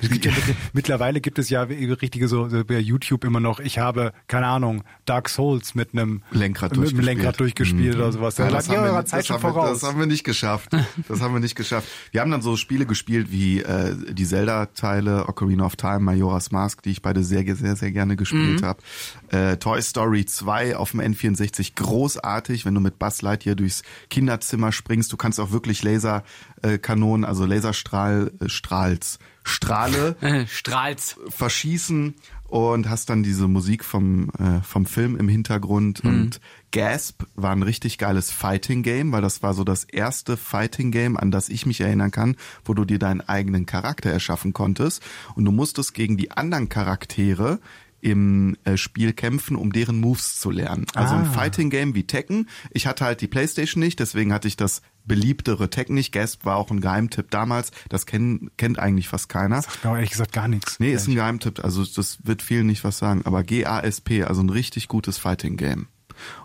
es 0.00 0.08
gibt 0.10 0.24
ja, 0.24 0.32
mittlerweile 0.72 1.20
gibt 1.20 1.38
es 1.38 1.50
ja 1.50 1.62
richtige 1.62 2.28
so, 2.28 2.48
so 2.48 2.64
bei 2.64 2.78
YouTube 2.78 3.24
immer 3.24 3.40
noch, 3.40 3.60
ich 3.60 3.78
habe, 3.78 4.12
keine 4.26 4.46
Ahnung, 4.46 4.84
Dark 5.04 5.28
Souls 5.28 5.74
mit 5.74 5.92
einem 5.92 6.22
Lenkrad 6.30 6.72
mit 6.72 6.78
durchgespielt, 6.78 7.06
Lenkrad 7.06 7.40
durchgespielt 7.40 7.94
mhm. 7.94 8.00
oder 8.00 8.12
sowas. 8.12 8.38
Ja, 8.38 8.48
das, 8.48 8.68
haben 8.68 8.84
wir, 8.84 9.04
Zeit 9.04 9.28
das, 9.28 9.30
haben 9.30 9.54
wir, 9.54 9.62
das 9.66 9.82
haben 9.82 9.98
wir 9.98 10.06
nicht 10.06 10.24
geschafft. 10.24 10.70
Das 11.08 11.20
haben 11.20 11.34
wir 11.34 11.40
nicht 11.40 11.56
geschafft. 11.56 11.88
Wir 12.10 12.20
haben 12.20 12.30
dann 12.30 12.42
so 12.42 12.56
Spiele 12.56 12.86
gespielt 12.86 13.30
wie 13.30 13.60
äh, 13.60 13.94
die 14.12 14.26
Zelda-Teile, 14.26 15.28
Ocarina 15.28 15.64
of 15.64 15.76
Time, 15.76 16.00
Majora's 16.00 16.50
Mask, 16.50 16.82
die 16.82 16.90
ich 16.90 17.02
beide 17.02 17.22
sehr, 17.22 17.44
sehr, 17.54 17.76
sehr 17.76 17.92
gerne 17.92 18.16
gespielt 18.16 18.60
mhm. 18.60 18.64
habe. 18.64 18.82
Äh, 19.28 19.56
Toy 19.58 19.80
Story 19.82 20.24
2 20.24 20.76
auf 20.76 20.92
dem 20.92 21.00
N64, 21.00 21.74
großartig, 21.74 22.64
wenn 22.64 22.74
du 22.74 22.80
mit 22.80 22.98
Buzz 22.98 23.22
Lightyear 23.22 23.56
durchs 23.56 23.82
Kinderzimmer 24.10 24.72
springst. 24.72 25.12
Du 25.12 25.16
kannst 25.16 25.40
auch 25.40 25.50
wirklich 25.50 25.82
Laserkanonen, 25.82 27.24
äh, 27.24 27.28
also 27.28 27.44
Laserstrahl, 27.44 28.32
äh, 28.40 28.48
Strahls 28.48 29.18
Strahle 29.46 30.16
Strahls 30.48 31.18
verschießen 31.28 32.14
und 32.48 32.88
hast 32.88 33.10
dann 33.10 33.22
diese 33.22 33.48
Musik 33.48 33.84
vom 33.84 34.30
äh, 34.38 34.60
vom 34.62 34.86
Film 34.86 35.16
im 35.16 35.28
Hintergrund 35.28 36.04
mhm. 36.04 36.10
und 36.10 36.40
Gasp 36.72 37.22
war 37.34 37.52
ein 37.52 37.62
richtig 37.62 37.96
geiles 37.96 38.30
Fighting 38.30 38.82
Game, 38.82 39.12
weil 39.12 39.22
das 39.22 39.42
war 39.42 39.54
so 39.54 39.64
das 39.64 39.84
erste 39.84 40.36
Fighting 40.36 40.90
Game, 40.90 41.16
an 41.16 41.30
das 41.30 41.48
ich 41.48 41.64
mich 41.64 41.80
erinnern 41.80 42.10
kann, 42.10 42.36
wo 42.64 42.74
du 42.74 42.84
dir 42.84 42.98
deinen 42.98 43.20
eigenen 43.20 43.66
Charakter 43.66 44.10
erschaffen 44.10 44.52
konntest 44.52 45.02
und 45.34 45.44
du 45.44 45.52
musstest 45.52 45.94
gegen 45.94 46.16
die 46.16 46.32
anderen 46.32 46.68
Charaktere 46.68 47.60
im 48.06 48.56
äh, 48.62 48.76
Spiel 48.76 49.12
kämpfen, 49.12 49.56
um 49.56 49.72
deren 49.72 50.00
Moves 50.00 50.38
zu 50.38 50.52
lernen. 50.52 50.86
Also 50.94 51.14
ah. 51.14 51.18
ein 51.18 51.26
Fighting 51.26 51.70
Game 51.70 51.96
wie 51.96 52.06
Tekken. 52.06 52.48
Ich 52.70 52.86
hatte 52.86 53.04
halt 53.04 53.20
die 53.20 53.26
Playstation 53.26 53.82
nicht, 53.82 53.98
deswegen 53.98 54.32
hatte 54.32 54.46
ich 54.46 54.56
das 54.56 54.80
beliebtere 55.04 55.70
Tekken 55.70 55.96
nicht. 55.96 56.12
Gasp 56.12 56.44
war 56.44 56.54
auch 56.56 56.70
ein 56.70 56.80
Geheimtipp 56.80 57.32
damals. 57.32 57.72
Das 57.88 58.06
kenn, 58.06 58.52
kennt 58.56 58.78
eigentlich 58.78 59.08
fast 59.08 59.28
keiner. 59.28 59.56
Das 59.56 59.64
sagt 59.64 59.84
mir 59.84 59.96
ehrlich 59.96 60.10
gesagt 60.10 60.32
gar 60.32 60.46
nichts. 60.46 60.78
Nee, 60.78 60.92
ist 60.92 61.08
ein 61.08 61.16
Geheimtipp. 61.16 61.64
Also 61.64 61.84
das 61.84 62.18
wird 62.22 62.42
vielen 62.42 62.68
nicht 62.68 62.84
was 62.84 62.98
sagen. 62.98 63.22
Aber 63.24 63.42
GASP, 63.42 64.24
also 64.24 64.40
ein 64.40 64.50
richtig 64.50 64.86
gutes 64.86 65.18
Fighting 65.18 65.56
Game. 65.56 65.88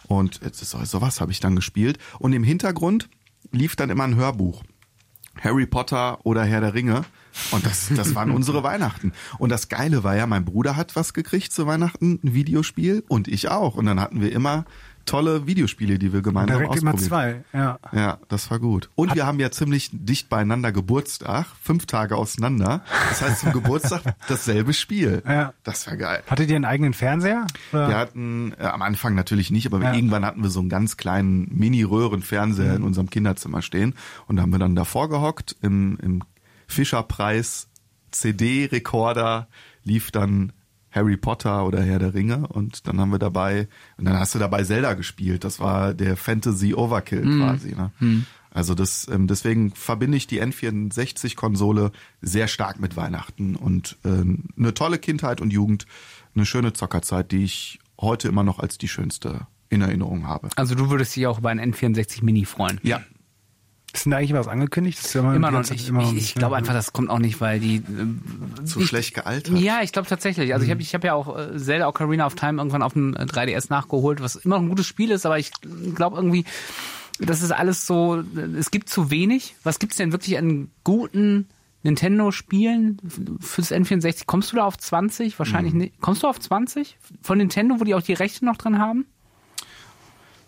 Und 0.07 0.39
so, 0.51 0.83
sowas 0.83 1.21
habe 1.21 1.31
ich 1.31 1.39
dann 1.39 1.55
gespielt. 1.55 1.99
Und 2.17 2.33
im 2.33 2.43
Hintergrund 2.43 3.07
lief 3.51 3.75
dann 3.75 3.91
immer 3.91 4.05
ein 4.05 4.15
Hörbuch. 4.15 4.63
Harry 5.39 5.67
Potter 5.67 6.25
oder 6.25 6.43
Herr 6.43 6.61
der 6.61 6.73
Ringe. 6.73 7.05
Und 7.51 7.65
das, 7.65 7.89
das 7.95 8.15
waren 8.15 8.31
unsere 8.35 8.63
Weihnachten. 8.63 9.13
Und 9.37 9.49
das 9.49 9.69
Geile 9.69 10.03
war 10.03 10.15
ja, 10.15 10.27
mein 10.27 10.45
Bruder 10.45 10.75
hat 10.75 10.95
was 10.95 11.13
gekriegt 11.13 11.51
zu 11.53 11.67
Weihnachten, 11.67 12.19
ein 12.23 12.33
Videospiel 12.33 13.03
und 13.07 13.27
ich 13.27 13.49
auch. 13.49 13.75
Und 13.75 13.85
dann 13.85 13.99
hatten 13.99 14.21
wir 14.21 14.31
immer 14.31 14.65
tolle 15.05 15.47
Videospiele, 15.47 15.97
die 15.97 16.13
wir 16.13 16.21
gemeinsam 16.21 16.57
Direkt 16.59 16.73
ausprobiert 16.73 16.93
immer 16.93 17.01
zwei, 17.09 17.43
ja. 17.53 17.79
Ja, 17.91 18.19
das 18.29 18.51
war 18.51 18.59
gut. 18.59 18.91
Und 18.93 19.15
wir 19.15 19.25
haben 19.25 19.39
ja 19.39 19.49
ziemlich 19.49 19.89
dicht 19.91 20.29
beieinander 20.29 20.71
Geburtstag, 20.71 21.47
fünf 21.59 21.87
Tage 21.87 22.15
auseinander. 22.15 22.83
Das 23.09 23.21
heißt 23.23 23.39
zum 23.39 23.51
Geburtstag 23.51 24.03
dasselbe 24.27 24.73
Spiel. 24.73 25.23
Ja. 25.27 25.53
Das 25.63 25.87
war 25.87 25.97
geil. 25.97 26.21
Hattet 26.27 26.51
ihr 26.51 26.55
einen 26.55 26.65
eigenen 26.65 26.93
Fernseher? 26.93 27.47
Oder? 27.73 27.89
Wir 27.89 27.97
hatten 27.97 28.53
äh, 28.59 28.63
am 28.65 28.83
Anfang 28.83 29.15
natürlich 29.15 29.49
nicht, 29.49 29.65
aber 29.65 29.81
Ja. 29.81 29.93
irgendwann 29.95 30.23
hatten 30.23 30.43
wir 30.43 30.51
so 30.51 30.59
einen 30.59 30.69
ganz 30.69 30.97
kleinen 30.97 31.47
Mini-Röhren-Fernseher 31.51 32.75
in 32.75 32.83
unserem 32.83 33.09
Kinderzimmer 33.09 33.63
stehen 33.63 33.95
und 34.27 34.35
da 34.35 34.43
haben 34.43 34.51
wir 34.51 34.59
dann 34.59 34.75
davor 34.75 35.09
gehockt 35.09 35.55
im, 35.63 35.97
im 36.01 36.21
Fischerpreis 36.71 37.67
CD-Rekorder 38.11 39.47
lief 39.83 40.11
dann 40.11 40.53
Harry 40.91 41.15
Potter 41.15 41.65
oder 41.65 41.81
Herr 41.81 41.99
der 41.99 42.13
Ringe 42.13 42.47
und 42.47 42.87
dann 42.87 42.99
haben 42.99 43.11
wir 43.11 43.19
dabei 43.19 43.67
und 43.97 44.05
dann 44.05 44.19
hast 44.19 44.35
du 44.35 44.39
dabei 44.39 44.63
Zelda 44.63 44.93
gespielt. 44.93 45.43
Das 45.43 45.59
war 45.59 45.93
der 45.93 46.17
Fantasy 46.17 46.73
Overkill 46.73 47.23
quasi. 47.39 47.73
Ne? 47.75 47.91
Also 48.53 48.75
das 48.75 49.07
ähm, 49.07 49.27
deswegen 49.27 49.71
verbinde 49.71 50.17
ich 50.17 50.27
die 50.27 50.41
N64-Konsole 50.41 51.91
sehr 52.21 52.49
stark 52.49 52.79
mit 52.81 52.97
Weihnachten 52.97 53.55
und 53.55 53.97
äh, 54.03 54.09
eine 54.09 54.73
tolle 54.73 54.99
Kindheit 54.99 55.39
und 55.39 55.53
Jugend, 55.53 55.85
eine 56.35 56.45
schöne 56.45 56.73
Zockerzeit, 56.73 57.31
die 57.31 57.45
ich 57.45 57.79
heute 57.99 58.27
immer 58.27 58.43
noch 58.43 58.59
als 58.59 58.77
die 58.77 58.89
schönste 58.89 59.47
in 59.69 59.81
Erinnerung 59.81 60.27
habe. 60.27 60.49
Also 60.57 60.75
du 60.75 60.89
würdest 60.89 61.15
dich 61.15 61.27
auch 61.27 61.39
über 61.39 61.49
einen 61.49 61.73
N64 61.73 62.25
Mini 62.25 62.43
freuen. 62.43 62.81
Ja, 62.83 63.01
Ist 63.93 64.05
denn 64.05 64.11
da 64.11 64.17
eigentlich 64.17 64.33
was 64.33 64.47
angekündigt? 64.47 64.97
Das 64.99 65.05
ist 65.07 65.13
ja 65.15 65.19
Immer 65.33 65.49
die 65.49 65.55
noch 65.55 65.69
nicht. 65.69 65.89
Immer 65.89 66.03
Ich, 66.03 66.13
ich 66.17 66.35
glaube 66.35 66.53
ne? 66.53 66.57
einfach, 66.59 66.73
das 66.73 66.93
kommt 66.93 67.09
auch 67.09 67.19
nicht, 67.19 67.41
weil 67.41 67.59
die 67.59 67.77
äh, 67.77 68.63
zu 68.65 68.79
ich- 68.79 68.87
schlecht 68.87 69.13
gealtert. 69.13 69.57
Ja, 69.57 69.81
ich 69.83 69.91
glaube 69.91 70.07
tatsächlich. 70.07 70.53
Also 70.53 70.65
ich 70.65 70.71
habe 70.71 70.81
ich 70.81 70.93
hab 70.95 71.03
ja 71.03 71.13
auch 71.13 71.37
äh, 71.37 71.57
Zelda 71.57 71.87
Ocarina 71.87 72.25
of 72.25 72.35
Time 72.35 72.59
irgendwann 72.59 72.81
auf 72.83 72.93
dem 72.93 73.15
äh, 73.15 73.23
3DS 73.23 73.67
nachgeholt, 73.69 74.21
was 74.21 74.35
immer 74.37 74.55
noch 74.57 74.63
ein 74.63 74.69
gutes 74.69 74.87
Spiel 74.87 75.11
ist, 75.11 75.25
aber 75.25 75.37
ich 75.39 75.51
glaube 75.95 76.15
irgendwie, 76.15 76.45
das 77.19 77.41
ist 77.41 77.51
alles 77.51 77.85
so, 77.85 78.21
äh, 78.21 78.39
es 78.57 78.71
gibt 78.71 78.89
zu 78.89 79.11
wenig. 79.11 79.55
Was 79.63 79.79
gibt's 79.79 79.97
denn 79.97 80.11
wirklich 80.11 80.37
an 80.37 80.69
guten 80.83 81.47
Nintendo-Spielen 81.83 82.97
fürs 83.39 83.71
N64? 83.71 84.23
Kommst 84.25 84.51
du 84.51 84.55
da 84.57 84.65
auf 84.65 84.77
20? 84.77 85.37
Wahrscheinlich 85.39 85.73
nicht. 85.73 85.99
Kommst 86.01 86.23
du 86.23 86.27
auf 86.27 86.39
20? 86.39 86.97
Von 87.21 87.37
Nintendo, 87.37 87.79
wo 87.79 87.83
die 87.83 87.95
auch 87.95 88.01
die 88.01 88.13
Rechte 88.13 88.45
noch 88.45 88.57
drin 88.57 88.79
haben? 88.79 89.05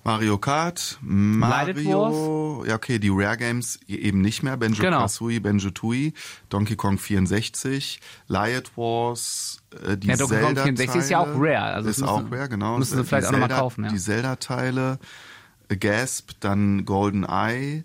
Mario 0.05 0.37
Kart, 0.37 0.97
Mario, 1.01 2.63
ja 2.67 2.75
okay, 2.75 2.99
die 2.99 3.09
Rare 3.09 3.37
Games 3.37 3.79
eben 3.87 4.19
nicht 4.21 4.43
mehr, 4.43 4.57
Benjo 4.57 4.81
Genau. 4.83 4.99
Kazooie, 4.99 5.39
Benjo 5.39 5.69
Tooie, 5.69 6.13
Donkey 6.49 6.75
Kong 6.75 6.97
64, 6.97 7.99
Light 8.27 8.75
Wars, 8.77 9.61
äh, 9.85 9.97
die 9.97 10.07
Ja, 10.07 10.17
Donkey 10.17 10.35
Kong 10.35 10.45
Zelda 10.55 10.63
64 10.63 10.95
ist 11.01 11.09
ja 11.09 11.19
auch 11.19 11.27
Rare, 11.35 11.61
also 11.73 11.89
ist 11.89 12.01
das 12.01 12.07
auch 12.09 12.21
müssen- 12.23 12.33
Rare, 12.33 12.49
genau. 12.49 12.77
müssen 12.77 12.97
sie 12.97 13.01
Die 13.01 13.07
vielleicht 13.07 13.27
auch 13.27 13.31
noch 13.31 13.39
mal 13.39 13.47
Zelda- 13.47 13.61
kaufen, 13.61 13.83
ja. 13.85 13.89
Die 13.91 13.97
Zelda-Teile, 13.99 14.99
äh, 15.69 15.77
Gasp, 15.77 16.31
dann 16.41 16.83
Golden 16.85 17.23
Eye, 17.23 17.83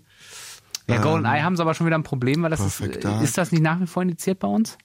Ja, 0.87 0.97
Golden 1.01 1.25
Eye 1.25 1.43
haben 1.43 1.55
sie 1.55 1.61
aber 1.61 1.73
schon 1.75 1.85
wieder 1.85 1.97
ein 1.97 2.03
Problem, 2.03 2.41
weil 2.41 2.49
das 2.49 2.59
ist, 2.61 2.81
ist 2.81 3.37
das 3.37 3.51
nicht 3.51 3.61
nach 3.61 3.79
wie 3.79 3.85
vor 3.87 4.01
indiziert 4.03 4.39
bei 4.39 4.47
uns? 4.47 4.75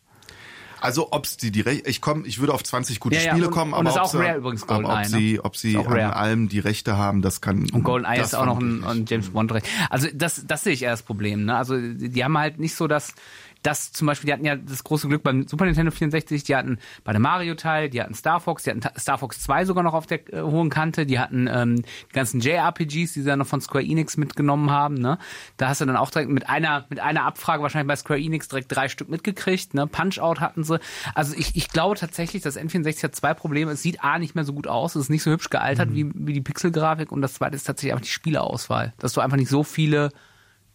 Also 0.85 1.09
ob's 1.13 1.37
die 1.37 1.51
direkt, 1.51 1.89
ich 1.89 2.01
komm, 2.01 2.25
ich 2.25 2.39
würde 2.39 2.53
auf 2.55 2.63
20 2.63 3.01
gute 3.01 3.17
Ja, 3.17 3.23
ja, 3.23 3.31
Spiele 3.33 3.47
und- 3.49 3.53
kommen, 3.53 3.73
und 3.73 3.81
aber 3.87 3.91
ist 3.91 3.97
ob 3.97 4.03
auch 4.03 4.11
sie, 4.11 4.19
Rare 4.19 4.37
übrigens, 4.39 4.69
aber 4.69 4.89
ob 4.89 4.99
ne? 4.99 5.05
sie, 5.09 5.41
ob 5.43 5.57
sie 5.57 5.77
an 5.79 5.87
Rare. 5.87 6.17
allem 6.17 6.49
die 6.49 6.59
Rechte 6.59 6.97
haben, 6.97 7.23
das 7.23 7.41
kann. 7.41 7.69
Und 7.73 7.83
GoldenEye 7.85 8.21
ist 8.23 8.35
auch 8.35 8.47
noch 8.47 8.59
ein, 8.61 8.85
ein 8.85 9.05
James 9.09 9.31
Bond 9.31 9.51
Recht. 9.53 9.67
Also 9.91 10.09
das, 10.15 10.45
das 10.47 10.63
sehe 10.65 10.75
ich 10.75 10.83
eher 10.83 10.91
das 10.91 11.03
Problem. 11.03 11.47
Ne? 11.47 11.57
Also 11.57 11.77
die 11.79 12.11
die 12.11 12.23
haben 12.25 12.37
halt 12.39 12.59
nicht 12.61 12.75
so 12.75 12.87
das, 12.87 13.15
das 13.65 13.91
zum 13.93 14.07
Beispiel, 14.07 14.27
die 14.29 14.33
hatten 14.35 14.45
ja 14.45 14.57
das 14.57 14.85
große 14.85 15.09
Glück 15.09 15.23
beim 15.23 15.49
Super 15.49 15.65
Nintendo 15.65 15.91
64, 15.91 16.45
die 16.45 16.55
hatten 16.55 16.79
bei 17.03 17.13
dem 17.13 17.23
Mario-Teil, 17.23 17.89
die 17.91 18.01
hatten 18.01 18.15
Star 18.15 18.39
Fox, 18.39 18.63
die 18.63 18.71
hatten 18.71 18.83
Ta- 18.83 18.93
Star 18.99 19.19
Fox 19.19 19.41
2 19.41 19.65
sogar 19.65 19.83
noch 19.83 19.95
auf 19.95 20.07
der 20.07 20.33
äh, 20.33 20.43
hohen 20.43 20.71
Kante, 20.71 21.07
die 21.07 21.19
hatten 21.19 21.49
ähm, 21.51 21.77
die 21.83 22.13
ganzen 22.13 22.41
JRPGs, 22.41 22.89
die 22.89 23.07
sie 23.07 23.25
dann 23.25 23.39
noch 23.41 23.47
von 23.47 23.61
Square 23.61 23.83
Enix 23.85 24.17
mitgenommen 24.17 24.71
haben. 24.71 24.95
Ne? 24.95 25.19
Da 25.57 25.69
hast 25.69 25.81
du 25.81 25.87
dann 25.87 25.97
auch 25.97 26.11
direkt 26.11 26.31
mit 26.31 26.49
einer, 26.49 26.85
mit 26.91 27.01
einer 27.01 27.25
Abfrage 27.25 27.63
wahrscheinlich 27.63 27.89
bei 27.89 27.97
Square 27.97 28.21
Enix 28.21 28.49
direkt 28.49 28.75
drei 28.75 28.89
Stück 28.89 29.09
mitgekriegt. 29.09 29.75
Ne? 29.75 29.87
Punch-Out 29.87 30.41
hatten 30.41 30.63
sie. 30.63 30.79
Also 31.15 31.35
ich, 31.37 31.57
ich 31.57 31.69
glaube 31.69 31.97
tatsächlich, 31.97 32.43
das 32.43 32.59
N64 32.59 33.03
hat 33.03 33.17
zwei 33.17 33.35
Probleme. 33.35 33.73
Es 33.73 33.83
sieht 33.83 34.05
A 34.05 34.19
nicht 34.19 34.35
mehr 34.35 34.45
so 34.45 34.53
gut 34.53 34.67
aus, 34.67 34.95
es 34.95 35.05
ist 35.05 35.09
nicht 35.11 35.23
so 35.23 35.31
hübsch 35.31 35.49
gealtert 35.51 35.95
wie, 35.95 36.11
wie 36.15 36.35
die 36.35 36.43
Pixelgrafik 36.43 37.11
und 37.11 37.23
das 37.23 37.35
zweite 37.35 37.57
ist 37.57 37.65
tatsächlich 37.65 37.93
einfach 37.93 38.05
die 38.05 38.11
Spieleauswahl. 38.13 38.93
Dass 38.99 39.15
du 39.15 39.21
einfach 39.23 39.39
nicht 39.39 39.49
so 39.49 39.63
viele 39.63 40.11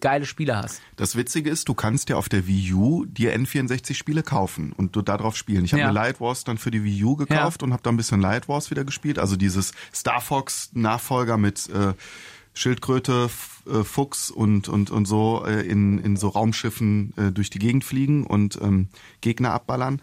geile 0.02 0.26
Spiele 0.26 0.56
hast. 0.56 0.82
Das 0.96 1.16
Witzige 1.16 1.50
ist, 1.50 1.68
du 1.70 1.74
kannst 1.74 2.10
ja 2.10 2.16
auf 2.16 2.30
der 2.30 2.48
Wii 2.48 2.74
U 2.74 3.06
dir 3.06 3.36
N64-Spiele 3.38 4.24
kaufen 4.24 4.72
und 4.72 4.96
du 4.96 5.02
darauf 5.02 5.36
spielen. 5.36 5.66
Ich 5.66 5.74
habe 5.74 5.82
Ja. 5.82 5.88
mir 5.88 5.94
Light 5.94 6.22
Wars 6.22 6.44
dann 6.44 6.58
für 6.58 6.72
die 6.72 6.84
Wii 6.84 7.04
U 7.04 7.16
gekauft 7.16 7.64
und 7.64 7.74
habe 7.74 7.84
da 7.84 7.90
ein 7.90 7.98
bisschen 7.98 8.22
Light 8.22 8.48
Wars 8.48 8.72
wieder 8.72 8.84
gespielt. 8.86 9.20
Also 9.20 9.36
dieses 9.36 9.74
Star 9.94 10.22
Fox-Nachfolger 10.22 11.38
mit 11.38 11.70
äh, 11.70 11.94
Schildkröte, 12.60 13.30
äh, 13.68 13.84
Fuchs 13.86 14.30
und, 14.30 14.68
und, 14.68 14.92
und 14.92 15.06
so 15.06 15.46
äh, 15.46 15.62
in, 15.66 15.98
in 16.00 16.18
so 16.18 16.28
Raumschiffen 16.28 17.14
äh, 17.16 17.32
durch 17.32 17.50
die 17.50 17.60
Gegend 17.60 17.86
fliegen 17.86 18.26
und 18.26 18.60
ähm, 18.62 18.90
Gegner 19.22 19.54
abballern. 19.54 20.02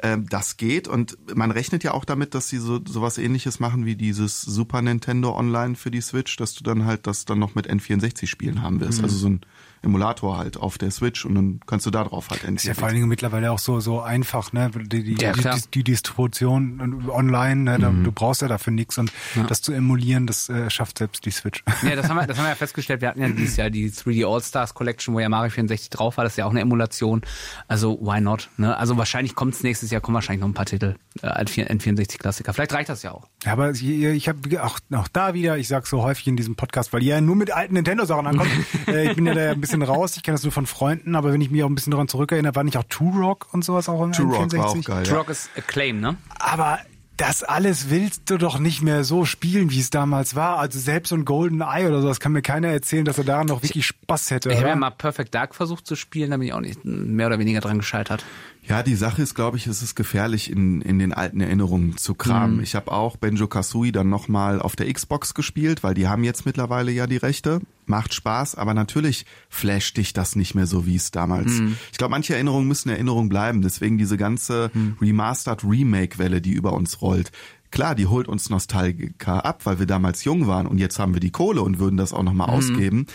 Ähm, 0.00 0.26
das 0.30 0.56
geht 0.56 0.88
und 0.88 1.18
man 1.34 1.50
rechnet 1.50 1.84
ja 1.84 1.92
auch 1.92 2.06
damit, 2.06 2.34
dass 2.34 2.48
sie 2.48 2.56
so 2.56 2.80
sowas 2.86 3.18
ähnliches 3.18 3.60
machen 3.60 3.84
wie 3.84 3.96
dieses 3.96 4.40
Super 4.40 4.80
Nintendo 4.80 5.36
Online 5.36 5.76
für 5.76 5.90
die 5.90 6.00
Switch, 6.00 6.36
dass 6.36 6.54
du 6.54 6.64
dann 6.64 6.86
halt 6.86 7.06
das 7.06 7.26
dann 7.26 7.38
noch 7.38 7.54
mit 7.54 7.70
N64 7.70 8.28
Spielen 8.28 8.62
haben 8.62 8.80
wirst. 8.80 9.02
Also 9.02 9.16
so 9.16 9.28
ein 9.28 9.40
Emulator 9.84 10.38
halt 10.38 10.56
auf 10.56 10.78
der 10.78 10.90
Switch 10.90 11.24
und 11.24 11.34
dann 11.34 11.60
kannst 11.66 11.86
du 11.86 11.90
da 11.90 12.04
drauf 12.04 12.30
halt 12.30 12.42
N64. 12.42 12.54
Ist 12.56 12.64
ja 12.64 12.74
vor 12.74 12.86
allen 12.86 12.94
Dingen 12.94 13.08
mittlerweile 13.08 13.52
auch 13.52 13.58
so, 13.58 13.80
so 13.80 14.00
einfach, 14.00 14.52
ne? 14.52 14.70
Die, 14.74 15.02
die, 15.02 15.22
Ja, 15.22 15.32
die, 15.32 15.42
die, 15.42 15.70
die 15.74 15.84
Distribution 15.84 17.08
online, 17.10 17.62
ne? 17.62 17.78
Da, 17.78 17.90
du 17.90 18.12
brauchst 18.12 18.42
ja 18.42 18.48
dafür 18.48 18.72
nichts 18.72 18.98
und 18.98 19.12
das 19.48 19.62
zu 19.62 19.72
emulieren, 19.72 20.26
das 20.26 20.48
äh, 20.48 20.70
schafft 20.70 20.98
selbst 20.98 21.24
die 21.24 21.30
Switch. 21.30 21.62
Ja, 21.82 21.96
das 21.96 22.08
haben, 22.08 22.16
wir, 22.16 22.26
das 22.26 22.38
haben 22.38 22.44
wir 22.44 22.50
ja 22.50 22.54
festgestellt. 22.64 23.00
Wir 23.00 23.08
hatten 23.08 23.20
ja 23.20 23.28
dieses 23.28 23.56
Jahr 23.56 23.70
die 23.70 23.90
3D 23.90 24.26
All-Stars 24.26 24.74
Collection, 24.74 25.14
wo 25.14 25.20
ja 25.20 25.28
Mario 25.28 25.50
64 25.50 25.90
drauf 25.90 26.16
war. 26.16 26.24
Das 26.24 26.34
ist 26.34 26.36
ja 26.36 26.46
auch 26.46 26.50
eine 26.50 26.60
Emulation. 26.60 27.22
Also, 27.68 27.98
why 28.00 28.20
not? 28.20 28.50
Ne? 28.56 28.76
Also, 28.76 28.96
wahrscheinlich 28.96 29.34
kommt 29.34 29.54
es 29.54 29.62
nächstes 29.62 29.90
Jahr, 29.90 30.00
kommen 30.00 30.14
wahrscheinlich 30.14 30.40
noch 30.40 30.48
ein 30.48 30.54
paar 30.54 30.66
Titel 30.66 30.96
äh, 31.22 31.26
als 31.26 31.52
N64-Klassiker. 31.52 32.52
Vielleicht 32.52 32.72
reicht 32.72 32.88
das 32.88 33.02
ja 33.02 33.12
auch. 33.12 33.28
Ja, 33.44 33.52
aber 33.52 33.70
ich, 33.70 33.84
ich 33.86 34.28
habe 34.28 34.62
auch, 34.62 34.78
auch 34.92 35.08
da 35.08 35.34
wieder, 35.34 35.58
ich 35.58 35.68
sag 35.68 35.86
so 35.86 36.02
häufig 36.02 36.26
in 36.26 36.36
diesem 36.36 36.56
Podcast, 36.56 36.92
weil 36.92 37.02
ihr 37.02 37.14
ja 37.14 37.20
nur 37.20 37.36
mit 37.36 37.50
alten 37.50 37.74
Nintendo-Sachen 37.74 38.26
ankommt. 38.26 38.50
äh, 38.88 39.10
ich 39.10 39.16
bin 39.16 39.26
ja 39.26 39.34
da 39.34 39.50
ein 39.52 39.60
bisschen 39.60 39.73
raus, 39.82 40.16
ich 40.16 40.22
kenne 40.22 40.34
das 40.34 40.42
nur 40.42 40.52
von 40.52 40.66
Freunden, 40.66 41.14
aber 41.16 41.32
wenn 41.32 41.40
ich 41.40 41.50
mich 41.50 41.62
auch 41.62 41.68
ein 41.68 41.74
bisschen 41.74 41.90
daran 41.90 42.08
zurückerinnere, 42.08 42.54
war 42.54 42.64
nicht 42.64 42.76
auch 42.76 42.84
Turok 42.88 43.48
und 43.52 43.64
sowas 43.64 43.88
auch 43.88 44.02
im 44.02 44.12
Turok 44.12 44.46
N64? 44.46 44.58
war 44.58 44.66
auch 44.66 44.82
geil. 44.82 45.04
Ja. 45.04 45.12
Turok 45.12 45.28
ist 45.30 45.50
Acclaim, 45.56 46.00
ne? 46.00 46.16
Aber 46.38 46.78
das 47.16 47.44
alles 47.44 47.90
willst 47.90 48.28
du 48.30 48.38
doch 48.38 48.58
nicht 48.58 48.82
mehr 48.82 49.04
so 49.04 49.24
spielen, 49.24 49.70
wie 49.70 49.78
es 49.78 49.90
damals 49.90 50.34
war. 50.34 50.58
Also 50.58 50.78
selbst 50.80 51.10
so 51.10 51.14
ein 51.14 51.24
Golden 51.24 51.60
Eye 51.60 51.86
oder 51.86 52.00
so, 52.00 52.08
das 52.08 52.18
kann 52.18 52.32
mir 52.32 52.42
keiner 52.42 52.68
erzählen, 52.68 53.04
dass 53.04 53.18
er 53.18 53.24
daran 53.24 53.46
noch 53.46 53.62
wirklich 53.62 53.86
Spaß 53.86 54.30
hätte. 54.30 54.50
Ich 54.50 54.58
habe 54.58 54.68
ja 54.68 54.76
mal 54.76 54.90
Perfect 54.90 55.34
Dark 55.34 55.54
versucht 55.54 55.86
zu 55.86 55.94
spielen, 55.94 56.30
da 56.30 56.36
bin 56.36 56.48
ich 56.48 56.52
auch 56.52 56.60
nicht 56.60 56.84
mehr 56.84 57.28
oder 57.28 57.38
weniger 57.38 57.60
dran 57.60 57.78
gescheitert. 57.78 58.24
Ja, 58.66 58.82
die 58.82 58.94
Sache 58.94 59.20
ist, 59.20 59.34
glaube 59.34 59.58
ich, 59.58 59.66
es 59.66 59.82
ist 59.82 59.94
gefährlich, 59.94 60.50
in, 60.50 60.80
in 60.80 60.98
den 60.98 61.12
alten 61.12 61.40
Erinnerungen 61.40 61.98
zu 61.98 62.14
kramen. 62.14 62.62
Ich 62.62 62.74
habe 62.74 62.92
auch 62.92 63.16
Benjo 63.16 63.46
Kazooie 63.46 63.92
dann 63.92 64.08
nochmal 64.08 64.60
auf 64.62 64.74
der 64.74 64.90
Xbox 64.90 65.34
gespielt, 65.34 65.82
weil 65.82 65.92
die 65.94 66.08
haben 66.08 66.24
jetzt 66.24 66.46
mittlerweile 66.46 66.90
ja 66.90 67.06
die 67.06 67.18
Rechte. 67.18 67.60
Macht 67.84 68.14
Spaß, 68.14 68.54
aber 68.54 68.72
natürlich 68.72 69.26
flasht 69.50 69.98
dich 69.98 70.14
das 70.14 70.34
nicht 70.34 70.54
mehr 70.54 70.66
so, 70.66 70.86
wie 70.86 70.96
es 70.96 71.10
damals. 71.10 71.60
Ich 71.92 71.98
glaube, 71.98 72.12
manche 72.12 72.32
Erinnerungen 72.34 72.66
müssen 72.66 72.88
Erinnerungen 72.88 73.28
bleiben. 73.28 73.60
Deswegen 73.60 73.98
diese 73.98 74.16
ganze 74.16 74.70
Remastered 75.00 75.62
Remake-Welle, 75.64 76.40
die 76.40 76.52
über 76.52 76.72
uns 76.72 77.02
rollt. 77.02 77.32
Klar, 77.70 77.94
die 77.94 78.06
holt 78.06 78.28
uns 78.28 78.48
Nostalgiker 78.48 79.44
ab, 79.44 79.66
weil 79.66 79.78
wir 79.78 79.86
damals 79.86 80.24
jung 80.24 80.46
waren 80.46 80.66
und 80.66 80.78
jetzt 80.78 80.98
haben 80.98 81.12
wir 81.12 81.20
die 81.20 81.32
Kohle 81.32 81.60
und 81.60 81.78
würden 81.78 81.96
das 81.98 82.14
auch 82.14 82.22
nochmal 82.22 82.48
ausgeben. 82.48 83.06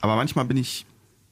Aber 0.00 0.16
manchmal 0.16 0.46
bin 0.46 0.56
ich, 0.56 0.86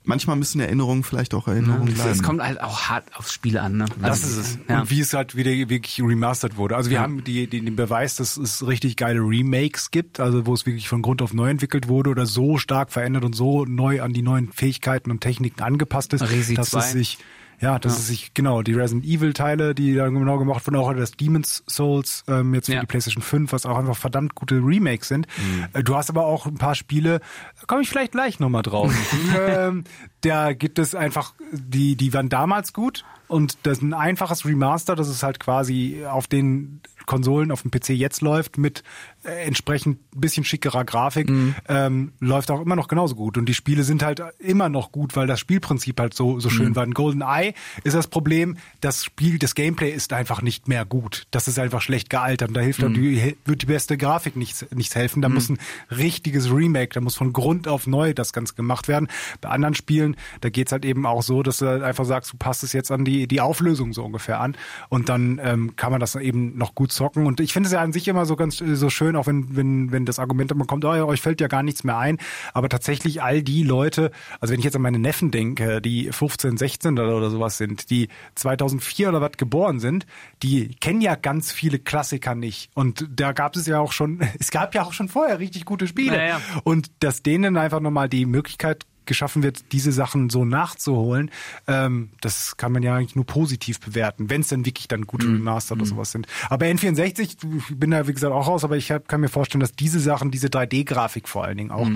manchmal 0.05 0.36
müssen 0.36 0.60
Erinnerungen 0.60 1.02
vielleicht 1.02 1.35
auch 1.35 1.47
Erinnerungen 1.48 1.93
bleiben. 1.93 2.10
Es 2.10 2.22
kommt 2.22 2.43
halt 2.43 2.60
auch 2.60 2.89
hart 2.89 3.05
aufs 3.16 3.32
Spiel 3.32 3.59
an, 3.59 3.77
ne? 3.77 3.85
Das 4.01 4.24
Also, 4.24 4.40
ist 4.40 4.47
es. 4.47 4.59
Ja. 4.68 4.81
Und 4.81 4.90
wie 4.90 5.01
es 5.01 5.12
halt 5.12 5.36
wieder 5.36 5.51
wirklich 5.51 6.01
remastered 6.01 6.56
wurde. 6.56 6.77
Also 6.77 6.90
wir 6.90 7.01
haben 7.01 7.22
die, 7.24 7.47
die, 7.47 7.60
den 7.60 7.77
Beweis, 7.77 8.16
dass 8.16 8.36
es 8.36 8.66
richtig 8.66 8.97
geile 8.97 9.20
Remakes 9.20 9.90
gibt, 9.90 10.20
also 10.20 10.47
wo 10.47 10.55
es 10.55 10.66
wirklich 10.66 10.89
von 10.89 11.02
Grund 11.02 11.22
auf 11.22 11.35
neu 11.35 11.51
entwickelt 11.51 11.89
wurde 11.89 12.10
oder 12.10 12.27
so 12.27 12.59
stark 12.59 12.90
verändert 12.90 13.24
und 13.24 13.35
so 13.35 13.64
neu 13.64 14.02
an 14.02 14.12
die 14.12 14.22
neuen 14.22 14.52
Fähigkeiten 14.52 15.10
und 15.10 15.20
Techniken 15.20 15.62
angepasst 15.62 16.12
ist, 16.12 16.22
Resi 16.22 16.55
dass 16.55 16.70
2. 16.70 16.78
es 16.78 16.93
sich 16.93 17.18
ja, 17.61 17.78
dass 17.78 17.99
es 17.99 18.07
sich, 18.07 18.32
genau, 18.35 18.62
die 18.62 18.73
Resident 18.73 19.05
Evil 19.05 19.32
Teile, 19.32 19.74
die 19.74 19.95
da 19.95 20.09
genau 20.09 20.39
gemacht 20.39 20.66
wurden, 20.66 20.77
auch 20.77 20.93
das 20.95 21.12
Demon's 21.12 21.62
Souls, 21.69 22.24
ähm, 22.27 22.55
jetzt 22.55 22.66
für 22.66 22.73
Ja. 22.74 22.81
die 22.81 22.87
PlayStation 22.87 23.23
5, 23.23 23.53
was 23.53 23.66
auch 23.66 23.77
einfach 23.78 23.97
verdammt 23.97 24.35
gute 24.35 24.57
Remakes 24.57 25.09
sind. 25.09 25.27
Äh, 25.73 25.82
Du 25.82 25.95
hast 25.97 26.09
aber 26.11 26.24
auch 26.27 26.47
ein 26.47 26.55
paar 26.59 26.74
Spiele, 26.74 27.20
da 27.61 27.66
komme 27.66 27.82
ich 27.82 27.89
vielleicht 27.91 28.12
gleich 28.12 28.41
nochmal 28.41 28.62
drauf. 28.62 28.93
ähm, 29.39 29.85
da 30.23 30.53
gibt 30.53 30.78
es 30.78 30.95
einfach, 30.95 31.35
die, 31.53 31.97
die 31.97 32.12
waren 32.15 32.28
damals 32.28 32.73
gut 32.73 33.05
und 33.28 33.59
das 33.65 33.78
ist 33.78 33.82
ein 33.82 33.95
einfaches 33.95 34.45
Remaster, 34.47 34.97
das 34.97 35.09
ist 35.09 35.23
halt 35.23 35.39
quasi 35.41 36.03
auf 36.09 36.27
den 36.27 36.81
Konsolen, 37.07 37.51
auf 37.51 37.62
dem 37.62 37.70
PC 37.70 37.91
jetzt 37.91 38.20
läuft, 38.20 38.57
mit 38.57 38.82
entsprechend 39.22 39.98
ein 40.14 40.20
bisschen 40.20 40.44
schickerer 40.44 40.84
Grafik, 40.84 41.28
Mhm. 41.28 41.55
ähm, 41.68 42.12
läuft 42.20 42.51
auch 42.51 42.60
immer 42.60 42.76
noch 42.76 42.88
genauso 42.88 43.14
gut. 43.14 43.36
Und 43.38 43.47
die 43.47 43.55
Spiele 43.55 43.82
sind 43.84 44.02
halt 44.02 44.22
immer 44.38 44.68
noch 44.68 44.92
gut, 44.92 45.16
weil 45.16 45.26
das 45.26 45.40
Spielprinzip 45.40 46.01
halt 46.01 46.14
so, 46.14 46.40
so 46.40 46.48
Mhm. 46.48 46.52
schön 46.52 46.76
war. 46.76 46.84
In 46.84 46.94
GoldenEye 46.94 47.55
ist 47.84 47.94
das 47.94 48.06
Problem, 48.06 48.56
das 48.80 49.05
Spiel, 49.05 49.38
das 49.38 49.55
Gameplay 49.55 49.90
ist 49.90 50.12
einfach 50.12 50.42
nicht 50.42 50.68
mehr 50.68 50.84
gut. 50.84 51.26
Das 51.30 51.48
ist 51.48 51.59
einfach 51.59 51.82
schlecht 51.82 52.09
gealtert. 52.10 52.48
Und 52.48 52.55
da 52.55 52.60
hilft 52.60 52.80
Mhm. 52.80 52.86
auch 52.88 52.92
die, 52.92 53.36
wird 53.44 53.62
die 53.62 53.66
beste 53.66 53.97
Grafik 53.98 54.36
nichts, 54.36 54.64
nichts 54.74 54.94
helfen. 54.94 55.22
Da 55.22 55.28
muss 55.28 55.48
ein 55.48 55.59
richtiges 55.90 56.51
Remake, 56.52 56.90
da 56.94 57.01
muss 57.01 57.16
von 57.16 57.32
Grund 57.32 57.68
auf 57.68 57.86
neu 57.86 58.14
das 58.14 58.32
Ganze 58.32 58.55
gemacht 58.55 58.88
werden. 58.88 59.09
Bei 59.40 59.51
anderen 59.51 59.74
Spielen, 59.74 60.16
da 60.40 60.48
geht's 60.51 60.72
halt 60.72 60.84
eben 60.84 61.05
auch 61.06 61.22
so, 61.22 61.42
dass 61.42 61.59
du 61.59 61.66
halt 61.66 61.82
einfach 61.82 62.05
sagst, 62.05 62.32
du 62.32 62.36
passt 62.36 62.62
es 62.64 62.72
jetzt 62.72 62.90
an 62.90 63.05
die, 63.05 63.26
die 63.28 63.40
Auflösung 63.40 63.92
so 63.92 64.05
ungefähr 64.05 64.40
an. 64.40 64.56
Und 64.88 65.09
dann 65.09 65.40
ähm, 65.42 65.76
kann 65.76 65.90
man 65.92 66.01
das 66.01 66.14
eben 66.16 66.56
noch 66.56 66.74
gut 66.74 66.92
zocken. 66.92 67.26
Und 67.26 67.40
ich 67.40 67.52
finde 67.52 67.66
es 67.66 67.72
ja 67.72 67.80
an 67.80 67.92
sich 67.92 68.09
immer 68.09 68.26
so 68.26 68.36
ganz 68.36 68.60
äh, 68.60 68.74
so 68.76 68.88
schön, 68.90 69.10
auch 69.16 69.27
wenn, 69.27 69.57
wenn, 69.57 69.93
wenn 69.93 70.07
das 70.07 70.19
Argument 70.19 70.51
immer 70.51 70.65
kommt, 70.65 70.85
oh, 70.85 70.95
ja, 70.95 71.05
euch 71.05 71.20
fällt 71.20 71.41
ja 71.41 71.49
gar 71.49 71.62
nichts 71.62 71.85
mehr 71.85 71.99
ein. 71.99 72.19
Aber 72.55 72.69
tatsächlich 72.69 73.23
all 73.23 73.43
die 73.43 73.62
Leute, 73.62 74.11
also 74.41 74.53
wenn 74.53 74.59
ich 74.59 74.65
jetzt 74.65 74.77
an 74.77 74.82
meine 74.82 74.99
Neffen 74.99 75.31
denke, 75.31 75.81
die 75.81 76.11
15, 76.11 76.57
16 76.57 76.99
oder, 76.99 77.16
oder 77.16 77.31
sowas 77.31 77.57
sind, 77.57 77.91
die 77.91 78.09
2004 78.35 79.09
oder 79.09 79.20
was 79.20 79.32
geboren 79.32 79.81
sind, 79.81 80.07
die 80.43 80.74
kennen 80.77 81.01
ja 81.01 81.15
ganz 81.15 81.53
viele 81.53 81.78
Klassiker 81.78 82.35
nicht. 82.35 82.70
Und 82.74 83.09
da 83.15 83.32
gab 83.32 83.57
es 83.57 83.66
ja 83.66 83.81
auch 83.81 83.93
schon, 83.93 84.20
es 84.39 84.51
gab 84.51 84.74
ja 84.74 84.85
auch 84.85 84.93
schon 84.93 85.09
vorher 85.09 85.39
richtig 85.39 85.65
gute 85.65 85.87
Spiele. 85.87 86.16
Ja, 86.16 86.24
ja. 86.24 86.41
Und 86.65 86.91
dass 87.01 87.23
denen 87.23 87.57
einfach 87.57 87.81
nochmal 87.81 88.09
die 88.09 88.27
Möglichkeit 88.27 88.87
geschaffen 89.11 89.43
wird, 89.43 89.73
diese 89.73 89.93
Sachen 89.93 90.31
so 90.31 90.45
nachzuholen, 90.47 91.31
ähm, 91.66 92.11
das 92.23 92.57
kann 92.57 92.73
man 92.73 92.82
ja 92.82 92.95
eigentlich 92.95 93.16
nur 93.16 93.27
positiv 93.27 93.78
bewerten, 93.81 94.31
wenn 94.31 94.41
es 94.41 94.49
denn 94.49 94.65
wirklich 94.65 94.89
dann 94.89 95.03
gute 95.07 95.27
Mhm. 95.27 95.35
Remaster 95.37 95.74
oder 95.74 95.85
sowas 95.85 96.12
sind. 96.12 96.27
Aber 96.49 96.65
N64, 96.66 97.20
ich 97.20 97.37
bin 97.77 97.91
da 97.91 98.07
wie 98.09 98.15
gesagt 98.15 98.32
auch 98.32 98.47
raus, 98.47 98.65
aber 98.65 98.77
ich 98.77 98.91
hab, 98.91 99.09
kann 99.09 99.20
mir 99.20 99.28
vorstellen, 99.28 99.61
dass 99.61 99.73
diese 99.73 100.01
Sachen, 100.01 100.31
diese 100.31 100.47
3D-Grafik 100.49 101.28
vor 101.28 101.45
allen 101.45 101.59
Dingen 101.59 101.70
auch, 101.73 101.91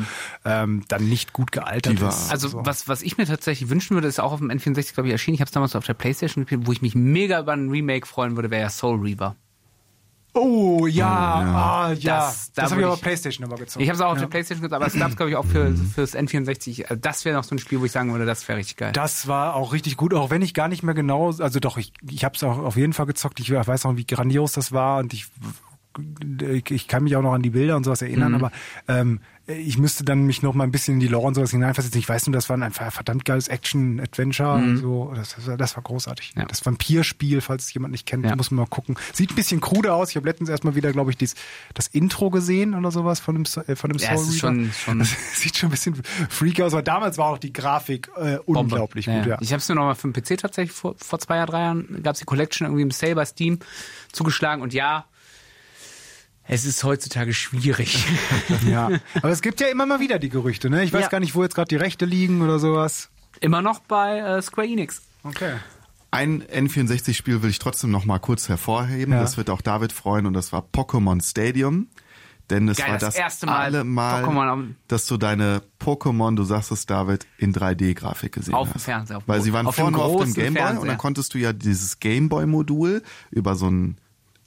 ähm, 0.44 0.82
dann 0.88 1.08
nicht 1.08 1.32
gut 1.32 1.52
gealtert 1.52 1.94
ist. 2.00 2.26
Mhm. 2.26 2.30
Also 2.32 2.48
So. 2.48 2.66
was, 2.66 2.88
was 2.88 3.02
ich 3.02 3.16
mir 3.16 3.26
tatsächlich 3.26 3.70
wünschen 3.70 3.94
würde, 3.94 4.08
ist 4.08 4.20
auch 4.20 4.32
auf 4.32 4.40
dem 4.40 4.50
N64, 4.50 4.92
glaube 4.94 5.08
ich, 5.08 5.12
erschienen. 5.12 5.36
Ich 5.36 5.40
habe 5.40 5.48
es 5.48 5.52
damals 5.52 5.74
auf 5.76 5.86
der 5.86 5.94
Playstation 5.94 6.44
gespielt, 6.44 6.66
wo 6.66 6.72
ich 6.72 6.82
mich 6.82 6.94
mega 6.94 7.40
über 7.40 7.52
ein 7.52 7.70
Remake 7.70 8.06
freuen 8.06 8.36
würde, 8.36 8.50
wäre 8.50 8.62
ja 8.62 8.70
Soul 8.70 9.00
Reaver. 9.00 9.36
Oh 10.36 10.86
ja, 10.88 11.06
ah, 11.08 11.92
ja. 11.92 12.18
Das- 12.18 12.50
Das, 12.52 12.64
da 12.66 12.70
habe 12.72 12.80
ich 12.80 12.86
aber 12.86 12.96
Playstation 12.96 13.46
aber 13.46 13.56
gezogen. 13.56 13.82
Ich 13.82 13.88
habe 13.88 13.94
es 13.96 14.00
auch 14.00 14.10
auf 14.10 14.16
ja. 14.16 14.22
der 14.22 14.28
Playstation 14.28 14.60
gespielt, 14.62 14.72
aber 14.74 14.86
es 14.86 14.98
gab 14.98 15.10
es, 15.10 15.16
glaube 15.16 15.30
ich, 15.30 15.36
auch 15.36 15.44
für, 15.44 15.74
fürs 15.76 16.14
N64. 16.16 16.84
Also 16.86 16.96
Das 17.00 17.24
wäre 17.24 17.36
noch 17.36 17.44
so 17.44 17.54
ein 17.54 17.58
Spiel, 17.58 17.80
wo 17.80 17.84
ich 17.84 17.92
sagen 17.92 18.10
würde, 18.12 18.26
das 18.26 18.46
wäre 18.48 18.58
richtig 18.58 18.76
geil. 18.76 18.92
Das 18.92 19.28
war 19.28 19.54
auch 19.54 19.72
richtig 19.72 19.96
gut, 19.96 20.12
auch 20.12 20.30
wenn 20.30 20.42
ich 20.42 20.52
gar 20.54 20.68
nicht 20.68 20.82
mehr 20.82 20.94
genau, 20.94 21.28
also 21.38 21.60
doch, 21.60 21.78
ich, 21.78 21.92
ich 22.10 22.24
habe 22.24 22.34
es 22.34 22.42
auch 22.42 22.58
auf 22.58 22.76
jeden 22.76 22.92
Fall 22.92 23.06
gezockt. 23.06 23.38
Ich 23.40 23.50
weiß 23.52 23.84
noch, 23.84 23.96
wie 23.96 24.06
grandios 24.06 24.52
das 24.52 24.72
war 24.72 24.98
und 24.98 25.12
ich, 25.12 25.26
ich, 26.42 26.70
ich 26.70 26.88
kann 26.88 27.04
mich 27.04 27.14
auch 27.16 27.22
noch 27.22 27.32
an 27.34 27.42
die 27.42 27.50
Bilder 27.50 27.76
und 27.76 27.84
sowas 27.84 28.02
erinnern, 28.02 28.32
Mhm. 28.32 28.34
aber 28.44 28.52
ähm, 28.88 29.20
ich 29.46 29.76
müsste 29.78 30.04
dann 30.04 30.22
mich 30.24 30.42
noch 30.42 30.54
mal 30.54 30.64
ein 30.64 30.70
bisschen 30.70 30.94
in 30.94 31.00
die 31.00 31.08
Lore 31.08 31.26
und 31.26 31.34
sowas 31.34 31.50
hineinversetzen. 31.50 31.98
Ich 32.00 32.08
weiß 32.08 32.26
nur, 32.26 32.32
das 32.32 32.48
war 32.48 32.56
ein 32.56 32.72
verdammt 32.72 33.24
geiles 33.26 33.48
Action-Adventure. 33.48 34.76
So, 34.76 35.12
das, 35.14 35.36
das, 35.58 35.76
war- 35.76 35.82
großartig. 35.82 36.34
Mhm. 36.34 36.40
Ja. 36.42 36.46
Das 36.48 36.64
Vampirspiel, 36.64 37.40
falls 37.40 37.66
es 37.66 37.74
jemand 37.74 37.92
nicht 37.92 38.06
kennt, 38.06 38.24
Ja. 38.24 38.36
muss 38.36 38.50
man 38.50 38.60
mal 38.64 38.68
gucken. 38.68 38.96
Sieht 39.12 39.30
ein 39.32 39.34
bisschen 39.34 39.60
krude 39.60 39.92
aus. 39.92 40.10
Ich 40.10 40.16
habe 40.16 40.26
letztens 40.26 40.48
erstmal 40.48 40.74
wieder, 40.74 40.92
glaube 40.92 41.10
ich, 41.10 41.16
dies, 41.18 41.34
das 41.74 41.88
Intro 41.88 42.30
gesehen 42.30 42.74
oder 42.74 42.90
sowas 42.90 43.20
von 43.20 43.34
dem, 43.34 43.44
äh, 43.66 43.76
von 43.76 43.90
dem 43.90 43.98
Ja, 43.98 44.16
Soul 44.16 44.32
schon- 44.32 44.72
schon- 44.72 44.98
Das 45.00 45.10
sieht 45.40 45.56
schon 45.58 45.68
ein 45.68 45.72
bisschen 45.72 46.00
freaky 46.30 46.62
aus, 46.62 46.72
aber 46.72 46.82
damals 46.82 47.18
war 47.18 47.26
auch 47.26 47.38
die 47.38 47.52
Grafik 47.52 48.08
äh, 48.16 48.36
Bombe. 48.46 48.60
unglaublich 48.60 49.06
gut. 49.06 49.26
Ja. 49.26 49.38
Ich 49.40 49.52
habe 49.52 49.58
es 49.60 49.68
nur 49.68 49.76
noch 49.76 49.84
mal 49.84 49.94
für 49.94 50.08
den 50.10 50.14
PC 50.22 50.38
tatsächlich 50.40 50.72
vor, 50.74 50.94
vor 50.96 51.18
zwei 51.18 51.36
Jahren, 51.36 51.46
drei 51.48 51.60
Jahren 51.60 52.02
gab 52.02 52.14
es 52.14 52.20
die 52.20 52.24
Collection 52.24 52.66
irgendwie 52.66 52.82
im 52.82 52.90
Sale 52.90 53.14
bei 53.14 53.24
Steam 53.24 53.58
zugeschlagen 54.12 54.62
und 54.62 54.72
ja, 54.72 55.04
es 56.46 56.64
ist 56.64 56.84
heutzutage 56.84 57.32
schwierig. 57.34 58.04
Ja, 58.68 58.90
aber 59.16 59.30
es 59.30 59.42
gibt 59.42 59.60
ja 59.60 59.68
immer 59.68 59.86
mal 59.86 60.00
wieder 60.00 60.18
die 60.18 60.28
Gerüchte, 60.28 60.70
ne? 60.70 60.84
Ich 60.84 60.92
weiß 60.92 61.02
Ja. 61.02 61.08
gar 61.08 61.20
nicht, 61.20 61.34
wo 61.34 61.42
jetzt 61.42 61.54
gerade 61.54 61.68
die 61.68 61.76
Rechte 61.76 62.04
liegen 62.04 62.42
oder 62.42 62.58
sowas. 62.58 63.10
Immer 63.40 63.62
noch 63.62 63.80
bei 63.80 64.18
äh, 64.18 64.42
Square 64.42 64.66
Enix. 64.68 65.02
Okay. 65.22 65.54
Ein 66.10 66.42
N64-Spiel 66.44 67.42
will 67.42 67.50
ich 67.50 67.58
trotzdem 67.58 67.90
noch 67.90 68.04
mal 68.04 68.18
kurz 68.20 68.48
hervorheben. 68.48 69.12
Ja. 69.14 69.20
Das 69.20 69.36
wird 69.36 69.50
auch 69.50 69.60
David 69.60 69.92
freuen 69.92 70.26
und 70.26 70.34
das 70.34 70.52
war 70.52 70.64
Pokémon 70.72 71.20
Stadium. 71.22 71.88
Denn 72.50 72.68
es 72.68 72.76
Geil, 72.76 72.88
war 72.92 72.98
das 72.98 73.14
das, 73.14 73.16
erste 73.16 73.46
Mal 73.46 73.56
alle 73.56 73.84
Mal, 73.84 74.74
dass 74.86 75.06
du 75.06 75.16
deine 75.16 75.62
Pokémon, 75.80 76.36
du 76.36 76.44
sagst 76.44 76.70
es 76.72 76.84
David, 76.84 77.26
in 77.38 77.54
3D-Grafik 77.54 78.32
gesehen 78.32 78.54
Auf 78.54 78.68
dem 78.68 78.74
hast. 78.74 78.84
Fernseher, 78.84 79.16
auf 79.16 79.22
Weil 79.26 79.40
dem- 79.40 79.44
sie 79.44 79.52
waren 79.54 79.66
auf 79.66 79.74
dem 79.76 79.80
vorne 79.80 79.98
auf 79.98 80.22
dem 80.24 80.34
Gameboy 80.34 80.76
und 80.76 80.86
dann 80.88 80.98
konntest 80.98 81.32
du 81.32 81.38
ja 81.38 81.54
dieses 81.54 82.00
Gameboy-Modul 82.00 83.02
über 83.30 83.56
so 83.56 83.68
ein 83.70 83.96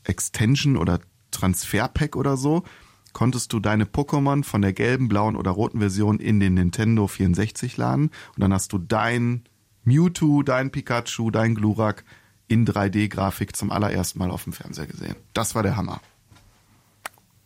Extension 0.03 0.77
oder 0.77 0.99
Transferpack 1.31 2.15
oder 2.15 2.37
so, 2.37 2.63
konntest 3.13 3.53
du 3.53 3.59
deine 3.59 3.85
Pokémon 3.85 4.43
von 4.43 4.61
der 4.61 4.73
gelben, 4.73 5.07
blauen 5.07 5.35
oder 5.35 5.51
roten 5.51 5.79
Version 5.79 6.19
in 6.19 6.39
den 6.39 6.53
Nintendo 6.53 7.07
64 7.07 7.77
laden 7.77 8.11
und 8.35 8.41
dann 8.41 8.53
hast 8.53 8.73
du 8.73 8.77
dein 8.77 9.43
Mewtwo, 9.83 10.43
dein 10.43 10.71
Pikachu, 10.71 11.31
dein 11.31 11.55
Glurak 11.55 12.03
in 12.47 12.65
3D-Grafik 12.65 13.55
zum 13.55 13.71
allerersten 13.71 14.19
Mal 14.19 14.31
auf 14.31 14.43
dem 14.43 14.53
Fernseher 14.53 14.87
gesehen. 14.87 15.15
Das 15.33 15.55
war 15.55 15.63
der 15.63 15.77
Hammer. 15.77 16.01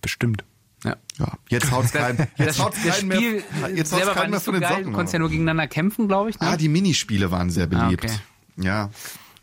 Bestimmt. 0.02 0.44
Ja. 0.84 0.96
Ja, 1.20 1.38
jetzt 1.50 1.72
haut's 1.72 1.92
Das, 1.92 2.18
jetzt 2.38 2.60
haut's 2.60 2.78
das 2.84 3.00
keinen 3.00 3.12
Spiel 3.12 3.44
mehr, 3.62 3.70
jetzt 3.76 3.94
haut's 3.94 4.06
keinen 4.08 4.16
mehr 4.16 4.40
nicht 4.40 4.44
so 4.44 4.52
von 4.52 4.54
den 4.56 4.62
geil. 4.62 4.72
Socken. 4.72 4.86
Du 4.86 4.92
konntest 4.94 5.14
ja 5.14 5.20
nur 5.20 5.30
gegeneinander 5.30 5.68
kämpfen, 5.68 6.08
glaube 6.08 6.32
ich. 6.32 6.40
Ne? 6.40 6.48
ah, 6.48 6.58
die 6.58 6.70
Minispiele 6.70 7.30
waren 7.32 7.50
sehr 7.50 7.68
beliebt. 7.68 8.06
Ah, 8.06 8.08
okay. 8.08 8.20
Ja. 8.58 8.90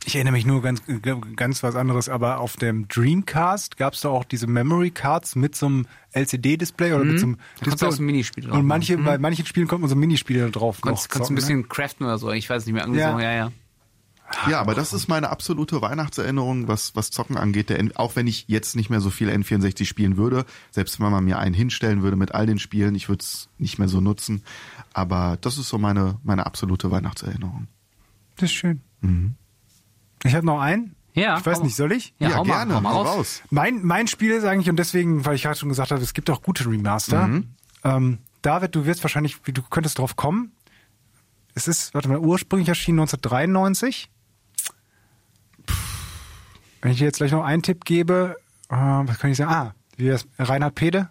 Ich 0.05 0.15
erinnere 0.15 0.33
mich 0.33 0.47
nur 0.47 0.63
ganz, 0.63 0.81
ganz 1.37 1.63
was 1.63 1.75
anderes, 1.75 2.09
aber 2.09 2.39
auf 2.41 2.57
dem 2.57 2.89
Dreamcast 2.89 3.77
gab 3.77 3.93
es 3.95 4.01
da 4.03 4.09
auch 4.09 4.25
diese 4.25 4.47
Memory 4.47 4.91
Cards 4.91 5.37
mit 5.37 5.55
so 5.55 5.67
einem 5.67 5.87
LCD-Display 6.13 6.93
oder 6.95 7.05
mit 7.05 7.19
so 7.19 7.27
einem 7.27 7.33
Mhm. 7.61 7.65
du 7.79 7.87
auch 7.87 7.93
so 7.93 8.03
ein 8.03 8.07
Minispiel 8.07 8.45
drauf 8.45 8.57
Und 8.59 8.67
manche, 8.67 8.95
machen. 8.95 9.05
bei 9.05 9.19
manchen 9.19 9.45
Spielen 9.45 9.67
konnte 9.67 9.83
man 9.83 9.91
so 9.91 9.97
Minispiele 9.97 10.51
drauf 10.51 10.81
konntest, 10.81 11.09
noch 11.09 11.13
konntest 11.13 11.31
ein 11.31 11.35
ne? 11.35 11.41
bisschen 11.41 11.69
craften 11.69 12.07
oder 12.07 12.17
so. 12.19 12.31
Ich 12.31 12.49
weiß 12.49 12.65
nicht 12.65 12.75
mehr. 12.75 12.85
Irgendwie 12.85 13.01
Ja. 13.01 13.13
so. 13.13 13.19
ja, 13.21 13.33
ja. 13.33 13.53
Ja, 14.49 14.61
aber 14.61 14.75
das 14.75 14.93
ist 14.93 15.09
meine 15.09 15.31
absolute 15.31 15.81
Weihnachtserinnerung, 15.81 16.69
was, 16.69 16.95
was 16.95 17.11
Zocken 17.11 17.39
angeht. 17.39 17.71
Der 17.71 17.83
auch 17.95 18.15
wenn 18.15 18.27
ich 18.27 18.45
jetzt 18.47 18.77
nicht 18.77 18.91
mehr 18.91 19.01
so 19.01 19.09
viel 19.09 19.31
N64 19.31 19.87
spielen 19.87 20.19
würde, 20.19 20.45
selbst 20.71 21.01
wenn 21.01 21.11
man 21.11 21.25
mir 21.25 21.39
einen 21.39 21.55
hinstellen 21.55 22.03
würde 22.03 22.17
mit 22.17 22.35
all 22.35 22.45
den 22.45 22.59
Spielen, 22.59 22.95
ich 22.95 23.09
würde 23.09 23.23
es 23.23 23.49
nicht 23.57 23.79
mehr 23.79 23.89
so 23.89 24.03
nutzen. 24.03 24.43
Aber 24.93 25.39
das 25.41 25.57
ist 25.57 25.69
so 25.71 25.79
meine, 25.79 26.17
meine 26.25 26.45
absolute 26.45 26.91
Weihnachtserinnerung. 26.91 27.69
Das 28.37 28.51
ist 28.51 28.55
schön. 28.57 28.83
Ich 30.25 30.35
habe 30.35 30.45
noch 30.47 30.61
einen. 30.61 30.95
Ja, 31.15 31.39
Ich 31.39 31.47
weiß 31.47 31.59
hau- 31.59 31.65
nicht, 31.65 31.75
soll 31.75 31.93
ich? 31.93 32.15
Ja, 32.19 32.31
Ja, 32.31 32.37
hau 32.37 32.45
mal, 32.45 32.65
gerne, 32.65 32.81
mal 32.81 32.93
hau 32.95 33.03
raus. 33.03 33.17
raus. 33.17 33.43
Mein, 33.51 33.83
mein 33.85 34.07
Spiel 34.07 34.31
ist 34.33 34.45
eigentlich, 34.45 34.71
und 34.71 34.77
deswegen, 34.77 35.25
weil 35.25 35.35
ich 35.35 35.43
gerade 35.43 35.59
schon 35.59 35.69
gesagt 35.69 35.91
habe, 35.91 36.01
es 36.03 36.15
gibt 36.15 36.31
auch 36.31 36.43
gute 36.43 36.65
Remaster. 36.67 37.27
Mhm. 37.27 37.49
Ähm, 37.85 38.19
David, 38.43 38.75
du 38.75 38.87
wirst 38.87 39.03
wahrscheinlich, 39.03 39.37
du 39.43 39.63
könntest 39.63 39.99
drauf 39.99 40.15
kommen. 40.17 40.53
Es 41.55 41.67
ist, 41.67 41.93
warte 41.95 42.09
mal, 42.09 42.19
ursprünglich 42.19 42.69
erschienen 42.69 43.01
1993. 43.01 44.09
Wenn 46.83 46.93
ich 46.93 46.99
dir 46.99 47.05
jetzt 47.07 47.17
gleich 47.17 47.33
noch 47.33 47.43
einen 47.45 47.63
Tipp 47.63 47.85
gebe, 47.85 48.37
äh, 48.69 48.75
was 48.77 49.19
kann 49.19 49.31
ich 49.31 49.37
sagen? 49.37 49.51
Ah, 49.51 49.75
wie 49.97 50.07
wär's? 50.07 50.27
Reinhard 50.39 50.75
Pede? 50.77 51.09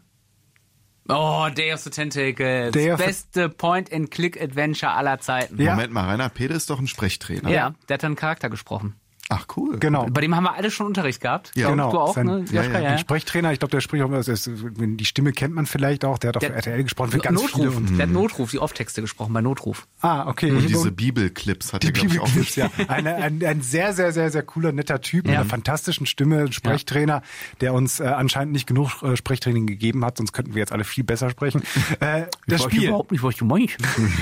Oh, 1.10 1.48
Day 1.54 1.74
of 1.74 1.80
the 1.82 1.90
Tentacles. 1.90 2.72
Day 2.72 2.92
of 2.92 3.00
the- 3.00 3.06
Beste 3.06 3.50
Point-and-Click-Adventure 3.50 4.92
aller 4.92 5.20
Zeiten. 5.20 5.62
Ja. 5.62 5.72
Moment 5.72 5.94
mal, 5.94 6.10
Rainer 6.10 6.30
Pede 6.30 6.54
ist 6.54 6.70
doch 6.70 6.80
ein 6.80 6.88
Sprechtrainer. 6.88 7.50
Ja, 7.50 7.74
der 7.88 7.94
hat 7.96 8.04
dann 8.04 8.10
einen 8.10 8.16
Charakter 8.16 8.50
gesprochen. 8.50 8.96
Ach 9.30 9.46
cool. 9.58 9.78
Genau. 9.78 10.06
Bei 10.10 10.22
dem 10.22 10.34
haben 10.38 10.46
wir 10.46 10.54
alle 10.56 10.72
schon 10.72 10.88
Unterricht 10.88 11.20
gehabt. 11.22 11.52
Ja. 11.56 11.70
Genau. 11.70 11.92
Du 11.92 12.00
auch, 12.00 12.16
Sein- 12.16 12.28
ne? 12.28 12.46
ja, 12.50 12.64
ja. 12.64 12.92
Ein 12.92 12.98
Sprechtrainer, 13.00 13.52
ich 13.52 13.60
glaube, 13.60 13.72
der 13.72 13.82
spricht 13.82 14.02
auch, 14.04 14.12
also 14.12 14.32
ist- 14.32 14.50
die 14.50 15.06
Stimme 15.06 15.34
kennt 15.34 15.54
man 15.54 15.66
vielleicht 15.66 16.06
auch, 16.06 16.18
der 16.18 16.30
hat 16.30 16.38
auf 16.38 16.42
Der- 16.44 16.56
RTL 16.56 16.82
gesprochen 16.84 17.12
für 17.12 17.18
ganz 17.18 17.42
Notruf. 17.42 17.60
viele. 17.60 17.72
Und, 17.72 17.98
Der 17.98 18.06
hat 18.08 18.14
Notruf, 18.14 18.52
die 18.52 18.60
Off-Texte 18.60 19.02
gesprochen 19.02 19.34
bei 19.34 19.42
Notruf. 19.42 19.86
ah, 20.02 20.28
okay. 20.30 20.52
Und 20.52 20.60
Ich- 20.60 20.68
diese 20.68 20.92
Bibelclips 20.94 21.74
hat 21.74 21.84
Die 21.84 21.88
er, 21.88 21.92
glaube 21.94 22.14
ich, 22.14 22.20
auch 22.22 22.26
Bibelclips, 22.30 22.56
ja. 22.56 22.70
Eine, 22.88 23.16
ein, 23.16 23.44
ein 23.44 23.62
sehr, 23.62 23.92
sehr, 23.94 24.14
sehr, 24.14 24.32
sehr 24.32 24.44
cooler, 24.44 24.72
netter 24.72 25.02
Typ 25.02 25.26
mit 25.26 25.34
Ja. 25.34 25.42
einer 25.42 25.50
fantastischen 25.50 26.06
Stimme, 26.06 26.44
ein 26.44 26.54
Sprechtrainer, 26.54 27.22
der 27.60 27.74
uns 27.74 28.00
äh, 28.00 28.06
anscheinend 28.06 28.54
nicht 28.54 28.66
genug 28.66 29.04
äh, 29.04 29.18
Sprechtraining 29.18 29.68
gegeben 29.68 30.06
hat, 30.06 30.18
sonst 30.18 30.32
könnten 30.32 30.54
wir 30.56 30.60
jetzt 30.62 30.72
alle 30.72 30.86
viel 30.86 31.04
besser 31.04 31.30
sprechen. 31.30 31.64
Äh, 32.00 32.28
das 32.48 32.64
Spiel, 32.64 32.92
nicht, 33.12 33.24
was 33.24 33.36
du 33.36 33.44
meinst. 33.44 33.76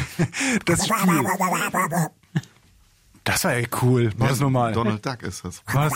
das 0.65 0.87
Spiel. 0.87 0.97
Das 3.25 3.43
war 3.43 3.57
ja 3.57 3.67
cool. 3.81 4.11
Mach 4.17 4.29
das 4.29 4.39
nochmal. 4.39 4.71
Donald 4.71 5.05
Duck 5.05 5.23
ist 5.23 5.43
das. 5.43 5.61
Mach 5.73 5.89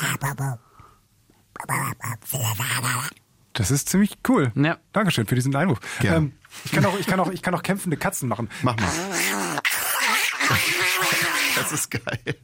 das. 3.53 3.71
Ist 3.71 3.89
ziemlich 3.89 4.17
cool. 4.27 4.51
Ja. 4.55 4.77
Dankeschön 4.93 5.27
für 5.27 5.35
diesen 5.35 5.55
Einwurf. 5.55 5.79
Ähm, 6.03 6.33
ich 6.65 6.71
kann 6.71 6.85
auch, 6.85 6.97
ich 6.97 7.05
kann 7.05 7.19
auch, 7.19 7.29
ich 7.31 7.41
kann 7.41 7.53
auch 7.53 7.63
kämpfende 7.63 7.97
Katzen 7.97 8.27
machen. 8.27 8.49
Mach 8.63 8.75
mal. 8.77 8.89
Das 11.55 11.71
ist 11.71 11.91
geil. 11.91 12.35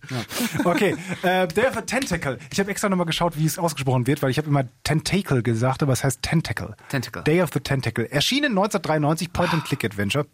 Okay, 0.63 0.95
äh, 1.23 1.47
Day 1.47 1.67
of 1.67 1.75
the 1.75 1.81
Tentacle. 1.81 2.37
Ich 2.51 2.59
habe 2.59 2.69
extra 2.69 2.89
nochmal 2.89 3.05
geschaut, 3.05 3.37
wie 3.37 3.45
es 3.45 3.57
ausgesprochen 3.57 4.05
wird, 4.07 4.21
weil 4.21 4.29
ich 4.29 4.37
habe 4.37 4.47
immer 4.47 4.65
Tentacle 4.83 5.41
gesagt, 5.41 5.81
aber 5.81 5.93
es 5.93 6.03
heißt 6.03 6.21
Tentacle. 6.21 6.75
Tentacle. 6.89 7.23
Day 7.23 7.41
of 7.41 7.49
the 7.53 7.59
Tentacle. 7.61 8.05
Erschienen 8.11 8.51
1993, 8.51 9.31
Point-and-Click-Adventure. 9.31 10.27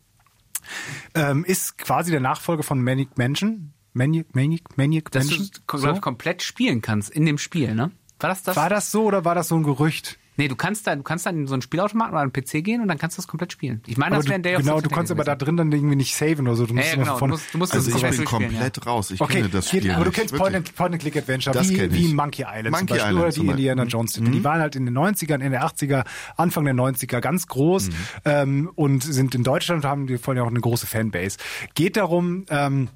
Ähm, 1.15 1.45
ist 1.45 1.77
quasi 1.77 2.11
der 2.11 2.19
Nachfolger 2.19 2.63
von 2.63 2.81
Manic 2.83 3.17
Mansion. 3.17 3.73
Manic, 3.93 4.33
Manic, 4.35 4.77
Manic 4.77 5.11
Dass 5.11 5.27
du 5.27 5.35
Mansion. 5.35 5.63
kom 5.67 5.79
So? 5.79 5.93
komplett 5.95 6.43
spielen 6.43 6.81
kannst 6.81 7.09
in 7.09 7.25
dem 7.25 7.37
Spiel, 7.37 7.75
ne? 7.75 7.91
War 8.19 8.29
das 8.29 8.43
das? 8.43 8.55
War 8.55 8.69
das 8.69 8.91
so 8.91 9.03
oder 9.03 9.25
war 9.25 9.35
das 9.35 9.47
so 9.47 9.55
ein 9.55 9.63
Gerücht? 9.63 10.17
Nee, 10.37 10.47
du 10.47 10.55
kannst 10.55 10.87
da, 10.87 10.95
du 10.95 11.03
kannst 11.03 11.25
dann 11.25 11.35
in 11.37 11.45
so 11.47 11.53
einen 11.53 11.61
Spielautomaten 11.61 12.13
oder 12.13 12.21
einen 12.21 12.31
PC 12.31 12.63
gehen 12.63 12.81
und 12.81 12.87
dann 12.87 12.97
kannst 12.97 13.17
du 13.17 13.21
das 13.21 13.27
komplett 13.27 13.51
spielen. 13.51 13.81
Ich 13.85 13.97
meine, 13.97 14.15
Aber 14.15 14.23
das 14.23 14.27
wäre 14.27 14.35
ein 14.35 14.43
du, 14.43 14.49
Day 14.49 14.55
of 14.55 14.61
genau, 14.63 14.79
du 14.79 14.89
kannst 14.89 15.11
aber 15.11 15.23
da 15.25 15.35
drin 15.35 15.57
dann 15.57 15.71
irgendwie 15.71 15.97
nicht 15.97 16.15
saven 16.15 16.47
oder 16.47 16.55
so. 16.55 16.65
Du 16.65 16.73
Ja, 16.73 16.79
musst 16.79 16.89
ja, 16.89 16.95
genau. 16.95 17.17
von, 17.17 17.29
Du 17.29 17.33
musst, 17.35 17.53
du 17.53 17.57
musst 17.57 17.73
Also 17.73 17.91
das 17.91 17.95
ich 18.17 18.25
komplett 18.25 18.49
bin 18.49 18.49
komplett 18.49 18.87
raus. 18.87 19.11
Ich 19.11 19.19
Okay, 19.21 19.33
kenne 19.33 19.49
das 19.49 19.69
geht- 19.69 19.81
Spiel 19.81 19.91
aber 19.91 20.05
du 20.05 20.11
kennst 20.11 20.31
wirklich. 20.31 20.41
Point 20.41 20.55
and, 20.55 20.75
Point 20.75 20.93
and 20.93 21.01
Click 21.01 21.17
Adventure 21.17 21.53
Das 21.53 21.69
wie, 21.69 21.73
kenn 21.75 21.93
wie. 21.93 22.13
Monkey 22.13 22.43
Island 22.47 22.71
Monkey 22.71 22.87
zum 22.87 22.87
Beispiel 22.87 23.09
Island 23.17 23.19
oder 23.19 23.31
die. 23.43 23.49
Indiana 23.51 23.83
Mhm. 23.83 23.89
Jones 23.89 24.13
Titel. 24.13 24.31
Die 24.31 24.43
waren 24.43 24.61
halt 24.61 24.75
in 24.77 24.85
den 24.85 24.93
90ern, 24.97 25.41
Ende 25.41 25.49
der 25.51 25.63
80er, 25.65 26.05
Anfang 26.37 26.63
der 26.65 26.73
90er 26.75 27.19
ganz 27.19 27.47
groß 27.47 27.89
Mhm. 27.89 27.93
ähm, 28.25 28.71
und 28.75 29.03
sind 29.03 29.35
in 29.35 29.43
Deutschland 29.43 29.83
haben 29.83 30.07
die 30.07 30.17
vor 30.17 30.33
allem 30.33 30.43
auch 30.43 30.47
eine 30.49 30.61
große 30.61 30.87
Fanbase. 30.87 31.37
Geht 31.75 31.97
darum, 31.97 32.45
ähm, 32.49 32.87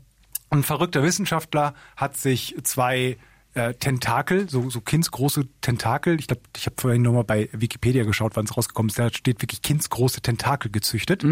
ein 0.49 0.63
verrückter 0.63 1.03
Wissenschaftler 1.03 1.73
hat 1.95 2.17
sich 2.17 2.55
zwei 2.63 3.17
äh, 3.53 3.73
Tentakel, 3.73 4.49
so, 4.49 4.69
so 4.69 4.81
kindsgroße 4.81 5.47
Tentakel. 5.61 6.19
Ich 6.19 6.27
glaube, 6.27 6.41
ich 6.55 6.65
habe 6.65 6.75
vorhin 6.79 7.01
nochmal 7.01 7.23
bei 7.23 7.49
Wikipedia 7.51 8.03
geschaut, 8.03 8.35
wann 8.35 8.45
es 8.45 8.55
rausgekommen 8.55 8.89
ist. 8.89 8.99
Da 8.99 9.09
steht 9.09 9.41
wirklich 9.41 9.61
kindsgroße 9.61 10.21
Tentakel 10.21 10.71
gezüchtet 10.71 11.23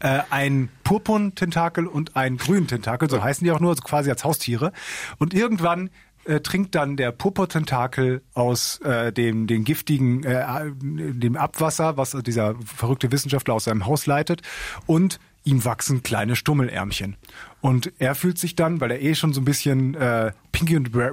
äh, 0.00 0.20
ein 0.30 0.68
Purpurn-Tentakel 0.82 1.86
und 1.86 2.16
ein 2.16 2.36
Grün-Tentakel, 2.36 3.08
so 3.08 3.22
heißen 3.22 3.44
die 3.44 3.50
auch 3.50 3.60
nur, 3.60 3.70
also 3.70 3.82
quasi 3.82 4.10
als 4.10 4.24
Haustiere. 4.24 4.72
Und 5.18 5.34
irgendwann 5.34 5.90
äh, 6.24 6.40
trinkt 6.40 6.74
dann 6.74 6.96
der 6.96 7.12
Purpur-Tentakel 7.12 8.22
aus 8.34 8.80
äh, 8.80 9.12
dem 9.12 9.46
den 9.46 9.64
giftigen 9.64 10.24
äh, 10.24 10.70
dem 10.72 11.36
Abwasser, 11.36 11.96
was 11.96 12.12
dieser 12.24 12.54
verrückte 12.64 13.12
Wissenschaftler 13.12 13.54
aus 13.54 13.64
seinem 13.64 13.86
Haus 13.86 14.06
leitet, 14.06 14.42
und 14.86 15.20
ihm 15.44 15.64
wachsen 15.64 16.02
kleine 16.02 16.36
Stummelärmchen. 16.36 17.16
Und 17.60 17.92
er 17.98 18.14
fühlt 18.14 18.38
sich 18.38 18.56
dann, 18.56 18.80
weil 18.80 18.90
er 18.90 19.00
eh 19.00 19.14
schon 19.14 19.32
so 19.32 19.40
ein 19.40 19.44
bisschen 19.44 19.94
äh, 19.94 20.32
Pinky 20.52 20.76
und, 20.76 20.92
Bra 20.92 21.10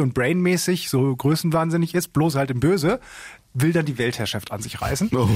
und 0.00 0.14
Brain 0.14 0.40
mäßig 0.40 0.90
so 0.90 1.14
größenwahnsinnig 1.14 1.94
ist, 1.94 2.12
bloß 2.12 2.36
halt 2.36 2.50
im 2.50 2.60
Böse, 2.60 3.00
will 3.60 3.72
dann 3.72 3.84
die 3.86 3.98
Weltherrschaft 3.98 4.52
an 4.52 4.60
sich 4.62 4.80
reißen. 4.80 5.10
Oh. 5.14 5.28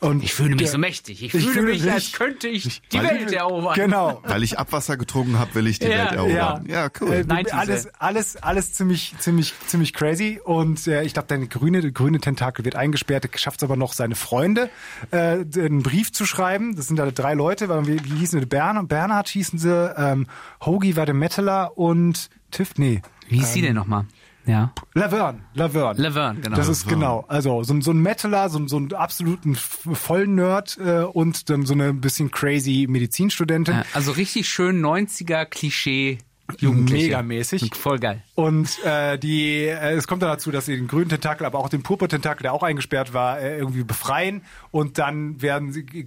Und 0.00 0.22
Ich 0.24 0.34
fühle 0.34 0.50
mich 0.50 0.58
der- 0.58 0.68
so 0.68 0.78
mächtig. 0.78 1.22
Ich, 1.22 1.34
Ich 1.34 1.42
fühle 1.42 1.52
fühle 1.52 1.72
mich, 1.72 1.82
mich- 1.82 1.92
als 1.92 2.12
könnte 2.12 2.48
ich 2.48 2.82
die 2.92 3.02
Welt 3.02 3.32
erobern. 3.32 3.74
Genau. 3.74 4.20
Weil 4.26 4.42
ich 4.42 4.58
Abwasser 4.58 4.96
getrunken 4.96 5.38
habe, 5.38 5.54
will 5.54 5.66
ich 5.66 5.78
die 5.78 5.86
Ja, 5.86 6.06
Welt 6.06 6.12
erobern. 6.12 6.66
Ja, 6.68 6.88
cool. 7.00 7.12
Äh, 7.12 7.20
90s, 7.22 7.50
alles, 7.52 7.88
alles, 7.98 8.36
alles 8.36 8.72
ziemlich, 8.74 9.14
ziemlich, 9.18 9.52
ziemlich 9.66 9.92
crazy. 9.92 10.40
Und 10.44 10.86
äh, 10.86 11.02
ich 11.04 11.12
glaube, 11.14 11.28
deine 11.28 11.46
grüne, 11.48 11.80
der 11.80 11.90
grüne 11.92 12.20
Tentakel 12.20 12.64
wird 12.64 12.76
eingesperrt. 12.76 13.24
Er 13.30 13.38
schafft 13.38 13.60
es 13.60 13.64
aber 13.64 13.76
noch, 13.76 13.92
seine 13.92 14.14
Freunde 14.14 14.70
äh, 15.10 15.16
einen 15.56 15.82
Brief 15.82 16.12
zu 16.12 16.26
schreiben. 16.26 16.76
Das 16.76 16.86
sind 16.88 17.00
alle 17.00 17.12
drei 17.12 17.34
Leute. 17.34 17.68
weil 17.68 17.86
Wie, 17.86 18.04
wie 18.04 18.18
hießen 18.18 18.40
sie? 18.40 18.46
Bern, 18.46 18.86
Bernhard 18.88 19.28
hießen 19.28 19.58
sie. 19.58 19.94
Ähm, 19.96 20.26
Hoagie 20.64 20.96
war 20.96 21.06
der 21.06 21.14
Metaller 21.14 21.76
und 21.78 22.28
Tiff, 22.50 22.72
nee. 22.76 23.02
Wie 23.28 23.38
hieß 23.38 23.52
sie 23.54 23.62
denn 23.62 23.74
nochmal? 23.74 24.04
Ja. 24.46 24.72
Laverne, 24.94 25.40
Laverne. 25.54 26.00
Laverne, 26.00 26.40
genau. 26.40 26.56
Das 26.56 26.68
ist 26.68 26.86
genau, 26.88 27.24
also 27.28 27.62
so, 27.62 27.72
ein- 27.74 27.82
so 27.82 27.90
ein 27.92 27.98
Metaler, 27.98 28.48
so, 28.50 28.58
ein- 28.58 28.68
so 28.68 28.76
einen 28.76 28.92
absoluten 28.92 29.54
Vollnerd 29.56 30.78
äh, 30.78 31.00
und 31.04 31.48
dann 31.50 31.64
so 31.66 31.72
eine 31.74 31.92
bisschen 31.94 32.30
crazy 32.30 32.86
Medizinstudentin. 32.88 33.74
Ja, 33.74 33.84
also 33.94 34.12
richtig 34.12 34.48
schön 34.48 34.80
90er 34.84 35.44
Klischee 35.46 36.18
Jugendliche. 36.58 37.06
Megamäßig. 37.06 37.74
Voll 37.74 37.98
geil. 37.98 38.22
Und 38.36 38.82
äh, 38.84 39.16
die, 39.18 39.64
äh, 39.66 39.92
es 39.94 40.08
kommt 40.08 40.22
dann 40.22 40.30
dazu, 40.30 40.50
dass 40.50 40.66
sie 40.66 40.74
den 40.76 40.88
grünen 40.88 41.08
Tentakel, 41.08 41.46
aber 41.46 41.58
auch 41.60 41.68
den 41.68 41.82
Purpur-Tentakel, 41.84 42.42
der 42.42 42.52
auch 42.52 42.64
eingesperrt 42.64 43.14
war, 43.14 43.38
äh, 43.40 43.58
irgendwie 43.58 43.84
befreien. 43.84 44.42
Und 44.72 44.98
dann 44.98 45.40
werden 45.40 45.72
sie 45.72 45.84
ge- 45.86 46.06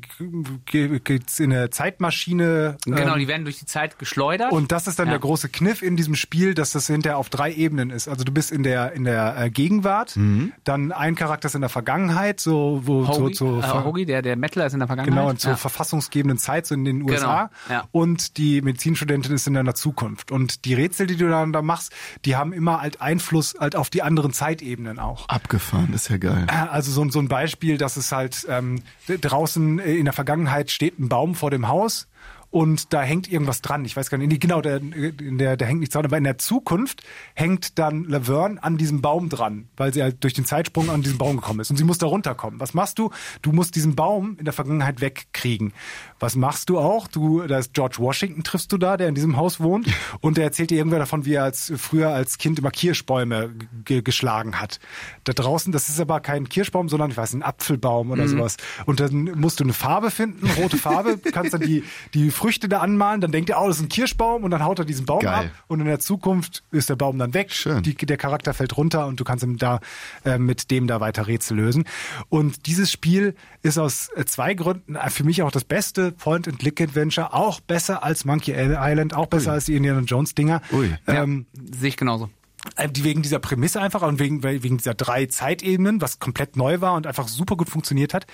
ge- 0.65 0.99
geht's 0.99 1.39
in 1.39 1.53
eine 1.53 1.69
Zeitmaschine. 1.69 2.77
Genau, 2.85 3.13
ähm, 3.13 3.19
die 3.19 3.27
werden 3.27 3.43
durch 3.45 3.59
die 3.59 3.65
Zeit 3.65 3.97
geschleudert. 3.99 4.51
und 4.51 4.71
das 4.71 4.87
ist 4.87 4.99
dann 4.99 5.07
Ja. 5.07 5.11
der 5.13 5.19
große 5.19 5.49
Kniff 5.49 5.81
in 5.81 5.95
diesem 5.95 6.15
Spiel, 6.15 6.53
dass 6.53 6.71
das 6.73 6.87
hinterher 6.87 7.17
auf 7.17 7.29
drei 7.29 7.51
Ebenen 7.53 7.89
ist. 7.91 8.07
Also 8.07 8.23
du 8.23 8.31
bist 8.31 8.51
in 8.51 8.63
der 8.63 8.91
in 8.93 9.03
der 9.05 9.35
äh, 9.37 9.49
Gegenwart, 9.49 10.17
dann 10.63 10.91
ein 10.91 11.15
Charakter 11.15 11.47
ist 11.47 11.55
in 11.55 11.61
der 11.61 11.69
Vergangenheit, 11.69 12.39
so 12.39 12.81
wo 12.83 13.07
Hoagie, 13.07 13.33
so, 13.35 13.61
so 13.61 13.67
äh, 13.67 13.83
Hoagie, 13.83 14.05
der, 14.05 14.21
der 14.21 14.35
Metaler 14.35 14.65
ist 14.67 14.73
in 14.73 14.79
der 14.79 14.87
Vergangenheit. 14.87 15.17
Genau, 15.17 15.29
und 15.29 15.39
zur 15.39 15.51
ja. 15.51 15.57
verfassungsgebenden 15.57 16.37
Zeit, 16.37 16.65
so 16.65 16.75
in 16.75 16.83
den 16.85 17.01
USA. 17.03 17.49
Genau, 17.67 17.79
ja. 17.79 17.87
Und 17.91 18.37
die 18.37 18.61
Medizinstudentin 18.61 19.33
ist 19.33 19.47
in 19.47 19.53
der 19.53 19.75
Zukunft. 19.75 20.31
Und 20.31 20.65
die 20.65 20.73
Rätsel, 20.73 21.07
die 21.07 21.15
du 21.15 21.29
dann 21.29 21.53
da 21.53 21.61
machst, 21.61 21.93
die 22.25 22.35
haben 22.35 22.53
immer 22.53 22.81
halt 22.81 23.01
Einfluss 23.01 23.55
halt 23.59 23.75
auf 23.75 23.89
die 23.89 24.01
anderen 24.01 24.33
Zeitebenen 24.33 24.99
auch. 24.99 25.27
Abgefahren, 25.29 25.93
ist 25.93 26.09
ja 26.09 26.17
geil. 26.17 26.45
Also 26.71 26.91
so, 26.91 27.01
ein- 27.03 27.11
so 27.11 27.19
ein 27.19 27.27
Beispiel, 27.27 27.77
dass 27.77 27.97
es 27.97 28.11
halt 28.11 28.45
ähm, 28.49 28.81
draußen 29.07 29.79
in 29.79 30.05
der 30.05 30.13
Vergangenheit 30.13 30.71
steht 30.71 30.99
ein 30.99 31.09
Baum 31.09 31.35
vor 31.35 31.51
dem 31.51 31.67
Haus 31.67 32.07
und 32.49 32.93
da 32.93 33.01
hängt 33.01 33.29
irgendwas 33.29 33.61
dran. 33.61 33.83
Ich 33.83 33.97
weiß 33.97 34.09
gar 34.09 34.17
nicht, 34.17 34.39
genau, 34.41 34.61
der, 34.61 34.79
der, 34.79 35.57
der 35.57 35.67
hängt 35.67 35.81
nichts 35.81 35.93
dran. 35.93 36.05
Aber 36.05 36.17
in 36.17 36.23
der 36.23 36.37
Zukunft 36.37 37.03
hängt 37.33 37.77
dann 37.77 38.05
Laverne 38.05 38.63
an 38.63 38.77
diesem 38.77 39.01
Baum 39.01 39.27
dran, 39.27 39.67
weil 39.75 39.93
sie 39.93 40.01
halt 40.01 40.23
durch 40.23 40.33
den 40.33 40.45
Zeitsprung 40.45 40.89
an 40.89 41.01
diesen 41.01 41.17
Baum 41.17 41.35
gekommen 41.35 41.59
ist. 41.59 41.69
Und 41.69 41.77
sie 41.77 41.83
muss 41.83 41.97
da 41.97 42.05
runterkommen. 42.07 42.59
Was 42.59 42.73
machst 42.73 42.99
du? 42.99 43.11
Du 43.41 43.51
musst 43.51 43.75
diesen 43.75 43.95
Baum 43.95 44.37
in 44.39 44.45
der 44.45 44.53
Vergangenheit 44.53 45.01
wegkriegen. 45.01 45.73
Was 46.19 46.35
machst 46.35 46.69
du 46.69 46.79
auch? 46.79 47.07
Du, 47.07 47.41
da 47.41 47.59
ist 47.59 47.73
George 47.73 47.97
Washington, 47.99 48.43
triffst 48.43 48.71
du 48.71 48.77
da, 48.77 48.95
der 48.95 49.09
in 49.09 49.15
diesem 49.15 49.35
Haus 49.35 49.59
wohnt. 49.59 49.87
Und 50.21 50.37
der 50.37 50.45
erzählt 50.45 50.69
dir 50.69 50.77
irgendwer 50.77 50.99
davon, 50.99 51.25
wie 51.25 51.33
er 51.33 51.43
als 51.43 51.73
früher 51.75 52.09
als 52.09 52.37
Kind 52.37 52.59
immer 52.59 52.71
Kirschbäume 52.71 53.53
ge 53.83 54.01
geschlagen 54.01 54.61
hat. 54.61 54.79
Da 55.25 55.33
draußen, 55.33 55.73
das 55.73 55.89
ist 55.89 55.99
aber 55.99 56.21
kein 56.21 56.47
Kirschbaum, 56.47 56.87
sondern 56.87 57.11
ich 57.11 57.17
weiß, 57.17 57.33
ein 57.33 57.43
Apfelbaum 57.43 58.11
oder 58.11 58.27
sowas. 58.27 58.57
Und 58.85 58.99
dann 58.99 59.31
musst 59.39 59.59
du 59.59 59.63
eine 59.63 59.73
Farbe 59.73 60.11
finden, 60.11 60.49
rote 60.51 60.77
Farbe, 60.77 61.17
kannst 61.17 61.53
dann 61.53 61.61
die, 61.61 61.83
die 62.13 62.31
Früchte 62.37 62.69
da 62.69 62.79
anmalen, 62.79 63.19
dann 63.19 63.31
denkt 63.31 63.49
er, 63.49 63.61
oh, 63.61 63.67
das 63.67 63.77
ist 63.77 63.83
ein 63.83 63.89
Kirschbaum 63.89 64.43
und 64.43 64.51
dann 64.51 64.63
haut 64.63 64.79
er 64.79 64.85
diesen 64.85 65.05
Baum 65.05 65.21
Geil. 65.21 65.33
ab 65.33 65.45
und 65.67 65.79
in 65.79 65.87
der 65.87 65.99
Zukunft 65.99 66.63
ist 66.71 66.89
der 66.89 66.95
Baum 66.95 67.17
dann 67.17 67.33
weg, 67.33 67.51
Schön. 67.51 67.83
Die, 67.83 67.95
der 67.95 68.17
Charakter 68.17 68.53
fällt 68.53 68.77
runter 68.77 69.07
und 69.07 69.19
du 69.19 69.23
kannst 69.23 69.43
ihm 69.43 69.57
da 69.57 69.79
äh, 70.23 70.37
mit 70.37 70.71
dem 70.71 70.87
da 70.87 70.99
weiter 70.99 71.27
Rätsel 71.27 71.57
lösen. 71.57 71.85
Und 72.29 72.65
dieses 72.67 72.91
Spiel 72.91 73.35
ist 73.63 73.77
aus 73.77 74.09
äh, 74.15 74.23
zwei 74.25 74.53
Gründen 74.53 74.95
äh, 74.95 75.09
für 75.09 75.23
mich 75.23 75.41
auch 75.43 75.51
das 75.51 75.63
beste 75.63 76.11
Point-and-Click-Adventure, 76.11 77.33
auch 77.33 77.59
besser 77.59 78.03
als 78.03 78.23
Monkey 78.23 78.53
Island, 78.53 79.13
auch 79.13 79.27
besser 79.27 79.51
als 79.51 79.65
die 79.65 79.75
Indiana 79.75 80.01
Jones 80.01 80.35
Dinger. 80.35 80.61
Ui. 80.71 80.95
Ähm, 81.07 81.47
Sehe 81.53 81.89
ich 81.89 81.97
genauso. 81.97 82.29
äh, 82.75 82.87
die 82.89 83.03
wegen 83.03 83.21
dieser 83.21 83.39
Prämisse 83.39 83.81
einfach 83.81 84.01
und 84.03 84.19
wegen, 84.19 84.43
wegen 84.43 84.77
dieser 84.77 84.93
drei 84.93 85.25
Zeitebenen, 85.25 86.01
was 86.01 86.19
komplett 86.19 86.55
neu 86.55 86.81
war 86.81 86.93
und 86.93 87.07
einfach 87.07 87.27
super 87.27 87.55
gut 87.55 87.69
funktioniert 87.69 88.13
hat. 88.13 88.25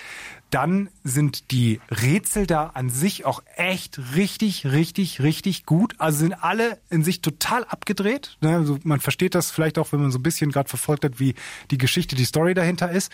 Dann 0.54 0.90
sind 1.04 1.50
die 1.50 1.82
Rätsel 1.90 2.46
da 2.46 2.68
an 2.68 2.92
sich 2.92 3.26
auch 3.26 3.42
echt 3.56 4.00
richtig, 4.16 4.68
richtig, 4.68 5.20
richtig 5.20 5.66
gut. 5.66 5.96
Also 5.98 6.20
sind 6.20 6.34
alle 6.34 6.78
in 6.92 7.04
sich 7.04 7.22
total 7.22 7.64
abgedreht. 7.64 8.38
Ne, 8.42 8.56
Also 8.56 8.78
man 8.84 9.00
versteht 9.00 9.34
das 9.34 9.50
vielleicht 9.50 9.80
auch, 9.80 9.92
wenn 9.92 10.02
man 10.02 10.12
so 10.12 10.20
ein 10.20 10.24
bisschen 10.24 10.52
gerade 10.52 10.70
verfolgt 10.70 11.06
hat, 11.06 11.20
wie 11.20 11.34
die 11.72 11.80
Geschichte, 11.80 12.16
die 12.16 12.26
Story 12.26 12.54
dahinter 12.54 12.92
ist. 12.92 13.12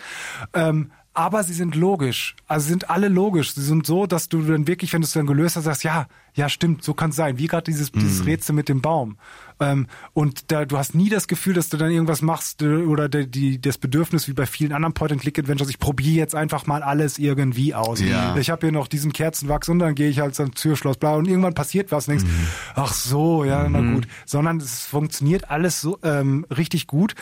Ähm, 0.53 0.91
aber 1.19 1.43
sie 1.43 1.53
sind 1.53 1.75
logisch. 1.75 2.37
Also 2.47 2.63
sie 2.63 2.69
sind 2.69 2.89
alle 2.89 3.09
logisch. 3.09 3.53
Sie 3.53 3.61
sind 3.61 3.85
so, 3.85 4.05
dass 4.05 4.29
du 4.29 4.41
dann 4.41 4.67
wirklich, 4.67 4.93
wenn 4.93 5.01
du 5.01 5.05
es 5.05 5.11
dann 5.11 5.27
gelöst 5.27 5.57
hast, 5.57 5.65
sagst, 5.65 5.83
ja, 5.83 6.07
ja, 6.33 6.47
stimmt, 6.47 6.81
so 6.81 6.93
kann 6.93 7.09
es 7.09 7.17
sein. 7.17 7.37
Wie 7.37 7.47
gerade 7.47 7.63
dieses, 7.63 7.91
dieses 7.91 8.25
Rätsel 8.25 8.55
mit 8.55 8.69
dem 8.69 8.81
Baum. 8.81 9.17
Ähm, 9.59 9.87
und 10.13 10.49
da, 10.51 10.63
du 10.63 10.77
hast 10.77 10.95
nie 10.95 11.09
das 11.09 11.27
Gefühl, 11.27 11.53
dass 11.53 11.67
du 11.67 11.75
dann 11.75 11.91
irgendwas 11.91 12.21
machst 12.21 12.61
äh, 12.61 12.83
oder 12.83 13.09
die, 13.09 13.27
die, 13.29 13.59
das 13.59 13.77
Bedürfnis, 13.77 14.29
wie 14.29 14.33
bei 14.33 14.45
vielen 14.45 14.71
anderen 14.71 14.93
Point-and-Click-Adventures, 14.93 15.69
ich 15.69 15.79
probiere 15.79 16.15
jetzt 16.15 16.35
einfach 16.35 16.65
mal 16.65 16.81
alles 16.81 17.19
irgendwie 17.19 17.75
aus. 17.75 17.99
Ja. 17.99 18.37
Ich 18.37 18.49
habe 18.49 18.67
hier 18.67 18.71
noch 18.71 18.87
diesen 18.87 19.11
Kerzenwachs 19.11 19.67
und 19.67 19.79
dann 19.79 19.95
gehe 19.95 20.07
ich 20.07 20.21
halt 20.21 20.35
zum 20.35 20.55
Türschloss, 20.55 20.95
bla, 20.95 21.15
und 21.15 21.27
irgendwann 21.27 21.55
passiert 21.55 21.91
was 21.91 22.07
und 22.07 22.19
denkst, 22.19 22.33
ach 22.75 22.93
so, 22.93 23.43
ja, 23.43 23.67
na 23.67 23.81
gut. 23.81 24.07
Sondern 24.25 24.57
es 24.57 24.85
funktioniert 24.85 25.51
alles 25.51 25.81
so 25.81 25.99
ähm, 26.03 26.45
richtig 26.49 26.87
gut. 26.87 27.15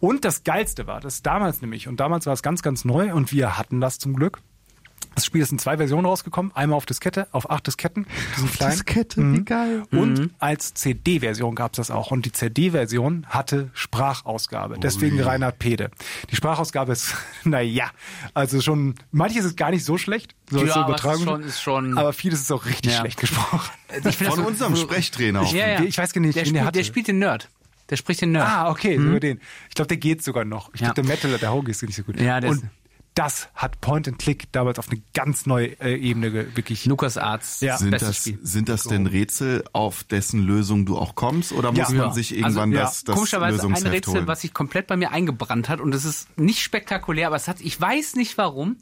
Und 0.00 0.24
das 0.24 0.44
Geilste 0.44 0.86
war, 0.86 1.00
das 1.00 1.22
damals 1.22 1.60
nämlich, 1.60 1.86
und 1.88 2.00
damals 2.00 2.26
war 2.26 2.32
es 2.32 2.42
ganz, 2.42 2.62
ganz 2.62 2.84
neu 2.84 3.12
und 3.14 3.32
wir 3.32 3.58
hatten 3.58 3.80
das 3.80 3.98
zum 3.98 4.14
Glück. 4.16 4.40
Das 5.16 5.24
Spiel 5.26 5.42
ist 5.42 5.50
in 5.50 5.58
zwei 5.58 5.76
Versionen 5.76 6.06
rausgekommen. 6.06 6.52
Einmal 6.54 6.76
auf 6.76 6.86
Diskette, 6.86 7.26
auf 7.32 7.50
acht 7.50 7.66
Disketten. 7.66 8.06
Diesen 8.36 8.50
kleinen. 8.52 8.72
Diskette, 8.72 9.32
wie 9.32 9.44
geil. 9.44 9.82
Und 9.90 10.30
als 10.38 10.72
CD-Version 10.74 11.56
gab 11.56 11.72
es 11.72 11.76
das 11.78 11.90
auch. 11.90 12.10
Und 12.12 12.26
die 12.26 12.32
CD-Version 12.32 13.26
hatte 13.28 13.70
Sprachausgabe. 13.74 14.78
Deswegen 14.78 15.20
Reinhard 15.20 15.58
Pede. 15.58 15.90
Die 16.30 16.36
Sprachausgabe 16.36 16.92
ist, 16.92 17.14
naja, 17.44 17.90
also 18.34 18.60
schon, 18.60 18.94
manches 19.10 19.44
ist 19.44 19.56
gar 19.56 19.70
nicht 19.70 19.84
so 19.84 19.98
schlecht. 19.98 20.34
So 20.48 20.64
Ja, 20.64 20.84
Übertragung. 20.84 21.20
ist 21.20 21.24
schon- 21.28 21.42
ist 21.42 21.60
schon- 21.62 21.98
aber 21.98 22.12
vieles 22.12 22.40
ist 22.42 22.52
auch 22.52 22.64
richtig 22.66 22.92
Ja. 22.92 23.00
schlecht 23.00 23.18
gesprochen. 23.18 23.68
Ich 24.08 24.16
Von 24.16 24.36
so- 24.36 24.46
unserem 24.46 24.76
so- 24.76 24.82
Sprechtrainer 24.82 25.40
auch. 25.42 25.52
Ja, 25.52 25.68
ja. 25.68 25.80
Ich 25.82 25.98
weiß 25.98 26.12
gar 26.12 26.20
nicht, 26.20 26.36
der, 26.36 26.46
wen 26.46 26.54
der 26.54 26.70
der 26.70 26.84
spielt 26.84 27.08
den 27.08 27.18
Nerd. 27.18 27.48
Der 27.90 27.96
spricht 27.96 28.20
den 28.22 28.32
Nerd. 28.32 28.46
Ah, 28.48 28.70
okay, 28.70 28.96
sogar 28.96 29.20
den. 29.20 29.40
Ich 29.68 29.74
glaube, 29.74 29.88
der 29.88 29.96
geht 29.98 30.22
sogar 30.22 30.44
noch. 30.44 30.72
Ich 30.74 30.80
Ja. 30.80 30.92
glaube, 30.92 31.02
der 31.02 31.16
Metaler, 31.16 31.38
der 31.38 31.52
Hoagie 31.52 31.72
ist 31.72 31.82
nicht 31.82 31.96
so 31.96 32.02
gut. 32.04 32.20
Ja, 32.20 32.40
der 32.40 32.50
Und 32.50 32.56
ist- 32.58 32.66
das 33.14 33.48
hat 33.56 33.80
Point 33.80 34.06
and 34.06 34.18
Click 34.20 34.50
damals 34.52 34.78
auf 34.78 34.88
eine 34.88 35.02
ganz 35.14 35.44
neue 35.44 35.78
äh, 35.80 35.96
Ebene 35.96 36.32
wirklich. 36.56 36.86
Lukas 36.86 37.18
Arzt. 37.18 37.60
Ja. 37.60 37.76
Sind 37.76 38.00
das, 38.00 38.16
Spiel. 38.16 38.38
sind 38.40 38.68
das 38.68 38.84
denn 38.84 39.06
Rätsel, 39.06 39.64
auf 39.72 40.04
dessen 40.04 40.40
Lösung 40.46 40.86
du 40.86 40.96
auch 40.96 41.16
kommst? 41.16 41.52
Oder 41.52 41.70
muss 41.72 41.78
Ja. 41.78 41.88
man 41.88 41.96
Ja. 41.96 42.12
sich 42.12 42.32
irgendwann 42.36 42.70
Also, 42.70 42.74
ja. 42.78 42.82
das, 42.84 43.04
das 43.04 43.14
Komischerweise 43.16 43.54
ein 43.62 43.70
Lösungsheft 43.70 43.92
Rätsel, 43.92 44.14
holen? 44.14 44.26
was 44.28 44.40
sich 44.42 44.54
komplett 44.54 44.86
bei 44.86 44.96
mir 44.96 45.10
eingebrannt 45.10 45.68
hat 45.68 45.80
und 45.80 45.92
es 45.94 46.04
ist 46.04 46.38
nicht 46.38 46.60
spektakulär, 46.62 47.26
aber 47.26 47.36
es 47.36 47.48
hat, 47.48 47.60
ich 47.60 47.78
weiß 47.78 48.14
nicht 48.14 48.38
warum, 48.38 48.76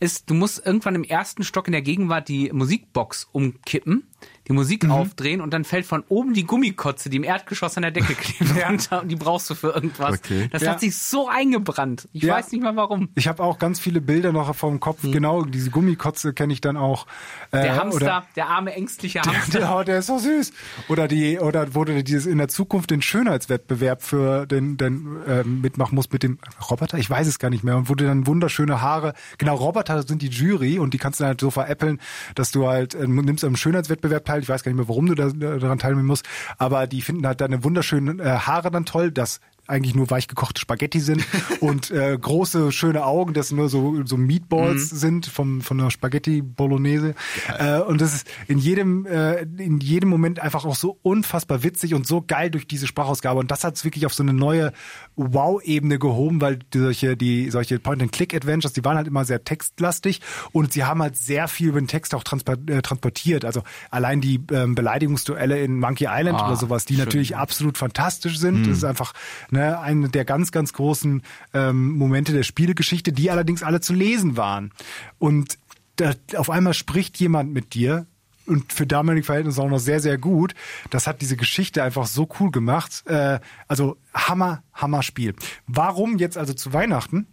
ist, 0.00 0.28
du 0.30 0.34
musst 0.34 0.64
irgendwann 0.66 0.94
im 0.94 1.04
ersten 1.04 1.42
Stock 1.44 1.68
in 1.68 1.72
der 1.72 1.82
Gegenwart 1.82 2.28
die 2.28 2.50
Musikbox 2.52 3.28
umkippen, 3.32 4.06
die 4.48 4.52
Musik 4.52 4.88
aufdrehen 4.88 5.40
und 5.40 5.52
dann 5.52 5.64
fällt 5.64 5.86
von 5.86 6.04
oben 6.08 6.32
die 6.34 6.44
Gummikotze, 6.44 7.10
die 7.10 7.16
im 7.16 7.24
Erdgeschoss 7.24 7.76
an 7.76 7.82
der 7.82 7.90
Decke 7.90 8.14
klebt, 8.14 8.56
Ja. 8.56 8.68
runter 8.68 9.02
und 9.02 9.08
die 9.08 9.16
brauchst 9.16 9.50
du 9.50 9.54
für 9.54 9.70
irgendwas. 9.74 10.18
Okay. 10.18 10.48
Das 10.52 10.62
Ja. 10.62 10.72
hat 10.72 10.80
sich 10.80 10.96
so 10.96 11.28
eingebrannt. 11.28 12.08
Ich 12.12 12.22
Ja. 12.22 12.34
weiß 12.34 12.52
nicht 12.52 12.62
mal 12.62 12.76
warum. 12.76 13.08
Ich 13.14 13.26
habe 13.28 13.42
auch 13.42 13.58
ganz 13.58 13.80
viele 13.80 14.00
Bilder 14.00 14.32
noch 14.32 14.54
vom 14.54 14.78
Kopf. 14.80 15.00
Genau, 15.02 15.44
diese 15.44 15.70
Gummikotze 15.70 16.32
kenne 16.32 16.52
ich 16.52 16.60
dann 16.60 16.76
auch. 16.76 17.06
Äh, 17.50 17.62
Der 17.62 17.76
Hamster, 17.76 17.96
Oder, 17.96 18.26
der 18.36 18.48
arme 18.48 18.72
ängstliche 18.74 19.20
Hamster. 19.22 19.58
der, 19.58 19.84
der 19.84 19.98
ist 19.98 20.06
so 20.06 20.18
süß. 20.18 20.52
Oder 20.88 21.08
die, 21.08 21.38
oder 21.38 21.74
wurde 21.74 22.04
dieses 22.04 22.26
in 22.26 22.38
der 22.38 22.48
Zukunft 22.48 22.90
den 22.90 23.02
Schönheitswettbewerb 23.02 24.02
für 24.02 24.46
den, 24.46 24.76
den 24.76 25.16
äh, 25.26 25.42
mitmachen 25.44 25.94
muss 25.94 26.10
mit 26.10 26.22
dem 26.22 26.38
Roboter. 26.70 26.98
Ich 26.98 27.10
weiß 27.10 27.26
es 27.26 27.38
gar 27.38 27.50
nicht 27.50 27.64
mehr. 27.64 27.76
Und 27.76 27.88
wurde 27.88 28.04
dann 28.04 28.26
wunderschöne 28.26 28.80
Haare. 28.80 29.14
Genau, 29.38 29.56
Roboter 29.56 30.02
sind 30.04 30.22
die 30.22 30.28
Jury 30.28 30.78
und 30.78 30.94
die 30.94 30.98
kannst 30.98 31.18
du 31.20 31.24
dann 31.24 31.30
halt 31.30 31.40
so 31.40 31.50
veräppeln, 31.50 32.00
dass 32.34 32.52
du 32.52 32.66
halt 32.68 32.94
äh, 32.94 33.06
nimmst 33.06 33.44
am 33.44 33.56
Schönheitswettbewerb 33.56 34.24
teil. 34.24 34.35
Ich 34.42 34.48
weiß 34.48 34.62
gar 34.62 34.70
nicht 34.70 34.78
mehr, 34.78 34.88
warum 34.88 35.06
du 35.06 35.14
da, 35.14 35.28
daran 35.30 35.78
teilnehmen 35.78 36.06
musst. 36.06 36.26
Aber 36.58 36.86
die 36.86 37.02
finden 37.02 37.26
halt 37.26 37.40
deine 37.40 37.64
wunderschönen 37.64 38.20
äh, 38.20 38.24
Haare 38.24 38.70
dann 38.70 38.84
toll. 38.84 39.10
Das 39.10 39.40
eigentlich 39.66 39.94
nur 39.94 40.10
weich 40.10 40.28
gekochte 40.28 40.60
Spaghetti 40.60 41.00
sind 41.00 41.24
und 41.60 41.90
äh, 41.90 42.16
große 42.20 42.72
schöne 42.72 43.04
Augen, 43.04 43.34
das 43.34 43.50
nur 43.50 43.68
so 43.68 44.04
so 44.04 44.16
Meatballs 44.16 44.90
sind 44.90 45.26
vom 45.26 45.60
von 45.60 45.78
der 45.78 45.90
Spaghetti 45.90 46.42
Bolognese 46.42 47.14
äh, 47.58 47.80
und 47.80 48.00
das 48.00 48.14
ist 48.14 48.28
in 48.48 48.58
jedem 48.58 49.06
äh, 49.06 49.42
in 49.42 49.80
jedem 49.80 50.08
Moment 50.10 50.40
einfach 50.40 50.64
auch 50.64 50.76
so 50.76 50.98
unfassbar 51.02 51.62
witzig 51.62 51.94
und 51.94 52.06
so 52.06 52.22
geil 52.26 52.50
durch 52.50 52.66
diese 52.66 52.86
Sprachausgabe 52.86 53.40
und 53.40 53.50
das 53.50 53.64
hat 53.64 53.76
es 53.76 53.84
wirklich 53.84 54.06
auf 54.06 54.14
so 54.14 54.22
eine 54.22 54.32
neue 54.32 54.72
Wow-Ebene 55.16 55.98
gehoben, 55.98 56.40
weil 56.40 56.58
die 56.58 56.78
solche 56.78 57.16
die 57.16 57.50
solche 57.50 57.78
Point-and-Click-Adventures, 57.78 58.72
die 58.72 58.84
waren 58.84 58.96
halt 58.96 59.06
immer 59.06 59.24
sehr 59.24 59.44
textlastig 59.44 60.20
und 60.52 60.72
sie 60.72 60.84
haben 60.84 61.02
halt 61.02 61.16
sehr 61.16 61.48
viel 61.48 61.68
über 61.68 61.80
den 61.80 61.88
Text 61.88 62.14
auch 62.14 62.22
äh, 62.22 62.82
transportiert. 62.82 63.44
Also 63.44 63.62
allein 63.90 64.20
die 64.20 64.40
ähm, 64.52 64.74
Beleidigungsduelle 64.74 65.58
in 65.60 65.78
Monkey 65.78 66.06
Island 66.08 66.40
Ah, 66.40 66.48
oder 66.48 66.56
sowas, 66.56 66.84
die 66.84 66.94
schön. 66.94 67.04
natürlich 67.04 67.36
absolut 67.36 67.78
fantastisch 67.78 68.38
sind. 68.38 68.66
Das 68.66 68.78
ist 68.78 68.84
einfach 68.84 69.12
ne, 69.56 69.80
eine 69.80 70.08
der 70.08 70.24
ganz, 70.24 70.52
ganz 70.52 70.72
großen 70.72 71.22
ähm, 71.54 71.92
Momente 71.92 72.32
der 72.32 72.42
Spielegeschichte, 72.42 73.12
die 73.12 73.30
allerdings 73.30 73.62
alle 73.62 73.80
zu 73.80 73.94
lesen 73.94 74.36
waren. 74.36 74.72
Und 75.18 75.58
da, 75.96 76.12
auf 76.36 76.50
einmal 76.50 76.74
spricht 76.74 77.18
jemand 77.18 77.52
mit 77.52 77.74
dir 77.74 78.06
und 78.46 78.72
für 78.72 78.86
damalige 78.86 79.24
Verhältnisse 79.24 79.60
auch 79.60 79.68
noch 79.68 79.78
sehr, 79.78 80.00
sehr 80.00 80.18
gut. 80.18 80.54
Das 80.90 81.06
hat 81.06 81.20
diese 81.20 81.36
Geschichte 81.36 81.82
einfach 81.82 82.06
so 82.06 82.28
cool 82.38 82.50
gemacht. 82.50 83.02
Äh, 83.06 83.40
also 83.66 83.96
Hammer, 84.14 84.62
Hammer 84.72 85.02
Spiel. 85.02 85.34
Warum 85.66 86.18
jetzt 86.18 86.38
also 86.38 86.52
zu 86.52 86.72
Weihnachten? 86.72 87.26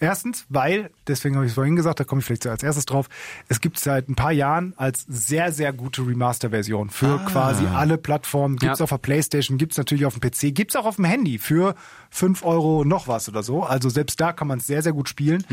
Erstens, 0.00 0.46
weil, 0.48 0.90
deswegen 1.06 1.34
habe 1.34 1.44
ich 1.46 1.50
es 1.50 1.54
vorhin 1.54 1.74
gesagt, 1.76 1.98
da 2.00 2.04
komme 2.04 2.20
ich 2.20 2.24
vielleicht 2.24 2.46
als 2.46 2.62
erstes 2.62 2.86
drauf, 2.86 3.08
es 3.48 3.60
gibt 3.60 3.78
seit 3.80 4.08
ein 4.08 4.14
paar 4.14 4.32
Jahren 4.32 4.72
als 4.76 5.04
sehr, 5.08 5.50
sehr 5.52 5.72
gute 5.72 6.06
Remaster-Version 6.06 6.90
für 6.90 7.18
quasi 7.26 7.66
alle 7.66 7.98
Plattformen. 7.98 8.56
Gibt's 8.56 8.78
Ja. 8.78 8.84
auf 8.84 8.90
der 8.90 8.98
Playstation, 8.98 9.58
gibt's 9.58 9.76
natürlich 9.76 10.06
auf 10.06 10.16
dem 10.16 10.20
PC, 10.20 10.54
gibt's 10.54 10.76
auch 10.76 10.84
auf 10.86 10.96
dem 10.96 11.04
Handy 11.04 11.38
für 11.38 11.74
fünf 12.10 12.44
Euro 12.44 12.84
noch 12.84 13.08
was 13.08 13.28
oder 13.28 13.42
so. 13.42 13.64
Also 13.64 13.88
selbst 13.88 14.20
da 14.20 14.32
kann 14.32 14.46
man 14.48 14.58
es 14.58 14.66
sehr, 14.66 14.82
sehr 14.82 14.92
gut 14.92 15.08
spielen. 15.08 15.44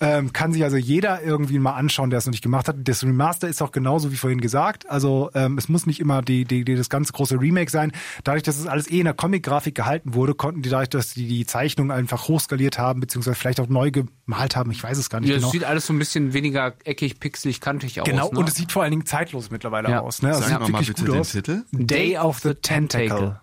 Ähm, 0.00 0.32
kann 0.32 0.52
sich 0.52 0.62
also 0.62 0.76
jeder 0.76 1.22
irgendwie 1.22 1.58
mal 1.58 1.72
anschauen, 1.74 2.10
der 2.10 2.18
es 2.18 2.26
noch 2.26 2.32
nicht 2.32 2.42
gemacht 2.42 2.68
hat. 2.68 2.76
Das 2.84 3.02
Remaster 3.02 3.48
ist 3.48 3.62
auch 3.62 3.72
genauso 3.72 4.12
wie 4.12 4.16
vorhin 4.16 4.40
gesagt. 4.40 4.88
Also 4.90 5.30
ähm, 5.34 5.58
es 5.58 5.68
muss 5.68 5.86
nicht 5.86 6.00
immer 6.00 6.22
die, 6.22 6.44
die, 6.44 6.64
die, 6.64 6.76
das 6.76 6.88
ganz 6.90 7.12
große 7.12 7.40
Remake 7.40 7.70
sein. 7.70 7.92
Dadurch, 8.24 8.42
dass 8.42 8.58
es 8.58 8.66
alles 8.66 8.90
eh 8.90 8.98
in 8.98 9.04
der 9.04 9.14
Comic-Grafik 9.14 9.74
gehalten 9.74 10.14
wurde, 10.14 10.34
konnten 10.34 10.62
die 10.62 10.68
dadurch, 10.68 10.90
dass 10.90 11.14
die 11.14 11.26
die 11.26 11.46
Zeichnung 11.46 11.90
einfach 11.90 12.28
hochskaliert 12.28 12.78
haben, 12.78 13.00
beziehungsweise 13.00 13.34
vielleicht 13.36 13.58
auch 13.60 13.68
neu 13.68 13.85
gemalt 13.92 14.56
haben. 14.56 14.70
Ich 14.70 14.82
weiß 14.82 14.98
es 14.98 15.10
gar 15.10 15.20
nicht 15.20 15.28
Ja, 15.30 15.36
genau. 15.36 15.48
es 15.48 15.52
sieht 15.52 15.64
alles 15.64 15.86
so 15.86 15.92
ein 15.92 15.98
bisschen 15.98 16.32
weniger 16.32 16.74
eckig, 16.84 17.20
pixelig, 17.20 17.60
kantig 17.60 18.00
aus. 18.00 18.06
Genau, 18.06 18.30
ne? 18.30 18.38
und 18.38 18.48
es 18.48 18.54
sieht 18.54 18.72
vor 18.72 18.82
allen 18.82 18.90
Dingen 18.92 19.06
zeitlos 19.06 19.50
mittlerweile 19.50 19.90
Ja. 19.90 20.00
aus. 20.00 20.22
Ne? 20.22 20.28
Also 20.28 20.40
Sag 20.40 20.48
sieht 20.48 20.60
noch 20.60 20.68
mal 20.68 20.78
wirklich 20.86 20.88
bitte 20.88 21.02
gut 21.06 21.14
den 21.14 21.20
aus. 21.20 21.32
Titel. 21.32 21.64
Day 21.72 22.16
of 22.18 22.38
the 22.40 22.54
Tentacle. 22.54 23.40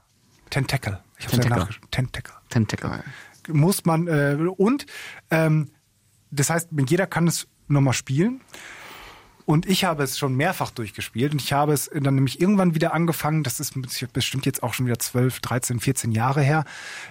Tentacle. 0.50 1.00
Ich 1.18 1.26
hab's 1.26 1.38
ja 1.38 1.42
Tentacle. 1.44 1.76
Tentacle. 1.92 2.34
Tentacle. 2.50 3.04
Muss 3.50 3.86
man, 3.86 4.08
äh, 4.08 4.38
und 4.58 4.86
ähm, 5.32 5.72
das 6.32 6.50
heißt, 6.50 6.70
jeder 6.88 7.08
kann 7.08 7.28
es 7.28 7.48
nochmal 7.68 7.94
spielen. 7.94 8.42
Und 9.46 9.66
ich 9.66 9.84
habe 9.84 10.04
es 10.04 10.18
schon 10.18 10.36
mehrfach 10.36 10.72
durchgespielt 10.72 11.34
und 11.34 11.42
ich 11.42 11.52
habe 11.52 11.74
es 11.74 11.90
dann 11.94 12.16
nämlich 12.16 12.40
irgendwann 12.40 12.76
wieder 12.76 12.94
angefangen, 12.94 13.44
das 13.44 13.60
ist 13.60 13.74
bestimmt 14.14 14.46
jetzt 14.46 14.64
auch 14.64 14.74
schon 14.74 14.86
wieder 14.86 15.00
12, 15.00 15.42
13, 15.42 15.80
14 15.80 16.12
Jahre 16.12 16.42
her. 16.42 16.64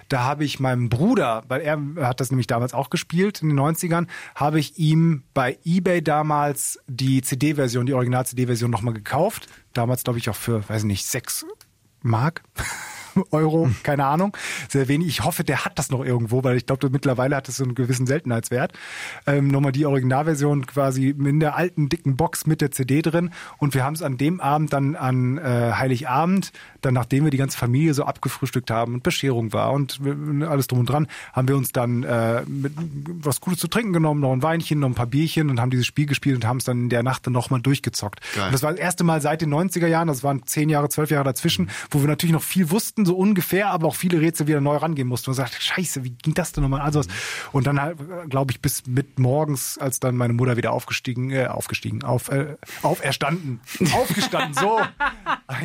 Da 0.09 0.23
habe 0.23 0.43
ich 0.43 0.59
meinem 0.59 0.89
Bruder, 0.89 1.43
weil 1.47 1.61
er 1.61 1.79
hat 2.07 2.19
das 2.19 2.31
nämlich 2.31 2.47
damals 2.47 2.73
auch 2.73 2.89
gespielt 2.89 3.41
in 3.41 3.49
den 3.49 3.59
90ern, 3.59 4.07
habe 4.35 4.59
ich 4.59 4.79
ihm 4.79 5.23
bei 5.33 5.57
eBay 5.63 6.01
damals 6.01 6.79
die 6.87 7.21
CD-Version, 7.21 7.85
die 7.85 7.93
Original-CD-Version 7.93 8.71
nochmal 8.71 8.93
gekauft. 8.93 9.47
Damals 9.73 10.03
glaube 10.03 10.19
ich 10.19 10.29
auch 10.29 10.35
für, 10.35 10.67
weiß 10.67 10.81
ich 10.81 10.87
nicht, 10.87 11.05
6 11.05 11.45
Mark. 12.01 12.41
Euro, 13.31 13.69
keine 13.83 14.05
Ahnung, 14.05 14.35
sehr 14.69 14.87
wenig. 14.87 15.07
Ich 15.07 15.23
hoffe, 15.23 15.43
der 15.43 15.65
hat 15.65 15.79
das 15.79 15.89
noch 15.89 16.03
irgendwo, 16.03 16.43
weil 16.43 16.57
ich 16.57 16.65
glaube, 16.65 16.89
mittlerweile 16.89 17.35
hat 17.35 17.49
es 17.49 17.57
so 17.57 17.63
einen 17.63 17.75
gewissen 17.75 18.07
Seltenheitswert. 18.07 18.73
Ähm, 19.25 19.47
nochmal 19.47 19.71
die 19.71 19.85
Originalversion 19.85 20.65
quasi 20.65 21.09
in 21.09 21.39
der 21.39 21.55
alten 21.55 21.89
dicken 21.89 22.15
Box 22.15 22.45
mit 22.45 22.61
der 22.61 22.71
CD 22.71 23.01
drin. 23.01 23.31
Und 23.57 23.73
wir 23.73 23.83
haben 23.83 23.93
es 23.93 24.01
an 24.01 24.17
dem 24.17 24.39
Abend 24.39 24.73
dann 24.73 24.95
an 24.95 25.37
äh, 25.37 25.73
Heiligabend, 25.73 26.51
dann 26.81 26.93
nachdem 26.93 27.23
wir 27.23 27.31
die 27.31 27.37
ganze 27.37 27.57
Familie 27.57 27.93
so 27.93 28.03
abgefrühstückt 28.03 28.71
haben 28.71 28.95
und 28.95 29.03
Bescherung 29.03 29.53
war 29.53 29.71
und 29.71 29.99
alles 30.47 30.67
drum 30.67 30.79
und 30.79 30.89
dran, 30.89 31.07
haben 31.31 31.47
wir 31.47 31.55
uns 31.55 31.71
dann 31.71 32.03
äh, 32.03 32.41
mit 32.45 32.73
was 33.05 33.41
Gutes 33.41 33.59
zu 33.59 33.67
trinken 33.67 33.93
genommen, 33.93 34.19
noch 34.21 34.33
ein 34.33 34.43
Weinchen, 34.43 34.79
noch 34.79 34.89
ein 34.89 34.95
paar 34.95 35.07
Bierchen 35.07 35.49
und 35.49 35.59
haben 35.59 35.69
dieses 35.69 35.85
Spiel 35.85 36.05
gespielt 36.05 36.35
und 36.35 36.45
haben 36.45 36.57
es 36.57 36.65
dann 36.65 36.83
in 36.83 36.89
der 36.89 37.03
Nacht 37.03 37.25
dann 37.25 37.33
nochmal 37.33 37.61
durchgezockt. 37.61 38.19
Das 38.51 38.63
war 38.63 38.71
das 38.71 38.79
erste 38.79 39.03
Mal 39.03 39.21
seit 39.21 39.41
den 39.41 39.53
90er 39.53 39.87
Jahren, 39.87 40.07
das 40.07 40.23
waren 40.23 40.45
zehn 40.45 40.69
Jahre, 40.69 40.89
zwölf 40.89 41.11
Jahre 41.11 41.23
dazwischen, 41.23 41.69
wo 41.91 42.01
wir 42.01 42.07
natürlich 42.07 42.33
noch 42.33 42.43
viel 42.43 42.69
wussten, 42.71 43.02
so 43.05 43.15
ungefähr, 43.15 43.69
aber 43.69 43.87
auch 43.87 43.95
viele 43.95 44.21
Rätsel 44.21 44.47
wieder 44.47 44.61
neu 44.61 44.77
rangehen 44.77 45.07
mussten. 45.07 45.29
Und 45.29 45.35
sagt, 45.35 45.61
scheiße, 45.61 46.03
wie 46.03 46.11
ging 46.11 46.33
das 46.33 46.51
denn 46.51 46.63
nochmal? 46.63 46.81
Also, 46.81 47.01
und 47.51 47.67
dann 47.67 47.81
halt, 47.81 47.97
glaube 48.29 48.51
ich, 48.51 48.61
bis 48.61 48.85
mit 48.87 49.19
morgens, 49.19 49.77
als 49.77 49.99
dann 49.99 50.15
meine 50.15 50.33
Mutter 50.33 50.57
wieder 50.57 50.71
aufgestiegen, 50.71 51.31
äh, 51.31 51.47
aufgestiegen, 51.47 52.03
auf, 52.03 52.29
äh, 52.29 52.55
auferstanden, 52.81 53.61
aufgestanden, 53.93 54.53
so. 54.53 54.79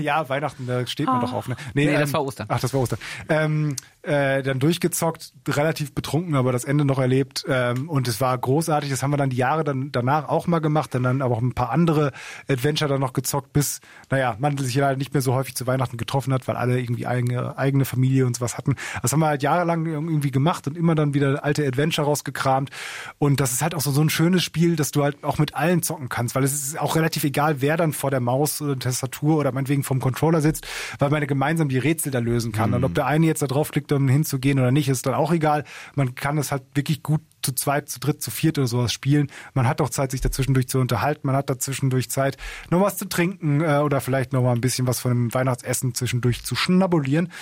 Ja, 0.01 0.29
Weihnachten, 0.29 0.67
da 0.67 0.87
steht 0.87 1.07
man 1.07 1.21
doch 1.21 1.33
auf. 1.33 1.49
Ne? 1.49 1.57
Nee, 1.75 1.93
das 1.93 2.13
war 2.13 2.25
Ostern. 2.25 2.47
Ach, 2.51 2.61
das 2.61 2.73
war 2.75 2.81
Ostern. 2.81 2.99
Ähm, 3.29 3.77
äh, 4.09 4.43
dann 4.43 4.59
durchgezockt, 4.59 5.35
relativ 5.47 5.95
betrunken, 5.95 6.35
aber 6.35 6.51
das 6.51 6.65
Ende 6.65 6.85
noch 6.85 6.99
erlebt. 6.99 7.45
Ähm, 7.49 7.89
und 7.89 8.09
es 8.09 8.21
war 8.21 8.37
großartig. 8.37 8.91
Das 8.91 9.03
haben 9.03 9.11
wir 9.11 9.19
dann 9.19 9.31
die 9.31 9.37
Jahre 9.37 9.65
dann 9.65 9.93
danach 9.93 10.29
auch 10.29 10.47
mal 10.47 10.61
gemacht. 10.61 10.95
Dann, 10.95 11.03
dann 11.03 11.23
aber 11.23 11.37
auch 11.37 11.43
ein 11.43 11.53
paar 11.53 11.71
andere 11.71 12.13
Adventure 12.49 12.89
dann 12.89 13.01
noch 13.01 13.13
gezockt, 13.13 13.53
bis, 13.53 13.81
naja, 14.11 14.37
man 14.39 14.57
sich 14.57 14.75
leider 14.75 14.97
nicht 14.97 15.13
mehr 15.13 15.21
so 15.21 15.35
häufig 15.35 15.55
zu 15.55 15.67
Weihnachten 15.67 15.99
getroffen 15.99 16.33
hat, 16.33 16.49
weil 16.49 16.57
alle 16.57 16.81
irgendwie 16.81 17.07
eigene, 17.07 17.59
eigene 17.59 17.85
Familie 17.85 18.27
und 18.27 18.37
sowas 18.37 18.57
hatten. 18.57 18.77
Das 19.03 19.13
haben 19.13 19.21
wir 19.21 19.27
halt 19.27 19.43
jahrelang 19.43 19.87
irgendwie 19.87 20.31
gemacht 20.31 20.67
und 20.67 20.77
immer 20.77 20.95
dann 20.95 21.13
wieder 21.15 21.45
alte 21.45 21.67
Adventure 21.67 22.07
rausgekramt. 22.07 22.71
Und 23.19 23.41
das 23.41 23.53
ist 23.53 23.63
halt 23.63 23.75
auch 23.75 23.81
so, 23.83 23.91
so 23.91 24.01
ein 24.01 24.11
schönes 24.11 24.43
Spiel, 24.43 24.77
dass 24.77 24.91
du 24.91 25.05
halt 25.05 25.23
auch 25.23 25.39
mit 25.39 25.55
allen 25.55 25.83
zocken 25.83 26.09
kannst, 26.09 26.35
weil 26.35 26.45
es 26.45 26.55
ist 26.55 26.81
auch 26.81 26.97
relativ 26.97 27.25
egal, 27.25 27.61
wer 27.61 27.77
dann 27.77 27.93
vor 27.93 28.11
der 28.11 28.21
Maus 28.21 28.63
oder 28.63 28.79
Tastatur 28.79 29.37
oder 29.37 29.53
meinetwegen 29.53 29.85
vom 29.85 30.01
Controller 30.01 30.41
sitzt, 30.41 30.67
weil 30.99 31.11
man 31.11 31.27
gemeinsam 31.27 31.69
die 31.69 31.79
Rätsel 31.79 32.11
da 32.11 32.21
lösen 32.21 32.53
kann. 32.53 32.73
Und 32.73 32.85
ob 32.85 32.95
der 32.95 33.07
eine 33.07 33.27
jetzt 33.27 33.43
da 33.43 33.47
draufklickt, 33.47 33.91
hinzugehen 34.07 34.59
oder 34.61 34.71
nicht, 34.71 34.89
ist 34.89 35.07
dann 35.07 35.15
auch 35.15 35.33
egal. 35.33 35.65
Man 35.95 36.15
kann 36.15 36.37
das 36.37 36.53
halt 36.53 36.63
wirklich 36.75 37.03
gut 37.03 37.23
zu 37.49 37.55
zweit, 37.55 37.89
zu 37.89 37.99
dritt, 38.01 38.23
zu 38.23 38.31
viert 38.31 38.59
oder 38.59 38.67
sowas 38.67 38.93
spielen. 38.93 39.29
Man 39.55 39.67
hat 39.67 39.81
auch 39.81 39.89
Zeit, 39.91 40.11
sich 40.11 40.21
dazwischendurch 40.21 40.69
zu 40.69 40.79
unterhalten. 40.79 41.27
Man 41.27 41.35
hat 41.37 41.49
dazwischendurch 41.49 42.11
Zeit, 42.11 42.37
noch 42.71 42.81
was 42.83 42.97
zu 42.99 43.09
trinken 43.09 43.61
äh, 43.63 43.79
oder 43.79 44.01
vielleicht 44.01 44.33
noch 44.33 44.43
mal 44.43 44.53
ein 44.53 44.61
bisschen 44.61 44.87
was 44.87 45.01
von 45.01 45.11
dem 45.13 45.35
Weihnachtsessen 45.35 45.95
zwischendurch 45.95 46.45
zu 46.45 46.55
schnabulieren. 46.55 47.33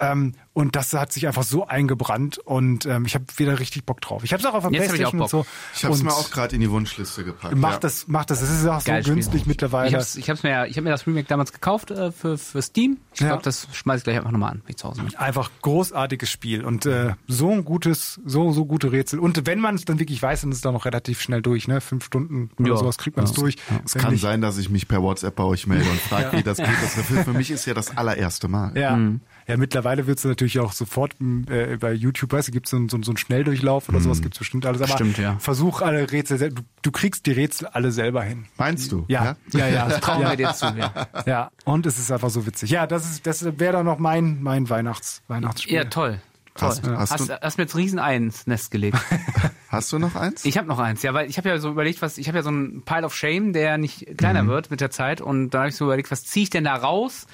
Ähm, 0.00 0.34
und 0.52 0.76
das 0.76 0.92
hat 0.92 1.12
sich 1.12 1.26
einfach 1.26 1.44
so 1.44 1.66
eingebrannt 1.66 2.38
und 2.38 2.84
ähm, 2.86 3.06
ich 3.06 3.14
habe 3.14 3.24
wieder 3.36 3.58
richtig 3.60 3.84
Bock 3.86 4.00
drauf. 4.00 4.22
Ich 4.24 4.32
habe 4.32 4.40
es 4.40 4.46
auch 4.46 4.54
auf 4.54 4.64
der 4.68 4.72
Jetzt 4.72 4.88
hab 4.90 4.94
ich 4.98 5.06
auch 5.06 5.10
Playstation 5.12 5.20
und 5.22 5.30
so. 5.30 5.38
Bock. 5.38 5.46
Ich 5.74 5.84
habe 5.84 5.94
es 5.94 6.02
mir 6.02 6.12
auch 6.12 6.30
gerade 6.30 6.54
in 6.54 6.60
die 6.60 6.70
Wunschliste 6.70 7.24
gepackt. 7.24 7.56
Mach 7.56 7.72
ja. 7.74 7.78
das, 7.78 8.06
mach 8.08 8.24
das. 8.24 8.42
Es 8.42 8.50
ist 8.50 8.66
auch 8.66 8.80
so 8.80 8.86
Geiles 8.86 9.06
Spiel. 9.06 9.14
günstig 9.14 9.46
mittlerweile. 9.46 9.88
Ich 9.88 9.94
hab's, 9.94 10.16
ich 10.16 10.28
hab's 10.28 10.42
mir, 10.42 10.66
ich 10.66 10.76
hab 10.76 10.84
mir 10.84 10.90
das 10.90 11.06
Remake 11.06 11.26
damals 11.28 11.52
gekauft 11.52 11.90
äh, 11.92 12.12
für, 12.12 12.36
für 12.38 12.60
Steam. 12.62 12.98
Ich 13.14 13.20
Ja. 13.20 13.28
glaube, 13.28 13.42
das 13.44 13.68
schmeiß 13.72 13.98
ich 13.98 14.04
gleich 14.04 14.16
einfach 14.16 14.30
nochmal 14.32 14.50
an, 14.52 14.62
wenn 14.64 14.70
ich 14.70 14.76
zu 14.76 14.88
Hause 14.88 15.02
bin. 15.02 15.14
Einfach 15.16 15.50
großartiges 15.62 16.30
Spiel 16.30 16.64
und 16.64 16.86
äh, 16.86 17.14
so 17.28 17.50
ein 17.50 17.64
gutes, 17.64 18.20
so 18.24 18.52
so 18.52 18.64
gute 18.66 18.92
Rätsel. 18.92 19.20
Und 19.20 19.46
wenn 19.46 19.53
man 19.60 19.74
es 19.74 19.84
dann 19.84 19.98
wirklich 19.98 20.22
weiß, 20.22 20.42
dann 20.42 20.50
ist 20.50 20.56
es 20.56 20.62
dann 20.62 20.74
noch 20.74 20.84
relativ 20.84 21.20
schnell 21.20 21.42
durch. 21.42 21.68
Ne, 21.68 21.80
fünf 21.80 22.04
Stunden 22.04 22.50
oder 22.58 22.70
Ja. 22.70 22.76
sowas 22.76 22.98
kriegt 22.98 23.16
man 23.16 23.24
es 23.26 23.32
Ja. 23.36 23.40
durch. 23.42 23.56
Es 23.84 23.94
Wenn 23.94 24.02
kann 24.02 24.12
nicht- 24.12 24.20
sein, 24.22 24.40
dass 24.40 24.58
ich 24.58 24.70
mich 24.70 24.88
per 24.88 25.02
WhatsApp 25.02 25.34
bei 25.36 25.44
euch 25.44 25.66
melde 25.66 25.88
und 25.90 26.00
frage, 26.00 26.32
wie 26.38 26.42
das 26.42 26.58
geht. 26.58 26.66
Das 26.66 26.94
für, 26.94 27.24
für 27.24 27.32
mich 27.32 27.50
ist 27.50 27.66
ja 27.66 27.74
das 27.74 27.96
allererste 27.96 28.48
Mal. 28.48 28.76
Ja. 28.76 28.98
ja, 29.46 29.56
mittlerweile 29.56 30.06
wird 30.06 30.18
es 30.18 30.24
natürlich 30.24 30.58
auch 30.60 30.72
sofort 30.72 31.14
äh, 31.48 31.76
bei 31.78 31.92
YouTube, 31.92 32.32
weißt 32.32 32.48
du, 32.48 32.52
gibt 32.52 32.66
es 32.66 32.70
so, 32.70 32.78
so, 32.88 33.02
so 33.02 33.10
einen 33.10 33.16
Schnelldurchlauf 33.16 33.88
oder 33.88 34.00
sowas, 34.00 34.22
gibt 34.22 34.34
es 34.34 34.38
bestimmt 34.38 34.66
alles. 34.66 34.80
Aber 34.82 34.92
Stimmt, 34.92 35.18
ja. 35.18 35.38
versuch 35.38 35.82
alle 35.82 36.10
Rätsel, 36.10 36.38
sel- 36.38 36.52
du, 36.52 36.62
du 36.82 36.90
kriegst 36.90 37.26
die 37.26 37.32
Rätsel 37.32 37.66
alle 37.68 37.92
selber 37.92 38.22
hin. 38.22 38.46
Meinst 38.56 38.92
du? 38.92 39.04
Ja, 39.08 39.36
ja, 39.52 39.68
ja. 39.68 39.88
Trauen 40.00 40.22
ja. 40.22 40.30
wir 40.30 40.36
dir 40.36 40.52
zu, 40.54 40.66
ja. 40.76 40.92
Ja, 41.26 41.50
und 41.64 41.86
es 41.86 41.98
ist 41.98 42.10
einfach 42.10 42.30
so 42.30 42.46
witzig. 42.46 42.70
Ja, 42.70 42.86
das 42.86 43.10
ist, 43.10 43.26
das 43.26 43.44
wäre 43.44 43.72
dann 43.74 43.86
noch 43.86 43.98
mein, 43.98 44.42
mein 44.42 44.68
Weihnachts, 44.70 45.22
Weihnachtsspiel. 45.28 45.74
Ja, 45.74 45.84
toll. 45.84 46.20
Toll. 46.56 46.68
Hast- 46.68 46.86
hast 46.86 47.10
hast, 47.12 47.28
du- 47.28 47.40
hast 47.42 47.58
mir 47.58 47.64
jetzt 47.64 47.76
Riesen 47.76 47.98
Ei 47.98 48.16
ins 48.16 48.46
Nest 48.46 48.70
gelegt. 48.70 48.98
Hast 49.68 49.92
du 49.92 49.98
noch 49.98 50.14
eins? 50.14 50.44
Ich 50.44 50.56
habe 50.56 50.68
noch 50.68 50.78
eins, 50.78 51.02
ja, 51.02 51.12
weil 51.14 51.28
ich 51.28 51.36
habe 51.36 51.48
ja 51.48 51.58
so 51.58 51.68
überlegt, 51.68 52.00
was 52.00 52.16
ich 52.16 52.28
habe 52.28 52.38
ja 52.38 52.42
so 52.44 52.50
einen 52.50 52.84
Pile 52.84 53.04
of 53.04 53.12
Shame, 53.12 53.52
der 53.52 53.76
nicht 53.76 54.16
kleiner 54.16 54.44
Mhm. 54.44 54.48
wird 54.48 54.70
mit 54.70 54.80
der 54.80 54.92
Zeit 54.92 55.20
und 55.20 55.50
da 55.50 55.60
habe 55.60 55.70
ich 55.70 55.74
so 55.76 55.86
überlegt, 55.86 56.12
was 56.12 56.22
ziehe 56.24 56.44
ich 56.44 56.50
denn 56.50 56.62
da 56.62 56.76
raus, 56.76 57.26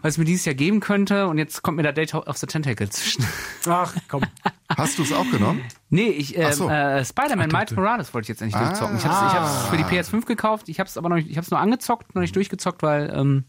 was 0.00 0.14
es 0.14 0.18
mir 0.18 0.24
dieses 0.24 0.46
Jahr 0.46 0.54
geben 0.54 0.80
könnte 0.80 1.26
und 1.26 1.36
jetzt 1.36 1.60
kommt 1.62 1.76
mir 1.76 1.82
da 1.82 1.92
Data 1.92 2.16
of 2.20 2.38
the 2.38 2.46
Tentacle 2.46 2.88
zwischen. 2.88 3.26
Ach, 3.68 3.92
komm. 4.08 4.22
Hast 4.74 4.98
du 4.98 5.02
es 5.02 5.12
auch 5.12 5.30
genommen? 5.30 5.60
Nee, 5.90 6.08
ich 6.08 6.38
äh, 6.38 6.50
so. 6.52 6.70
äh, 6.70 7.04
Spider-Man 7.04 7.50
Miles 7.50 7.72
Morales 7.72 8.14
wollte 8.14 8.24
ich 8.24 8.28
jetzt 8.30 8.40
endlich 8.40 8.56
Ah. 8.58 8.68
durchzocken. 8.68 8.96
Ich 8.96 9.04
habe 9.04 9.38
hab's 9.38 9.66
für 9.68 9.76
die 9.76 9.84
PS5 9.84 10.24
gekauft, 10.24 10.70
ich 10.70 10.80
habe 10.80 10.88
es 10.88 10.96
aber 10.96 11.10
noch 11.10 11.16
nicht, 11.16 11.28
ich 11.28 11.36
habe 11.36 11.44
es 11.44 11.50
nur 11.50 11.60
angezockt, 11.60 12.14
noch 12.14 12.22
nicht 12.22 12.34
durchgezockt, 12.34 12.82
weil 12.82 13.12
ähm, 13.14 13.44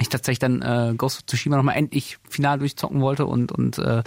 ich 0.00 0.08
tatsächlich 0.08 0.38
dann 0.38 0.62
äh, 0.62 0.94
Ghost 0.96 1.18
of 1.18 1.26
Tsushima 1.26 1.56
nochmal 1.56 1.76
endlich 1.76 2.18
final 2.28 2.58
durchzocken 2.58 3.00
wollte 3.00 3.26
und 3.26 3.52
und 3.52 3.78
äh, 3.78 4.02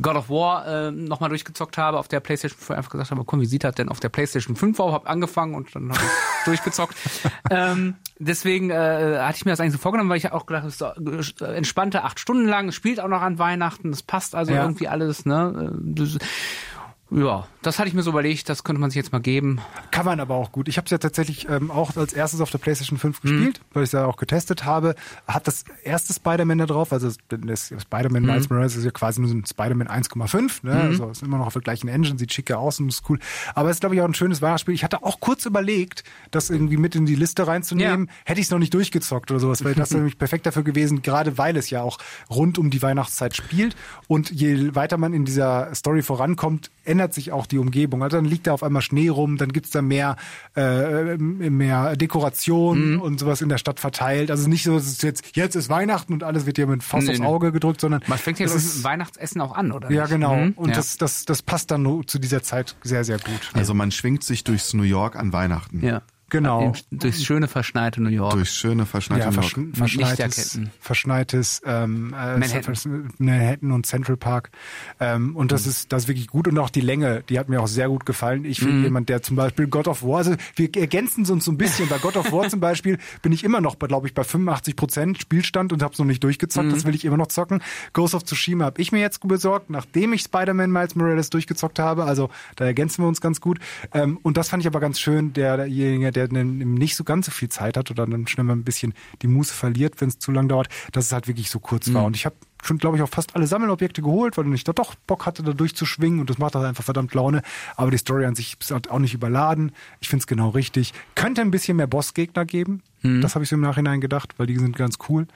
God 0.00 0.16
of 0.16 0.28
War 0.30 0.66
äh, 0.66 0.90
nochmal 0.90 1.28
durchgezockt 1.28 1.76
habe 1.78 1.98
auf 1.98 2.08
der 2.08 2.20
PlayStation 2.20 2.58
5. 2.58 2.70
Einfach 2.78 2.90
gesagt 2.90 3.10
habe, 3.10 3.24
komm, 3.24 3.40
wie 3.40 3.46
sieht 3.46 3.64
das 3.64 3.74
denn 3.74 3.88
auf 3.88 4.00
der 4.00 4.08
PlayStation 4.08 4.56
5 4.56 4.78
aus? 4.80 4.92
Hab 4.92 5.08
angefangen 5.08 5.54
und 5.54 5.74
dann 5.74 5.90
habe 5.90 6.00
ich 6.00 6.10
durchgezockt. 6.44 6.96
Ähm, 7.50 7.94
deswegen 8.18 8.70
äh, 8.70 9.18
hatte 9.20 9.36
ich 9.36 9.44
mir 9.44 9.52
das 9.52 9.60
eigentlich 9.60 9.72
so 9.72 9.78
vorgenommen, 9.78 10.10
weil 10.10 10.18
ich 10.18 10.30
auch 10.32 10.46
gedacht, 10.46 10.64
es 10.66 10.80
ist 10.80 11.36
so, 11.36 11.44
äh, 11.44 11.54
entspannte 11.56 12.04
acht 12.04 12.18
Stunden 12.20 12.46
lang, 12.46 12.68
es 12.68 12.74
spielt 12.74 13.00
auch 13.00 13.08
noch 13.08 13.22
an 13.22 13.38
Weihnachten, 13.38 13.90
es 13.90 14.02
passt 14.02 14.34
also 14.34 14.52
Ja. 14.52 14.62
irgendwie 14.62 14.88
alles, 14.88 15.26
ne? 15.26 15.70
Äh, 15.72 15.94
Das, 15.94 16.18
ja, 17.10 17.46
das 17.66 17.78
hatte 17.78 17.88
ich 17.88 17.94
mir 17.94 18.02
so 18.02 18.10
überlegt, 18.10 18.48
das 18.48 18.62
könnte 18.62 18.80
man 18.80 18.90
sich 18.90 18.96
jetzt 18.96 19.12
mal 19.12 19.20
geben. 19.20 19.60
Kann 19.90 20.04
man 20.04 20.20
aber 20.20 20.34
auch 20.34 20.52
gut. 20.52 20.68
Ich 20.68 20.76
habe 20.76 20.84
es 20.84 20.90
ja 20.90 20.98
tatsächlich 20.98 21.48
ähm, 21.48 21.70
auch 21.70 21.96
als 21.96 22.12
erstes 22.12 22.40
auf 22.40 22.50
der 22.50 22.58
PlayStation 22.58 22.98
5 22.98 23.22
gespielt, 23.22 23.60
weil 23.72 23.84
ich 23.84 23.88
es 23.88 23.92
ja 23.92 24.04
auch 24.04 24.16
getestet 24.16 24.64
habe. 24.64 24.94
Hat 25.26 25.46
das 25.46 25.64
erste 25.82 26.12
Spider-Man 26.12 26.58
da 26.58 26.66
drauf, 26.66 26.92
also 26.92 27.10
das 27.28 27.74
Spider-Man 27.76 28.22
Miles 28.22 28.50
Morales 28.50 28.76
ist 28.76 28.84
ja 28.84 28.90
quasi 28.90 29.20
nur 29.20 29.30
so 29.30 29.36
ein 29.36 29.46
Spider-Man 29.46 29.88
1,5. 29.88 30.66
Ne? 30.66 30.72
Also 30.72 31.08
ist 31.08 31.22
immer 31.22 31.38
noch 31.38 31.46
auf 31.46 31.54
der 31.54 31.62
gleichen 31.62 31.88
Engine, 31.88 32.18
sieht 32.18 32.32
schicker 32.32 32.58
aus 32.58 32.80
und 32.80 32.88
ist 32.88 33.02
cool. 33.08 33.18
Aber 33.54 33.70
es 33.70 33.76
ist, 33.76 33.80
glaube 33.80 33.94
ich, 33.94 34.00
auch 34.02 34.06
ein 34.06 34.14
schönes 34.14 34.42
Weihnachtsspiel. 34.42 34.74
Ich 34.74 34.84
hatte 34.84 35.02
auch 35.02 35.20
kurz 35.20 35.46
überlegt, 35.46 36.04
das 36.30 36.50
irgendwie 36.50 36.76
mit 36.76 36.94
in 36.94 37.06
die 37.06 37.14
Liste 37.14 37.46
reinzunehmen. 37.46 38.10
Hätte 38.24 38.40
ich 38.40 38.46
es 38.46 38.50
noch 38.50 38.58
nicht 38.58 38.74
durchgezockt 38.74 39.30
oder 39.30 39.40
sowas, 39.40 39.64
weil 39.64 39.74
das 39.74 39.90
wäre 39.90 40.00
nämlich 40.00 40.18
perfekt 40.18 40.46
dafür 40.46 40.64
gewesen, 40.64 41.02
gerade 41.02 41.38
weil 41.38 41.56
es 41.56 41.70
ja 41.70 41.82
auch 41.82 41.98
rund 42.28 42.58
um 42.58 42.70
die 42.70 42.82
Weihnachtszeit 42.82 43.34
spielt. 43.34 43.74
Und 44.06 44.30
je 44.30 44.74
weiter 44.74 44.98
man 44.98 45.14
in 45.14 45.24
dieser 45.24 45.74
Story 45.74 46.02
vorankommt, 46.02 46.70
ändert 46.84 47.14
sich 47.14 47.32
auch 47.32 47.46
die 47.46 47.53
Umgebung. 47.58 48.02
Also 48.02 48.16
dann 48.16 48.24
liegt 48.24 48.46
da 48.46 48.52
auf 48.52 48.62
einmal 48.62 48.82
Schnee 48.82 49.08
rum, 49.08 49.36
dann 49.36 49.52
gibt's 49.52 49.70
da 49.70 49.82
mehr, 49.82 50.16
äh, 50.56 51.16
mehr 51.16 51.96
Dekoration 51.96 52.98
und 53.00 53.20
sowas 53.20 53.40
in 53.42 53.48
der 53.48 53.58
Stadt 53.58 53.80
verteilt. 53.80 54.30
Also 54.30 54.48
nicht 54.48 54.64
so, 54.64 54.74
dass 54.74 54.86
es 54.86 55.02
jetzt, 55.02 55.36
jetzt 55.36 55.54
ist 55.54 55.68
Weihnachten 55.68 56.12
und 56.12 56.22
alles 56.22 56.46
wird 56.46 56.56
dir 56.56 56.66
mit 56.66 56.82
Faust 56.82 57.06
Nee, 57.06 57.14
aufs. 57.14 57.20
Auge 57.20 57.52
gedrückt, 57.52 57.80
sondern 57.80 58.02
Man 58.06 58.18
fängt 58.18 58.38
ja 58.38 58.46
es 58.46 58.76
mit 58.76 58.84
Weihnachtsessen 58.84 59.40
auch 59.40 59.54
an, 59.54 59.72
oder? 59.72 59.90
ja 59.90 60.02
nicht? 60.02 60.10
genau. 60.12 60.36
Mhm. 60.36 60.52
Und 60.52 60.70
Ja. 60.70 60.76
Das, 60.76 60.96
das, 60.98 61.24
das 61.24 61.42
passt 61.42 61.70
dann 61.70 61.82
nur 61.82 62.06
zu 62.06 62.18
dieser 62.18 62.42
Zeit 62.42 62.76
sehr, 62.82 63.04
sehr 63.04 63.18
gut. 63.18 63.50
Also 63.52 63.74
man 63.74 63.90
schwingt 63.90 64.24
sich 64.24 64.44
durchs 64.44 64.74
New 64.74 64.82
York 64.82 65.16
an 65.16 65.32
Weihnachten. 65.32 65.84
ja. 65.84 66.02
Genau. 66.34 66.72
Durchs 66.90 67.22
schöne, 67.24 67.46
verschneite 67.46 68.02
New 68.02 68.08
York. 68.10 68.32
Durchs 68.32 68.54
schöne, 68.56 68.86
verschneite 68.86 69.20
Ja, 69.22 69.30
New 69.30 69.40
York. 69.40 69.76
verschneites, 69.76 70.58
verschneites 70.80 71.62
ähm, 71.64 72.08
äh, 72.12 72.38
Manhattan. 72.38 73.12
Manhattan 73.18 73.70
und 73.70 73.86
Central 73.86 74.16
Park. 74.16 74.50
Ähm, 74.98 75.36
und 75.36 75.52
das 75.52 75.66
ist 75.66 75.92
das 75.92 76.02
ist 76.04 76.08
wirklich 76.08 76.26
gut 76.26 76.48
und 76.48 76.58
auch 76.58 76.70
die 76.70 76.80
Länge, 76.80 77.22
die 77.28 77.38
hat 77.38 77.48
mir 77.48 77.60
auch 77.62 77.68
sehr 77.68 77.88
gut 77.88 78.04
gefallen. 78.04 78.44
Ich 78.44 78.60
Mhm. 78.62 78.66
bin 78.66 78.82
jemand, 78.82 79.08
der 79.10 79.22
zum 79.22 79.36
Beispiel 79.36 79.68
God 79.68 79.86
of 79.86 80.02
War, 80.02 80.18
also 80.18 80.34
wir 80.56 80.74
ergänzen 80.76 81.24
uns 81.30 81.44
so 81.44 81.52
ein 81.52 81.56
bisschen. 81.58 81.88
Bei 81.88 81.98
God 81.98 82.16
of 82.16 82.32
War 82.32 82.48
zum 82.48 82.58
Beispiel 82.60 82.98
bin 83.22 83.30
ich 83.30 83.44
immer 83.44 83.60
noch, 83.60 83.78
glaube 83.78 84.08
ich, 84.08 84.14
bei 84.14 84.24
85 84.24 84.74
Prozent 84.76 85.20
Spielstand 85.20 85.72
und 85.72 85.82
habe 85.82 85.92
es 85.92 85.98
noch 86.00 86.06
nicht 86.06 86.22
durchgezockt. 86.24 86.66
Mhm. 86.66 86.72
Das 86.72 86.84
will 86.84 86.94
ich 86.96 87.04
immer 87.04 87.16
noch 87.16 87.28
zocken. 87.28 87.62
Ghost 87.92 88.14
of 88.14 88.24
Tsushima 88.24 88.64
habe 88.64 88.80
ich 88.82 88.90
mir 88.90 89.00
jetzt 89.00 89.20
besorgt, 89.26 89.70
nachdem 89.70 90.12
ich 90.12 90.22
Spider-Man 90.22 90.70
Miles 90.72 90.96
Morales 90.96 91.30
durchgezockt 91.30 91.78
habe. 91.78 92.04
Also 92.04 92.28
da 92.56 92.64
ergänzen 92.64 93.04
wir 93.04 93.08
uns 93.08 93.20
ganz 93.20 93.40
gut. 93.40 93.60
Ähm, 93.92 94.18
und 94.22 94.36
das 94.36 94.48
fand 94.48 94.62
ich 94.62 94.66
aber 94.66 94.80
ganz 94.80 94.98
schön, 94.98 95.32
der, 95.32 95.56
derjenige, 95.58 96.10
der 96.10 96.23
dann 96.28 96.58
nicht 96.58 96.96
so 96.96 97.04
ganz 97.04 97.26
so 97.26 97.32
viel 97.32 97.48
Zeit 97.48 97.76
hat 97.76 97.90
oder 97.90 98.06
dann 98.06 98.26
schnell 98.26 98.44
mal 98.44 98.54
ein 98.54 98.64
bisschen 98.64 98.94
die 99.22 99.26
Muße 99.28 99.52
verliert, 99.54 100.00
wenn 100.00 100.08
es 100.08 100.18
zu 100.18 100.30
lang 100.32 100.48
dauert, 100.48 100.68
dass 100.92 101.06
es 101.06 101.12
halt 101.12 101.28
wirklich 101.28 101.50
so 101.50 101.58
kurz 101.60 101.92
war. 101.92 102.04
Und 102.04 102.16
ich 102.16 102.24
habe 102.26 102.36
schon, 102.62 102.78
glaube 102.78 102.96
ich, 102.96 103.02
auch 103.02 103.08
fast 103.08 103.36
alle 103.36 103.46
Sammelobjekte 103.46 104.00
geholt, 104.00 104.38
weil 104.38 104.52
ich 104.54 104.64
da 104.64 104.72
doch 104.72 104.94
Bock 104.94 105.26
hatte, 105.26 105.42
da 105.42 105.52
durchzuschwingen 105.52 106.20
und 106.20 106.30
das 106.30 106.38
macht 106.38 106.54
halt 106.54 106.64
einfach 106.64 106.84
verdammt 106.84 107.12
Laune. 107.12 107.42
Aber 107.76 107.90
die 107.90 107.98
Story 107.98 108.24
an 108.24 108.34
sich 108.34 108.56
ist 108.58 108.70
halt 108.70 108.90
auch 108.90 108.98
nicht 108.98 109.12
überladen. 109.14 109.72
Ich 110.00 110.08
finde 110.08 110.22
es 110.22 110.26
genau 110.26 110.48
richtig. 110.50 110.94
Könnte 111.14 111.42
ein 111.42 111.50
bisschen 111.50 111.76
mehr 111.76 111.86
Bossgegner 111.86 112.44
geben. 112.44 112.82
Das 113.20 113.34
habe 113.34 113.42
ich 113.42 113.50
so 113.50 113.56
im 113.56 113.60
Nachhinein 113.60 114.00
gedacht, 114.00 114.32
weil 114.38 114.46
die 114.46 114.56
sind 114.56 114.76
ganz 114.76 114.96
cool 115.10 115.26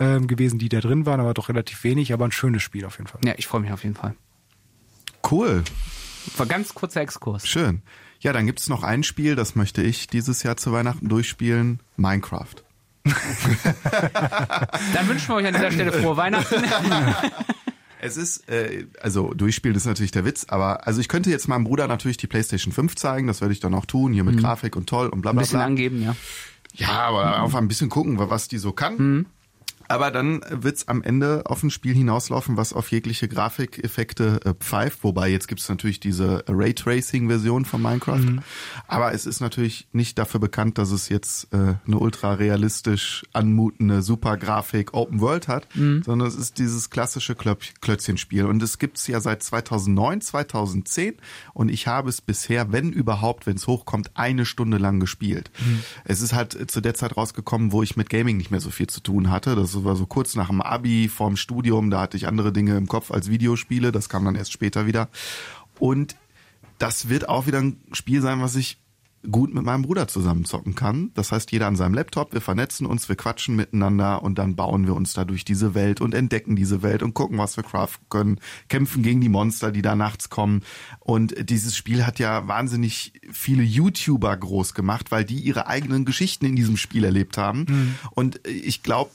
ähm, 0.00 0.28
gewesen, 0.28 0.58
die 0.58 0.70
da 0.70 0.80
drin 0.80 1.04
waren, 1.04 1.20
aber 1.20 1.34
doch 1.34 1.50
relativ 1.50 1.84
wenig. 1.84 2.14
Aber 2.14 2.24
ein 2.24 2.32
schönes 2.32 2.62
Spiel 2.62 2.86
auf 2.86 2.96
jeden 2.96 3.06
Fall. 3.06 3.20
Ja, 3.22 3.34
ich 3.36 3.46
freue 3.46 3.60
mich 3.60 3.70
auf 3.70 3.82
jeden 3.82 3.96
Fall. 3.96 4.14
Cool, 5.30 5.62
War 6.38 6.46
ganz 6.46 6.72
kurzer 6.72 7.02
Exkurs. 7.02 7.46
schön. 7.46 7.82
Ja, 8.20 8.32
dann 8.32 8.46
gibt's 8.46 8.68
noch 8.68 8.82
ein 8.82 9.02
Spiel, 9.04 9.36
das 9.36 9.54
möchte 9.54 9.82
ich 9.82 10.08
dieses 10.08 10.42
Jahr 10.42 10.56
zu 10.56 10.72
Weihnachten 10.72 11.08
durchspielen. 11.08 11.80
Minecraft. 11.96 12.46
Dann 14.92 15.08
wünschen 15.08 15.28
wir 15.28 15.36
euch 15.36 15.46
an 15.46 15.54
dieser 15.54 15.70
Stelle 15.70 15.92
frohe 15.92 16.16
Weihnachten. 16.16 16.62
Es 18.00 18.16
ist, 18.16 18.48
äh, 18.48 18.86
also 19.00 19.34
durchspielen 19.34 19.76
ist 19.76 19.84
natürlich 19.84 20.12
der 20.12 20.24
Witz, 20.24 20.46
aber 20.48 20.86
also 20.86 21.00
ich 21.00 21.08
könnte 21.08 21.30
jetzt 21.30 21.48
meinem 21.48 21.64
Bruder 21.64 21.88
natürlich 21.88 22.16
die 22.16 22.28
PlayStation 22.28 22.72
5 22.72 22.94
zeigen, 22.94 23.26
das 23.26 23.40
werde 23.40 23.52
ich 23.52 23.58
dann 23.58 23.74
auch 23.74 23.86
tun, 23.86 24.12
hier 24.12 24.22
mit 24.22 24.38
Grafik 24.38 24.76
und 24.76 24.88
toll 24.88 25.08
und 25.08 25.20
bla 25.20 25.32
Ein 25.32 25.34
bla 25.34 25.42
bisschen 25.42 25.58
bla. 25.58 25.66
angeben, 25.66 26.02
ja. 26.02 26.14
Ja, 26.74 26.90
aber 26.90 27.42
einfach 27.42 27.58
ein 27.58 27.66
bisschen 27.66 27.88
gucken, 27.88 28.16
was 28.18 28.46
die 28.46 28.58
so 28.58 28.70
kann. 28.70 28.96
Mhm. 28.98 29.26
Aber 29.88 30.10
dann 30.10 30.42
wird's 30.50 30.86
am 30.88 31.02
Ende 31.02 31.42
auf 31.46 31.62
ein 31.62 31.70
Spiel 31.70 31.94
hinauslaufen, 31.94 32.56
was 32.56 32.72
auf 32.72 32.90
jegliche 32.90 33.26
Grafikeffekte 33.28 34.40
äh, 34.44 34.54
pfeift. 34.54 35.02
Wobei 35.02 35.28
jetzt 35.28 35.48
gibt's 35.48 35.68
natürlich 35.68 35.98
diese 36.00 36.44
Raytracing-Version 36.46 37.64
von 37.64 37.82
Minecraft. 37.82 38.18
Mhm. 38.18 38.40
Aber 38.86 39.12
es 39.12 39.26
ist 39.26 39.40
natürlich 39.40 39.88
nicht 39.92 40.18
dafür 40.18 40.40
bekannt, 40.40 40.78
dass 40.78 40.90
es 40.90 41.08
jetzt 41.08 41.52
äh, 41.52 41.74
eine 41.86 41.98
ultra 41.98 42.34
realistisch 42.34 43.24
anmutende 43.32 44.02
Super-Grafik 44.02 44.94
Open 44.94 45.20
World 45.20 45.48
hat, 45.48 45.66
Mhm. 45.74 46.02
sondern 46.02 46.28
es 46.28 46.34
ist 46.36 46.58
dieses 46.58 46.90
klassische 46.90 47.34
Klöp- 47.34 47.80
Klötzchenspiel. 47.80 48.44
Und 48.44 48.62
es 48.62 48.78
gibt's 48.78 49.06
ja 49.06 49.20
seit 49.20 49.42
2009, 49.42 50.20
2010. 50.20 51.14
Und 51.54 51.68
ich 51.70 51.86
habe 51.86 52.08
es 52.08 52.20
bisher, 52.20 52.72
wenn 52.72 52.92
überhaupt, 52.92 53.46
wenn 53.46 53.56
es 53.56 53.66
hochkommt, 53.66 54.10
eine 54.14 54.44
Stunde 54.44 54.78
lang 54.78 55.00
gespielt. 55.00 55.50
Mhm. 55.64 55.80
Es 56.04 56.20
ist 56.20 56.32
halt 56.34 56.70
zu 56.70 56.80
der 56.80 56.94
Zeit 56.94 57.16
rausgekommen, 57.16 57.72
wo 57.72 57.82
ich 57.82 57.96
mit 57.96 58.10
Gaming 58.10 58.36
nicht 58.36 58.50
mehr 58.50 58.60
so 58.60 58.70
viel 58.70 58.86
zu 58.88 59.00
tun 59.00 59.30
hatte. 59.30 59.54
Das 59.56 59.77
war 59.84 59.96
so 59.96 60.06
kurz 60.06 60.34
nach 60.34 60.48
dem 60.48 60.60
Abi, 60.60 61.08
vorm 61.08 61.36
Studium, 61.36 61.90
da 61.90 62.00
hatte 62.00 62.16
ich 62.16 62.26
andere 62.26 62.52
Dinge 62.52 62.76
im 62.76 62.86
Kopf 62.86 63.10
als 63.10 63.30
Videospiele. 63.30 63.92
Das 63.92 64.08
kam 64.08 64.24
dann 64.24 64.34
erst 64.34 64.52
später 64.52 64.86
wieder. 64.86 65.08
Und 65.78 66.16
das 66.78 67.08
wird 67.08 67.28
auch 67.28 67.46
wieder 67.46 67.58
ein 67.58 67.80
Spiel 67.92 68.22
sein, 68.22 68.40
was 68.40 68.56
ich 68.56 68.78
gut 69.30 69.52
mit 69.52 69.64
meinem 69.64 69.82
Bruder 69.82 70.06
zusammen 70.06 70.44
zocken 70.44 70.74
kann. 70.74 71.10
Das 71.14 71.32
heißt, 71.32 71.50
jeder 71.50 71.66
an 71.66 71.76
seinem 71.76 71.94
Laptop, 71.94 72.32
wir 72.32 72.40
vernetzen 72.40 72.86
uns, 72.86 73.08
wir 73.08 73.16
quatschen 73.16 73.56
miteinander 73.56 74.22
und 74.22 74.38
dann 74.38 74.54
bauen 74.54 74.86
wir 74.86 74.94
uns 74.94 75.12
da 75.12 75.24
durch 75.24 75.44
diese 75.44 75.74
Welt 75.74 76.00
und 76.00 76.14
entdecken 76.14 76.56
diese 76.56 76.82
Welt 76.82 77.02
und 77.02 77.14
gucken, 77.14 77.38
was 77.38 77.56
wir 77.56 77.64
craften 77.64 78.06
können, 78.08 78.40
kämpfen 78.68 79.02
gegen 79.02 79.20
die 79.20 79.28
Monster, 79.28 79.72
die 79.72 79.82
da 79.82 79.96
nachts 79.96 80.30
kommen. 80.30 80.62
Und 81.00 81.50
dieses 81.50 81.76
Spiel 81.76 82.06
hat 82.06 82.18
ja 82.18 82.46
wahnsinnig 82.46 83.12
viele 83.30 83.62
YouTuber 83.62 84.36
groß 84.36 84.74
gemacht, 84.74 85.10
weil 85.10 85.24
die 85.24 85.40
ihre 85.40 85.66
eigenen 85.66 86.04
Geschichten 86.04 86.46
in 86.46 86.56
diesem 86.56 86.76
Spiel 86.76 87.04
erlebt 87.04 87.38
haben. 87.38 87.96
Und 88.12 88.40
ich 88.46 88.82
glaube, 88.82 89.10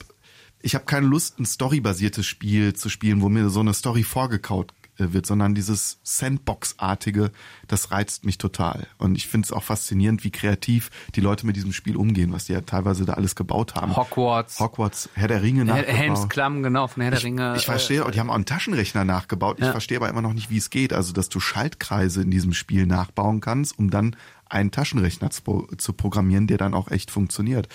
ich 0.64 0.74
habe 0.76 0.86
keine 0.86 1.06
Lust, 1.06 1.40
ein 1.40 1.46
storybasiertes 1.46 2.26
Spiel 2.26 2.74
zu 2.74 2.90
spielen, 2.90 3.22
wo 3.22 3.30
mir 3.30 3.50
so 3.50 3.60
eine 3.60 3.74
Story 3.74 4.02
vorgekaut 4.04 4.74
äh, 4.98 5.12
wird, 5.12 5.26
sondern 5.26 5.54
dieses 5.56 6.00
Sandbox-artige, 6.04 7.32
das 7.68 7.92
reizt 7.92 8.26
mich 8.26 8.38
total. 8.38 8.88
Und 8.98 9.16
ich 9.16 9.28
finde 9.28 9.46
es 9.46 9.52
auch 9.52 9.64
faszinierend, 9.64 10.24
wie 10.24 10.32
kreativ 10.32 10.90
die 11.16 11.22
Leute 11.22 11.46
mit 11.46 11.56
diesem 11.56 11.74
Spiel 11.74 11.98
umgehen, 11.98 12.32
was 12.32 12.46
die 12.46 12.54
ja 12.54 12.62
teilweise 12.62 13.04
da 13.06 13.14
alles 13.14 13.36
gebaut 13.36 13.76
haben. 13.76 13.96
Hogwarts. 13.96 14.60
Hogwarts, 14.60 15.10
Herr 15.16 15.28
der 15.28 15.42
Ringe 15.44 15.66
nachgebaut. 15.66 15.96
Helms 15.96 16.30
Klamm, 16.30 16.64
genau, 16.64 16.88
von 16.88 17.02
Herr 17.04 17.12
der 17.12 17.24
Ringe. 17.24 17.56
Ich 17.58 17.66
verstehe, 17.66 18.10
die 18.12 18.20
haben 18.20 18.30
auch 18.30 18.36
einen 18.36 18.46
Taschenrechner 18.46 19.04
nachgebaut. 19.04 19.58
Ich 19.60 19.66
Ja. 19.66 19.72
verstehe 19.72 19.98
aber 19.98 20.10
immer 20.10 20.22
noch 20.22 20.34
nicht, 20.34 20.50
wie 20.50 20.58
es 20.58 20.70
geht. 20.70 20.94
Also, 20.94 21.12
dass 21.12 21.28
du 21.28 21.40
Schaltkreise 21.42 22.22
in 22.22 22.32
diesem 22.32 22.54
Spiel 22.54 22.86
nachbauen 22.86 23.42
kannst, 23.42 23.78
um 23.78 23.90
dann 23.90 24.16
einen 24.48 24.72
Taschenrechner 24.72 25.30
zu, 25.32 25.68
zu 25.78 25.94
programmieren, 25.94 26.48
der 26.48 26.58
dann 26.58 26.74
auch 26.74 26.90
echt 26.90 27.12
funktioniert. 27.12 27.68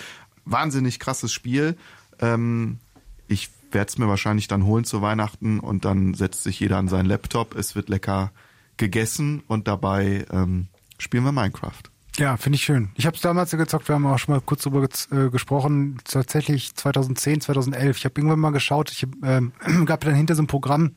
Wahnsinnig 0.45 0.99
krasses 1.01 1.33
Spiel. 1.33 1.77
Ähm, 2.21 2.79
ich 3.27 3.51
werde 3.71 3.89
es 3.89 3.99
mir 3.99 4.09
wahrscheinlich 4.09 4.49
dann 4.49 4.65
holen 4.65 4.85
zu 4.85 5.03
Weihnachten 5.03 5.61
und 5.61 5.85
dann 5.85 6.15
setzt 6.15 6.43
sich 6.43 6.61
jeder 6.61 6.79
an 6.79 6.89
seinen 6.89 7.07
Laptop. 7.07 7.55
Es 7.55 7.75
wird 7.75 7.89
lecker 7.89 8.33
gegessen 8.77 9.43
und 9.47 9.69
dabei 9.69 10.25
ähm, 10.31 10.69
spielen 10.99 11.25
wir 11.25 11.33
Minecraft. 11.33 11.83
Ja, 12.17 12.37
finde 12.37 12.57
ich 12.57 12.65
schön. 12.65 12.91
Ich 12.95 13.07
habe 13.07 13.15
es 13.15 13.23
damals 13.23 13.53
gezockt, 13.53 13.89
wir 13.89 13.95
haben 13.95 14.07
auch 14.07 14.19
schon 14.19 14.35
mal 14.35 14.41
kurz 14.41 14.63
drüber 14.63 14.89
äh, 15.13 15.31
gesprochen, 15.31 15.99
tatsächlich 16.05 16.75
2010, 16.75 17.43
2011. 17.43 17.97
Ich 17.97 18.05
habe 18.05 18.15
irgendwann 18.19 18.41
mal 18.41 18.51
geschaut, 18.51 18.91
ich 18.91 19.07
ähm, 19.23 19.53
gab 19.85 20.01
dann 20.01 20.15
hinter 20.15 20.35
so 20.35 20.43
ein 20.43 20.49
Programm, 20.49 20.97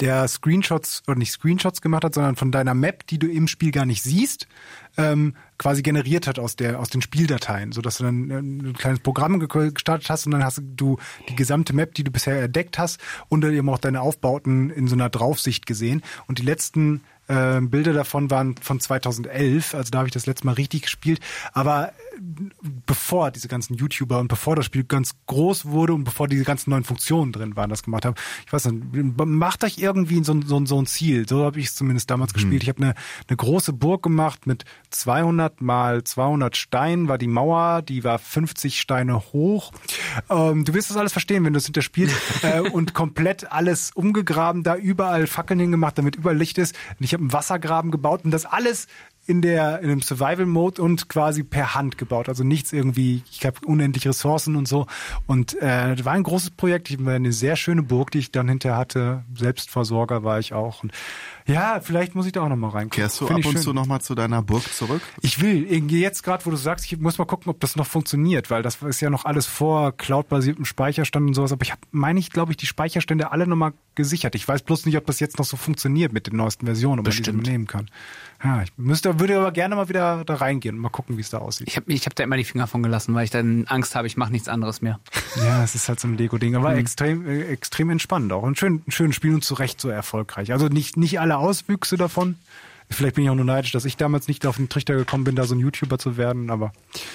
der 0.00 0.26
Screenshots 0.28 1.02
oder 1.06 1.18
nicht 1.18 1.32
Screenshots 1.32 1.80
gemacht 1.80 2.04
hat, 2.04 2.14
sondern 2.14 2.36
von 2.36 2.50
deiner 2.52 2.74
Map, 2.74 3.06
die 3.06 3.18
du 3.18 3.26
im 3.26 3.48
Spiel 3.48 3.70
gar 3.70 3.86
nicht 3.86 4.02
siehst, 4.02 4.46
ähm, 4.96 5.34
quasi 5.58 5.82
generiert 5.82 6.26
hat 6.26 6.38
aus 6.38 6.56
der 6.56 6.80
aus 6.80 6.88
den 6.90 7.02
Spieldateien, 7.02 7.72
so 7.72 7.80
dass 7.82 7.98
du 7.98 8.04
dann 8.04 8.30
äh, 8.30 8.38
ein 8.38 8.72
kleines 8.74 9.00
Programm 9.00 9.38
ge- 9.40 9.70
gestartet 9.72 10.10
hast 10.10 10.26
und 10.26 10.32
dann 10.32 10.44
hast 10.44 10.60
du 10.64 10.98
die 11.28 11.36
gesamte 11.36 11.72
Map, 11.74 11.94
die 11.94 12.04
du 12.04 12.10
bisher 12.10 12.42
entdeckt 12.42 12.78
hast 12.78 13.00
und 13.28 13.40
dann 13.42 13.52
eben 13.54 13.68
auch 13.68 13.78
deine 13.78 14.00
Aufbauten 14.00 14.70
in 14.70 14.88
so 14.88 14.94
einer 14.94 15.08
Draufsicht 15.08 15.66
gesehen 15.66 16.02
und 16.26 16.38
die 16.38 16.44
letzten 16.44 17.02
Äh, 17.30 17.60
Bilder 17.60 17.92
davon 17.92 18.30
waren 18.30 18.56
von 18.56 18.80
2011, 18.80 19.74
also 19.74 19.90
da 19.90 19.98
habe 19.98 20.08
ich 20.08 20.14
das 20.14 20.24
letzte 20.24 20.46
Mal 20.46 20.54
richtig 20.54 20.80
gespielt. 20.84 21.20
Aber 21.52 21.92
bevor 22.86 23.30
diese 23.30 23.48
ganzen 23.48 23.74
YouTuber 23.74 24.18
und 24.18 24.28
bevor 24.28 24.56
das 24.56 24.66
Spiel 24.66 24.84
ganz 24.84 25.12
groß 25.26 25.66
wurde 25.66 25.94
und 25.94 26.04
bevor 26.04 26.28
diese 26.28 26.44
ganzen 26.44 26.70
neuen 26.70 26.84
Funktionen 26.84 27.32
drin 27.32 27.56
waren, 27.56 27.70
das 27.70 27.82
gemacht 27.82 28.04
haben. 28.04 28.14
Ich 28.46 28.52
weiß 28.52 28.66
nicht, 28.66 29.16
macht 29.24 29.64
euch 29.64 29.78
irgendwie 29.78 30.22
so, 30.24 30.40
so, 30.42 30.64
so 30.66 30.80
ein 30.80 30.86
Ziel. 30.86 31.28
So 31.28 31.44
habe 31.44 31.60
ich 31.60 31.66
es 31.66 31.74
zumindest 31.74 32.10
damals 32.10 32.32
mhm. 32.32 32.34
gespielt. 32.34 32.62
Ich 32.62 32.68
habe 32.68 32.82
eine, 32.82 32.94
eine 33.28 33.36
große 33.36 33.72
Burg 33.72 34.02
gemacht 34.02 34.46
mit 34.46 34.64
200 34.90 35.60
mal 35.60 36.04
200 36.04 36.56
Steinen, 36.56 37.08
war 37.08 37.18
die 37.18 37.28
Mauer, 37.28 37.82
die 37.82 38.04
war 38.04 38.18
50 38.18 38.80
Steine 38.80 39.32
hoch. 39.32 39.72
Ähm, 40.28 40.64
du 40.64 40.74
wirst 40.74 40.90
das 40.90 40.96
alles 40.96 41.12
verstehen, 41.12 41.44
wenn 41.44 41.52
du 41.52 41.58
es 41.58 41.66
hinterspielst. 41.66 42.16
äh, 42.42 42.60
und 42.60 42.94
komplett 42.94 43.50
alles 43.52 43.90
umgegraben, 43.92 44.62
da 44.62 44.76
überall 44.76 45.26
Fackeln 45.26 45.60
hingemacht, 45.60 45.98
damit 45.98 46.16
überall 46.16 46.36
Licht 46.36 46.58
ist. 46.58 46.76
Und 46.98 47.04
ich 47.04 47.12
habe 47.12 47.22
einen 47.22 47.32
Wassergraben 47.32 47.90
gebaut 47.90 48.24
und 48.24 48.30
das 48.30 48.44
alles 48.44 48.86
in 49.28 49.42
der 49.42 49.80
in 49.80 49.90
dem 49.90 50.00
Survival 50.00 50.46
Mode 50.46 50.80
und 50.80 51.10
quasi 51.10 51.44
per 51.44 51.74
Hand 51.74 51.98
gebaut. 51.98 52.30
Also 52.30 52.44
nichts 52.44 52.72
irgendwie, 52.72 53.22
ich 53.30 53.44
habe 53.44 53.58
unendlich 53.66 54.08
Ressourcen 54.08 54.56
und 54.56 54.66
so. 54.66 54.86
Und 55.26 55.54
äh, 55.60 55.94
das 55.94 56.04
war 56.06 56.14
ein 56.14 56.22
großes 56.22 56.52
Projekt. 56.52 56.88
Ich 56.88 57.04
war 57.04 57.12
eine 57.12 57.32
sehr 57.32 57.54
schöne 57.56 57.82
Burg, 57.82 58.10
die 58.10 58.20
ich 58.20 58.32
dann 58.32 58.48
hinterher 58.48 58.78
hatte. 58.78 59.24
Selbstversorger 59.34 60.24
war 60.24 60.38
ich 60.38 60.54
auch. 60.54 60.82
Und 60.82 60.92
ja, 61.46 61.80
vielleicht 61.82 62.14
muss 62.14 62.24
ich 62.24 62.32
da 62.32 62.40
auch 62.40 62.48
nochmal 62.48 62.70
reinkommen. 62.70 62.90
Kehrst 62.90 63.20
du 63.20 63.26
Find 63.26 63.40
ab 63.40 63.46
und 63.46 63.52
schön. 63.52 63.62
zu 63.62 63.72
nochmal 63.74 64.00
zu 64.00 64.14
deiner 64.14 64.40
Burg 64.40 64.62
zurück? 64.72 65.02
Ich 65.20 65.42
will. 65.42 65.66
Jetzt 65.92 66.22
gerade, 66.22 66.46
wo 66.46 66.50
du 66.50 66.56
sagst, 66.56 66.90
ich 66.90 66.98
muss 66.98 67.18
mal 67.18 67.26
gucken, 67.26 67.50
ob 67.50 67.60
das 67.60 67.76
noch 67.76 67.86
funktioniert, 67.86 68.50
weil 68.50 68.62
das 68.62 68.82
ist 68.82 69.02
ja 69.02 69.10
noch 69.10 69.26
alles 69.26 69.44
vor 69.44 69.92
cloudbasiertem 69.92 70.64
Speicherstand 70.64 71.26
und 71.26 71.34
sowas. 71.34 71.52
Aber 71.52 71.62
ich 71.62 71.72
habe, 71.72 71.82
meine 71.90 72.18
ich, 72.18 72.30
glaube 72.30 72.52
ich, 72.52 72.56
die 72.56 72.66
Speicherstände 72.66 73.30
alle 73.30 73.46
nochmal 73.46 73.74
gesichert. 73.94 74.34
Ich 74.34 74.48
weiß 74.48 74.62
bloß 74.62 74.86
nicht, 74.86 74.96
ob 74.96 75.04
das 75.04 75.20
jetzt 75.20 75.38
noch 75.38 75.44
so 75.44 75.58
funktioniert 75.58 76.14
mit 76.14 76.26
den 76.26 76.36
neuesten 76.36 76.64
Versionen, 76.64 77.00
ob 77.00 77.06
man 77.06 77.14
die 77.14 77.50
nehmen 77.50 77.66
kann. 77.66 77.90
Ja, 78.42 78.62
ich 78.62 78.70
müsste, 78.76 79.18
würde 79.18 79.38
aber 79.38 79.50
gerne 79.50 79.74
mal 79.74 79.88
wieder 79.88 80.24
da 80.24 80.34
reingehen 80.34 80.76
und 80.76 80.80
mal 80.80 80.90
gucken, 80.90 81.16
wie 81.16 81.20
es 81.20 81.30
da 81.30 81.38
aussieht. 81.38 81.66
Ich 81.68 81.76
habe 81.76 81.92
ich 81.92 82.06
hab 82.06 82.14
da 82.14 82.22
immer 82.22 82.36
die 82.36 82.44
Finger 82.44 82.68
von 82.68 82.84
gelassen, 82.84 83.12
weil 83.14 83.24
ich 83.24 83.30
dann 83.30 83.64
Angst 83.66 83.96
habe, 83.96 84.06
ich 84.06 84.16
mache 84.16 84.30
nichts 84.30 84.48
anderes 84.48 84.82
mehr. 84.82 85.00
Ja, 85.44 85.62
es 85.62 85.74
ist 85.74 85.88
halt 85.88 86.00
so 86.00 86.08
ein 86.08 86.16
Lego-Ding, 86.16 86.56
aber 86.56 86.70
mhm. 86.70 86.78
extrem, 86.78 87.28
äh, 87.28 87.42
extrem 87.44 87.90
entspannt 87.90 88.32
auch. 88.32 88.42
Und 88.42 88.58
schön, 88.58 88.82
schön 88.88 89.12
Spiel 89.12 89.34
und 89.34 89.44
zu 89.44 89.54
Recht 89.54 89.80
so 89.80 89.88
erfolgreich. 89.88 90.52
Also 90.52 90.68
nicht, 90.68 90.96
nicht 90.96 91.20
alle 91.20 91.36
Auswüchse 91.36 91.96
davon. 91.96 92.36
Vielleicht 92.90 93.16
bin 93.16 93.24
ich 93.24 93.30
auch 93.30 93.34
nur 93.34 93.44
neidisch, 93.44 93.70
dass 93.72 93.84
ich 93.84 93.96
damals 93.96 94.26
nicht 94.26 94.46
auf 94.46 94.56
den 94.56 94.68
Trichter 94.68 94.96
gekommen 94.96 95.24
bin, 95.24 95.36
da 95.36 95.44
so 95.44 95.54
ein 95.54 95.60
YouTuber 95.60 95.98
zu 95.98 96.16
werden, 96.16 96.50
aber. 96.50 96.72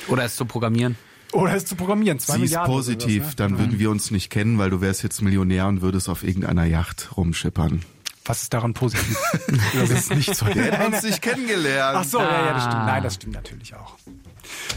Oder 0.08 0.24
es 0.24 0.36
zu 0.36 0.45
programmieren. 0.45 0.95
Oder 1.34 1.56
es 1.56 1.66
zu 1.66 1.76
programmieren. 1.76 2.20
Zwei 2.20 2.36
Sie 2.36 2.41
Milliarden 2.41 2.72
ist 2.72 2.76
positiv, 2.76 3.24
das, 3.24 3.30
ne? 3.32 3.36
dann 3.38 3.52
mhm. 3.54 3.60
würden 3.60 3.80
wir 3.80 3.90
uns 3.90 4.12
nicht 4.12 4.30
kennen, 4.30 4.60
weil 4.60 4.70
du 4.70 4.80
wärst 4.80 5.04
jetzt 5.04 5.22
Millionär 5.22 5.68
und 5.68 5.82
würdest 5.82 6.08
auf 6.08 6.24
irgendeiner 6.24 6.66
Yacht 6.66 7.18
rumschippern. 7.18 7.82
Was 8.26 8.44
ist 8.44 8.54
daran 8.54 8.74
positiv? 8.74 9.18
das 9.74 9.90
ist 9.90 10.16
nicht 10.16 10.36
so. 10.36 10.45
Wir 10.54 10.64
hätten 10.64 10.94
uns 10.94 11.04
nicht 11.04 11.22
kennengelernt. 11.22 11.98
Ach 12.00 12.04
so, 12.04 12.20
ah. 12.20 12.24
ja, 12.24 12.45
ja, 12.45 12.54
das 12.54 12.64
stimmt. 12.64 12.86
Nein, 12.86 13.04
das 13.04 13.16
stimmt 13.16 13.34
natürlich 13.34 13.76
auch. 13.76 13.98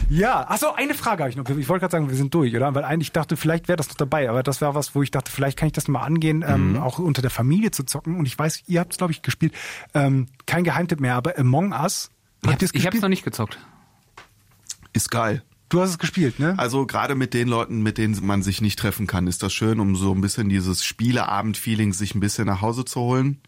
Ja, 0.09 0.45
ach 0.47 0.57
so, 0.57 0.73
eine 0.73 0.93
Frage 0.93 1.23
habe 1.23 1.29
ich 1.29 1.35
noch. 1.35 1.47
Ich 1.49 1.69
wollte 1.69 1.81
gerade 1.81 1.91
sagen, 1.91 2.09
wir 2.09 2.15
sind 2.15 2.33
durch, 2.33 2.55
oder? 2.55 2.73
Weil 2.73 2.83
eigentlich 2.83 3.11
dachte, 3.11 3.37
vielleicht 3.37 3.67
wäre 3.67 3.77
das 3.77 3.89
noch 3.89 3.95
dabei, 3.95 4.29
aber 4.29 4.43
das 4.43 4.61
wäre 4.61 4.75
was, 4.75 4.95
wo 4.95 5.03
ich 5.03 5.11
dachte, 5.11 5.31
vielleicht 5.31 5.57
kann 5.57 5.67
ich 5.67 5.73
das 5.73 5.87
mal 5.87 6.01
angehen, 6.01 6.43
ähm, 6.47 6.69
mhm. 6.69 6.75
ähm, 6.75 6.81
auch 6.81 6.99
unter 6.99 7.21
der 7.21 7.31
Familie 7.31 7.71
zu 7.71 7.83
zocken. 7.83 8.17
Und 8.17 8.25
ich 8.25 8.37
weiß, 8.37 8.63
ihr 8.67 8.79
habt 8.79 8.93
es, 8.93 8.97
glaube 8.97 9.11
ich, 9.11 9.21
gespielt. 9.21 9.53
Ähm, 9.93 10.27
kein 10.45 10.63
Geheimtipp 10.63 10.99
mehr, 10.99 11.15
aber 11.15 11.37
Among 11.37 11.71
Us. 11.73 12.11
Ich 12.43 12.85
habe 12.85 12.95
es 12.95 13.01
noch 13.01 13.09
nicht 13.09 13.25
gezockt. 13.25 13.57
Ist 14.93 15.11
geil. 15.11 15.43
Du 15.69 15.81
hast 15.81 15.89
es 15.89 15.97
gespielt, 15.97 16.39
ne? 16.39 16.55
Also 16.57 16.85
gerade 16.85 17.15
mit 17.15 17.33
den 17.33 17.49
Leuten, 17.49 17.83
mit 17.83 17.97
denen 17.97 18.17
man 18.25 18.41
sich 18.41 18.61
nicht 18.61 18.79
treffen 18.79 19.05
kann, 19.05 19.27
ist 19.27 19.43
das 19.43 19.53
schön, 19.53 19.79
um 19.81 19.95
so 19.95 20.13
ein 20.13 20.21
bisschen 20.21 20.47
dieses 20.47 20.85
Spieleabend-Feeling 20.85 21.91
sich 21.91 22.15
ein 22.15 22.21
bisschen 22.21 22.45
nach 22.45 22.61
Hause 22.61 22.85
zu 22.85 23.01
holen. 23.01 23.41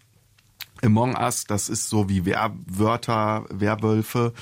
Among 0.83 1.15
Us, 1.15 1.45
das 1.45 1.69
ist 1.69 1.89
so 1.89 2.09
wie 2.09 2.25
Wehrwörter, 2.25 3.45
Werwölfe. 3.49 4.33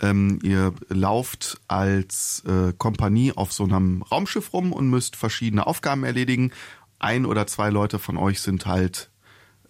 Ähm, 0.00 0.38
ihr 0.42 0.72
lauft 0.88 1.60
als 1.68 2.42
äh, 2.46 2.72
Kompanie 2.76 3.32
auf 3.32 3.52
so 3.52 3.64
einem 3.64 4.02
Raumschiff 4.02 4.52
rum 4.52 4.72
und 4.72 4.88
müsst 4.88 5.16
verschiedene 5.16 5.66
Aufgaben 5.66 6.04
erledigen. 6.04 6.52
Ein 6.98 7.26
oder 7.26 7.46
zwei 7.46 7.68
Leute 7.70 7.98
von 7.98 8.16
euch 8.16 8.40
sind 8.40 8.66
halt 8.66 9.10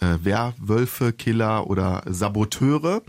äh, 0.01 0.19
Werwölfe, 0.23 1.13
Killer 1.13 1.67
oder 1.69 2.03
Saboteure 2.07 3.03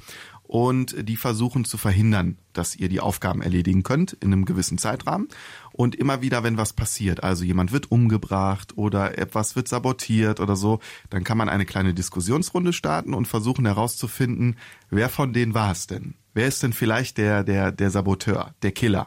und 0.50 1.08
die 1.08 1.16
versuchen 1.16 1.64
zu 1.64 1.78
verhindern, 1.78 2.40
dass 2.54 2.76
ihr 2.76 2.90
die 2.90 3.02
Aufgaben 3.02 3.44
erledigen 3.44 3.84
könnt 3.84 4.14
in 4.14 4.34
einem 4.34 4.46
gewissen 4.46 4.80
Zeitrahmen. 4.80 5.28
Und 5.74 5.94
immer 5.94 6.24
wieder, 6.24 6.42
wenn 6.44 6.58
was 6.58 6.74
passiert, 6.74 7.24
also 7.24 7.44
jemand 7.44 7.72
wird 7.72 7.92
umgebracht 7.92 8.76
oder 8.76 9.20
etwas 9.20 9.56
wird 9.56 9.68
sabotiert 9.68 10.40
oder 10.40 10.56
so, 10.56 10.80
dann 11.12 11.24
kann 11.24 11.38
man 11.38 11.50
eine 11.50 11.68
kleine 11.68 11.94
Diskussionsrunde 11.94 12.74
starten 12.74 13.14
und 13.14 13.28
versuchen 13.28 13.68
herauszufinden, 13.68 14.56
wer 14.90 15.10
von 15.10 15.34
denen 15.34 15.54
war 15.54 15.72
es 15.72 15.86
denn? 15.86 16.16
Wer 16.34 16.48
ist 16.48 16.64
denn 16.64 16.74
vielleicht 16.74 17.20
der, 17.20 17.44
der, 17.44 17.72
der 17.72 17.92
Saboteur, 17.92 18.56
der 18.64 18.72
Killer? 18.72 19.06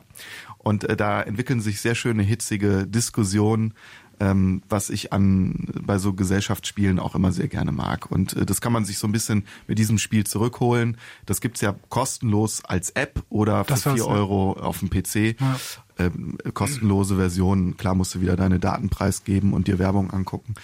Und 0.58 0.84
äh, 0.84 0.96
da 0.96 1.22
entwickeln 1.22 1.60
sich 1.60 1.80
sehr 1.80 1.96
schöne, 1.96 2.22
hitzige 2.22 2.86
Diskussionen 2.86 3.74
ähm, 4.22 4.62
was 4.68 4.88
ich 4.88 5.12
an 5.12 5.66
bei 5.84 5.98
so 5.98 6.12
Gesellschaftsspielen 6.12 7.00
auch 7.00 7.16
immer 7.16 7.32
sehr 7.32 7.48
gerne 7.48 7.72
mag. 7.72 8.08
Und 8.08 8.34
äh, 8.34 8.46
das 8.46 8.60
kann 8.60 8.72
man 8.72 8.84
sich 8.84 8.98
so 8.98 9.08
ein 9.08 9.12
bisschen 9.12 9.46
mit 9.66 9.78
diesem 9.80 9.98
Spiel 9.98 10.24
zurückholen. 10.24 10.96
Das 11.26 11.40
gibt's 11.40 11.60
ja 11.60 11.74
kostenlos 11.88 12.64
als 12.64 12.90
App 12.90 13.24
oder 13.30 13.64
für 13.64 13.76
vier 13.76 14.06
Euro 14.06 14.52
auf 14.52 14.78
dem 14.78 14.90
PC. 14.90 15.40
Ja. 15.40 15.56
Ähm, 15.98 16.38
kostenlose 16.54 17.16
Version. 17.16 17.76
Klar 17.76 17.96
musst 17.96 18.14
du 18.14 18.20
wieder 18.20 18.36
deine 18.36 18.60
Daten 18.60 18.90
preisgeben 18.90 19.52
und 19.52 19.66
dir 19.66 19.80
Werbung 19.80 20.12
angucken. 20.12 20.54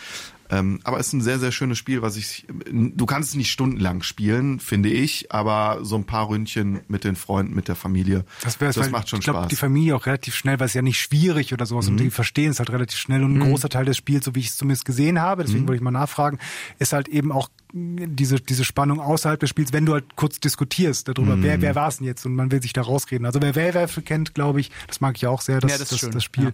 Ähm, 0.51 0.81
aber 0.85 0.99
es 0.99 1.09
ist 1.09 1.13
ein 1.15 1.21
sehr, 1.21 1.39
sehr 1.39 1.53
schönes 1.53 1.79
Spiel, 1.79 2.03
was 2.03 2.17
ich, 2.17 2.47
du 2.71 3.07
kannst 3.07 3.31
es 3.31 3.35
nicht 3.35 3.51
stundenlang 3.51 4.03
spielen, 4.03 4.61
finde 4.61 4.89
ich, 4.89 5.33
aber 5.33 5.79
so 5.83 5.97
ein 5.97 6.05
paar 6.05 6.29
Ründchen 6.29 6.81
mit 6.89 7.05
den 7.05 7.17
Freunden, 7.17 7.55
mit 7.55 7.69
der 7.69 7.77
Familie, 7.77 8.25
das, 8.43 8.59
das 8.59 8.91
macht 8.91 9.09
schon 9.09 9.19
ich 9.19 9.25
glaub, 9.25 9.37
Spaß. 9.37 9.49
die 9.49 9.57
Familie 9.57 9.97
auch 9.97 10.07
relativ 10.07 10.35
schnell, 10.35 10.59
weil 10.61 10.67
es 10.67 10.75
ja 10.75 10.83
nicht 10.83 10.99
schwierig 10.99 11.53
oder 11.53 11.67
sowas 11.67 11.87
mhm. 11.87 11.93
und 11.93 12.01
die 12.01 12.11
verstehen 12.11 12.51
es 12.51 12.59
halt 12.59 12.71
relativ 12.71 12.99
schnell 12.99 13.23
und 13.25 13.35
ein 13.35 13.39
mhm. 13.39 13.51
großer 13.51 13.69
Teil 13.69 13.85
des 13.85 13.97
Spiels, 13.97 14.25
so 14.25 14.35
wie 14.35 14.41
ich 14.41 14.49
es 14.49 14.57
zumindest 14.57 14.85
gesehen 14.85 15.21
habe, 15.21 15.43
deswegen 15.43 15.65
mhm. 15.65 15.69
wollte 15.69 15.77
ich 15.77 15.83
mal 15.83 15.91
nachfragen, 15.91 16.39
ist 16.79 16.93
halt 16.93 17.09
eben 17.09 17.33
auch 17.33 17.49
diese, 17.73 18.41
diese 18.41 18.65
Spannung 18.65 19.01
außerhalb 19.01 19.39
des 19.39 19.51
Spiels, 19.51 19.73
wenn 19.73 19.85
du 19.85 19.93
halt 19.93 20.17
kurz 20.17 20.41
diskutierst 20.41 21.09
darüber, 21.09 21.37
mm. 21.37 21.43
wer, 21.43 21.61
wer 21.61 21.75
war 21.75 21.89
es 21.89 21.99
denn 21.99 22.07
jetzt 22.07 22.25
und 22.25 22.35
man 22.35 22.51
will 22.51 22.63
sich 22.63 22.73
da 22.73 22.83
rausreden. 22.83 23.27
Also 23.27 23.43
wer 23.43 23.55
Werwölfe 23.55 24.01
kennt, 24.01 24.35
glaube 24.35 24.61
ich, 24.61 24.71
das 24.87 25.01
mag 25.01 25.17
ich 25.17 25.27
auch 25.27 25.43
sehr, 25.43 25.61
das, 25.61 25.73
ja, 25.73 25.79
das, 25.79 25.89
das, 25.91 26.09
das, 26.09 26.25
Spiel, 26.25 26.45
ja. 26.45 26.53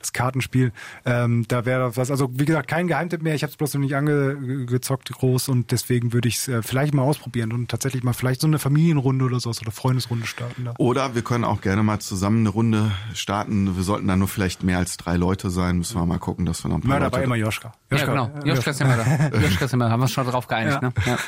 das 0.00 0.12
Kartenspiel. 0.12 0.72
Ähm, 1.04 1.44
da 1.48 1.64
wäre 1.64 1.96
was, 1.96 2.10
also 2.10 2.30
wie 2.32 2.44
gesagt, 2.44 2.68
kein 2.68 2.88
Geheimtipp 2.88 3.22
mehr, 3.22 3.35
ich 3.36 3.42
habe 3.42 3.50
es 3.50 3.56
bloß 3.56 3.74
noch 3.74 3.80
nicht 3.80 3.94
angezockt 3.94 5.12
groß 5.12 5.48
und 5.48 5.70
deswegen 5.70 6.12
würde 6.12 6.28
ich 6.28 6.36
es 6.36 6.48
äh, 6.48 6.62
vielleicht 6.62 6.94
mal 6.94 7.02
ausprobieren 7.02 7.52
und 7.52 7.70
tatsächlich 7.70 8.02
mal 8.02 8.12
vielleicht 8.12 8.40
so 8.40 8.46
eine 8.46 8.58
Familienrunde 8.58 9.24
oder 9.24 9.38
so 9.38 9.50
oder 9.50 9.70
Freundesrunde 9.70 10.26
starten. 10.26 10.64
Da. 10.64 10.74
Oder 10.78 11.14
wir 11.14 11.22
können 11.22 11.44
auch 11.44 11.60
gerne 11.60 11.82
mal 11.82 12.00
zusammen 12.00 12.40
eine 12.40 12.48
Runde 12.48 12.90
starten. 13.14 13.76
Wir 13.76 13.84
sollten 13.84 14.08
dann 14.08 14.18
nur 14.18 14.28
vielleicht 14.28 14.62
mehr 14.62 14.78
als 14.78 14.96
drei 14.96 15.16
Leute 15.16 15.50
sein, 15.50 15.78
müssen 15.78 15.98
wir 15.98 16.06
mal 16.06 16.18
gucken, 16.18 16.46
dass 16.46 16.64
wir 16.64 16.68
noch 16.68 16.78
ein 16.78 16.82
paar 16.82 16.98
Mörder 16.98 17.12
war 17.12 17.22
immer 17.22 17.36
Joschka. 17.36 17.72
Joschka. 17.90 18.14
Ja, 18.14 18.26
genau. 18.26 18.44
Joschka 18.44 18.70
ist 18.70 18.80
immer 18.80 18.96
da. 18.96 19.38
Joschka 19.38 19.64
ist 19.66 19.74
immer 19.74 19.84
da. 19.84 19.90
Haben 19.90 20.00
wir 20.00 20.08
schon 20.08 20.26
drauf 20.26 20.46
geeinigt, 20.46 20.78
ja. 20.82 20.88
ne? 20.88 20.94
Ja. 21.06 21.18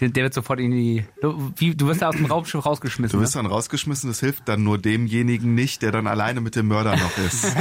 Der, 0.00 0.08
der, 0.10 0.24
wird 0.24 0.34
sofort 0.34 0.60
in 0.60 0.70
die. 0.70 1.04
Du, 1.22 1.52
wie, 1.56 1.74
du 1.74 1.86
wirst 1.86 2.02
da 2.02 2.08
aus 2.08 2.16
dem 2.16 2.26
Raumschiff 2.26 2.64
rausgeschmissen. 2.64 3.18
Du 3.18 3.22
wirst 3.22 3.34
ne? 3.34 3.42
dann 3.42 3.50
rausgeschmissen, 3.50 4.10
das 4.10 4.20
hilft 4.20 4.48
dann 4.48 4.62
nur 4.62 4.78
demjenigen 4.78 5.54
nicht, 5.54 5.82
der 5.82 5.92
dann 5.92 6.06
alleine 6.06 6.40
mit 6.40 6.56
dem 6.56 6.68
Mörder 6.68 6.96
noch 6.96 7.18
ist. 7.18 7.46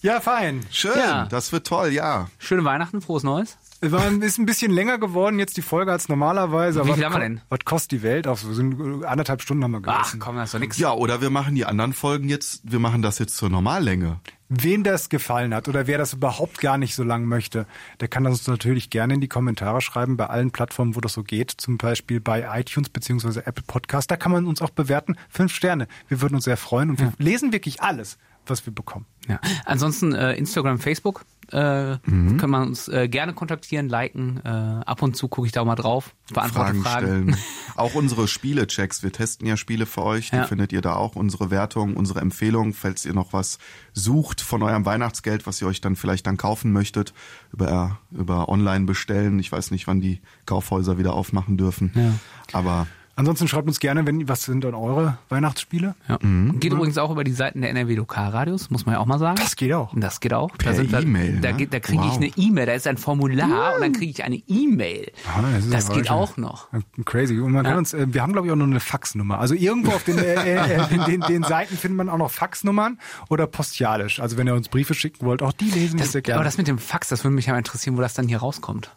ja, 0.00 0.20
fein. 0.20 0.64
Schön, 0.70 0.92
ja. 0.96 1.26
das 1.26 1.52
wird 1.52 1.66
toll, 1.66 1.88
ja. 1.92 2.28
Schöne 2.38 2.64
Weihnachten, 2.64 3.00
frohes 3.00 3.22
Neues. 3.22 3.58
Es 3.80 3.92
war, 3.92 4.10
ist 4.10 4.38
ein 4.38 4.46
bisschen 4.46 4.72
länger 4.72 4.98
geworden 4.98 5.38
jetzt 5.38 5.56
die 5.56 5.62
Folge 5.62 5.92
als 5.92 6.08
normalerweise. 6.08 6.84
Wie 6.84 6.92
viel 6.94 7.04
haben 7.04 7.12
wir 7.12 7.20
denn? 7.20 7.40
Was 7.48 7.60
kostet 7.64 7.92
die 7.92 8.02
Welt? 8.02 8.26
Auf 8.26 8.40
so 8.40 8.62
anderthalb 9.06 9.40
Stunden 9.40 9.62
haben 9.62 9.70
wir 9.70 9.80
gegessen. 9.80 10.18
Ach 10.20 10.26
komm, 10.26 10.36
das 10.36 10.46
ist 10.46 10.54
doch 10.54 10.58
nichts. 10.58 10.78
Ja, 10.78 10.92
oder 10.92 11.20
wir 11.20 11.30
machen 11.30 11.54
die 11.54 11.64
anderen 11.64 11.92
Folgen 11.92 12.28
jetzt, 12.28 12.60
wir 12.64 12.80
machen 12.80 13.02
das 13.02 13.20
jetzt 13.20 13.36
zur 13.36 13.50
Normallänge. 13.50 14.18
Wen 14.48 14.82
das 14.82 15.10
gefallen 15.10 15.54
hat 15.54 15.68
oder 15.68 15.86
wer 15.86 15.98
das 15.98 16.14
überhaupt 16.14 16.58
gar 16.60 16.78
nicht 16.78 16.94
so 16.96 17.04
lang 17.04 17.26
möchte, 17.26 17.66
der 18.00 18.08
kann 18.08 18.24
das 18.24 18.38
uns 18.38 18.48
natürlich 18.48 18.90
gerne 18.90 19.14
in 19.14 19.20
die 19.20 19.28
Kommentare 19.28 19.80
schreiben 19.80 20.16
bei 20.16 20.26
allen 20.26 20.50
Plattformen, 20.50 20.96
wo 20.96 21.00
das 21.00 21.12
so 21.12 21.22
geht. 21.22 21.50
Zum 21.50 21.78
Beispiel 21.78 22.18
bei 22.18 22.48
iTunes 22.58 22.88
beziehungsweise 22.88 23.46
Apple 23.46 23.64
Podcast. 23.66 24.10
Da 24.10 24.16
kann 24.16 24.32
man 24.32 24.46
uns 24.46 24.60
auch 24.60 24.70
bewerten. 24.70 25.16
Fünf 25.28 25.54
Sterne. 25.54 25.86
Wir 26.08 26.20
würden 26.20 26.34
uns 26.34 26.44
sehr 26.44 26.56
freuen 26.56 26.90
und 26.90 26.98
wir 26.98 27.12
lesen 27.18 27.52
wirklich 27.52 27.82
alles 27.82 28.18
was 28.50 28.64
wir 28.66 28.74
bekommen. 28.74 29.06
Ja. 29.28 29.40
Ansonsten 29.64 30.14
äh, 30.14 30.34
Instagram, 30.34 30.78
Facebook 30.78 31.24
äh, 31.52 31.96
mhm. 32.04 32.36
kann 32.36 32.50
man 32.50 32.68
uns 32.68 32.88
äh, 32.88 33.08
gerne 33.08 33.32
kontaktieren, 33.32 33.88
liken. 33.88 34.40
Äh, 34.44 34.48
ab 34.48 35.02
und 35.02 35.16
zu 35.16 35.28
gucke 35.28 35.46
ich 35.46 35.52
da 35.52 35.62
auch 35.62 35.66
mal 35.66 35.76
drauf, 35.76 36.14
beantworte 36.32 36.74
Fragen. 36.74 36.82
Fragen. 36.82 37.06
Stellen. 37.06 37.36
auch 37.76 37.94
unsere 37.94 38.28
Spielechecks. 38.28 39.02
Wir 39.02 39.12
testen 39.12 39.46
ja 39.46 39.56
Spiele 39.56 39.86
für 39.86 40.02
euch. 40.02 40.30
Die 40.30 40.36
ja. 40.36 40.44
findet 40.44 40.72
ihr 40.72 40.82
da 40.82 40.94
auch. 40.94 41.16
Unsere 41.16 41.50
Wertung, 41.50 41.96
unsere 41.96 42.20
Empfehlungen, 42.20 42.74
falls 42.74 43.06
ihr 43.06 43.14
noch 43.14 43.32
was 43.32 43.58
sucht 43.92 44.40
von 44.40 44.62
eurem 44.62 44.84
Weihnachtsgeld, 44.84 45.46
was 45.46 45.60
ihr 45.62 45.68
euch 45.68 45.80
dann 45.80 45.96
vielleicht 45.96 46.26
dann 46.26 46.36
kaufen 46.36 46.72
möchtet, 46.72 47.14
über, 47.52 47.98
über 48.10 48.48
online 48.48 48.84
bestellen. 48.84 49.38
Ich 49.38 49.50
weiß 49.50 49.70
nicht, 49.70 49.86
wann 49.86 50.00
die 50.00 50.20
Kaufhäuser 50.44 50.98
wieder 50.98 51.14
aufmachen 51.14 51.56
dürfen. 51.56 51.92
Ja. 51.94 52.12
Aber 52.52 52.86
Ansonsten 53.18 53.48
schreibt 53.48 53.66
uns 53.66 53.80
gerne, 53.80 54.06
wenn 54.06 54.28
was 54.28 54.44
sind 54.44 54.62
dann 54.62 54.74
eure 54.74 55.18
Weihnachtsspiele? 55.28 55.96
Ja. 56.08 56.18
Geht 56.60 56.72
übrigens 56.72 56.98
auch 56.98 57.10
über 57.10 57.24
die 57.24 57.32
Seiten 57.32 57.62
der 57.62 57.70
NRW 57.70 57.96
Lokalradios, 57.96 58.70
muss 58.70 58.86
man 58.86 58.94
ja 58.94 59.00
auch 59.00 59.06
mal 59.06 59.18
sagen. 59.18 59.36
Das 59.42 59.56
geht 59.56 59.72
auch. 59.72 59.92
Das 59.96 60.20
geht 60.20 60.32
auch. 60.32 60.56
Per 60.56 60.70
da 60.70 60.76
sind 60.76 60.92
Da, 60.92 61.00
ne? 61.00 61.54
geht- 61.56 61.72
da 61.74 61.80
kriege 61.80 62.00
ich 62.04 62.10
Wow. 62.12 62.16
eine 62.18 62.30
E-Mail, 62.36 62.66
da 62.66 62.72
ist 62.74 62.86
ein 62.86 62.96
Formular 62.96 63.74
und 63.74 63.80
dann 63.82 63.92
kriege 63.92 64.10
ich 64.12 64.22
eine 64.22 64.36
E-Mail. 64.46 65.10
Ah, 65.26 65.42
das 65.52 65.68
das 65.68 65.90
geht 65.92 66.10
auch 66.12 66.36
noch. 66.36 66.68
Crazy. 67.06 67.40
Und 67.40 67.50
man 67.50 67.64
kann 67.64 67.72
Ja. 67.72 67.78
uns, 67.78 67.92
äh, 67.92 68.06
wir 68.08 68.22
haben 68.22 68.32
glaube 68.32 68.46
ich 68.46 68.52
auch 68.52 68.56
noch 68.56 68.66
eine 68.66 68.78
Faxnummer. 68.78 69.40
Also 69.40 69.54
irgendwo 69.54 69.90
auf 69.90 70.04
den, 70.04 70.18
äh, 70.18 70.34
äh, 70.54 70.94
in 70.94 71.04
den, 71.06 71.20
den 71.22 71.42
Seiten 71.42 71.76
findet 71.76 71.96
man 71.96 72.08
auch 72.08 72.18
noch 72.18 72.30
Faxnummern 72.30 73.00
oder 73.28 73.48
postialisch. 73.48 74.20
Also 74.20 74.36
wenn 74.36 74.46
ihr 74.46 74.54
uns 74.54 74.68
Briefe 74.68 74.94
schicken 74.94 75.26
wollt, 75.26 75.42
auch 75.42 75.52
die 75.52 75.70
lesen 75.70 75.98
wir 75.98 76.06
sehr 76.06 76.22
gerne. 76.22 76.36
aber 76.38 76.44
das 76.44 76.56
mit 76.56 76.68
dem 76.68 76.78
Fax, 76.78 77.08
das 77.08 77.24
würde 77.24 77.34
mich 77.34 77.46
ja 77.46 77.58
interessieren, 77.58 77.96
wo 77.96 78.00
das 78.00 78.14
dann 78.14 78.28
hier 78.28 78.38
rauskommt. 78.38 78.94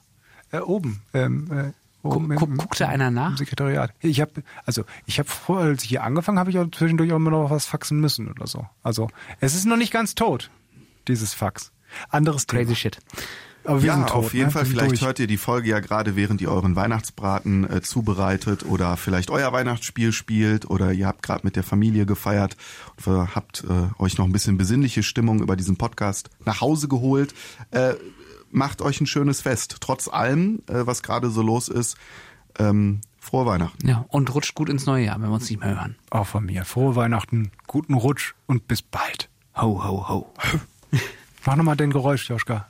Äh, 0.51 0.59
oben. 0.59 1.01
Ähm, 1.15 1.47
äh, 1.49 1.53
oben 1.53 1.73
Guck- 2.03 2.35
guck- 2.35 2.57
guckt 2.57 2.79
da 2.81 2.87
einer 2.87 3.11
nach? 3.11 3.31
Im 3.31 3.37
Sekretariat. 3.37 3.93
Ich 3.99 4.21
habe, 4.21 4.43
also 4.65 4.83
ich 5.05 5.19
habe 5.19 5.29
vorher, 5.29 5.69
als 5.69 5.83
ich 5.83 5.89
hier 5.89 6.03
angefangen 6.03 6.39
habe, 6.39 6.49
ich 6.49 6.57
auch 6.59 6.69
zwischendurch 6.71 7.11
auch 7.11 7.17
immer 7.17 7.31
noch 7.31 7.49
was 7.49 7.65
faxen 7.65 7.99
müssen 7.99 8.29
oder 8.29 8.47
so. 8.47 8.65
Also 8.83 9.09
es 9.39 9.53
ist 9.55 9.65
noch 9.65 9.77
nicht 9.77 9.91
ganz 9.93 10.15
tot, 10.15 10.49
dieses 11.07 11.33
Fax. 11.33 11.71
Anderes 12.09 12.47
Thema. 12.47 12.63
Crazy 12.63 12.75
shit. 12.75 12.97
Aber 13.63 13.83
wir 13.83 13.89
ja, 13.89 13.93
sind 13.95 14.07
tot, 14.07 14.15
auf 14.17 14.33
jeden 14.33 14.47
ne? 14.47 14.51
Fall. 14.51 14.65
Vielleicht 14.65 14.91
durch. 14.91 15.01
hört 15.01 15.19
ihr 15.19 15.27
die 15.27 15.37
Folge 15.37 15.69
ja 15.69 15.79
gerade, 15.81 16.15
während 16.15 16.41
ihr 16.41 16.49
euren 16.51 16.75
Weihnachtsbraten 16.75 17.69
äh, 17.69 17.81
zubereitet 17.81 18.65
oder 18.65 18.97
vielleicht 18.97 19.29
euer 19.29 19.53
Weihnachtsspiel 19.53 20.13
spielt 20.13 20.67
oder 20.67 20.91
ihr 20.93 21.05
habt 21.05 21.21
gerade 21.21 21.41
mit 21.45 21.55
der 21.55 21.61
Familie 21.63 22.07
gefeiert 22.07 22.57
und 23.05 23.35
habt 23.35 23.63
äh, 23.69 24.01
euch 24.01 24.17
noch 24.17 24.25
ein 24.25 24.31
bisschen 24.31 24.57
besinnliche 24.57 25.03
Stimmung 25.03 25.43
über 25.43 25.55
diesen 25.55 25.77
Podcast 25.77 26.31
nach 26.43 26.61
Hause 26.61 26.87
geholt. 26.87 27.35
Äh, 27.69 27.93
macht 28.51 28.81
euch 28.81 29.01
ein 29.01 29.07
schönes 29.07 29.41
Fest. 29.41 29.77
Trotz 29.79 30.07
allem, 30.07 30.61
äh, 30.67 30.85
was 30.85 31.03
gerade 31.03 31.29
so 31.29 31.41
los 31.41 31.67
ist. 31.67 31.97
Ähm, 32.59 33.01
frohe 33.19 33.45
Weihnachten. 33.45 33.87
Ja, 33.87 34.05
und 34.09 34.33
rutscht 34.33 34.55
gut 34.55 34.69
ins 34.69 34.85
neue 34.85 35.05
Jahr, 35.05 35.15
wenn 35.21 35.29
wir 35.29 35.33
uns 35.33 35.49
nicht 35.49 35.59
mehr 35.59 35.75
hören. 35.75 35.95
Auch 36.09 36.27
von 36.27 36.45
mir. 36.45 36.65
Frohe 36.65 36.95
Weihnachten, 36.95 37.51
guten 37.67 37.93
Rutsch 37.93 38.33
und 38.47 38.67
bis 38.67 38.81
bald. 38.81 39.29
Ho, 39.55 39.83
ho, 39.83 40.07
ho. 40.09 40.33
Mach 41.45 41.55
nochmal 41.55 41.77
den 41.77 41.91
Geräusch, 41.91 42.29
Joschka. 42.29 42.67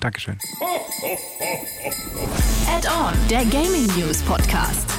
Dankeschön. 0.00 0.38
Add-on, 2.68 3.14
der 3.28 3.44
Gaming 3.46 3.86
News 3.96 4.22
Podcast. 4.22 4.90